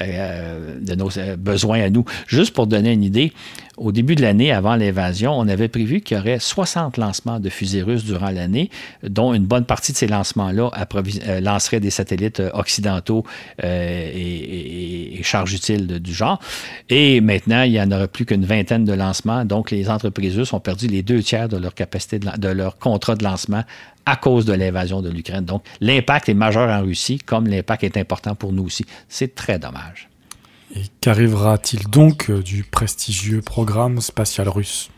euh, 0.00 0.76
euh, 0.88 1.36
besoins 1.36 1.82
à 1.82 1.90
nous. 1.90 2.04
Juste 2.26 2.54
pour 2.54 2.66
donner 2.66 2.92
une 2.92 3.04
idée, 3.04 3.32
au 3.76 3.90
début 3.90 4.14
de 4.14 4.22
l'année, 4.22 4.52
avant 4.52 4.76
l'invasion, 4.76 5.32
on 5.36 5.48
avait 5.48 5.68
prévu 5.68 6.00
qu'il 6.00 6.16
y 6.16 6.20
aurait 6.20 6.38
60 6.38 6.96
lancements 6.96 7.40
de 7.40 7.48
fusées 7.48 7.82
russes 7.82 8.04
durant 8.04 8.30
l'année, 8.30 8.70
dont 9.02 9.34
une 9.34 9.46
bonne 9.46 9.64
partie 9.64 9.90
de 9.92 9.96
ces 9.96 10.06
lancements-là 10.06 10.70
lanceraient 11.40 11.80
des 11.80 11.90
satellites 11.90 12.40
occidentaux 12.52 13.24
et, 13.60 15.03
charges 15.22 15.54
utiles 15.54 15.86
du 16.00 16.12
genre. 16.12 16.40
Et 16.88 17.20
maintenant, 17.20 17.62
il 17.62 17.72
n'y 17.72 17.80
en 17.80 17.90
aura 17.90 18.08
plus 18.08 18.24
qu'une 18.24 18.44
vingtaine 18.44 18.84
de 18.84 18.92
lancements. 18.92 19.44
Donc, 19.44 19.70
les 19.70 19.88
entreprises 19.88 20.36
russes 20.36 20.52
ont 20.52 20.60
perdu 20.60 20.86
les 20.86 21.02
deux 21.02 21.22
tiers 21.22 21.48
de 21.48 21.56
leur 21.56 21.74
capacité 21.74 22.18
de, 22.18 22.48
leur 22.48 22.78
contrat 22.78 23.14
de 23.14 23.24
lancement 23.24 23.64
à 24.06 24.16
cause 24.16 24.44
de 24.44 24.52
l'invasion 24.52 25.02
de 25.02 25.10
l'Ukraine. 25.10 25.44
Donc, 25.44 25.64
l'impact 25.80 26.28
est 26.28 26.34
majeur 26.34 26.68
en 26.68 26.82
Russie, 26.82 27.18
comme 27.18 27.46
l'impact 27.46 27.84
est 27.84 27.96
important 27.96 28.34
pour 28.34 28.52
nous 28.52 28.64
aussi. 28.64 28.84
C'est 29.08 29.34
très 29.34 29.58
dommage. 29.58 30.08
Et 30.76 30.82
qu'arrivera-t-il 31.00 31.88
donc 31.88 32.30
du 32.30 32.64
prestigieux 32.64 33.40
programme 33.40 34.00
spatial 34.00 34.48
russe? 34.48 34.90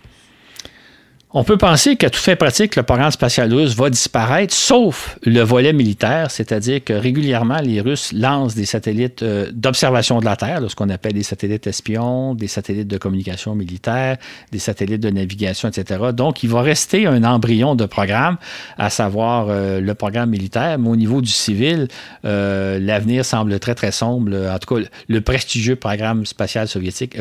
On 1.32 1.42
peut 1.42 1.56
penser 1.56 1.96
qu'à 1.96 2.08
tout 2.08 2.20
fait 2.20 2.36
pratique, 2.36 2.76
le 2.76 2.84
programme 2.84 3.10
spatial 3.10 3.52
russe 3.52 3.74
va 3.74 3.90
disparaître, 3.90 4.54
sauf 4.54 5.18
le 5.24 5.40
volet 5.40 5.72
militaire, 5.72 6.30
c'est-à-dire 6.30 6.84
que 6.84 6.92
régulièrement, 6.92 7.58
les 7.58 7.80
Russes 7.80 8.12
lancent 8.12 8.54
des 8.54 8.64
satellites 8.64 9.24
euh, 9.24 9.50
d'observation 9.52 10.20
de 10.20 10.24
la 10.24 10.36
Terre, 10.36 10.60
ce 10.68 10.76
qu'on 10.76 10.88
appelle 10.88 11.14
des 11.14 11.24
satellites 11.24 11.66
espions, 11.66 12.36
des 12.36 12.46
satellites 12.46 12.86
de 12.86 12.96
communication 12.96 13.56
militaire, 13.56 14.18
des 14.52 14.60
satellites 14.60 15.02
de 15.02 15.10
navigation, 15.10 15.68
etc. 15.68 16.00
Donc, 16.14 16.44
il 16.44 16.48
va 16.48 16.62
rester 16.62 17.08
un 17.08 17.24
embryon 17.24 17.74
de 17.74 17.86
programme, 17.86 18.36
à 18.78 18.88
savoir 18.88 19.48
euh, 19.48 19.80
le 19.80 19.94
programme 19.94 20.30
militaire, 20.30 20.78
mais 20.78 20.88
au 20.88 20.96
niveau 20.96 21.20
du 21.20 21.32
civil, 21.32 21.88
euh, 22.24 22.78
l'avenir 22.78 23.24
semble 23.24 23.58
très, 23.58 23.74
très 23.74 23.90
sombre. 23.90 24.30
En 24.48 24.58
tout 24.60 24.76
cas, 24.76 24.88
le 25.08 25.20
prestigieux 25.20 25.74
programme 25.74 26.24
spatial 26.24 26.68
soviétique, 26.68 27.16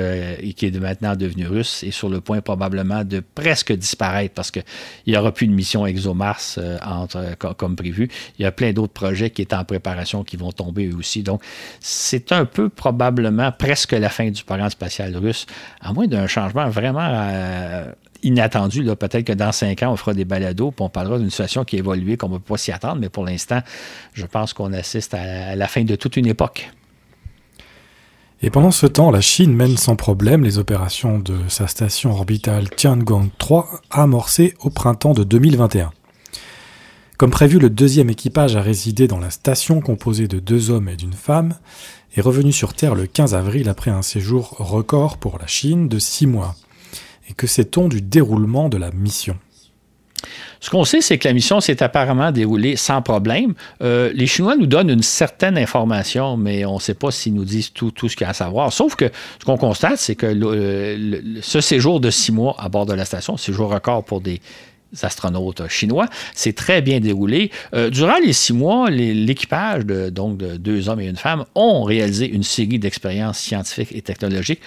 qui 0.55 0.65
est 0.67 0.79
maintenant 0.79 1.15
devenu 1.15 1.47
russe, 1.47 1.83
est 1.83 1.91
sur 1.91 2.07
le 2.07 2.21
point 2.21 2.41
probablement 2.41 3.03
de 3.03 3.23
presque 3.33 3.73
disparaître 3.73 4.04
parce 4.33 4.51
qu'il 4.51 4.63
n'y 5.07 5.17
aura 5.17 5.31
plus 5.31 5.47
de 5.47 5.53
mission 5.53 5.85
ExoMars 5.85 6.39
euh, 6.57 6.77
entre, 6.85 7.35
comme, 7.55 7.75
prévu. 7.75 8.09
Il 8.39 8.43
y 8.43 8.45
a 8.45 8.51
plein 8.51 8.73
d'autres 8.73 8.93
projets 8.93 9.29
qui 9.29 9.41
étaient 9.41 9.55
en 9.55 9.65
préparation 9.65 10.23
qui 10.23 10.37
vont 10.37 10.51
tomber 10.51 10.87
eux 10.87 10.95
aussi. 10.95 11.23
Donc, 11.23 11.41
c'est 11.79 12.31
un 12.31 12.45
peu 12.45 12.69
probablement 12.69 13.51
presque 13.51 13.91
la 13.91 14.09
fin 14.09 14.29
du 14.29 14.43
programme 14.43 14.69
spatial 14.69 15.15
russe, 15.17 15.45
à 15.81 15.93
moins 15.93 16.07
d'un 16.07 16.27
changement 16.27 16.69
vraiment 16.69 17.07
euh, 17.07 17.91
inattendu. 18.23 18.83
Peut-être 18.83 19.23
que 19.23 19.33
dans 19.33 19.51
cinq 19.51 19.83
ans, 19.83 19.91
on 19.91 19.95
fera 19.95 20.13
des 20.13 20.25
balados, 20.25 20.71
puis 20.71 20.83
on 20.83 20.89
parlera 20.89 21.19
d'une 21.19 21.29
situation 21.29 21.63
qui 21.63 21.77
a 21.77 21.79
évolué, 21.79 22.17
qu'on 22.17 22.29
ne 22.29 22.37
peut 22.37 22.53
pas 22.53 22.57
s'y 22.57 22.71
attendre, 22.71 22.97
mais 22.99 23.09
pour 23.09 23.25
l'instant, 23.25 23.61
je 24.13 24.25
pense 24.25 24.53
qu'on 24.53 24.73
assiste 24.73 25.13
à 25.13 25.55
la 25.55 25.67
fin 25.67 25.83
de 25.83 25.95
toute 25.95 26.17
une 26.17 26.27
époque. 26.27 26.69
Et 28.45 28.51
pendant 28.51 28.69
ce 28.69 28.85
temps, 28.85 29.09
la 29.09 29.21
Chine 29.21 29.55
mène 29.55 29.75
sans 29.75 29.95
problème 29.95 30.43
les 30.43 30.59
opérations 30.59 31.17
de 31.17 31.35
sa 31.47 31.65
station 31.65 32.11
orbitale 32.11 32.69
Tiangong 32.69 33.31
3 33.39 33.81
amorcées 33.89 34.53
au 34.59 34.69
printemps 34.69 35.15
de 35.15 35.23
2021. 35.23 35.91
Comme 37.17 37.31
prévu, 37.31 37.57
le 37.57 37.71
deuxième 37.71 38.11
équipage 38.11 38.55
a 38.55 38.61
résidé 38.61 39.07
dans 39.07 39.17
la 39.17 39.31
station 39.31 39.81
composée 39.81 40.27
de 40.27 40.37
deux 40.37 40.69
hommes 40.69 40.89
et 40.89 40.95
d'une 40.95 41.13
femme 41.13 41.55
est 42.15 42.21
revenu 42.21 42.51
sur 42.51 42.75
Terre 42.75 42.93
le 42.93 43.07
15 43.07 43.33
avril 43.33 43.67
après 43.67 43.89
un 43.89 44.03
séjour 44.03 44.49
record 44.59 45.17
pour 45.17 45.39
la 45.39 45.47
Chine 45.47 45.89
de 45.89 45.97
six 45.97 46.27
mois. 46.27 46.53
Et 47.27 47.33
que 47.33 47.47
sait-on 47.47 47.87
du 47.87 48.03
déroulement 48.03 48.69
de 48.69 48.77
la 48.77 48.91
mission? 48.91 49.39
Ce 50.59 50.69
qu'on 50.69 50.85
sait, 50.85 51.01
c'est 51.01 51.17
que 51.17 51.27
la 51.27 51.33
mission 51.33 51.59
s'est 51.59 51.83
apparemment 51.83 52.31
déroulée 52.31 52.75
sans 52.75 53.01
problème. 53.01 53.53
Euh, 53.81 54.11
les 54.13 54.27
Chinois 54.27 54.55
nous 54.55 54.65
donnent 54.65 54.89
une 54.89 55.03
certaine 55.03 55.57
information, 55.57 56.37
mais 56.37 56.65
on 56.65 56.75
ne 56.75 56.79
sait 56.79 56.93
pas 56.93 57.11
s'ils 57.11 57.33
nous 57.33 57.45
disent 57.45 57.71
tout, 57.71 57.91
ce 57.95 58.15
qu'il 58.15 58.21
y 58.21 58.25
a 58.25 58.29
à 58.29 58.33
savoir. 58.33 58.73
Sauf 58.73 58.95
que 58.95 59.11
ce 59.39 59.45
qu'on 59.45 59.57
constate, 59.57 59.97
c'est 59.97 60.15
que 60.15 60.27
ce 61.41 61.61
séjour 61.61 61.99
de 61.99 62.09
six 62.09 62.31
mois 62.31 62.55
à 62.59 62.69
bord 62.69 62.85
de 62.85 62.93
la 62.93 63.05
station, 63.05 63.37
séjour 63.37 63.69
record 63.69 64.03
pour 64.03 64.21
des 64.21 64.41
astronautes 65.01 65.67
chinois, 65.67 66.07
s'est 66.33 66.53
très 66.53 66.81
bien 66.81 66.99
déroulé. 66.99 67.51
Euh, 67.73 67.89
durant 67.89 68.17
les 68.17 68.33
six 68.33 68.53
mois, 68.53 68.89
l'équipage 68.89 69.85
de 69.85 70.09
deux 70.09 70.89
hommes 70.89 71.01
et 71.01 71.07
une 71.07 71.17
femme 71.17 71.45
ont 71.53 71.83
réalisé 71.83 72.27
une 72.29 72.43
série 72.43 72.79
d'expériences 72.79 73.39
scientifiques 73.39 73.91
et 73.93 74.01
technologiques 74.01 74.61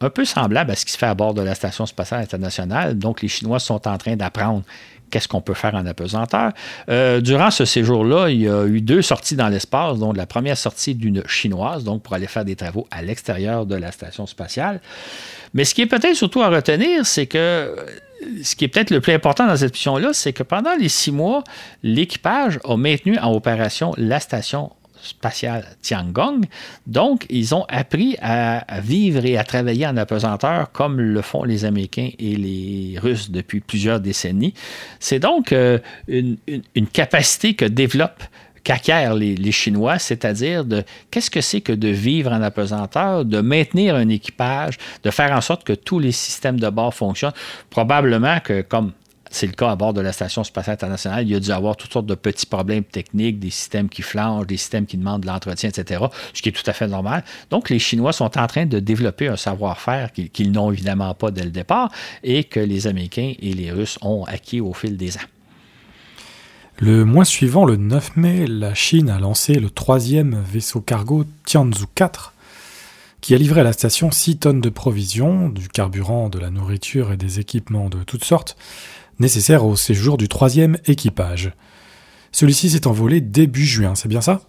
un 0.00 0.10
peu 0.10 0.24
semblables 0.24 0.70
à 0.70 0.76
ce 0.76 0.84
qui 0.84 0.92
se 0.92 0.98
fait 0.98 1.06
à 1.06 1.14
bord 1.14 1.34
de 1.34 1.42
la 1.42 1.54
Station 1.54 1.86
spatiale 1.86 2.22
internationale. 2.22 2.98
Donc, 2.98 3.22
les 3.22 3.28
Chinois 3.28 3.58
sont 3.58 3.86
en 3.86 3.96
train 3.98 4.16
d'apprendre 4.16 4.62
qu'est-ce 5.14 5.28
qu'on 5.28 5.40
peut 5.40 5.54
faire 5.54 5.76
en 5.76 5.86
apesanteur. 5.86 6.50
Euh, 6.88 7.20
durant 7.20 7.52
ce 7.52 7.64
séjour-là, 7.64 8.30
il 8.30 8.40
y 8.40 8.48
a 8.48 8.66
eu 8.66 8.80
deux 8.80 9.00
sorties 9.00 9.36
dans 9.36 9.48
l'espace, 9.48 10.00
dont 10.00 10.12
la 10.12 10.26
première 10.26 10.58
sortie 10.58 10.96
d'une 10.96 11.24
chinoise, 11.28 11.84
donc 11.84 12.02
pour 12.02 12.14
aller 12.14 12.26
faire 12.26 12.44
des 12.44 12.56
travaux 12.56 12.88
à 12.90 13.00
l'extérieur 13.00 13.64
de 13.64 13.76
la 13.76 13.92
station 13.92 14.26
spatiale. 14.26 14.80
Mais 15.54 15.64
ce 15.64 15.72
qui 15.72 15.82
est 15.82 15.86
peut-être 15.86 16.16
surtout 16.16 16.42
à 16.42 16.48
retenir, 16.48 17.06
c'est 17.06 17.26
que 17.26 17.76
ce 18.42 18.56
qui 18.56 18.64
est 18.64 18.68
peut-être 18.68 18.90
le 18.90 19.00
plus 19.00 19.12
important 19.12 19.46
dans 19.46 19.56
cette 19.56 19.74
mission-là, 19.74 20.12
c'est 20.12 20.32
que 20.32 20.42
pendant 20.42 20.74
les 20.74 20.88
six 20.88 21.12
mois, 21.12 21.44
l'équipage 21.84 22.58
a 22.64 22.76
maintenu 22.76 23.16
en 23.18 23.32
opération 23.32 23.94
la 23.96 24.18
station 24.18 24.72
spatiale 25.04 25.64
Tiangong. 25.82 26.44
Donc, 26.86 27.26
ils 27.30 27.54
ont 27.54 27.64
appris 27.68 28.16
à, 28.20 28.64
vivre 28.80 29.24
et 29.24 29.36
à 29.36 29.44
travailler 29.44 29.86
en 29.86 29.96
apesanteur 29.96 30.72
comme 30.72 31.00
le 31.00 31.22
font 31.22 31.44
les 31.44 31.64
Américains 31.64 32.10
et 32.18 32.36
les 32.36 32.98
Russes 32.98 33.30
depuis 33.30 33.60
plusieurs 33.60 34.00
décennies. 34.00 34.54
C'est 34.98 35.18
donc 35.18 35.52
euh, 35.52 35.78
une, 36.08 36.36
capacité 36.92 37.54
que 37.54 37.64
développent 37.64 38.24
qu'acquièrent 38.62 39.14
les, 39.14 39.34
les, 39.34 39.52
Chinois, 39.52 39.98
c'est-à-dire 39.98 40.64
de 40.64 40.82
qu'est-ce 41.10 41.30
que 41.30 41.42
c'est 41.42 41.60
que 41.60 41.72
de 41.72 41.88
vivre 41.88 42.32
en 42.32 42.40
apesanteur, 42.40 43.24
de 43.24 43.40
maintenir 43.40 43.94
un 43.94 44.08
équipage, 44.08 44.78
de 45.02 45.10
faire 45.10 45.32
en 45.32 45.42
sorte 45.42 45.64
que 45.64 45.74
tous 45.74 45.98
les 45.98 46.12
systèmes 46.12 46.58
de 46.58 46.68
bord 46.70 46.94
fonctionnent. 46.94 47.34
Probablement 47.68 48.40
que, 48.40 48.62
comme 48.62 48.92
c'est 49.34 49.46
le 49.46 49.52
cas 49.52 49.70
à 49.70 49.76
bord 49.76 49.92
de 49.92 50.00
la 50.00 50.12
Station 50.12 50.44
spatiale 50.44 50.74
internationale. 50.74 51.24
Il 51.26 51.32
y 51.32 51.34
a 51.34 51.40
dû 51.40 51.50
avoir 51.50 51.76
toutes 51.76 51.92
sortes 51.92 52.06
de 52.06 52.14
petits 52.14 52.46
problèmes 52.46 52.84
techniques, 52.84 53.40
des 53.40 53.50
systèmes 53.50 53.88
qui 53.88 54.02
flanchent, 54.02 54.46
des 54.46 54.56
systèmes 54.56 54.86
qui 54.86 54.96
demandent 54.96 55.22
de 55.22 55.26
l'entretien, 55.26 55.68
etc., 55.68 56.04
ce 56.32 56.40
qui 56.40 56.50
est 56.50 56.52
tout 56.52 56.68
à 56.70 56.72
fait 56.72 56.86
normal. 56.86 57.24
Donc, 57.50 57.68
les 57.68 57.80
Chinois 57.80 58.12
sont 58.12 58.38
en 58.38 58.46
train 58.46 58.66
de 58.66 58.78
développer 58.78 59.26
un 59.26 59.36
savoir-faire 59.36 60.12
qu'ils 60.12 60.52
n'ont 60.52 60.70
évidemment 60.70 61.14
pas 61.14 61.32
dès 61.32 61.42
le 61.42 61.50
départ 61.50 61.90
et 62.22 62.44
que 62.44 62.60
les 62.60 62.86
Américains 62.86 63.34
et 63.38 63.52
les 63.52 63.72
Russes 63.72 63.98
ont 64.02 64.24
acquis 64.24 64.60
au 64.60 64.72
fil 64.72 64.96
des 64.96 65.16
ans. 65.16 65.28
Le 66.78 67.04
mois 67.04 67.24
suivant, 67.24 67.64
le 67.64 67.76
9 67.76 68.16
mai, 68.16 68.46
la 68.46 68.74
Chine 68.74 69.10
a 69.10 69.18
lancé 69.18 69.54
le 69.54 69.70
troisième 69.70 70.42
vaisseau 70.44 70.80
cargo 70.80 71.24
Tianzhou 71.44 71.86
4 71.94 72.34
qui 73.20 73.34
a 73.34 73.38
livré 73.38 73.62
à 73.62 73.64
la 73.64 73.72
station 73.72 74.10
6 74.10 74.36
tonnes 74.36 74.60
de 74.60 74.68
provisions, 74.68 75.48
du 75.48 75.68
carburant, 75.68 76.28
de 76.28 76.38
la 76.38 76.50
nourriture 76.50 77.10
et 77.10 77.16
des 77.16 77.40
équipements 77.40 77.88
de 77.88 78.02
toutes 78.02 78.22
sortes, 78.22 78.54
nécessaire 79.18 79.64
au 79.64 79.76
séjour 79.76 80.16
du 80.16 80.28
troisième 80.28 80.78
équipage. 80.86 81.52
Celui-ci 82.32 82.70
s'est 82.70 82.86
envolé 82.86 83.20
début 83.20 83.64
juin, 83.64 83.94
c'est 83.94 84.08
bien 84.08 84.20
ça? 84.20 84.40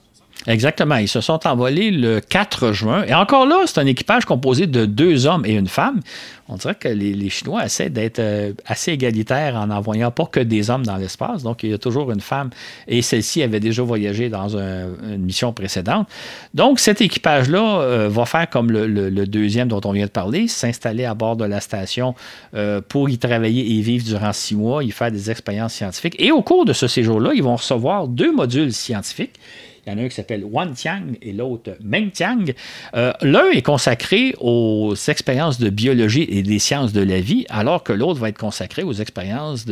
Exactement. 0.47 0.95
Ils 0.97 1.07
se 1.07 1.21
sont 1.21 1.47
envolés 1.47 1.91
le 1.91 2.19
4 2.19 2.71
juin. 2.71 3.03
Et 3.07 3.13
encore 3.13 3.47
là, 3.47 3.63
c'est 3.65 3.79
un 3.79 3.85
équipage 3.85 4.25
composé 4.25 4.67
de 4.67 4.85
deux 4.85 5.25
hommes 5.25 5.45
et 5.45 5.53
une 5.53 5.67
femme. 5.67 6.01
On 6.47 6.57
dirait 6.57 6.75
que 6.75 6.87
les, 6.87 7.29
Chinois 7.29 7.65
essaient 7.65 7.89
d'être 7.89 8.19
euh, 8.19 8.53
assez 8.67 8.91
égalitaires 8.91 9.55
en 9.55 9.67
n'envoyant 9.67 10.11
pas 10.11 10.27
que 10.27 10.39
des 10.39 10.69
hommes 10.69 10.85
dans 10.85 10.97
l'espace. 10.97 11.41
Donc, 11.41 11.63
il 11.63 11.71
y 11.71 11.73
a 11.73 11.79
toujours 11.79 12.11
une 12.11 12.21
femme. 12.21 12.51
Et 12.87 13.01
celle-ci 13.01 13.41
avait 13.41 13.59
déjà 13.59 13.81
voyagé 13.81 14.29
dans 14.29 14.55
une 14.55 15.17
mission 15.17 15.51
précédente. 15.53 16.07
Donc, 16.53 16.79
cet 16.79 17.01
équipage-là 17.01 17.79
euh, 17.79 18.09
va 18.09 18.25
faire 18.25 18.47
comme 18.47 18.69
le, 18.69 19.09
deuxième 19.25 19.67
dont 19.67 19.81
on 19.85 19.91
vient 19.91 20.05
de 20.05 20.11
parler, 20.11 20.47
s'installer 20.47 21.05
à 21.05 21.15
bord 21.15 21.35
de 21.35 21.45
la 21.45 21.59
station 21.59 22.13
euh, 22.53 22.79
pour 22.87 23.09
y 23.09 23.17
travailler 23.17 23.77
et 23.77 23.81
vivre 23.81 24.05
durant 24.05 24.31
six 24.31 24.55
mois, 24.55 24.83
y 24.83 24.91
faire 24.91 25.11
des 25.11 25.31
expériences 25.31 25.73
scientifiques. 25.73 26.15
Et 26.19 26.31
au 26.31 26.43
cours 26.43 26.65
de 26.65 26.73
ce 26.73 26.87
séjour-là, 26.87 27.31
ils 27.33 27.43
vont 27.43 27.55
recevoir 27.55 28.07
deux 28.07 28.31
modules 28.31 28.71
scientifiques 28.71 29.39
il 29.85 29.93
y 29.93 29.95
en 29.95 29.99
a 29.99 30.01
un 30.01 30.07
qui 30.07 30.15
s'appelle 30.15 30.43
Wan 30.43 30.73
Tiang 30.73 31.15
et 31.21 31.31
l'autre 31.31 31.77
Meng 31.83 32.09
Tiang. 32.11 32.53
Euh, 32.95 33.13
l'un 33.21 33.51
est 33.51 33.61
consacré 33.61 34.33
aux 34.39 34.95
expériences 35.07 35.59
de 35.59 35.69
biologie 35.69 36.25
et 36.27 36.41
des 36.41 36.59
sciences 36.59 36.91
de 36.91 37.01
la 37.01 37.21
vie, 37.21 37.45
alors 37.49 37.83
que 37.83 37.93
l'autre 37.93 38.19
va 38.19 38.29
être 38.29 38.37
consacré 38.37 38.81
aux 38.81 38.93
expériences 38.93 39.65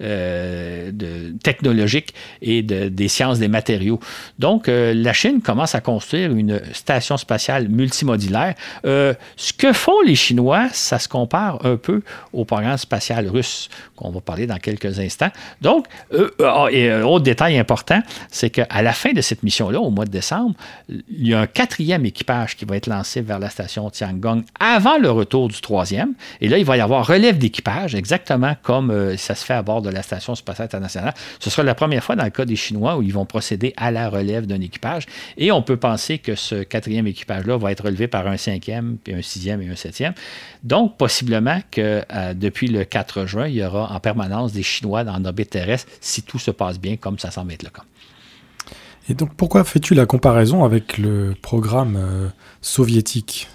euh, 0.00 0.90
technologiques 1.42 2.14
et 2.40 2.62
des 2.62 3.08
sciences 3.08 3.38
des 3.38 3.48
matériaux. 3.48 4.00
Donc, 4.38 4.68
euh, 4.68 4.94
la 4.94 5.12
Chine 5.12 5.42
commence 5.42 5.74
à 5.74 5.80
construire 5.80 6.32
une 6.32 6.62
station 6.72 7.18
spatiale 7.18 7.68
multimodulaire. 7.68 8.54
ce 8.84 9.52
que 9.52 9.72
font 9.72 10.00
les 10.06 10.14
Chinois, 10.14 10.68
ça 10.72 10.98
se 10.98 11.08
compare 11.08 11.64
un 11.66 11.76
peu 11.76 12.02
au 12.32 12.44
programme 12.44 12.78
spatial 12.78 13.28
russe, 13.28 13.68
qu'on 13.96 14.10
va 14.10 14.20
parler 14.20 14.46
dans 14.46 14.58
quelques 14.58 14.98
instants. 14.98 15.30
Donc, 15.60 15.86
ah, 16.40 16.68
autre 17.04 17.24
détail 17.24 17.58
important, 17.58 18.00
c'est 18.30 18.50
qu'à 18.50 18.82
la 18.82 18.92
fin 18.92 19.12
de 19.12 19.20
cette 19.20 19.41
mission-là, 19.42 19.80
au 19.80 19.90
mois 19.90 20.04
de 20.04 20.10
décembre, 20.10 20.54
il 20.88 21.28
y 21.28 21.34
a 21.34 21.40
un 21.40 21.46
quatrième 21.46 22.06
équipage 22.06 22.56
qui 22.56 22.64
va 22.64 22.76
être 22.76 22.86
lancé 22.86 23.20
vers 23.20 23.38
la 23.38 23.50
station 23.50 23.90
Tiangong 23.90 24.42
avant 24.58 24.98
le 24.98 25.10
retour 25.10 25.48
du 25.48 25.60
troisième. 25.60 26.14
Et 26.40 26.48
là, 26.48 26.58
il 26.58 26.64
va 26.64 26.76
y 26.76 26.80
avoir 26.80 27.06
relève 27.06 27.38
d'équipage, 27.38 27.94
exactement 27.94 28.56
comme 28.62 28.90
euh, 28.90 29.16
ça 29.16 29.34
se 29.34 29.44
fait 29.44 29.54
à 29.54 29.62
bord 29.62 29.82
de 29.82 29.90
la 29.90 30.02
station 30.02 30.34
spatiale 30.34 30.66
internationale. 30.66 31.14
Ce 31.40 31.50
sera 31.50 31.62
la 31.62 31.74
première 31.74 32.02
fois 32.02 32.16
dans 32.16 32.24
le 32.24 32.30
cas 32.30 32.44
des 32.44 32.56
Chinois 32.56 32.96
où 32.96 33.02
ils 33.02 33.12
vont 33.12 33.26
procéder 33.26 33.72
à 33.76 33.90
la 33.90 34.08
relève 34.08 34.46
d'un 34.46 34.60
équipage. 34.60 35.06
Et 35.36 35.52
on 35.52 35.62
peut 35.62 35.76
penser 35.76 36.18
que 36.18 36.34
ce 36.34 36.62
quatrième 36.62 37.06
équipage-là 37.06 37.56
va 37.56 37.72
être 37.72 37.84
relevé 37.84 38.08
par 38.08 38.26
un 38.26 38.36
cinquième, 38.36 38.96
puis 39.02 39.14
un 39.14 39.22
sixième 39.22 39.62
et 39.62 39.68
un 39.68 39.76
septième. 39.76 40.14
Donc, 40.62 40.96
possiblement 40.96 41.60
que 41.70 42.04
euh, 42.12 42.34
depuis 42.34 42.68
le 42.68 42.84
4 42.84 43.26
juin, 43.26 43.48
il 43.48 43.54
y 43.54 43.64
aura 43.64 43.92
en 43.92 44.00
permanence 44.00 44.52
des 44.52 44.62
Chinois 44.62 45.04
dans 45.04 45.18
l'orbite 45.18 45.50
terrestre 45.50 45.90
si 46.00 46.22
tout 46.22 46.38
se 46.38 46.50
passe 46.50 46.78
bien 46.78 46.96
comme 46.96 47.18
ça 47.18 47.30
semble 47.30 47.52
être 47.52 47.62
le 47.62 47.70
cas. 47.70 47.82
Et 49.08 49.14
donc, 49.14 49.34
pourquoi 49.34 49.64
fais-tu 49.64 49.94
la 49.94 50.06
comparaison 50.06 50.64
avec 50.64 50.98
le 50.98 51.34
programme 51.40 51.96
euh, 51.96 52.28
soviétique? 52.60 53.48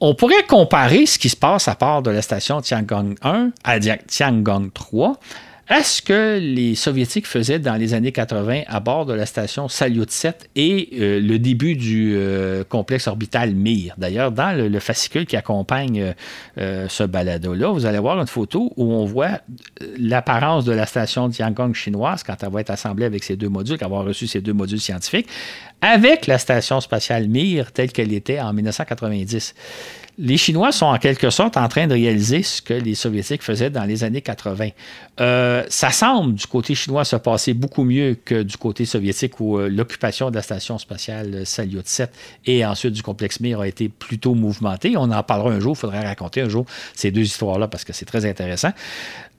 On 0.00 0.14
pourrait 0.14 0.44
comparer 0.46 1.06
ce 1.06 1.18
qui 1.18 1.30
se 1.30 1.36
passe 1.36 1.68
à 1.68 1.74
part 1.74 2.02
de 2.02 2.10
la 2.10 2.20
station 2.20 2.60
Tiangong 2.60 3.14
1 3.22 3.50
à 3.64 3.80
Tiangong 3.80 4.70
3 4.72 5.18
est 5.68 5.82
ce 5.82 6.00
que 6.00 6.38
les 6.38 6.74
Soviétiques 6.74 7.26
faisaient 7.26 7.58
dans 7.58 7.74
les 7.74 7.94
années 7.94 8.12
80 8.12 8.62
à 8.66 8.80
bord 8.80 9.04
de 9.04 9.12
la 9.12 9.26
station 9.26 9.68
Salyut 9.68 10.08
7 10.08 10.48
et 10.54 10.90
euh, 10.92 11.20
le 11.20 11.38
début 11.38 11.74
du 11.74 12.14
euh, 12.16 12.62
complexe 12.62 13.08
orbital 13.08 13.54
Mir? 13.54 13.94
D'ailleurs, 13.98 14.30
dans 14.30 14.56
le, 14.56 14.78
fascicule 14.78 15.26
qui 15.26 15.36
accompagne 15.36 16.14
euh, 16.58 16.86
ce 16.88 17.02
balado-là, 17.02 17.70
vous 17.70 17.86
allez 17.86 17.98
voir 17.98 18.20
une 18.20 18.26
photo 18.26 18.72
où 18.76 18.92
on 18.92 19.04
voit 19.04 19.40
l'apparence 19.98 20.64
de 20.64 20.72
la 20.72 20.86
station 20.86 21.28
Tiangong 21.28 21.74
chinoise 21.74 22.22
quand 22.22 22.36
elle 22.42 22.50
va 22.50 22.60
être 22.60 22.70
assemblée 22.70 23.04
avec 23.04 23.24
ces 23.24 23.36
deux 23.36 23.48
modules, 23.48 23.78
qu'elle 23.78 23.88
va 23.88 23.96
avoir 23.96 24.06
reçu 24.06 24.26
ces 24.26 24.40
deux 24.40 24.52
modules 24.52 24.80
scientifiques, 24.80 25.28
avec 25.80 26.26
la 26.26 26.38
station 26.38 26.80
spatiale 26.80 27.28
Mir 27.28 27.72
telle 27.72 27.92
qu'elle 27.92 28.12
était 28.12 28.40
en 28.40 28.52
1990 28.52 29.54
les 30.18 30.38
Chinois 30.38 30.72
sont 30.72 30.86
en 30.86 30.98
quelque 30.98 31.28
sorte 31.30 31.56
en 31.56 31.68
train 31.68 31.86
de 31.86 31.92
réaliser 31.92 32.42
ce 32.42 32.62
que 32.62 32.72
les 32.72 32.94
Soviétiques 32.94 33.42
faisaient 33.42 33.68
dans 33.68 33.84
les 33.84 34.02
années 34.02 34.22
80. 34.22 34.68
Euh, 35.20 35.64
ça 35.68 35.90
semble 35.90 36.34
du 36.34 36.46
côté 36.46 36.74
chinois 36.74 37.04
se 37.04 37.16
passer 37.16 37.52
beaucoup 37.52 37.84
mieux 37.84 38.16
que 38.24 38.42
du 38.42 38.56
côté 38.56 38.84
soviétique 38.84 39.40
où 39.40 39.58
euh, 39.58 39.68
l'occupation 39.68 40.30
de 40.30 40.36
la 40.36 40.42
station 40.42 40.78
spatiale 40.78 41.44
Salyut 41.44 41.86
7 41.86 42.10
et 42.46 42.64
ensuite 42.64 42.92
du 42.92 43.02
complexe 43.02 43.40
Mir 43.40 43.60
a 43.60 43.68
été 43.68 43.88
plutôt 43.88 44.34
mouvementée. 44.34 44.96
On 44.96 45.10
en 45.10 45.22
parlera 45.22 45.50
un 45.50 45.60
jour, 45.60 45.74
il 45.76 45.80
faudrait 45.80 46.06
raconter 46.06 46.40
un 46.40 46.48
jour 46.48 46.64
ces 46.94 47.10
deux 47.10 47.22
histoires-là 47.22 47.68
parce 47.68 47.84
que 47.84 47.92
c'est 47.92 48.06
très 48.06 48.24
intéressant. 48.24 48.70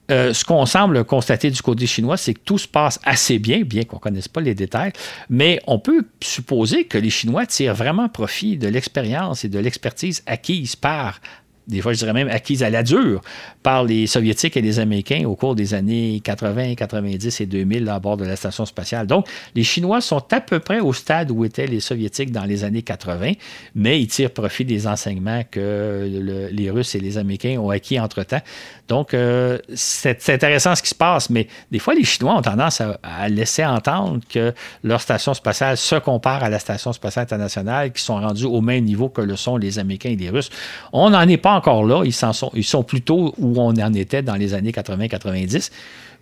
Euh, 0.10 0.34
ce 0.34 0.46
qu'on 0.46 0.66
semble 0.66 1.04
constater 1.04 1.52
du 1.52 1.62
côté 1.62 1.86
chinois, 1.86 2.18
c'est 2.18 2.34
que 2.34 2.40
tout 2.40 2.58
se 2.58 2.68
passe 2.68 3.00
assez 3.04 3.40
bien, 3.40 3.62
bien 3.62 3.84
qu'on 3.84 3.98
ne 3.98 4.02
connaisse 4.02 4.28
pas 4.28 4.42
les 4.42 4.56
détails, 4.56 4.94
mais 5.30 5.60
on 5.68 5.80
peut 5.80 6.06
supposer 6.22 6.86
que 6.86 6.98
les 6.98 7.10
Chinois 7.10 7.46
tirent 7.46 7.76
vraiment 7.76 8.08
profit 8.08 8.58
de 8.58 8.68
l'expérience 8.68 9.44
et 9.44 9.50
de 9.50 9.60
l'expertise 9.60 10.24
acquise 10.26 10.76
par 10.76 11.20
des 11.68 11.82
fois 11.82 11.94
je 11.94 12.00
dirais 12.00 12.14
même 12.14 12.30
acquise 12.30 12.64
à 12.64 12.70
la 12.70 12.84
dure 12.84 13.22
par 13.64 13.84
les 13.84 14.08
Soviétiques 14.08 14.56
et 14.58 14.62
les 14.62 14.80
Américains 14.80 15.24
au 15.26 15.36
cours 15.36 15.56
des 15.56 15.74
années 15.74 16.22
80, 16.24 16.76
90 16.76 17.42
et 17.42 17.46
2000 17.46 17.90
à 17.90 18.00
bord 18.00 18.18
de 18.18 18.26
la 18.26 18.36
station 18.36 18.66
spatiale. 18.66 19.08
Donc, 19.08 19.28
les 19.56 19.64
Chinois 19.64 20.02
sont 20.02 20.24
à 20.32 20.42
peu 20.42 20.60
près 20.60 20.80
au 20.80 20.94
stade 20.94 21.32
où 21.32 21.44
étaient 21.44 21.68
les 21.68 21.80
Soviétiques 21.80 22.32
dans 22.32 22.46
les 22.46 22.64
années 22.64 22.82
80, 22.82 23.34
mais 23.76 24.00
ils 24.00 24.08
tirent 24.08 24.32
profit 24.32 24.66
des 24.66 24.88
enseignements 24.88 25.42
que 25.50 26.50
les 26.52 26.70
Russes 26.70 26.96
et 26.96 27.00
les 27.00 27.18
Américains 27.18 27.58
ont 27.60 27.70
acquis 27.70 28.00
entre-temps. 28.00 28.42
Donc, 28.88 29.14
euh, 29.14 29.58
c'est 29.76 30.30
intéressant 30.30 30.76
ce 30.76 30.82
qui 30.82 30.90
se 30.90 30.96
passe, 30.96 31.30
mais 31.30 31.48
des 31.72 31.80
fois, 31.80 31.94
les 31.94 32.04
Chinois 32.04 32.36
ont 32.36 32.42
tendance 32.42 32.82
à, 32.82 33.30
laisser 33.30 33.66
entendre 33.66 34.22
que 34.30 34.54
leur 34.84 35.02
station 35.02 35.34
spatiale 35.34 35.76
se 35.76 35.96
compare 35.96 36.44
à 36.44 36.50
la 36.50 36.60
station 36.60 36.94
spatiale 36.94 37.24
internationale, 37.24 37.92
qui 37.92 38.02
sont 38.02 38.16
rendus 38.16 38.46
au 38.46 38.62
même 38.62 38.86
niveau 38.86 39.10
que 39.10 39.22
le 39.22 39.36
sont 39.36 39.58
les 39.58 39.80
Américains 39.80 40.12
et 40.12 40.16
les 40.16 40.30
Russes. 40.30 40.50
On 40.94 41.10
n'en 41.10 41.28
est 41.28 41.38
pas 41.38 41.57
encore 41.58 41.86
là. 41.86 42.04
Ils, 42.06 42.14
sont, 42.14 42.52
ils 42.54 42.64
sont 42.64 42.84
plutôt 42.84 43.34
où 43.38 43.60
on 43.60 43.70
en 43.70 43.94
était 43.94 44.22
dans 44.22 44.36
les 44.36 44.54
années 44.54 44.72
80-90. 44.72 45.72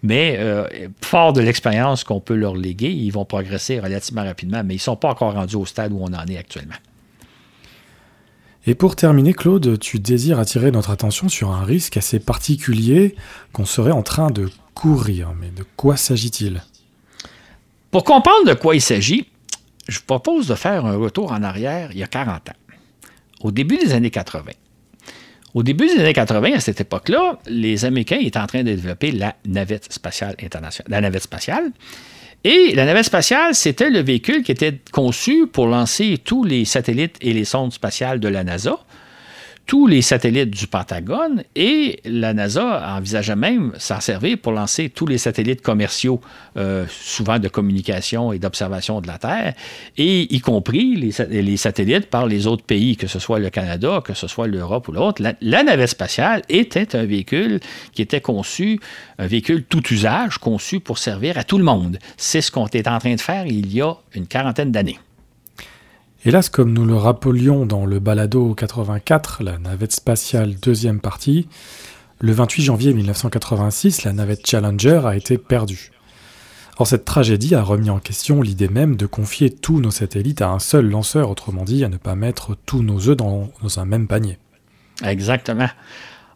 Mais 0.03 0.35
euh, 0.39 0.67
fort 1.01 1.33
de 1.33 1.41
l'expérience 1.41 2.03
qu'on 2.03 2.19
peut 2.19 2.35
leur 2.35 2.55
léguer, 2.55 2.89
ils 2.89 3.11
vont 3.11 3.25
progresser 3.25 3.79
relativement 3.79 4.23
rapidement, 4.23 4.61
mais 4.63 4.75
ils 4.75 4.77
ne 4.77 4.81
sont 4.81 4.95
pas 4.95 5.09
encore 5.09 5.33
rendus 5.33 5.55
au 5.55 5.65
stade 5.65 5.91
où 5.93 5.99
on 6.01 6.13
en 6.13 6.25
est 6.27 6.37
actuellement. 6.37 6.75
Et 8.67 8.75
pour 8.75 8.95
terminer, 8.95 9.33
Claude, 9.33 9.79
tu 9.79 9.99
désires 9.99 10.39
attirer 10.39 10.71
notre 10.71 10.89
attention 10.89 11.29
sur 11.29 11.51
un 11.51 11.63
risque 11.63 11.97
assez 11.97 12.19
particulier 12.19 13.15
qu'on 13.53 13.65
serait 13.65 13.91
en 13.91 14.01
train 14.01 14.31
de 14.31 14.49
courir. 14.73 15.33
Mais 15.39 15.49
de 15.49 15.63
quoi 15.75 15.97
s'agit-il? 15.97 16.63
Pour 17.91 18.03
comprendre 18.03 18.47
de 18.47 18.53
quoi 18.53 18.75
il 18.75 18.81
s'agit, 18.81 19.27
je 19.87 19.99
propose 19.99 20.47
de 20.47 20.55
faire 20.55 20.85
un 20.85 20.97
retour 20.97 21.31
en 21.31 21.43
arrière 21.43 21.91
il 21.91 21.99
y 21.99 22.03
a 22.03 22.07
40 22.07 22.49
ans, 22.49 22.53
au 23.41 23.51
début 23.51 23.77
des 23.77 23.93
années 23.93 24.09
80. 24.09 24.51
Au 25.55 25.63
début 25.63 25.87
des 25.87 26.01
années 26.01 26.11
80, 26.11 26.55
à 26.55 26.59
cette 26.59 26.81
époque-là, 26.81 27.39
les 27.47 27.85
Américains 27.85 28.19
étaient 28.19 28.37
en 28.37 28.45
train 28.45 28.59
de 28.59 28.73
développer 28.73 29.11
la 29.11 29.35
navette 29.45 29.91
spatiale 29.91 30.35
internationale, 30.43 30.91
la 30.91 30.99
navette 30.99 31.23
spatiale. 31.23 31.71
Et 32.43 32.73
la 32.75 32.83
navette 32.85 33.05
spatiale, 33.05 33.55
c'était 33.55 33.89
le 33.89 34.01
véhicule 34.01 34.43
qui 34.43 34.51
était 34.51 34.77
conçu 34.91 35.47
pour 35.47 35.67
lancer 35.67 36.17
tous 36.21 36.43
les 36.43 36.65
satellites 36.65 37.15
et 37.21 37.31
les 37.31 37.45
sondes 37.45 37.71
spatiales 37.71 38.19
de 38.19 38.27
la 38.27 38.43
NASA 38.43 38.77
tous 39.65 39.87
les 39.87 40.01
satellites 40.01 40.51
du 40.51 40.67
Pentagone 40.67 41.43
et 41.55 41.99
la 42.05 42.33
NASA 42.33 42.95
envisageait 42.95 43.35
même 43.35 43.73
s'en 43.77 43.99
servir 43.99 44.37
pour 44.37 44.51
lancer 44.51 44.89
tous 44.89 45.07
les 45.07 45.17
satellites 45.17 45.61
commerciaux, 45.61 46.21
euh, 46.57 46.85
souvent 46.89 47.39
de 47.39 47.47
communication 47.47 48.31
et 48.31 48.39
d'observation 48.39 49.01
de 49.01 49.07
la 49.07 49.17
Terre, 49.17 49.53
et 49.97 50.33
y 50.33 50.39
compris 50.39 50.95
les, 50.95 51.57
satellites 51.57 52.07
par 52.07 52.27
les 52.27 52.47
autres 52.47 52.63
pays, 52.63 52.95
que 52.95 53.07
ce 53.07 53.19
soit 53.19 53.39
le 53.39 53.49
Canada, 53.49 54.01
que 54.03 54.13
ce 54.13 54.27
soit 54.27 54.47
l'Europe 54.47 54.87
ou 54.87 54.91
l'autre. 54.91 55.23
La, 55.41 55.63
navette 55.63 55.89
spatiale 55.89 56.43
était 56.49 56.95
un 56.95 57.05
véhicule 57.05 57.59
qui 57.93 58.01
était 58.01 58.21
conçu, 58.21 58.79
un 59.17 59.27
véhicule 59.27 59.63
tout 59.63 59.83
usage, 59.91 60.37
conçu 60.37 60.79
pour 60.79 60.99
servir 60.99 61.37
à 61.37 61.43
tout 61.43 61.57
le 61.57 61.63
monde. 61.63 61.97
C'est 62.17 62.41
ce 62.41 62.51
qu'on 62.51 62.67
était 62.67 62.87
en 62.87 62.99
train 62.99 63.15
de 63.15 63.21
faire 63.21 63.47
il 63.47 63.73
y 63.73 63.81
a 63.81 63.93
une 64.13 64.27
quarantaine 64.27 64.71
d'années. 64.71 64.99
Hélas, 66.27 66.49
comme 66.49 66.73
nous 66.73 66.85
le 66.85 66.95
rappelions 66.95 67.67
dans 67.67 67.85
le 67.85 67.99
balado 67.99 68.55
84, 68.55 69.43
la 69.43 69.59
navette 69.59 69.91
spatiale 69.91 70.55
deuxième 70.55 70.99
partie, 70.99 71.47
le 72.19 72.31
28 72.31 72.63
janvier 72.63 72.93
1986, 72.95 74.05
la 74.05 74.11
navette 74.11 74.43
Challenger 74.43 75.01
a 75.05 75.15
été 75.15 75.37
perdue. 75.37 75.91
Or, 76.79 76.87
cette 76.87 77.05
tragédie 77.05 77.53
a 77.53 77.61
remis 77.61 77.91
en 77.91 77.99
question 77.99 78.41
l'idée 78.41 78.69
même 78.69 78.95
de 78.95 79.05
confier 79.05 79.51
tous 79.51 79.79
nos 79.79 79.91
satellites 79.91 80.41
à 80.41 80.49
un 80.49 80.57
seul 80.57 80.89
lanceur, 80.89 81.29
autrement 81.29 81.63
dit, 81.63 81.85
à 81.85 81.89
ne 81.89 81.97
pas 81.97 82.15
mettre 82.15 82.57
tous 82.65 82.81
nos 82.81 83.07
œufs 83.07 83.15
dans, 83.15 83.51
un 83.77 83.85
même 83.85 84.07
panier. 84.07 84.39
Exactement. 85.03 85.69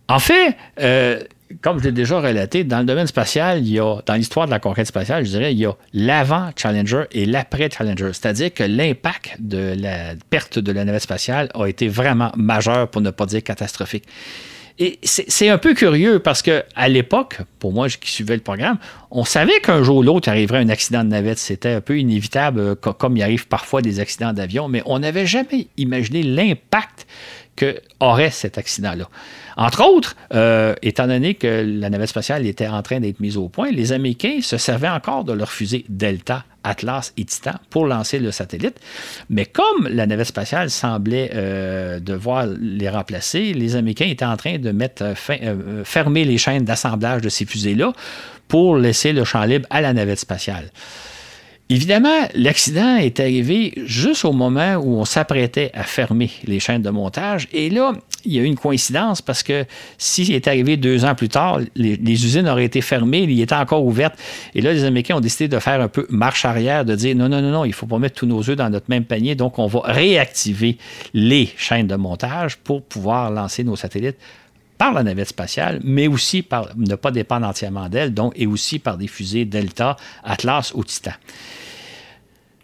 En 0.07 0.20
fait, 0.20 0.56
euh, 0.82 1.24
comme 1.62 1.80
je 1.80 1.86
l'ai 1.86 1.92
déjà 1.92 2.20
relaté, 2.20 2.64
dans 2.64 2.80
le 2.80 2.86
domaine 2.86 3.08
spatial, 3.08 3.60
il 3.60 3.74
y 3.74 3.80
a, 3.80 3.98
dans 4.06 4.14
l'histoire 4.14 4.46
de 4.46 4.52
la 4.52 4.60
conquête 4.60 4.88
spatiale, 4.88 5.26
je 5.26 5.32
dirais, 5.32 5.54
il 5.54 5.60
y 5.60 5.66
a 5.66 5.74
l'avant 5.94 6.52
Challenger 6.56 7.04
et 7.12 7.26
l'après 7.26 7.70
Challenger. 7.70 8.12
C'est-à-dire 8.14 8.54
que 8.54 8.64
l'impact 8.64 9.38
de 9.40 9.76
la 9.78 10.14
perte 10.30 10.60
de 10.60 10.72
la 10.72 10.86
navette 10.86 11.02
spatiale 11.02 11.50
a 11.54 11.66
été 11.66 11.88
vraiment 11.88 12.32
majeur, 12.36 12.88
pour 12.90 13.02
ne 13.02 13.12
pas 13.12 13.26
dire 13.26 13.44
catastrophique. 13.44 14.06
Et 14.82 14.98
c'est 15.04 15.50
un 15.50 15.58
peu 15.58 15.74
curieux 15.74 16.20
parce 16.20 16.42
que 16.42 16.64
à 16.74 16.88
l'époque, 16.88 17.40
pour 17.60 17.74
moi 17.74 17.90
qui 17.90 18.10
suivais 18.10 18.36
le 18.36 18.42
programme, 18.42 18.78
on 19.12 19.26
savait 19.26 19.60
qu'un 19.60 19.84
jour 19.84 19.98
ou 19.98 20.04
l'autre 20.04 20.30
arriverait 20.30 20.60
un 20.60 20.70
accident 20.70 21.04
de 21.04 21.10
navette. 21.10 21.38
C'était 21.38 21.74
un 21.74 21.82
peu 21.82 22.00
inévitable, 22.00 22.78
comme 22.78 23.18
il 23.18 23.24
arrive 23.24 23.46
parfois 23.48 23.82
des 23.82 24.00
accidents 24.00 24.32
d'avion, 24.32 24.70
mais 24.70 24.82
on 24.86 25.00
n'avait 25.00 25.26
jamais 25.26 25.68
imaginé 25.76 26.24
l'impact 26.24 27.08
que 27.60 27.81
aurait 27.99 28.31
cet 28.31 28.57
accident-là. 28.57 29.10
Entre 29.57 29.84
autres, 29.86 30.15
euh, 30.34 30.73
étant 30.81 31.07
donné 31.07 31.34
que 31.34 31.65
la 31.68 31.90
navette 31.90 32.07
spatiale 32.07 32.48
était 32.48 32.69
en 32.69 32.81
train 32.81 33.02
d'être 33.02 33.19
mise 33.19 33.36
au 33.36 33.49
point, 33.49 33.69
les 33.69 33.91
Américains 33.91 34.40
se 34.41 34.57
servaient 34.57 34.88
encore 34.90 35.26
de 35.26 35.34
leurs 35.34 35.52
fusées 35.52 35.84
Delta, 35.90 36.45
Atlas 36.64 37.11
et 37.18 37.26
Titan 37.26 37.56
pour 37.69 37.86
lancer 37.86 38.19
le 38.19 38.31
satellite. 38.31 38.80
Mais 39.30 39.45
comme 39.45 39.90
la 39.90 40.07
navette 40.07 40.27
spatiale 40.27 40.69
semblait 40.69 41.31
euh, 41.34 41.99
devoir 41.99 42.45
les 42.48 42.90
remplacer, 42.90 43.53
les 43.53 43.76
Américains 43.76 44.07
étaient 44.07 44.23
en 44.23 44.38
train 44.38 44.57
de 44.57 44.72
mettre 44.72 45.03
euh, 45.30 45.84
fermer 45.84 46.23
les 46.23 46.38
chaînes 46.38 46.64
d'assemblage 46.64 47.22
de 47.22 47.27
ces 47.27 47.45
fusées-là 47.45 47.91
pour 48.48 48.77
laisser 48.77 49.11
le 49.11 49.26
champ 49.26 49.44
libre 49.44 49.68
à 49.69 49.81
la 49.81 49.91
navette 49.91 50.19
spatiale. 50.19 50.72
Évidemment, 51.72 52.28
l'accident 52.34 52.96
est 52.96 53.20
arrivé 53.20 53.74
juste 53.86 54.26
au 54.26 54.32
moment 54.32 54.78
où 54.78 54.96
on 54.96 55.06
s'apprêtait 55.06 55.70
à 55.76 55.84
fermer 55.84 56.32
les 56.46 56.60
chaînes 56.60 56.82
de 56.82 56.90
montage. 56.90 57.48
Et 57.54 57.70
là, 57.70 57.94
il 58.26 58.34
y 58.34 58.40
a 58.40 58.41
eu 58.41 58.46
une 58.46 58.58
coïncidence 58.58 59.22
parce 59.22 59.44
que 59.44 59.66
s'il 60.00 60.34
était 60.34 60.50
arrivé 60.50 60.78
deux 60.78 61.06
ans 61.06 61.14
plus 61.14 61.30
tard, 61.30 61.60
les, 61.76 62.00
usines 62.12 62.50
auraient 62.50 62.66
été 62.66 62.82
fermées, 62.82 63.20
il 63.20 63.40
était 63.40 63.54
encore 63.54 63.86
ouvertes. 63.86 64.18
Et 64.56 64.62
là, 64.62 64.74
les 64.74 64.84
Américains 64.84 65.18
ont 65.18 65.22
décidé 65.22 65.48
de 65.48 65.60
faire 65.60 65.80
un 65.80 65.90
peu 65.90 66.08
marche 66.10 66.44
arrière, 66.44 66.86
de 66.86 66.96
dire 66.96 67.16
non, 67.16 67.30
non, 67.30 67.40
non, 67.40 67.52
non, 67.52 67.66
il 67.66 67.70
ne 67.70 67.74
faut 67.76 67.86
pas 67.86 68.00
mettre 68.00 68.16
tous 68.16 68.26
nos 68.26 68.40
œufs 68.50 68.56
dans 68.56 68.72
notre 68.72 68.90
même 68.90 69.06
panier. 69.06 69.36
Donc, 69.36 69.60
on 69.60 69.68
va 69.68 69.82
réactiver 69.84 70.80
les 71.14 71.50
chaînes 71.56 71.86
de 71.86 71.96
montage 71.96 72.58
pour 72.58 72.82
pouvoir 72.82 73.30
lancer 73.30 73.64
nos 73.64 73.76
satellites 73.76 74.18
par 74.80 74.94
la 74.94 75.04
navette 75.04 75.28
spatiale, 75.28 75.82
mais 75.84 76.08
aussi 76.08 76.42
par 76.42 76.70
ne 76.78 76.96
pas 76.96 77.12
dépendre 77.12 77.46
entièrement 77.46 77.90
d'elle, 77.90 78.14
donc 78.14 78.34
et 78.36 78.48
aussi 78.48 78.80
par 78.80 78.98
des 78.98 79.08
fusées 79.08 79.46
Delta, 79.46 79.98
Atlas 80.24 80.72
ou 80.74 80.84
Titan. 80.84 81.12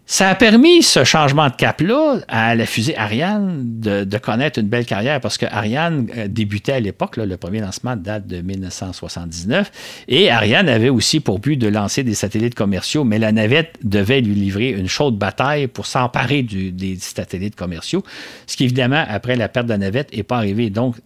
Ça 0.07 0.29
a 0.29 0.35
permis 0.35 0.83
ce 0.83 1.03
changement 1.03 1.49
de 1.49 1.55
cap-là 1.55 2.19
à 2.27 2.53
la 2.53 2.67
fusée 2.67 2.95
Ariane 2.95 3.79
de, 3.79 4.17
connaître 4.19 4.59
une 4.59 4.67
belle 4.67 4.85
carrière 4.85 5.19
parce 5.19 5.39
que 5.39 5.47
Ariane 5.47 6.07
euh, 6.15 6.27
débutait 6.27 6.73
à 6.73 6.79
l'époque, 6.79 7.17
le 7.17 7.37
premier 7.37 7.59
lancement 7.59 7.95
date 7.95 8.27
de 8.27 8.41
1979, 8.41 9.71
et 10.07 10.29
Ariane 10.29 10.69
avait 10.69 10.89
aussi 10.89 11.19
pour 11.19 11.39
but 11.39 11.57
de 11.57 11.67
lancer 11.67 12.03
des 12.03 12.13
satellites 12.13 12.53
commerciaux, 12.53 13.03
mais 13.03 13.17
la 13.17 13.31
navette 13.31 13.77
devait 13.83 14.21
lui 14.21 14.35
livrer 14.35 14.69
une 14.69 14.87
chaude 14.87 15.17
bataille 15.17 15.65
pour 15.67 15.87
s'emparer 15.87 16.43
des 16.43 16.97
satellites 16.99 17.55
commerciaux, 17.55 18.03
ce 18.45 18.55
qui 18.57 18.65
évidemment, 18.65 19.03
après 19.07 19.35
la 19.35 19.49
perte 19.49 19.65
de 19.65 19.71
la 19.71 19.79
navette, 19.79 20.15
n'est 20.15 20.23
pas 20.23 20.37
arrivé. 20.37 20.69
Donc, 20.69 20.97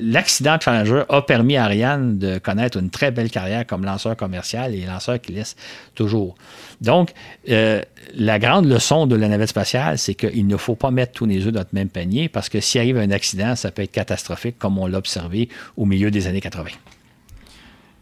l'accident 0.00 0.56
de 0.56 0.62
Challenger 0.62 1.02
a 1.08 1.22
permis 1.22 1.56
à 1.56 1.64
Ariane 1.64 2.18
de 2.18 2.38
connaître 2.38 2.78
une 2.78 2.90
très 2.90 3.10
belle 3.10 3.30
carrière 3.30 3.66
comme 3.66 3.84
lanceur 3.84 4.16
commercial 4.16 4.74
et 4.74 4.86
lanceur 4.86 5.20
qui 5.20 5.32
laisse 5.32 5.56
toujours. 5.96 6.36
Donc, 6.80 7.12
euh, 7.48 7.82
la 8.14 8.38
grande 8.38 8.66
leçon 8.66 9.06
de 9.06 9.16
la 9.16 9.28
navette 9.28 9.48
spatiale, 9.48 9.98
c'est 9.98 10.14
qu'il 10.14 10.46
ne 10.46 10.56
faut 10.56 10.76
pas 10.76 10.90
mettre 10.90 11.12
tous 11.12 11.26
les 11.26 11.46
œufs 11.46 11.52
dans 11.52 11.60
notre 11.60 11.74
même 11.74 11.88
panier 11.88 12.28
parce 12.28 12.48
que 12.48 12.60
s'il 12.60 12.80
arrive 12.80 12.98
un 12.98 13.10
accident, 13.10 13.56
ça 13.56 13.70
peut 13.70 13.82
être 13.82 13.92
catastrophique 13.92 14.58
comme 14.58 14.78
on 14.78 14.86
l'a 14.86 14.98
observé 14.98 15.48
au 15.76 15.84
milieu 15.84 16.10
des 16.10 16.26
années 16.26 16.40
80. 16.40 16.70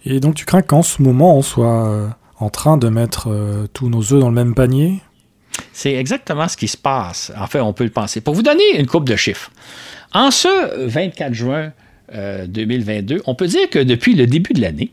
Et 0.05 0.21
donc 0.21 0.35
tu 0.35 0.45
crains 0.45 0.63
qu'en 0.63 0.83
ce 0.83 1.03
moment, 1.03 1.37
on 1.37 1.43
soit 1.43 1.89
euh, 1.89 2.09
en 2.39 2.51
train 2.51 2.77
de 2.77 2.89
mettre 2.89 3.31
euh, 3.31 3.67
tous 3.73 3.89
nos 3.89 4.13
œufs 4.13 4.21
dans 4.21 4.29
le 4.29 4.35
même 4.35 4.55
panier? 4.55 5.01
C'est 5.73 5.95
exactement 5.95 6.47
ce 6.49 6.57
qui 6.57 6.69
se 6.69 6.77
passe. 6.77 7.33
En 7.39 7.47
fait, 7.47 7.61
on 7.61 7.73
peut 7.73 7.85
le 7.85 7.91
penser. 7.91 8.21
Pour 8.21 8.35
vous 8.35 8.43
donner 8.43 8.79
une 8.79 8.87
coupe 8.87 9.09
de 9.09 9.17
chiffres, 9.17 9.51
en 10.13 10.31
ce 10.31 10.87
24 10.87 11.33
juin 11.33 11.73
2022, 12.47 13.23
on 13.27 13.35
peut 13.35 13.49
dire 13.49 13.69
que 13.69 13.79
depuis 13.79 14.15
le 14.15 14.27
début 14.27 14.53
de 14.53 14.61
l'année, 14.61 14.93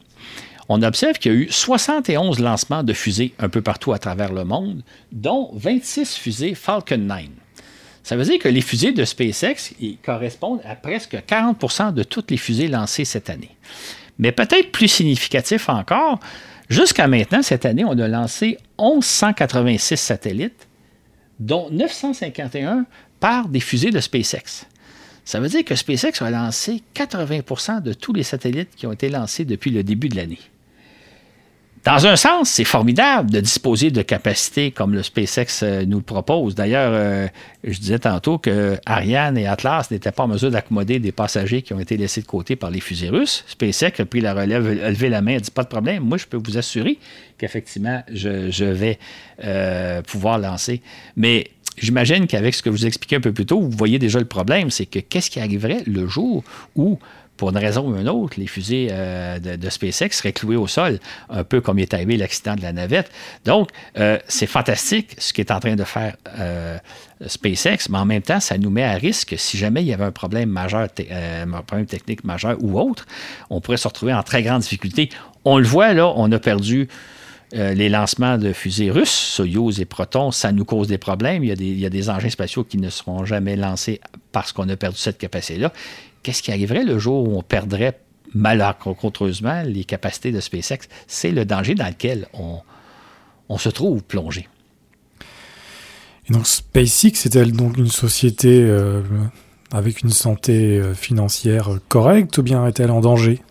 on 0.69 0.81
observe 0.81 1.17
qu'il 1.17 1.31
y 1.31 1.35
a 1.35 1.37
eu 1.37 1.51
71 1.51 2.39
lancements 2.39 2.83
de 2.83 2.93
fusées 2.93 3.33
un 3.39 3.49
peu 3.49 3.61
partout 3.61 3.93
à 3.93 3.99
travers 3.99 4.31
le 4.31 4.45
monde, 4.45 4.83
dont 5.11 5.51
26 5.53 6.15
fusées 6.15 6.55
Falcon 6.55 6.97
9. 6.97 7.23
Ça 8.03 8.17
veut 8.17 8.25
dire 8.25 8.39
que 8.39 8.49
les 8.49 8.61
fusées 8.61 8.91
de 8.91 9.05
SpaceX 9.05 9.73
correspondent 10.03 10.61
à 10.65 10.75
presque 10.75 11.15
40% 11.15 11.93
de 11.93 12.03
toutes 12.03 12.31
les 12.31 12.37
fusées 12.37 12.67
lancées 12.67 13.05
cette 13.05 13.29
année. 13.29 13.55
Mais 14.19 14.31
peut-être 14.31 14.71
plus 14.71 14.89
significatif 14.89 15.69
encore, 15.69 16.19
jusqu'à 16.69 17.07
maintenant, 17.07 17.41
cette 17.41 17.65
année, 17.65 17.85
on 17.85 17.97
a 17.97 18.07
lancé 18.07 18.57
1186 18.79 19.97
satellites, 19.97 20.67
dont 21.39 21.69
951 21.71 22.85
par 23.19 23.47
des 23.47 23.61
fusées 23.61 23.91
de 23.91 23.99
SpaceX. 23.99 24.67
Ça 25.25 25.39
veut 25.39 25.47
dire 25.47 25.63
que 25.63 25.75
SpaceX 25.75 26.21
a 26.21 26.29
lancé 26.29 26.83
80% 26.95 27.81
de 27.81 27.93
tous 27.93 28.11
les 28.11 28.23
satellites 28.23 28.75
qui 28.75 28.85
ont 28.85 28.91
été 28.91 29.07
lancés 29.07 29.45
depuis 29.45 29.71
le 29.71 29.83
début 29.83 30.09
de 30.09 30.17
l'année. 30.17 30.39
Dans 31.83 32.07
un 32.07 32.15
sens, 32.15 32.49
c'est 32.49 32.63
formidable 32.63 33.29
de 33.29 33.41
disposer 33.41 33.91
de 33.91 34.01
capacités 34.01 34.71
comme 34.71 34.93
le 34.93 35.03
SpaceX 35.03 35.63
euh, 35.63 35.85
nous 35.85 36.01
propose. 36.01 36.55
D'ailleurs, 36.55 36.91
euh, 36.93 37.27
je 37.65 37.77
disais 37.77 37.99
tantôt 37.99 38.37
que 38.37 38.77
Ariane 38.85 39.37
et 39.37 39.47
Atlas 39.47 39.91
n'étaient 39.91 40.13
pas 40.13 40.23
en 40.23 40.29
mesure 40.29 40.49
d'accommoder 40.49 40.99
des 40.99 41.11
passagers 41.11 41.61
qui 41.61 41.73
ont 41.73 41.81
été 41.81 41.97
laissés 41.97 42.21
de 42.21 42.25
côté 42.25 42.55
par 42.55 42.71
les 42.71 42.79
fusées 42.79 43.09
russes. 43.09 43.43
SpaceX 43.47 43.99
a 43.99 44.05
pris 44.05 44.21
la 44.21 44.33
relève, 44.33 44.65
a 44.65 44.89
levé 44.89 45.09
la 45.09 45.21
main, 45.21 45.35
a 45.35 45.39
dit 45.41 45.51
pas 45.51 45.63
de 45.63 45.67
problème. 45.67 46.03
Moi, 46.03 46.17
je 46.17 46.25
peux 46.25 46.37
vous 46.37 46.57
assurer 46.57 46.99
qu'effectivement, 47.37 48.01
je, 48.09 48.63
vais 48.63 48.97
euh, 49.43 50.01
pouvoir 50.03 50.39
lancer. 50.39 50.81
Mais 51.17 51.49
J'imagine 51.75 52.27
qu'avec 52.27 52.53
ce 52.53 52.61
que 52.61 52.69
je 52.69 52.75
vous 52.75 52.85
expliquais 52.85 53.15
un 53.15 53.21
peu 53.21 53.33
plus 53.33 53.47
tôt, 53.47 53.59
vous 53.59 53.71
voyez 53.71 53.97
déjà 53.97 54.19
le 54.19 54.25
problème, 54.25 54.69
c'est 54.69 54.85
que 54.85 54.99
qu'est-ce 54.99 55.31
qui 55.31 55.39
arriverait 55.39 55.81
le 55.87 56.07
jour 56.07 56.43
où 56.75 56.99
pour 57.43 57.49
une 57.49 57.57
raison 57.57 57.89
ou 57.89 57.97
une 57.97 58.07
autre, 58.07 58.39
les 58.39 58.47
fusées 58.47 58.87
euh, 58.91 59.37
de, 59.37 59.69
SpaceX 59.69 60.11
seraient 60.11 60.31
clouées 60.31 60.55
au 60.55 60.65
sol, 60.65 60.99
un 61.29 61.43
peu 61.43 61.59
comme 61.59 61.77
il 61.77 61.81
est 61.81 61.93
arrivé 61.93 62.15
l'accident 62.15 62.55
de 62.55 62.61
la 62.61 62.71
navette. 62.71 63.11
Donc, 63.43 63.67
euh, 63.97 64.17
c'est 64.29 64.47
fantastique 64.47 65.13
ce 65.17 65.33
qu'est 65.33 65.51
en 65.51 65.59
train 65.59 65.75
de 65.75 65.83
faire 65.83 66.15
euh, 66.39 66.77
SpaceX, 67.27 67.89
mais 67.89 67.97
en 67.97 68.05
même 68.05 68.21
temps, 68.21 68.39
ça 68.39 68.57
nous 68.57 68.69
met 68.69 68.85
à 68.85 68.93
risque 68.93 69.35
si 69.37 69.57
jamais 69.57 69.81
il 69.81 69.87
y 69.87 69.93
avait 69.93 70.05
un 70.05 70.13
problème 70.13 70.47
majeur, 70.47 70.87
un 71.11 71.61
problème 71.63 71.85
technique 71.85 72.23
majeur 72.23 72.55
ou 72.61 72.79
autre, 72.79 73.05
on 73.49 73.59
pourrait 73.59 73.75
se 73.75 73.89
retrouver 73.89 74.13
en 74.13 74.23
très 74.23 74.41
grande 74.41 74.61
difficulté. 74.61 75.09
On 75.43 75.57
le 75.57 75.65
voit 75.65 75.91
là, 75.91 76.13
on 76.15 76.31
a 76.31 76.39
perdu 76.39 76.87
les 77.51 77.89
lancements 77.89 78.37
de 78.37 78.53
fusées 78.53 78.89
russes, 78.89 79.11
Soyuz 79.11 79.81
et 79.81 79.85
Proton, 79.85 80.31
ça 80.31 80.53
nous 80.53 80.65
cause 80.65 80.87
des 80.87 80.97
problèmes. 80.97 81.43
Il 81.43 81.49
y, 81.49 81.51
a 81.51 81.55
des, 81.55 81.65
il 81.65 81.79
y, 81.79 81.85
a 81.85 81.89
des, 81.89 82.09
engins 82.09 82.29
spatiaux 82.29 82.63
qui 82.63 82.77
ne 82.77 82.89
seront 82.89 83.25
jamais 83.25 83.57
lancés 83.57 83.99
parce 84.31 84.53
qu'on 84.53 84.67
a 84.69 84.75
perdu 84.77 84.97
cette 84.97 85.19
capacité-là 85.19 85.71
qu'est-ce 86.23 86.41
qui 86.41 86.51
arriverait 86.51 86.83
le 86.83 86.97
jour 86.97 87.27
où 87.27 87.37
on 87.37 87.43
perdrait 87.43 87.99
malencontreusement 88.33 89.61
les 89.63 89.83
capacités 89.83 90.31
de 90.31 90.39
SpaceX? 90.39 90.87
C'est 91.07 91.31
le 91.31 91.45
danger 91.45 91.75
dans 91.75 91.87
lequel 91.87 92.27
on, 92.33 92.61
se 93.57 93.69
trouve 93.69 94.01
plongé. 94.01 94.47
Et 96.27 96.33
donc 96.33 96.47
SpaceX 96.47 97.25
est-elle 97.25 97.51
donc 97.51 97.77
une 97.77 97.87
société 97.87 98.63
euh, 98.63 99.03
avec 99.71 100.01
une 100.01 100.09
santé 100.09 100.79
euh, 100.79 100.95
financière 100.95 101.69
correcte 101.87 102.37
ou 102.39 102.43
bien 102.43 102.65
est-elle 102.65 102.89
en 102.89 103.01
danger? 103.01 103.41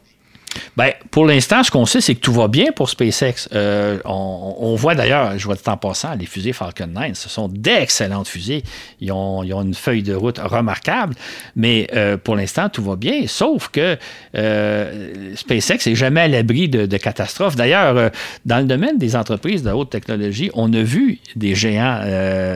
Bien, 0.76 0.92
pour 1.10 1.26
l'instant, 1.26 1.62
ce 1.62 1.70
qu'on 1.70 1.86
sait, 1.86 2.00
c'est 2.00 2.14
que 2.14 2.20
tout 2.20 2.32
va 2.32 2.48
bien 2.48 2.72
pour 2.74 2.88
SpaceX. 2.88 3.48
Euh, 3.52 3.98
on, 4.04 4.74
voit 4.74 4.94
d'ailleurs, 4.94 5.38
je 5.38 5.44
vois 5.44 5.54
de 5.54 5.60
temps 5.60 5.76
passant, 5.76 6.14
les 6.14 6.26
fusées 6.26 6.52
Falcon 6.52 6.86
9, 6.86 7.14
ce 7.14 7.28
sont 7.28 7.48
d'excellentes 7.48 8.28
fusées. 8.28 8.62
Ils 9.00 9.12
ont, 9.12 9.42
une 9.42 9.74
feuille 9.74 10.02
de 10.02 10.14
route 10.14 10.38
remarquable, 10.38 11.14
mais 11.56 11.88
euh, 11.94 12.16
pour 12.16 12.36
l'instant, 12.36 12.68
tout 12.68 12.82
va 12.82 12.96
bien, 12.96 13.26
sauf 13.26 13.68
que 13.68 13.96
euh, 14.34 15.34
SpaceX 15.36 15.86
n'est 15.86 15.94
jamais 15.94 16.22
à 16.22 16.28
l'abri 16.28 16.68
de, 16.68 16.96
catastrophes. 16.96 17.56
D'ailleurs, 17.56 18.10
dans 18.44 18.58
le 18.58 18.64
domaine 18.64 18.98
des 18.98 19.16
entreprises 19.16 19.62
de 19.62 19.70
haute 19.70 19.90
technologie, 19.90 20.50
on 20.54 20.72
a 20.72 20.82
vu 20.82 21.18
des 21.36 21.54
géants 21.54 22.00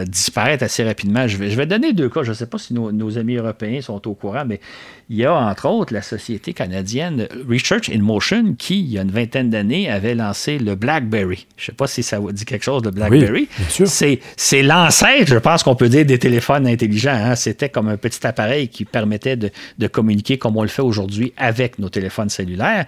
disparaître 0.07 0.65
assez 0.65 0.85
rapidement. 0.85 1.27
Je 1.27 1.37
vais, 1.37 1.51
je 1.51 1.57
vais 1.57 1.67
donner 1.67 1.93
deux 1.93 2.09
cas. 2.09 2.23
Je 2.23 2.31
ne 2.31 2.35
sais 2.35 2.47
pas 2.47 2.59
si 2.59 2.75
nos, 2.75 2.93
nos 2.93 3.19
amis 3.19 3.37
européens 3.37 3.81
sont 3.81 4.07
au 4.07 4.15
courant, 4.15 4.45
mais 4.47 4.61
il 5.09 5.19
y 5.19 5.25
a 5.25 5.33
entre 5.33 5.69
autres 5.69 5.95
la 5.95 6.03
société 6.03 6.53
canadienne 6.53 7.29
Research 7.49 7.89
in 7.89 8.01
Motion 8.01 8.55
qui, 8.59 8.81
il 8.81 8.93
y 8.93 8.99
a 8.99 9.03
une 9.03 9.13
vingtaine 9.13 9.51
d'années, 9.51 9.89
avait 9.89 10.17
lancé 10.17 10.59
le 10.59 10.75
BlackBerry. 10.75 11.47
Je 11.57 11.63
ne 11.63 11.67
sais 11.67 11.73
pas 11.73 11.87
si 11.87 12.03
ça 12.03 12.19
vous 12.19 12.33
dit 12.33 12.45
quelque 12.45 12.65
chose, 12.65 12.83
le 12.85 12.91
BlackBerry. 12.91 13.49
Oui, 13.69 14.19
c'est 14.37 14.63
l'ancêtre, 14.63 15.29
je 15.29 15.39
pense 15.39 15.63
qu'on 15.63 15.77
peut 15.77 15.89
dire, 15.89 16.05
des 16.05 16.19
téléphones 16.19 16.67
intelligents. 16.67 17.15
Hein. 17.15 17.37
C'était 17.37 17.69
comme 17.69 17.89
un 17.89 17.97
petit 17.97 18.27
appareil 18.27 18.69
qui 18.69 18.85
permettait 18.85 19.37
de, 19.37 19.51
communiquer 19.87 20.39
comme 20.39 20.57
on 20.57 20.63
le 20.63 20.69
fait 20.69 20.83
aujourd'hui 20.83 21.33
avec 21.37 21.79
nos 21.79 21.89
téléphones 21.89 22.29
cellulaires. 22.29 22.87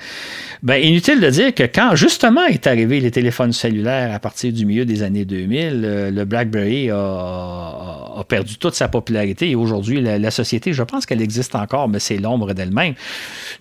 Ben, 0.64 0.82
inutile 0.82 1.20
de 1.20 1.30
dire 1.30 1.54
que 1.54 1.62
quand 1.62 1.94
justement 1.94 2.44
est 2.46 2.66
arrivé 2.66 2.98
les 3.00 3.12
téléphones 3.12 3.52
cellulaires 3.52 4.12
à 4.12 4.18
partir 4.18 4.52
du 4.52 4.66
milieu 4.66 4.84
des 4.84 5.04
années 5.04 5.24
2000, 5.24 5.82
euh, 5.84 6.10
le, 6.10 6.24
BlackBerry 6.24 6.90
a, 6.90 8.24
perdu 8.28 8.58
toute 8.58 8.74
sa 8.74 8.88
popularité 8.88 9.50
et 9.50 9.54
aujourd'hui, 9.54 10.00
la, 10.00 10.18
la 10.18 10.30
société, 10.32 10.72
je 10.72 10.82
pense 10.82 11.06
qu'elle 11.06 11.22
existe 11.22 11.54
encore, 11.54 11.88
mais 11.88 12.00
c'est 12.08 12.18
l'ombre 12.18 12.54
d'elle-même. 12.54 12.94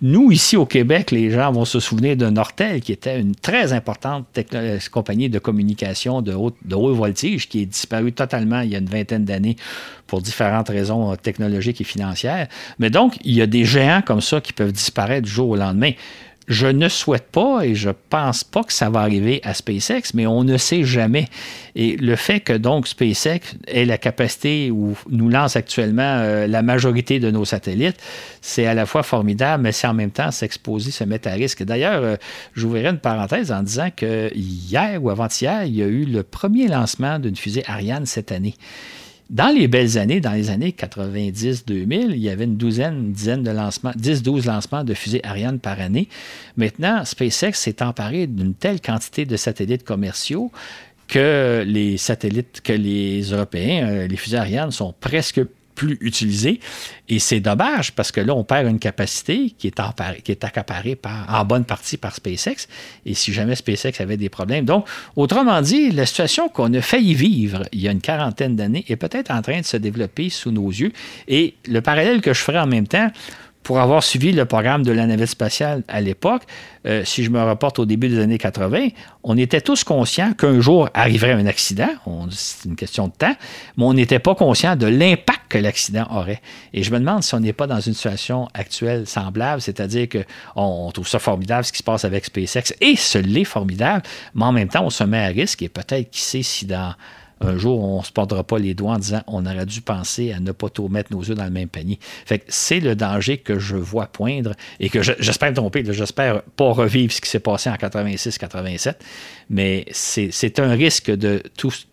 Nous, 0.01 0.31
ici 0.31 0.57
au 0.57 0.65
Québec, 0.65 1.11
les 1.11 1.31
gens 1.31 1.51
vont 1.51 1.65
se 1.65 1.79
souvenir 1.79 2.15
de 2.15 2.29
Nortel, 2.29 2.81
qui 2.81 2.91
était 2.91 3.19
une 3.19 3.35
très 3.35 3.73
importante 3.73 4.25
euh, 4.53 4.79
compagnie 4.91 5.29
de 5.29 5.39
communication 5.39 6.21
de 6.21 6.33
haut, 6.33 6.51
de 6.63 6.75
haut 6.75 6.93
voltige, 6.93 7.49
qui 7.49 7.61
est 7.61 7.65
disparue 7.65 8.13
totalement 8.13 8.61
il 8.61 8.71
y 8.71 8.75
a 8.75 8.79
une 8.79 8.85
vingtaine 8.85 9.25
d'années 9.25 9.55
pour 10.05 10.21
différentes 10.21 10.69
raisons 10.69 11.11
euh, 11.11 11.15
technologiques 11.15 11.81
et 11.81 11.83
financières. 11.83 12.47
Mais 12.79 12.89
donc, 12.89 13.17
il 13.23 13.35
y 13.35 13.41
a 13.41 13.47
des 13.47 13.65
géants 13.65 14.01
comme 14.05 14.21
ça 14.21 14.39
qui 14.39 14.53
peuvent 14.53 14.71
disparaître 14.71 15.23
du 15.23 15.31
jour 15.31 15.49
au 15.49 15.55
lendemain. 15.55 15.91
Je 16.47 16.67
ne 16.67 16.87
souhaite 16.87 17.27
pas 17.29 17.65
et 17.65 17.75
je 17.75 17.89
pense 18.09 18.45
pas 18.45 18.63
que 18.63 18.71
ça 18.71 18.89
va 18.89 19.01
arriver 19.01 19.41
à 19.43 19.53
SpaceX, 19.53 20.13
mais 20.13 20.25
on 20.27 20.45
ne 20.45 20.55
sait 20.55 20.85
jamais. 20.85 21.27
Et 21.75 21.97
le 21.97 22.15
fait 22.15 22.39
que 22.39 22.53
donc 22.53 22.87
SpaceX 22.87 23.39
ait 23.67 23.83
la 23.83 23.97
capacité 23.97 24.71
ou 24.71 24.95
nous 25.09 25.27
lance 25.27 25.57
actuellement 25.57 26.03
euh, 26.03 26.47
la 26.47 26.61
majorité 26.61 27.19
de 27.19 27.31
nos 27.31 27.43
satellites, 27.43 27.97
c'est 28.41 28.65
à 28.65 28.73
la 28.73 28.85
fois 28.85 29.03
formidable, 29.03 29.63
mais 29.63 29.73
c'est 29.73 29.87
en 29.87 29.93
même 29.93 30.11
temps 30.11 30.31
s'exposer, 30.31 30.91
se 30.91 31.03
mettre 31.03 31.27
à 31.27 31.31
risque. 31.31 31.63
D'ailleurs, 31.63 32.01
euh, 32.01 32.15
j'ouvrirai 32.55 32.89
une 32.89 32.99
parenthèse 32.99 33.51
en 33.51 33.61
disant 33.61 33.89
que 33.93 34.31
hier 34.33 35.03
ou 35.03 35.09
avant-hier, 35.09 35.65
il 35.65 35.75
y 35.75 35.83
a 35.83 35.87
eu 35.87 36.05
le 36.05 36.23
premier 36.23 36.69
lancement 36.69 37.19
d'une 37.19 37.35
fusée 37.35 37.63
Ariane 37.67 38.05
cette 38.05 38.31
année. 38.31 38.55
Dans 39.29 39.53
les 39.53 39.67
belles 39.67 39.97
années, 39.97 40.21
dans 40.21 40.31
les 40.31 40.49
années 40.49 40.73
90-2000, 40.77 42.11
il 42.11 42.17
y 42.17 42.29
avait 42.29 42.45
une 42.45 42.55
douzaine, 42.55 42.95
une 42.95 43.11
dizaine 43.11 43.43
de 43.43 43.51
lancements, 43.51 43.91
10-12 43.91 44.45
lancements 44.45 44.85
de 44.85 44.93
fusées 44.93 45.19
Ariane 45.25 45.59
par 45.59 45.81
année. 45.81 46.07
Maintenant, 46.55 47.03
SpaceX 47.03 47.53
s'est 47.53 47.83
emparé 47.83 48.27
d'une 48.27 48.53
telle 48.53 48.79
quantité 48.79 49.25
de 49.25 49.35
satellites 49.35 49.83
commerciaux 49.83 50.49
que 51.09 51.63
les 51.67 51.97
satellites, 51.97 52.61
que 52.61 52.71
les 52.71 53.21
Européens, 53.31 53.87
euh, 53.87 54.07
les 54.07 54.15
fusées 54.15 54.37
Ariane 54.37 54.71
sont 54.71 54.93
presque 54.97 55.41
plus 55.77 55.97
utilisé. 56.01 56.59
Et 57.07 57.19
c'est 57.19 57.39
dommage 57.39 57.93
parce 57.93 58.11
que 58.11 58.19
là, 58.19 58.35
on 58.35 58.43
perd 58.43 58.67
une 58.67 58.79
capacité 58.79 59.53
qui 59.57 59.67
est, 59.67 60.43
accaparée 60.43 60.95
par, 60.95 61.33
en 61.33 61.45
bonne 61.45 61.63
partie 61.63 61.97
par 61.97 62.15
SpaceX. 62.15 62.67
Et 63.05 63.13
si 63.13 63.31
jamais 63.31 63.55
SpaceX 63.55 64.01
avait 64.01 64.17
des 64.17 64.27
problèmes. 64.27 64.65
Donc, 64.65 64.85
autrement 65.15 65.61
dit, 65.61 65.91
la 65.91 66.05
situation 66.07 66.49
qu'on 66.49 66.73
a 66.73 66.81
failli 66.81 67.13
vivre 67.13 67.63
il 67.71 67.81
y 67.81 67.87
a 67.87 67.91
une 67.91 68.01
quarantaine 68.01 68.55
d'années 68.55 68.85
est 68.89 68.95
peut-être 68.95 69.29
en 69.29 69.41
train 69.41 69.61
de 69.61 69.65
se 69.65 69.77
développer 69.77 70.29
sous 70.29 70.51
nos 70.51 70.69
yeux. 70.69 70.91
Et 71.27 71.53
le 71.67 71.79
parallèle 71.81 72.21
que 72.21 72.33
je 72.33 72.39
ferai 72.39 72.59
en 72.59 72.67
même 72.67 72.87
temps, 72.87 73.11
pour 73.67 73.81
avoir 73.81 74.01
suivi 74.01 74.31
le 74.31 74.45
programme 74.45 74.83
de 74.83 74.93
la 74.93 75.05
navette 75.05 75.27
spatiale 75.27 75.83
à 75.89 75.99
l'époque, 75.99 76.43
euh, 76.85 77.03
si 77.03 77.25
je 77.25 77.29
me 77.29 77.43
reporte 77.43 77.79
au 77.79 77.85
début 77.85 78.07
des 78.07 78.19
années 78.19 78.37
80, 78.37 78.91
on 79.23 79.37
était 79.37 79.59
tous 79.59 79.83
conscients 79.83 80.31
qu'un 80.31 80.61
jour 80.61 80.87
arriverait 80.93 81.33
un 81.33 81.45
accident, 81.45 81.89
c'est 82.29 82.63
une 82.63 82.77
question 82.77 83.09
de 83.09 83.11
temps, 83.11 83.35
mais 83.75 83.83
on 83.83 83.93
n'était 83.93 84.19
pas 84.19 84.35
conscient 84.35 84.77
de 84.77 84.87
l'impact 84.87 85.41
que 85.49 85.57
l'accident 85.57 86.07
aurait. 86.11 86.41
Et 86.73 86.81
je 86.81 86.93
me 86.93 86.99
demande 86.99 87.23
si 87.23 87.35
on 87.35 87.41
n'est 87.41 87.51
pas 87.51 87.67
dans 87.67 87.81
une 87.81 87.93
situation 87.93 88.47
actuelle 88.53 89.05
semblable, 89.05 89.59
c'est-à-dire 89.59 90.07
qu'on 90.07 90.23
on 90.55 90.91
trouve 90.91 91.09
ça 91.09 91.19
formidable 91.19 91.65
ce 91.65 91.73
qui 91.73 91.79
se 91.79 91.83
passe 91.83 92.05
avec 92.05 92.23
SpaceX, 92.23 92.73
et 92.79 92.95
ce 92.95 93.17
l'est 93.17 93.43
formidable, 93.43 94.03
mais 94.33 94.45
en 94.45 94.53
même 94.53 94.69
temps, 94.69 94.85
on 94.85 94.89
se 94.89 95.03
met 95.03 95.25
à 95.25 95.27
risque, 95.27 95.61
et 95.61 95.67
peut-être 95.67 96.09
qui 96.09 96.21
sait 96.21 96.41
si 96.41 96.65
dans 96.65 96.93
un 97.41 97.57
jour, 97.57 97.83
on 97.83 97.99
ne 97.99 98.03
se 98.03 98.11
portera 98.11 98.43
pas 98.43 98.57
les 98.57 98.73
doigts 98.73 98.93
en 98.93 98.99
disant 98.99 99.21
on 99.27 99.45
aurait 99.45 99.65
dû 99.65 99.81
penser 99.81 100.33
à 100.33 100.39
ne 100.39 100.51
pas 100.51 100.69
tout 100.69 100.87
mettre 100.87 101.11
nos 101.13 101.21
œufs 101.21 101.35
dans 101.35 101.43
le 101.43 101.51
même 101.51 101.67
panier. 101.67 101.99
Fait 102.25 102.43
c'est 102.47 102.79
le 102.79 102.95
danger 102.95 103.37
que 103.37 103.59
je 103.59 103.75
vois 103.75 104.07
poindre 104.07 104.53
et 104.79 104.89
que 104.89 105.01
j'espère 105.01 105.51
me 105.51 105.55
tromper. 105.55 105.83
J'espère 105.87 106.41
pas 106.41 106.71
revivre 106.71 107.13
ce 107.13 107.21
qui 107.21 107.29
s'est 107.29 107.39
passé 107.39 107.69
en 107.69 107.75
86-87, 107.75 108.95
mais 109.49 109.85
c'est 109.91 110.59
un 110.59 110.71
risque 110.71 111.11
de, 111.11 111.43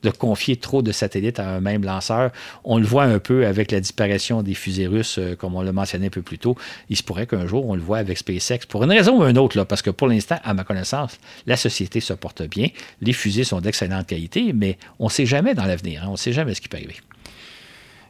de 0.02 0.10
confier 0.10 0.56
trop 0.56 0.82
de 0.82 0.92
satellites 0.92 1.38
à 1.38 1.48
un 1.48 1.60
même 1.60 1.84
lanceur. 1.84 2.30
On 2.64 2.78
le 2.78 2.86
voit 2.86 3.04
un 3.04 3.18
peu 3.18 3.46
avec 3.46 3.70
la 3.70 3.80
disparition 3.80 4.42
des 4.42 4.54
fusées 4.54 4.86
russes, 4.86 5.18
euh, 5.18 5.36
comme 5.36 5.54
on 5.54 5.62
l'a 5.62 5.72
mentionné 5.72 6.06
un 6.06 6.10
peu 6.10 6.22
plus 6.22 6.38
tôt. 6.38 6.56
Il 6.88 6.96
se 6.96 7.02
pourrait 7.02 7.26
qu'un 7.26 7.46
jour, 7.46 7.68
on 7.68 7.74
le 7.74 7.82
voit 7.82 7.98
avec 7.98 8.18
SpaceX, 8.18 8.66
pour 8.68 8.82
une 8.84 8.90
raison 8.90 9.20
ou 9.20 9.24
une 9.24 9.38
autre, 9.38 9.62
parce 9.64 9.82
que 9.82 9.90
pour 9.90 10.08
l'instant, 10.08 10.38
à 10.42 10.54
ma 10.54 10.64
connaissance, 10.64 11.18
la 11.46 11.56
société 11.56 12.00
se 12.00 12.12
porte 12.12 12.42
bien. 12.42 12.68
Les 13.00 13.12
fusées 13.12 13.44
sont 13.44 13.60
d'excellente 13.60 14.06
qualité, 14.06 14.52
mais 14.52 14.78
on 14.98 15.08
sait 15.08 15.26
jamais 15.26 15.33
dans 15.42 15.66
l'avenir. 15.66 16.02
Hein. 16.04 16.08
on 16.08 16.12
ne 16.12 16.16
sait 16.16 16.32
jamais 16.32 16.54
ce 16.54 16.60
qui 16.60 16.68
peut 16.68 16.76
arriver. 16.76 16.96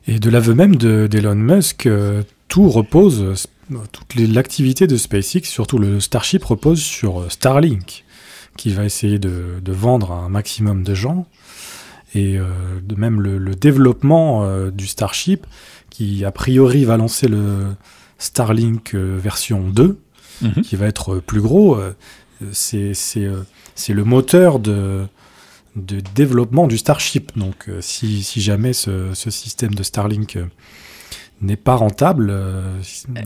Et 0.06 0.18
de 0.18 0.30
l'aveu 0.30 0.55
même 0.55 0.76
d'Elon 0.76 1.34
Musk, 1.34 1.86
euh, 1.86 2.22
tout 2.48 2.68
repose, 2.68 3.48
toute 3.92 4.14
l'activité 4.14 4.86
de 4.86 4.96
SpaceX, 4.96 5.44
surtout 5.44 5.78
le 5.78 6.01
Starship, 6.01 6.44
repose 6.44 6.82
sur 6.82 7.20
euh, 7.20 7.28
Starlink 7.28 8.05
qui 8.56 8.70
va 8.70 8.84
essayer 8.84 9.18
de, 9.18 9.60
vendre 9.66 10.12
à 10.12 10.16
un 10.16 10.28
maximum 10.28 10.84
de 10.84 10.94
gens. 10.94 11.26
Et 12.14 12.38
euh, 12.38 12.44
de 12.80 12.94
même 12.94 13.20
le, 13.20 13.55
développement 13.56 14.44
euh, 14.44 14.70
du 14.70 14.86
Starship, 14.86 15.44
qui 15.90 16.24
a 16.24 16.30
priori 16.30 16.84
va 16.84 16.96
lancer 16.96 17.26
le 17.26 17.74
Starlink 18.18 18.94
version 18.94 19.68
2, 19.68 19.98
mhm. 20.42 20.62
qui 20.62 20.76
va 20.76 20.86
être 20.86 21.18
plus 21.18 21.40
gros. 21.40 21.76
c'est 22.52 22.92
le 23.88 24.05
moteur 24.05 24.60
de, 24.60 25.05
de 25.76 26.01
développement 26.14 26.66
du 26.66 26.78
Starship. 26.78 27.32
Donc 27.36 27.68
si, 27.80 28.22
si 28.22 28.40
jamais 28.40 28.72
ce, 28.72 29.12
ce, 29.14 29.30
système 29.30 29.74
de 29.74 29.82
Starlink 29.82 30.38
n'est 31.40 31.56
pas 31.56 31.74
rentable, 31.74 32.32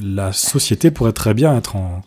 la 0.02 0.32
société 0.32 0.90
pourrait 0.90 1.12
très 1.12 1.34
bien 1.34 1.56
être 1.56 1.76
en, 1.76 2.02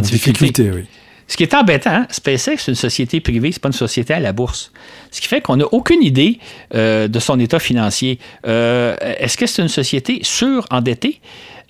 difficulté. 0.00 0.70
oui. 0.70 0.84
Ce 1.26 1.36
qui 1.36 1.42
est 1.42 1.54
embêtant, 1.54 1.90
hein, 1.90 2.06
SpaceX, 2.10 2.58
c'est 2.58 2.70
une 2.70 2.74
société 2.74 3.20
privée, 3.20 3.50
c'est 3.50 3.60
pas 3.60 3.68
une 3.68 3.72
société 3.72 4.12
à 4.12 4.20
la 4.20 4.32
bourse. 4.32 4.72
Ce 5.10 5.20
qui 5.20 5.28
fait 5.28 5.40
qu'on 5.40 5.56
n'a 5.56 5.64
aucune 5.72 6.02
idée 6.02 6.38
euh, 6.74 7.08
de 7.08 7.18
son 7.18 7.40
état 7.40 7.58
financier. 7.58 8.18
Euh, 8.46 8.94
est-ce 9.00 9.38
que 9.38 9.46
c'est 9.46 9.62
une 9.62 9.68
société 9.68 10.20
surendettée? 10.22 11.20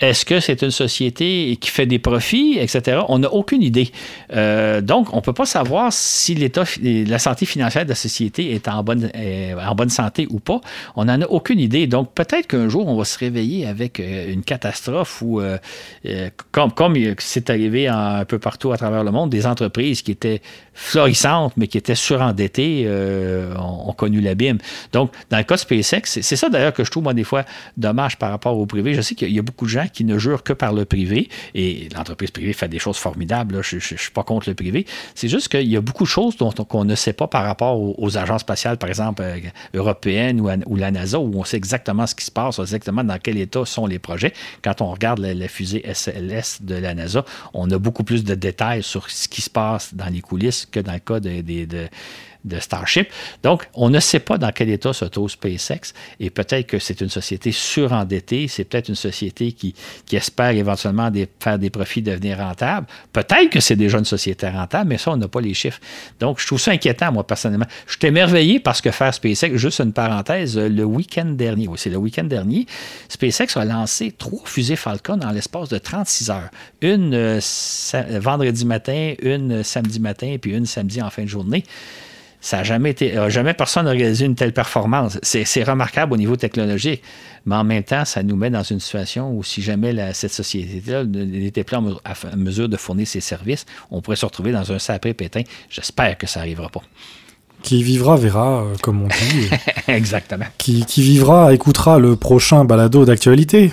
Est-ce 0.00 0.24
que 0.24 0.40
c'est 0.40 0.62
une 0.62 0.70
société 0.70 1.56
qui 1.60 1.70
fait 1.70 1.86
des 1.86 1.98
profits, 1.98 2.58
etc.? 2.58 3.02
On 3.08 3.20
n'a 3.20 3.32
aucune 3.32 3.62
idée. 3.62 3.90
Euh, 4.32 4.80
donc, 4.80 5.12
on 5.12 5.16
ne 5.16 5.20
peut 5.20 5.32
pas 5.32 5.46
savoir 5.46 5.92
si 5.92 6.34
l'état, 6.34 6.64
la 6.82 7.18
santé 7.18 7.46
financière 7.46 7.84
de 7.84 7.90
la 7.90 7.94
société 7.94 8.52
est 8.52 8.66
en 8.66 8.82
bonne, 8.82 9.10
en 9.14 9.74
bonne 9.74 9.90
santé 9.90 10.26
ou 10.30 10.40
pas. 10.40 10.60
On 10.96 11.04
n'en 11.04 11.20
a 11.20 11.26
aucune 11.26 11.60
idée. 11.60 11.86
Donc, 11.86 12.12
peut-être 12.12 12.48
qu'un 12.48 12.68
jour, 12.68 12.88
on 12.88 12.96
va 12.96 13.04
se 13.04 13.18
réveiller 13.18 13.66
avec 13.66 14.00
euh, 14.00 14.32
une 14.32 14.42
catastrophe 14.42 15.22
ou, 15.22 15.40
euh, 15.40 15.58
comme, 16.50 16.72
comme 16.72 16.96
c'est 17.18 17.48
arrivé 17.50 17.86
un 17.86 18.24
peu 18.24 18.38
partout 18.38 18.72
à 18.72 18.76
travers 18.76 19.04
le 19.04 19.12
monde, 19.12 19.30
des 19.30 19.46
entreprises 19.46 20.02
qui 20.02 20.10
étaient 20.10 20.42
florissantes, 20.74 21.52
mais 21.56 21.68
qui 21.68 21.78
étaient 21.78 21.94
surendettées, 21.94 22.88
ont, 23.56 23.90
ont, 23.90 23.92
connu 23.92 24.20
l'abîme. 24.20 24.58
Donc, 24.92 25.12
dans 25.30 25.38
le 25.38 25.44
cas 25.44 25.54
de 25.54 25.60
SpaceX, 25.60 26.20
c'est 26.20 26.36
ça 26.36 26.48
d'ailleurs 26.48 26.72
que 26.72 26.82
je 26.82 26.90
trouve, 26.90 27.04
moi, 27.04 27.14
des 27.14 27.22
fois, 27.22 27.44
dommage 27.76 28.18
par 28.18 28.30
rapport 28.30 28.58
au 28.58 28.66
privé. 28.66 28.94
Je 28.94 29.00
sais 29.00 29.14
qu'il 29.14 29.30
y 29.30 29.38
a 29.38 29.42
beaucoup 29.42 29.66
de 29.66 29.70
gens 29.70 29.84
qui 29.89 30.05
ne 30.05 30.19
jurent 30.19 30.43
que 30.43 30.52
par 30.52 30.73
le 30.73 30.85
privé, 30.85 31.28
et 31.55 31.89
l'entreprise 31.94 32.31
privée 32.31 32.52
fait 32.52 32.69
des 32.69 32.78
choses 32.78 32.97
formidables, 32.97 33.62
je 33.62 33.77
ne 33.77 33.81
suis 33.81 34.11
pas 34.12 34.23
contre 34.23 34.48
le 34.48 34.55
privé, 34.55 34.86
c'est 35.15 35.28
juste 35.28 35.48
qu'il 35.48 35.69
y 35.69 35.77
a 35.77 35.81
beaucoup 35.81 36.05
de 36.05 36.09
choses 36.09 36.36
dont 36.36 36.52
on 36.70 36.85
ne 36.85 36.94
sait 36.94 37.12
pas 37.12 37.27
par 37.27 37.44
rapport 37.44 37.81
aux, 37.81 38.16
agences 38.16 38.43
spatiales, 38.43 38.77
par 38.77 38.89
exemple, 38.89 39.23
euh, 39.23 39.39
européennes 39.74 40.40
ou, 40.40 40.77
la 40.77 40.90
NASA, 40.90 41.19
où 41.19 41.32
on 41.35 41.44
sait 41.44 41.56
exactement 41.56 42.06
ce 42.06 42.15
qui 42.15 42.24
se 42.24 42.31
passe, 42.31 42.59
exactement 42.59 43.02
dans 43.02 43.19
quel 43.19 43.39
état 43.39 43.65
sont 43.65 43.86
les 43.86 43.98
projets. 43.98 44.32
Quand 44.62 44.81
on 44.81 44.90
regarde 44.90 45.19
la, 45.20 45.48
fusée 45.48 45.82
SLS 45.93 46.62
de 46.62 46.74
la 46.77 46.94
NASA, 46.94 47.24
on 47.52 47.70
a 47.70 47.78
beaucoup 47.78 48.05
plus 48.05 48.24
de 48.24 48.35
détails 48.35 48.82
sur 48.82 49.11
ce 49.11 49.28
qui 49.28 49.43
se 49.43 49.51
passe 49.51 49.94
dans 49.94 50.12
les 50.12 50.20
coulisses 50.20 50.66
que 50.66 50.81
dans 50.81 50.93
le 50.93 50.98
cas 50.98 51.20
de 51.20 51.43
de 52.44 52.58
Starship. 52.58 53.08
Donc, 53.42 53.68
on 53.74 53.90
ne 53.90 54.00
sait 54.00 54.20
pas 54.20 54.38
dans 54.38 54.52
quel 54.52 54.68
état 54.70 54.92
se 54.92 55.04
trouve 55.04 55.30
SpaceX 55.30 55.94
et 56.20 56.30
peut-être 56.30 56.66
que 56.66 56.78
c'est 56.78 57.00
une 57.00 57.08
société 57.08 57.52
surendettée, 57.52 58.48
c'est 58.48 58.64
peut-être 58.64 58.88
une 58.88 58.94
société 58.94 59.52
qui, 59.52 59.74
qui 60.06 60.16
espère 60.16 60.50
éventuellement 60.50 61.10
faire 61.40 61.58
des 61.58 61.70
profits, 61.70 62.02
devenir 62.02 62.38
rentable. 62.38 62.86
Peut-être 63.12 63.50
que 63.50 63.60
c'est 63.60 63.76
déjà 63.76 63.98
une 63.98 64.04
société 64.04 64.48
rentable, 64.48 64.90
mais 64.90 64.98
ça, 64.98 65.12
on 65.12 65.16
n'a 65.16 65.28
pas 65.28 65.40
les 65.40 65.54
chiffres. 65.54 65.80
Donc, 66.20 66.40
je 66.40 66.46
trouve 66.46 66.60
ça 66.60 66.72
inquiétant, 66.72 67.12
moi, 67.12 67.26
personnellement. 67.26 67.66
Je 67.86 67.96
suis 67.98 68.06
émerveillé 68.06 68.60
parce 68.60 68.80
que 68.80 68.90
faire 68.90 69.14
SpaceX, 69.14 69.56
juste 69.56 69.80
une 69.80 69.92
parenthèse, 69.92 70.58
le 70.58 70.84
week-end 70.84 71.26
dernier, 71.26 71.68
oui, 71.68 71.78
c'est 71.78 71.90
le 71.90 71.96
week-end 71.96 72.24
dernier, 72.24 72.66
SpaceX 73.08 73.56
a 73.56 73.64
lancé 73.64 74.12
trois 74.12 74.44
fusées 74.44 74.76
Falcon 74.76 75.16
dans 75.16 75.30
l'espace 75.30 75.68
de 75.68 75.78
36 75.78 76.30
heures. 76.30 76.50
Une 76.80 77.14
euh, 77.14 77.40
vendredi 78.20 78.64
matin, 78.64 79.14
une 79.22 79.62
samedi 79.62 80.00
matin, 80.00 80.36
puis 80.40 80.52
une 80.52 80.66
samedi 80.66 81.00
en 81.00 81.10
fin 81.10 81.22
de 81.22 81.28
journée. 81.28 81.64
Ça 82.44 82.58
n'a 82.58 82.62
jamais 82.62 82.90
été, 82.90 83.16
euh, 83.16 83.30
jamais 83.30 83.54
personne 83.54 83.86
n'a 83.86 83.92
réalisé 83.92 84.26
une 84.26 84.34
telle 84.34 84.52
performance. 84.52 85.18
C'est 85.22 85.64
remarquable 85.64 86.12
au 86.12 86.18
niveau 86.18 86.36
technologique, 86.36 87.02
mais 87.46 87.56
en 87.56 87.64
même 87.64 87.84
temps, 87.84 88.04
ça 88.04 88.22
nous 88.22 88.36
met 88.36 88.50
dans 88.50 88.62
une 88.62 88.80
situation 88.80 89.34
où 89.34 89.42
si 89.42 89.62
jamais 89.62 90.12
cette 90.12 90.34
société-là 90.34 91.04
n'était 91.04 91.64
plus 91.64 91.78
en 91.78 91.96
mesure 92.36 92.68
de 92.68 92.76
fournir 92.76 93.06
ses 93.06 93.22
services, 93.22 93.64
on 93.90 94.02
pourrait 94.02 94.18
se 94.18 94.26
retrouver 94.26 94.52
dans 94.52 94.70
un 94.72 94.78
sacré 94.78 95.14
pétin. 95.14 95.40
J'espère 95.70 96.18
que 96.18 96.26
ça 96.26 96.40
n'arrivera 96.40 96.68
pas. 96.68 96.82
Qui 97.62 97.82
vivra 97.82 98.18
verra, 98.18 98.60
euh, 98.60 98.74
comme 98.82 99.00
on 99.00 99.08
dit. 99.08 99.48
Exactement. 99.88 100.44
Qui, 100.58 100.84
qui 100.84 101.00
vivra 101.00 101.54
écoutera 101.54 101.98
le 101.98 102.14
prochain 102.14 102.66
balado 102.66 103.06
d'actualité. 103.06 103.72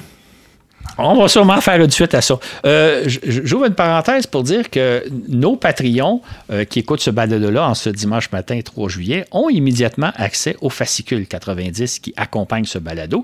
On 0.98 1.16
va 1.16 1.28
sûrement 1.28 1.60
faire 1.62 1.82
une 1.82 1.90
suite 1.90 2.14
à 2.14 2.22
ça. 2.22 2.38
Euh, 2.66 3.03
j'ouvre 3.08 3.66
une 3.66 3.74
parenthèse 3.74 4.28
pour 4.28 4.44
dire 4.44 4.70
que 4.70 5.03
nos 5.30 5.56
Patreons 5.56 6.22
euh, 6.52 6.66
qui 6.66 6.80
écoutent 6.80 7.02
ce 7.02 7.10
balado-là 7.10 7.70
en 7.70 7.74
ce 7.74 7.90
dimanche 7.90 8.32
matin 8.32 8.60
3 8.64 8.90
juillet 8.90 9.26
ont 9.32 9.49
immédiatement 9.49 10.12
accès 10.16 10.58
au 10.62 10.70
fascicule 10.70 11.28
90 11.28 11.99
qui 11.99 12.14
accompagne 12.18 12.66
ce 12.66 12.78
balado. 12.78 13.24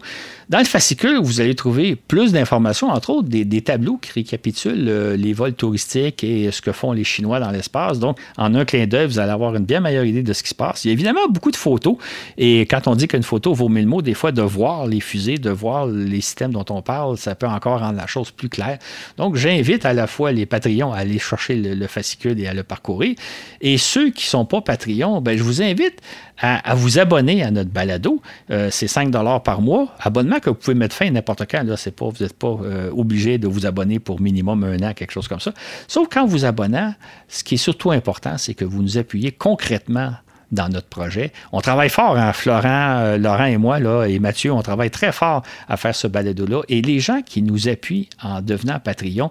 Dans 0.49 0.59
le 0.59 0.65
fascicule, 0.65 1.19
vous 1.21 1.41
allez 1.41 1.55
trouver 1.55 1.95
plus 1.95 2.31
d'informations, 2.31 2.89
entre 2.89 3.09
autres 3.09 3.27
des, 3.27 3.61
tableaux 3.61 3.97
qui 3.97 4.13
récapitulent 4.13 4.87
euh, 4.87 5.17
les 5.17 5.33
vols 5.33 5.53
touristiques 5.53 6.23
et 6.23 6.51
ce 6.51 6.61
que 6.61 6.71
font 6.71 6.93
les 6.93 7.03
Chinois 7.03 7.39
dans 7.39 7.51
l'espace. 7.51 7.99
Donc, 7.99 8.17
en 8.37 8.55
un 8.55 8.63
clin 8.63 8.87
d'œil, 8.87 9.07
vous 9.07 9.19
allez 9.19 9.31
avoir 9.31 9.55
une 9.55 9.65
bien 9.65 9.81
meilleure 9.81 10.05
idée 10.05 10.23
de 10.23 10.31
ce 10.31 10.43
qui 10.43 10.49
se 10.49 10.55
passe. 10.55 10.85
Il 10.85 10.87
y 10.87 10.91
a 10.91 10.93
évidemment 10.93 11.27
beaucoup 11.29 11.51
de 11.51 11.57
photos. 11.57 11.97
Et 12.37 12.61
quand 12.61 12.87
on 12.87 12.95
dit 12.95 13.07
qu'une 13.07 13.23
photo 13.23 13.53
vaut 13.53 13.67
mille 13.67 13.87
mots, 13.87 14.01
des 14.01 14.13
fois, 14.13 14.31
de 14.31 14.41
voir 14.41 14.87
les 14.87 15.01
fusées, 15.01 15.37
de 15.37 15.49
voir 15.49 15.85
les 15.85 16.21
systèmes 16.21 16.51
dont 16.51 16.65
on 16.69 16.81
parle, 16.81 17.17
ça 17.17 17.35
peut 17.35 17.46
encore 17.51 17.79
rendre 17.79 17.97
la 17.97 18.07
chose 18.07 18.31
plus 18.31 18.49
claire. 18.49 18.77
Donc, 19.17 19.35
j'invite 19.35 19.85
à 19.85 19.93
la 19.93 20.07
fois 20.07 20.31
les 20.31 20.45
Patreons 20.45 20.93
à 20.93 20.97
aller 20.97 21.19
chercher 21.19 21.55
le, 21.55 21.87
fascicule 21.87 22.39
et 22.39 22.47
à 22.47 22.53
le 22.53 22.63
parcourir. 22.63 23.15
Et 23.61 23.77
ceux 23.77 24.11
qui 24.11 24.25
ne 24.25 24.29
sont 24.29 24.45
pas 24.45 24.61
Patreons, 24.61 25.21
ben, 25.21 25.37
je 25.37 25.43
vous 25.43 25.61
invite 25.61 26.01
à, 26.39 26.75
vous 26.75 26.99
abonner 26.99 27.43
à 27.43 27.51
notre 27.51 27.69
balado. 27.69 28.21
Euh, 28.51 28.69
c'est 28.71 28.87
5 28.87 29.11
par 29.43 29.61
mois. 29.61 29.95
Abonnement 29.99 30.39
que 30.39 30.49
vous 30.49 30.55
pouvez 30.55 30.75
mettre 30.75 30.95
fin 30.95 31.09
n'importe 31.09 31.49
quand. 31.49 31.63
Là, 31.63 31.77
c'est 31.77 31.95
pas, 31.95 32.05
vous 32.05 32.23
n'êtes 32.23 32.37
pas 32.37 32.57
euh, 32.63 32.91
obligé 32.91 33.37
de 33.37 33.47
vous 33.47 33.65
abonner 33.65 33.99
pour 33.99 34.21
minimum 34.21 34.63
un 34.63 34.77
an, 34.87 34.93
quelque 34.93 35.11
chose 35.11 35.27
comme 35.27 35.39
ça. 35.39 35.53
Sauf 35.87 36.07
quand 36.11 36.25
vous 36.25 36.45
abonnez, 36.45 36.89
ce 37.27 37.43
qui 37.43 37.55
est 37.55 37.57
surtout 37.57 37.91
important, 37.91 38.37
c'est 38.37 38.53
que 38.53 38.65
vous 38.65 38.81
nous 38.81 38.97
appuyez 38.97 39.31
concrètement 39.31 40.13
dans 40.51 40.69
notre 40.69 40.87
projet. 40.87 41.31
On 41.51 41.61
travaille 41.61 41.89
fort, 41.89 42.17
hein, 42.17 42.33
Florent, 42.33 42.99
euh, 42.99 43.17
Laurent 43.17 43.45
et 43.45 43.57
moi, 43.57 43.79
là, 43.79 44.05
et 44.05 44.19
Mathieu, 44.19 44.51
on 44.51 44.61
travaille 44.61 44.91
très 44.91 45.11
fort 45.11 45.43
à 45.67 45.77
faire 45.77 45.95
ce 45.95 46.07
balado-là. 46.07 46.61
Et 46.69 46.81
les 46.81 46.99
gens 46.99 47.21
qui 47.21 47.41
nous 47.41 47.67
appuient 47.67 48.09
en 48.21 48.41
devenant 48.41 48.79
Patreon, 48.79 49.29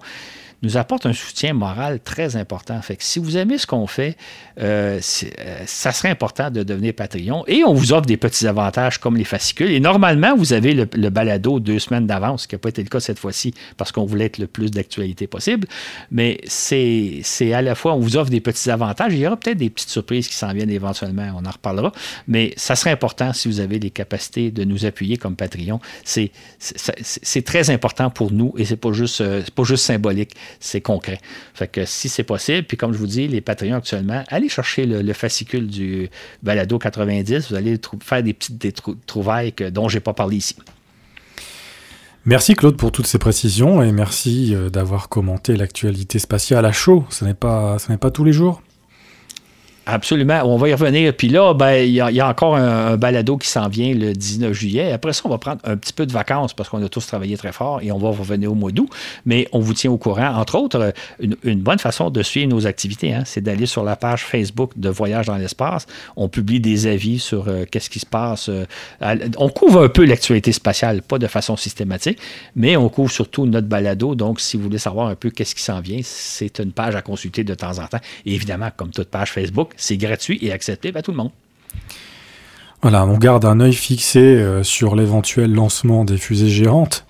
nous 0.62 0.76
apporte 0.76 1.06
un 1.06 1.12
soutien 1.12 1.52
moral 1.52 2.00
très 2.00 2.36
important. 2.36 2.80
Fait 2.82 2.96
que 2.96 3.04
si 3.04 3.18
vous 3.18 3.36
aimez 3.36 3.58
ce 3.58 3.66
qu'on 3.66 3.86
fait, 3.86 4.16
euh, 4.60 5.00
euh, 5.46 5.62
ça 5.66 5.92
serait 5.92 6.08
important 6.08 6.50
de 6.50 6.62
devenir 6.62 6.94
Patreon. 6.94 7.44
Et 7.46 7.62
on 7.64 7.74
vous 7.74 7.92
offre 7.92 8.06
des 8.06 8.16
petits 8.16 8.46
avantages 8.46 8.98
comme 8.98 9.16
les 9.16 9.24
fascicules. 9.24 9.70
Et 9.70 9.80
normalement, 9.80 10.34
vous 10.36 10.52
avez 10.52 10.72
le, 10.72 11.10
balado 11.10 11.60
deux 11.60 11.78
semaines 11.78 12.06
d'avance, 12.06 12.42
ce 12.42 12.48
qui 12.48 12.54
n'a 12.54 12.58
pas 12.58 12.70
été 12.70 12.82
le 12.82 12.88
cas 12.88 13.00
cette 13.00 13.18
fois-ci 13.18 13.54
parce 13.76 13.92
qu'on 13.92 14.04
voulait 14.04 14.26
être 14.26 14.38
le 14.38 14.46
plus 14.46 14.70
d'actualité 14.70 15.26
possible. 15.26 15.68
Mais 16.10 16.40
c'est 16.46 17.22
à 17.52 17.62
la 17.62 17.74
fois, 17.74 17.94
on 17.94 18.00
vous 18.00 18.16
offre 18.16 18.30
des 18.30 18.40
petits 18.40 18.70
avantages. 18.70 19.12
Il 19.12 19.18
y 19.18 19.26
aura 19.26 19.36
peut-être 19.36 19.58
des 19.58 19.70
petites 19.70 19.90
surprises 19.90 20.28
qui 20.28 20.34
s'en 20.34 20.52
viennent 20.52 20.70
éventuellement. 20.70 21.30
On 21.36 21.44
en 21.44 21.50
reparlera. 21.50 21.92
Mais 22.28 22.52
ça 22.56 22.76
serait 22.76 22.90
important 22.90 23.32
si 23.32 23.48
vous 23.48 23.60
avez 23.60 23.78
les 23.78 23.90
capacités 23.90 24.50
de 24.50 24.64
nous 24.64 24.84
appuyer 24.84 25.16
comme 25.16 25.36
Patreon. 25.36 25.80
C'est 26.04 26.30
très 27.44 27.70
important 27.70 28.10
pour 28.10 28.32
nous 28.32 28.52
et 28.56 28.64
c'est 28.64 28.76
pas 28.76 28.92
juste, 28.92 29.20
euh, 29.20 29.42
pas 29.54 29.64
juste 29.64 29.84
symbolique, 29.84 30.34
c'est 30.60 30.80
concret. 30.80 31.18
Fait 31.54 31.68
que 31.68 31.84
si 31.84 32.08
c'est 32.08 32.24
possible, 32.24 32.66
puis 32.66 32.76
comme 32.76 32.92
je 32.92 32.98
vous 32.98 33.06
dis, 33.06 33.28
les 33.28 33.40
Patreons 33.40 33.76
actuellement, 33.76 34.24
allez 34.28 34.48
chercher 34.48 34.86
le, 34.86 35.12
fascicule 35.12 35.66
du 35.66 36.10
Balado 36.42 36.78
90, 36.78 37.50
vous 37.50 37.56
allez 37.56 37.78
faire 38.02 38.22
des 38.22 38.32
petites 38.32 38.82
trouvailles 39.06 39.52
que, 39.52 39.68
dont 39.68 39.88
je 39.88 39.96
n'ai 39.96 40.00
pas 40.00 40.12
parlé 40.14 40.36
ici. 40.36 40.56
Merci 42.24 42.54
Claude 42.54 42.76
pour 42.76 42.90
toutes 42.90 43.06
ces 43.06 43.18
précisions 43.18 43.84
et 43.84 43.92
merci 43.92 44.52
euh, 44.52 44.68
d'avoir 44.68 45.08
commenté 45.08 45.54
l'actualité 45.54 46.18
spatiale 46.18 46.64
à 46.64 46.72
chaud. 46.72 47.04
Ce 47.08 47.24
n'est 47.24 47.34
pas, 47.34 47.78
ce 47.78 47.92
n'est 47.92 47.98
pas 47.98 48.10
tous 48.10 48.24
les 48.24 48.32
jours. 48.32 48.62
Absolument. 49.88 50.42
On 50.44 50.56
va 50.56 50.68
y 50.68 50.74
revenir. 50.74 51.14
Puis 51.14 51.28
là, 51.28 51.54
ben, 51.54 51.74
il 51.74 51.92
y, 51.92 52.00
a 52.00 52.28
encore 52.28 52.56
un, 52.56 52.96
balado 52.96 53.36
qui 53.36 53.46
s'en 53.46 53.68
vient 53.68 53.94
le 53.94 54.14
19 54.14 54.52
juillet. 54.52 54.90
Après 54.90 55.12
ça, 55.12 55.22
on 55.24 55.28
va 55.28 55.38
prendre 55.38 55.60
un 55.62 55.76
petit 55.76 55.92
peu 55.92 56.06
de 56.06 56.12
vacances 56.12 56.54
parce 56.54 56.68
qu'on 56.68 56.84
a 56.84 56.88
tous 56.88 57.06
travaillé 57.06 57.36
très 57.36 57.52
fort 57.52 57.80
et 57.82 57.92
on 57.92 57.98
va 57.98 58.08
revenir 58.08 58.50
au 58.50 58.56
mois 58.56 58.72
d'août. 58.72 58.90
Mais 59.26 59.46
on 59.52 59.60
vous 59.60 59.74
tient 59.74 59.92
au 59.92 59.96
courant. 59.96 60.34
Entre 60.34 60.56
autres, 60.56 60.92
une, 61.20 61.60
bonne 61.60 61.78
façon 61.78 62.10
de 62.10 62.20
suivre 62.24 62.48
nos 62.48 62.66
activités, 62.66 63.14
hein, 63.14 63.22
c'est 63.24 63.40
d'aller 63.40 63.66
sur 63.66 63.84
la 63.84 63.94
page 63.94 64.24
Facebook 64.24 64.72
de 64.74 64.88
Voyage 64.88 65.26
dans 65.26 65.36
l'espace. 65.36 65.86
On 66.16 66.28
publie 66.28 66.58
des 66.58 66.88
avis 66.88 67.20
sur 67.20 67.46
euh, 67.46 67.64
qu'est-ce 67.70 67.88
qui 67.88 68.00
se 68.00 68.06
passe. 68.06 68.48
Euh, 68.48 68.64
on 69.38 69.48
couvre 69.48 69.84
un 69.84 69.88
peu 69.88 70.04
l'actualité 70.04 70.50
spatiale, 70.50 71.00
pas 71.00 71.18
de 71.20 71.28
façon 71.28 71.56
systématique, 71.56 72.18
mais 72.56 72.76
on 72.76 72.88
couvre 72.88 73.12
surtout 73.12 73.46
notre 73.46 73.68
balado. 73.68 74.16
Donc, 74.16 74.40
si 74.40 74.56
vous 74.56 74.64
voulez 74.64 74.78
savoir 74.78 75.06
un 75.06 75.14
peu 75.14 75.30
qu'est-ce 75.30 75.54
qui 75.54 75.62
s'en 75.62 75.78
vient, 75.78 76.00
c'est 76.02 76.58
une 76.58 76.72
page 76.72 76.96
à 76.96 77.02
consulter 77.02 77.44
de 77.44 77.54
temps 77.54 77.78
en 77.78 77.86
temps. 77.86 78.00
Et 78.24 78.34
évidemment, 78.34 78.70
comme 78.76 78.90
toute 78.90 79.10
page 79.10 79.30
Facebook, 79.30 79.74
c'est 79.76 79.96
gratuit 79.96 80.38
et 80.42 80.52
accessible 80.52 80.98
à 80.98 81.02
tout 81.02 81.10
le 81.10 81.16
monde. 81.16 81.30
Voilà, 82.82 83.06
on 83.06 83.16
garde 83.18 83.44
un 83.44 83.60
œil 83.60 83.72
fixé 83.72 84.20
euh, 84.20 84.62
sur 84.62 84.94
l'éventuel 84.94 85.52
lancement 85.52 86.04
des 86.04 86.18
fusées 86.18 86.48
géantes 86.48 87.06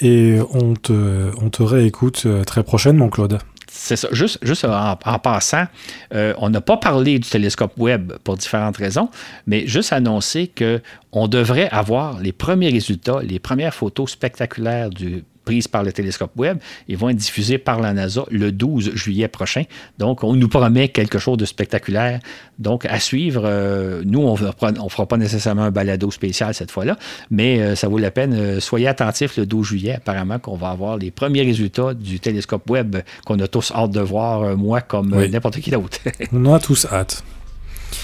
et 0.00 0.38
on 0.54 0.74
te, 0.74 1.30
on 1.40 1.50
te 1.50 1.62
réécoute 1.62 2.22
euh, 2.26 2.42
très 2.44 2.62
prochainement, 2.62 3.08
Claude. 3.08 3.38
C'est 3.72 3.96
ça. 3.96 4.08
Juste, 4.10 4.38
juste 4.42 4.64
en, 4.64 5.18
passant, 5.20 5.64
euh, 6.12 6.34
on 6.38 6.50
n'a 6.50 6.60
pas 6.60 6.76
parlé 6.76 7.18
du 7.20 7.28
télescope 7.28 7.72
Webb 7.78 8.14
pour 8.24 8.36
différentes 8.36 8.76
raisons, 8.76 9.08
mais 9.46 9.66
juste 9.66 9.92
annoncer 9.92 10.50
qu'on 10.56 11.28
devrait 11.28 11.68
avoir 11.70 12.18
les 12.18 12.32
premiers 12.32 12.70
résultats, 12.70 13.20
les 13.22 13.38
premières 13.38 13.74
photos 13.74 14.10
spectaculaires 14.10 14.90
du 14.90 15.22
prises 15.44 15.68
par 15.68 15.82
le 15.82 15.92
télescope 15.92 16.32
Webb 16.36 16.58
Ils 16.88 16.96
vont 16.96 17.08
être 17.08 17.16
diffusées 17.16 17.58
par 17.58 17.80
la 17.80 17.92
NASA 17.92 18.24
le 18.30 18.52
12 18.52 18.94
juillet 18.94 19.28
prochain. 19.28 19.64
Donc, 19.98 20.24
on 20.24 20.34
nous 20.34 20.48
promet 20.48 20.88
quelque 20.88 21.18
chose 21.18 21.36
de 21.38 21.44
spectaculaire. 21.44 22.20
Donc, 22.58 22.84
à 22.86 23.00
suivre, 23.00 23.42
euh, 23.44 24.02
nous, 24.04 24.20
on 24.20 24.32
ne 24.32 24.88
fera 24.88 25.06
pas 25.06 25.16
nécessairement 25.16 25.62
un 25.62 25.70
balado 25.70 26.10
spécial 26.10 26.54
cette 26.54 26.70
fois-là, 26.70 26.96
mais 27.30 27.60
euh, 27.60 27.74
ça 27.74 27.88
vaut 27.88 27.98
la 27.98 28.10
peine. 28.10 28.34
Euh, 28.34 28.60
soyez 28.60 28.88
attentifs 28.88 29.36
le 29.36 29.46
12 29.46 29.66
juillet, 29.66 29.94
apparemment, 29.96 30.38
qu'on 30.38 30.56
va 30.56 30.70
avoir 30.70 30.96
les 30.96 31.10
premiers 31.10 31.42
résultats 31.42 31.94
du 31.94 32.20
télescope 32.20 32.68
Webb 32.68 33.02
qu'on 33.24 33.38
a 33.40 33.48
tous 33.48 33.72
hâte 33.74 33.90
de 33.90 34.00
voir, 34.00 34.56
moi 34.56 34.80
comme 34.80 35.10
n'importe 35.26 35.60
qui 35.60 35.70
d'autre. 35.70 35.98
on 36.32 36.52
a 36.52 36.58
tous 36.58 36.86
hâte. 36.90 37.24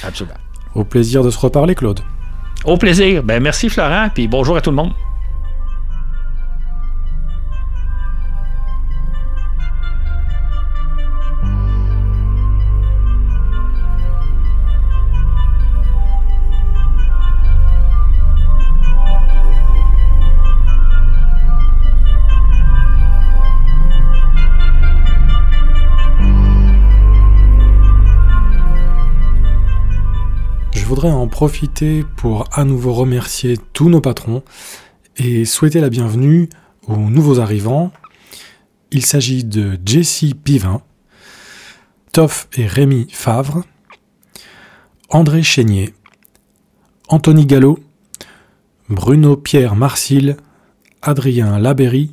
Absolument. 0.02 0.36
Au 0.74 0.84
plaisir 0.84 1.22
de 1.22 1.30
se 1.30 1.38
reparler, 1.38 1.74
Claude. 1.74 2.00
Au 2.64 2.76
plaisir. 2.76 3.22
Ben, 3.22 3.42
merci, 3.42 3.68
Florent, 3.68 4.08
puis 4.12 4.28
bonjour 4.28 4.56
à 4.56 4.60
tout 4.60 4.70
le 4.70 4.76
monde. 4.76 4.92
Voudrais 30.86 31.10
en 31.10 31.26
profiter 31.26 32.04
pour 32.16 32.48
à 32.52 32.64
nouveau 32.64 32.92
remercier 32.92 33.58
tous 33.72 33.88
nos 33.88 34.00
patrons 34.00 34.44
et 35.16 35.44
souhaiter 35.44 35.80
la 35.80 35.90
bienvenue 35.90 36.48
aux 36.86 36.96
nouveaux 36.96 37.40
arrivants. 37.40 37.90
Il 38.92 39.04
s'agit 39.04 39.42
de 39.42 39.80
Jessie 39.84 40.34
Pivin, 40.34 40.82
Toff 42.12 42.46
et 42.56 42.68
Rémi 42.68 43.08
Favre, 43.10 43.64
André 45.08 45.42
Chénier, 45.42 45.92
Anthony 47.08 47.46
Gallo, 47.46 47.80
Bruno 48.88 49.36
Pierre 49.36 49.74
Marcil, 49.74 50.36
Adrien 51.02 51.58
Labéry 51.58 52.12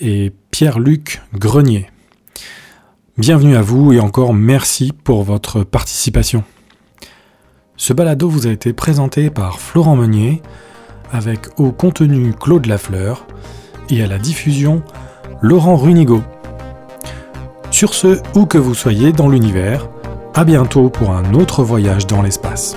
et 0.00 0.32
Pierre-Luc 0.50 1.20
Grenier. 1.34 1.90
Bienvenue 3.18 3.56
à 3.56 3.62
vous 3.62 3.92
et 3.92 4.00
encore 4.00 4.32
merci 4.32 4.92
pour 5.04 5.22
votre 5.22 5.64
participation. 5.64 6.44
Ce 7.76 7.92
balado 7.92 8.28
vous 8.28 8.46
a 8.46 8.50
été 8.50 8.72
présenté 8.72 9.28
par 9.28 9.60
Florent 9.60 9.96
Meunier, 9.96 10.42
avec 11.12 11.48
au 11.58 11.72
contenu 11.72 12.32
Claude 12.32 12.66
Lafleur 12.66 13.26
et 13.90 14.02
à 14.02 14.06
la 14.06 14.18
diffusion 14.18 14.82
Laurent 15.42 15.76
Runigo. 15.76 16.22
Sur 17.70 17.92
ce, 17.92 18.20
où 18.34 18.46
que 18.46 18.58
vous 18.58 18.74
soyez 18.74 19.12
dans 19.12 19.28
l'univers, 19.28 19.88
à 20.34 20.44
bientôt 20.44 20.88
pour 20.88 21.10
un 21.10 21.34
autre 21.34 21.62
voyage 21.62 22.06
dans 22.06 22.22
l'espace. 22.22 22.76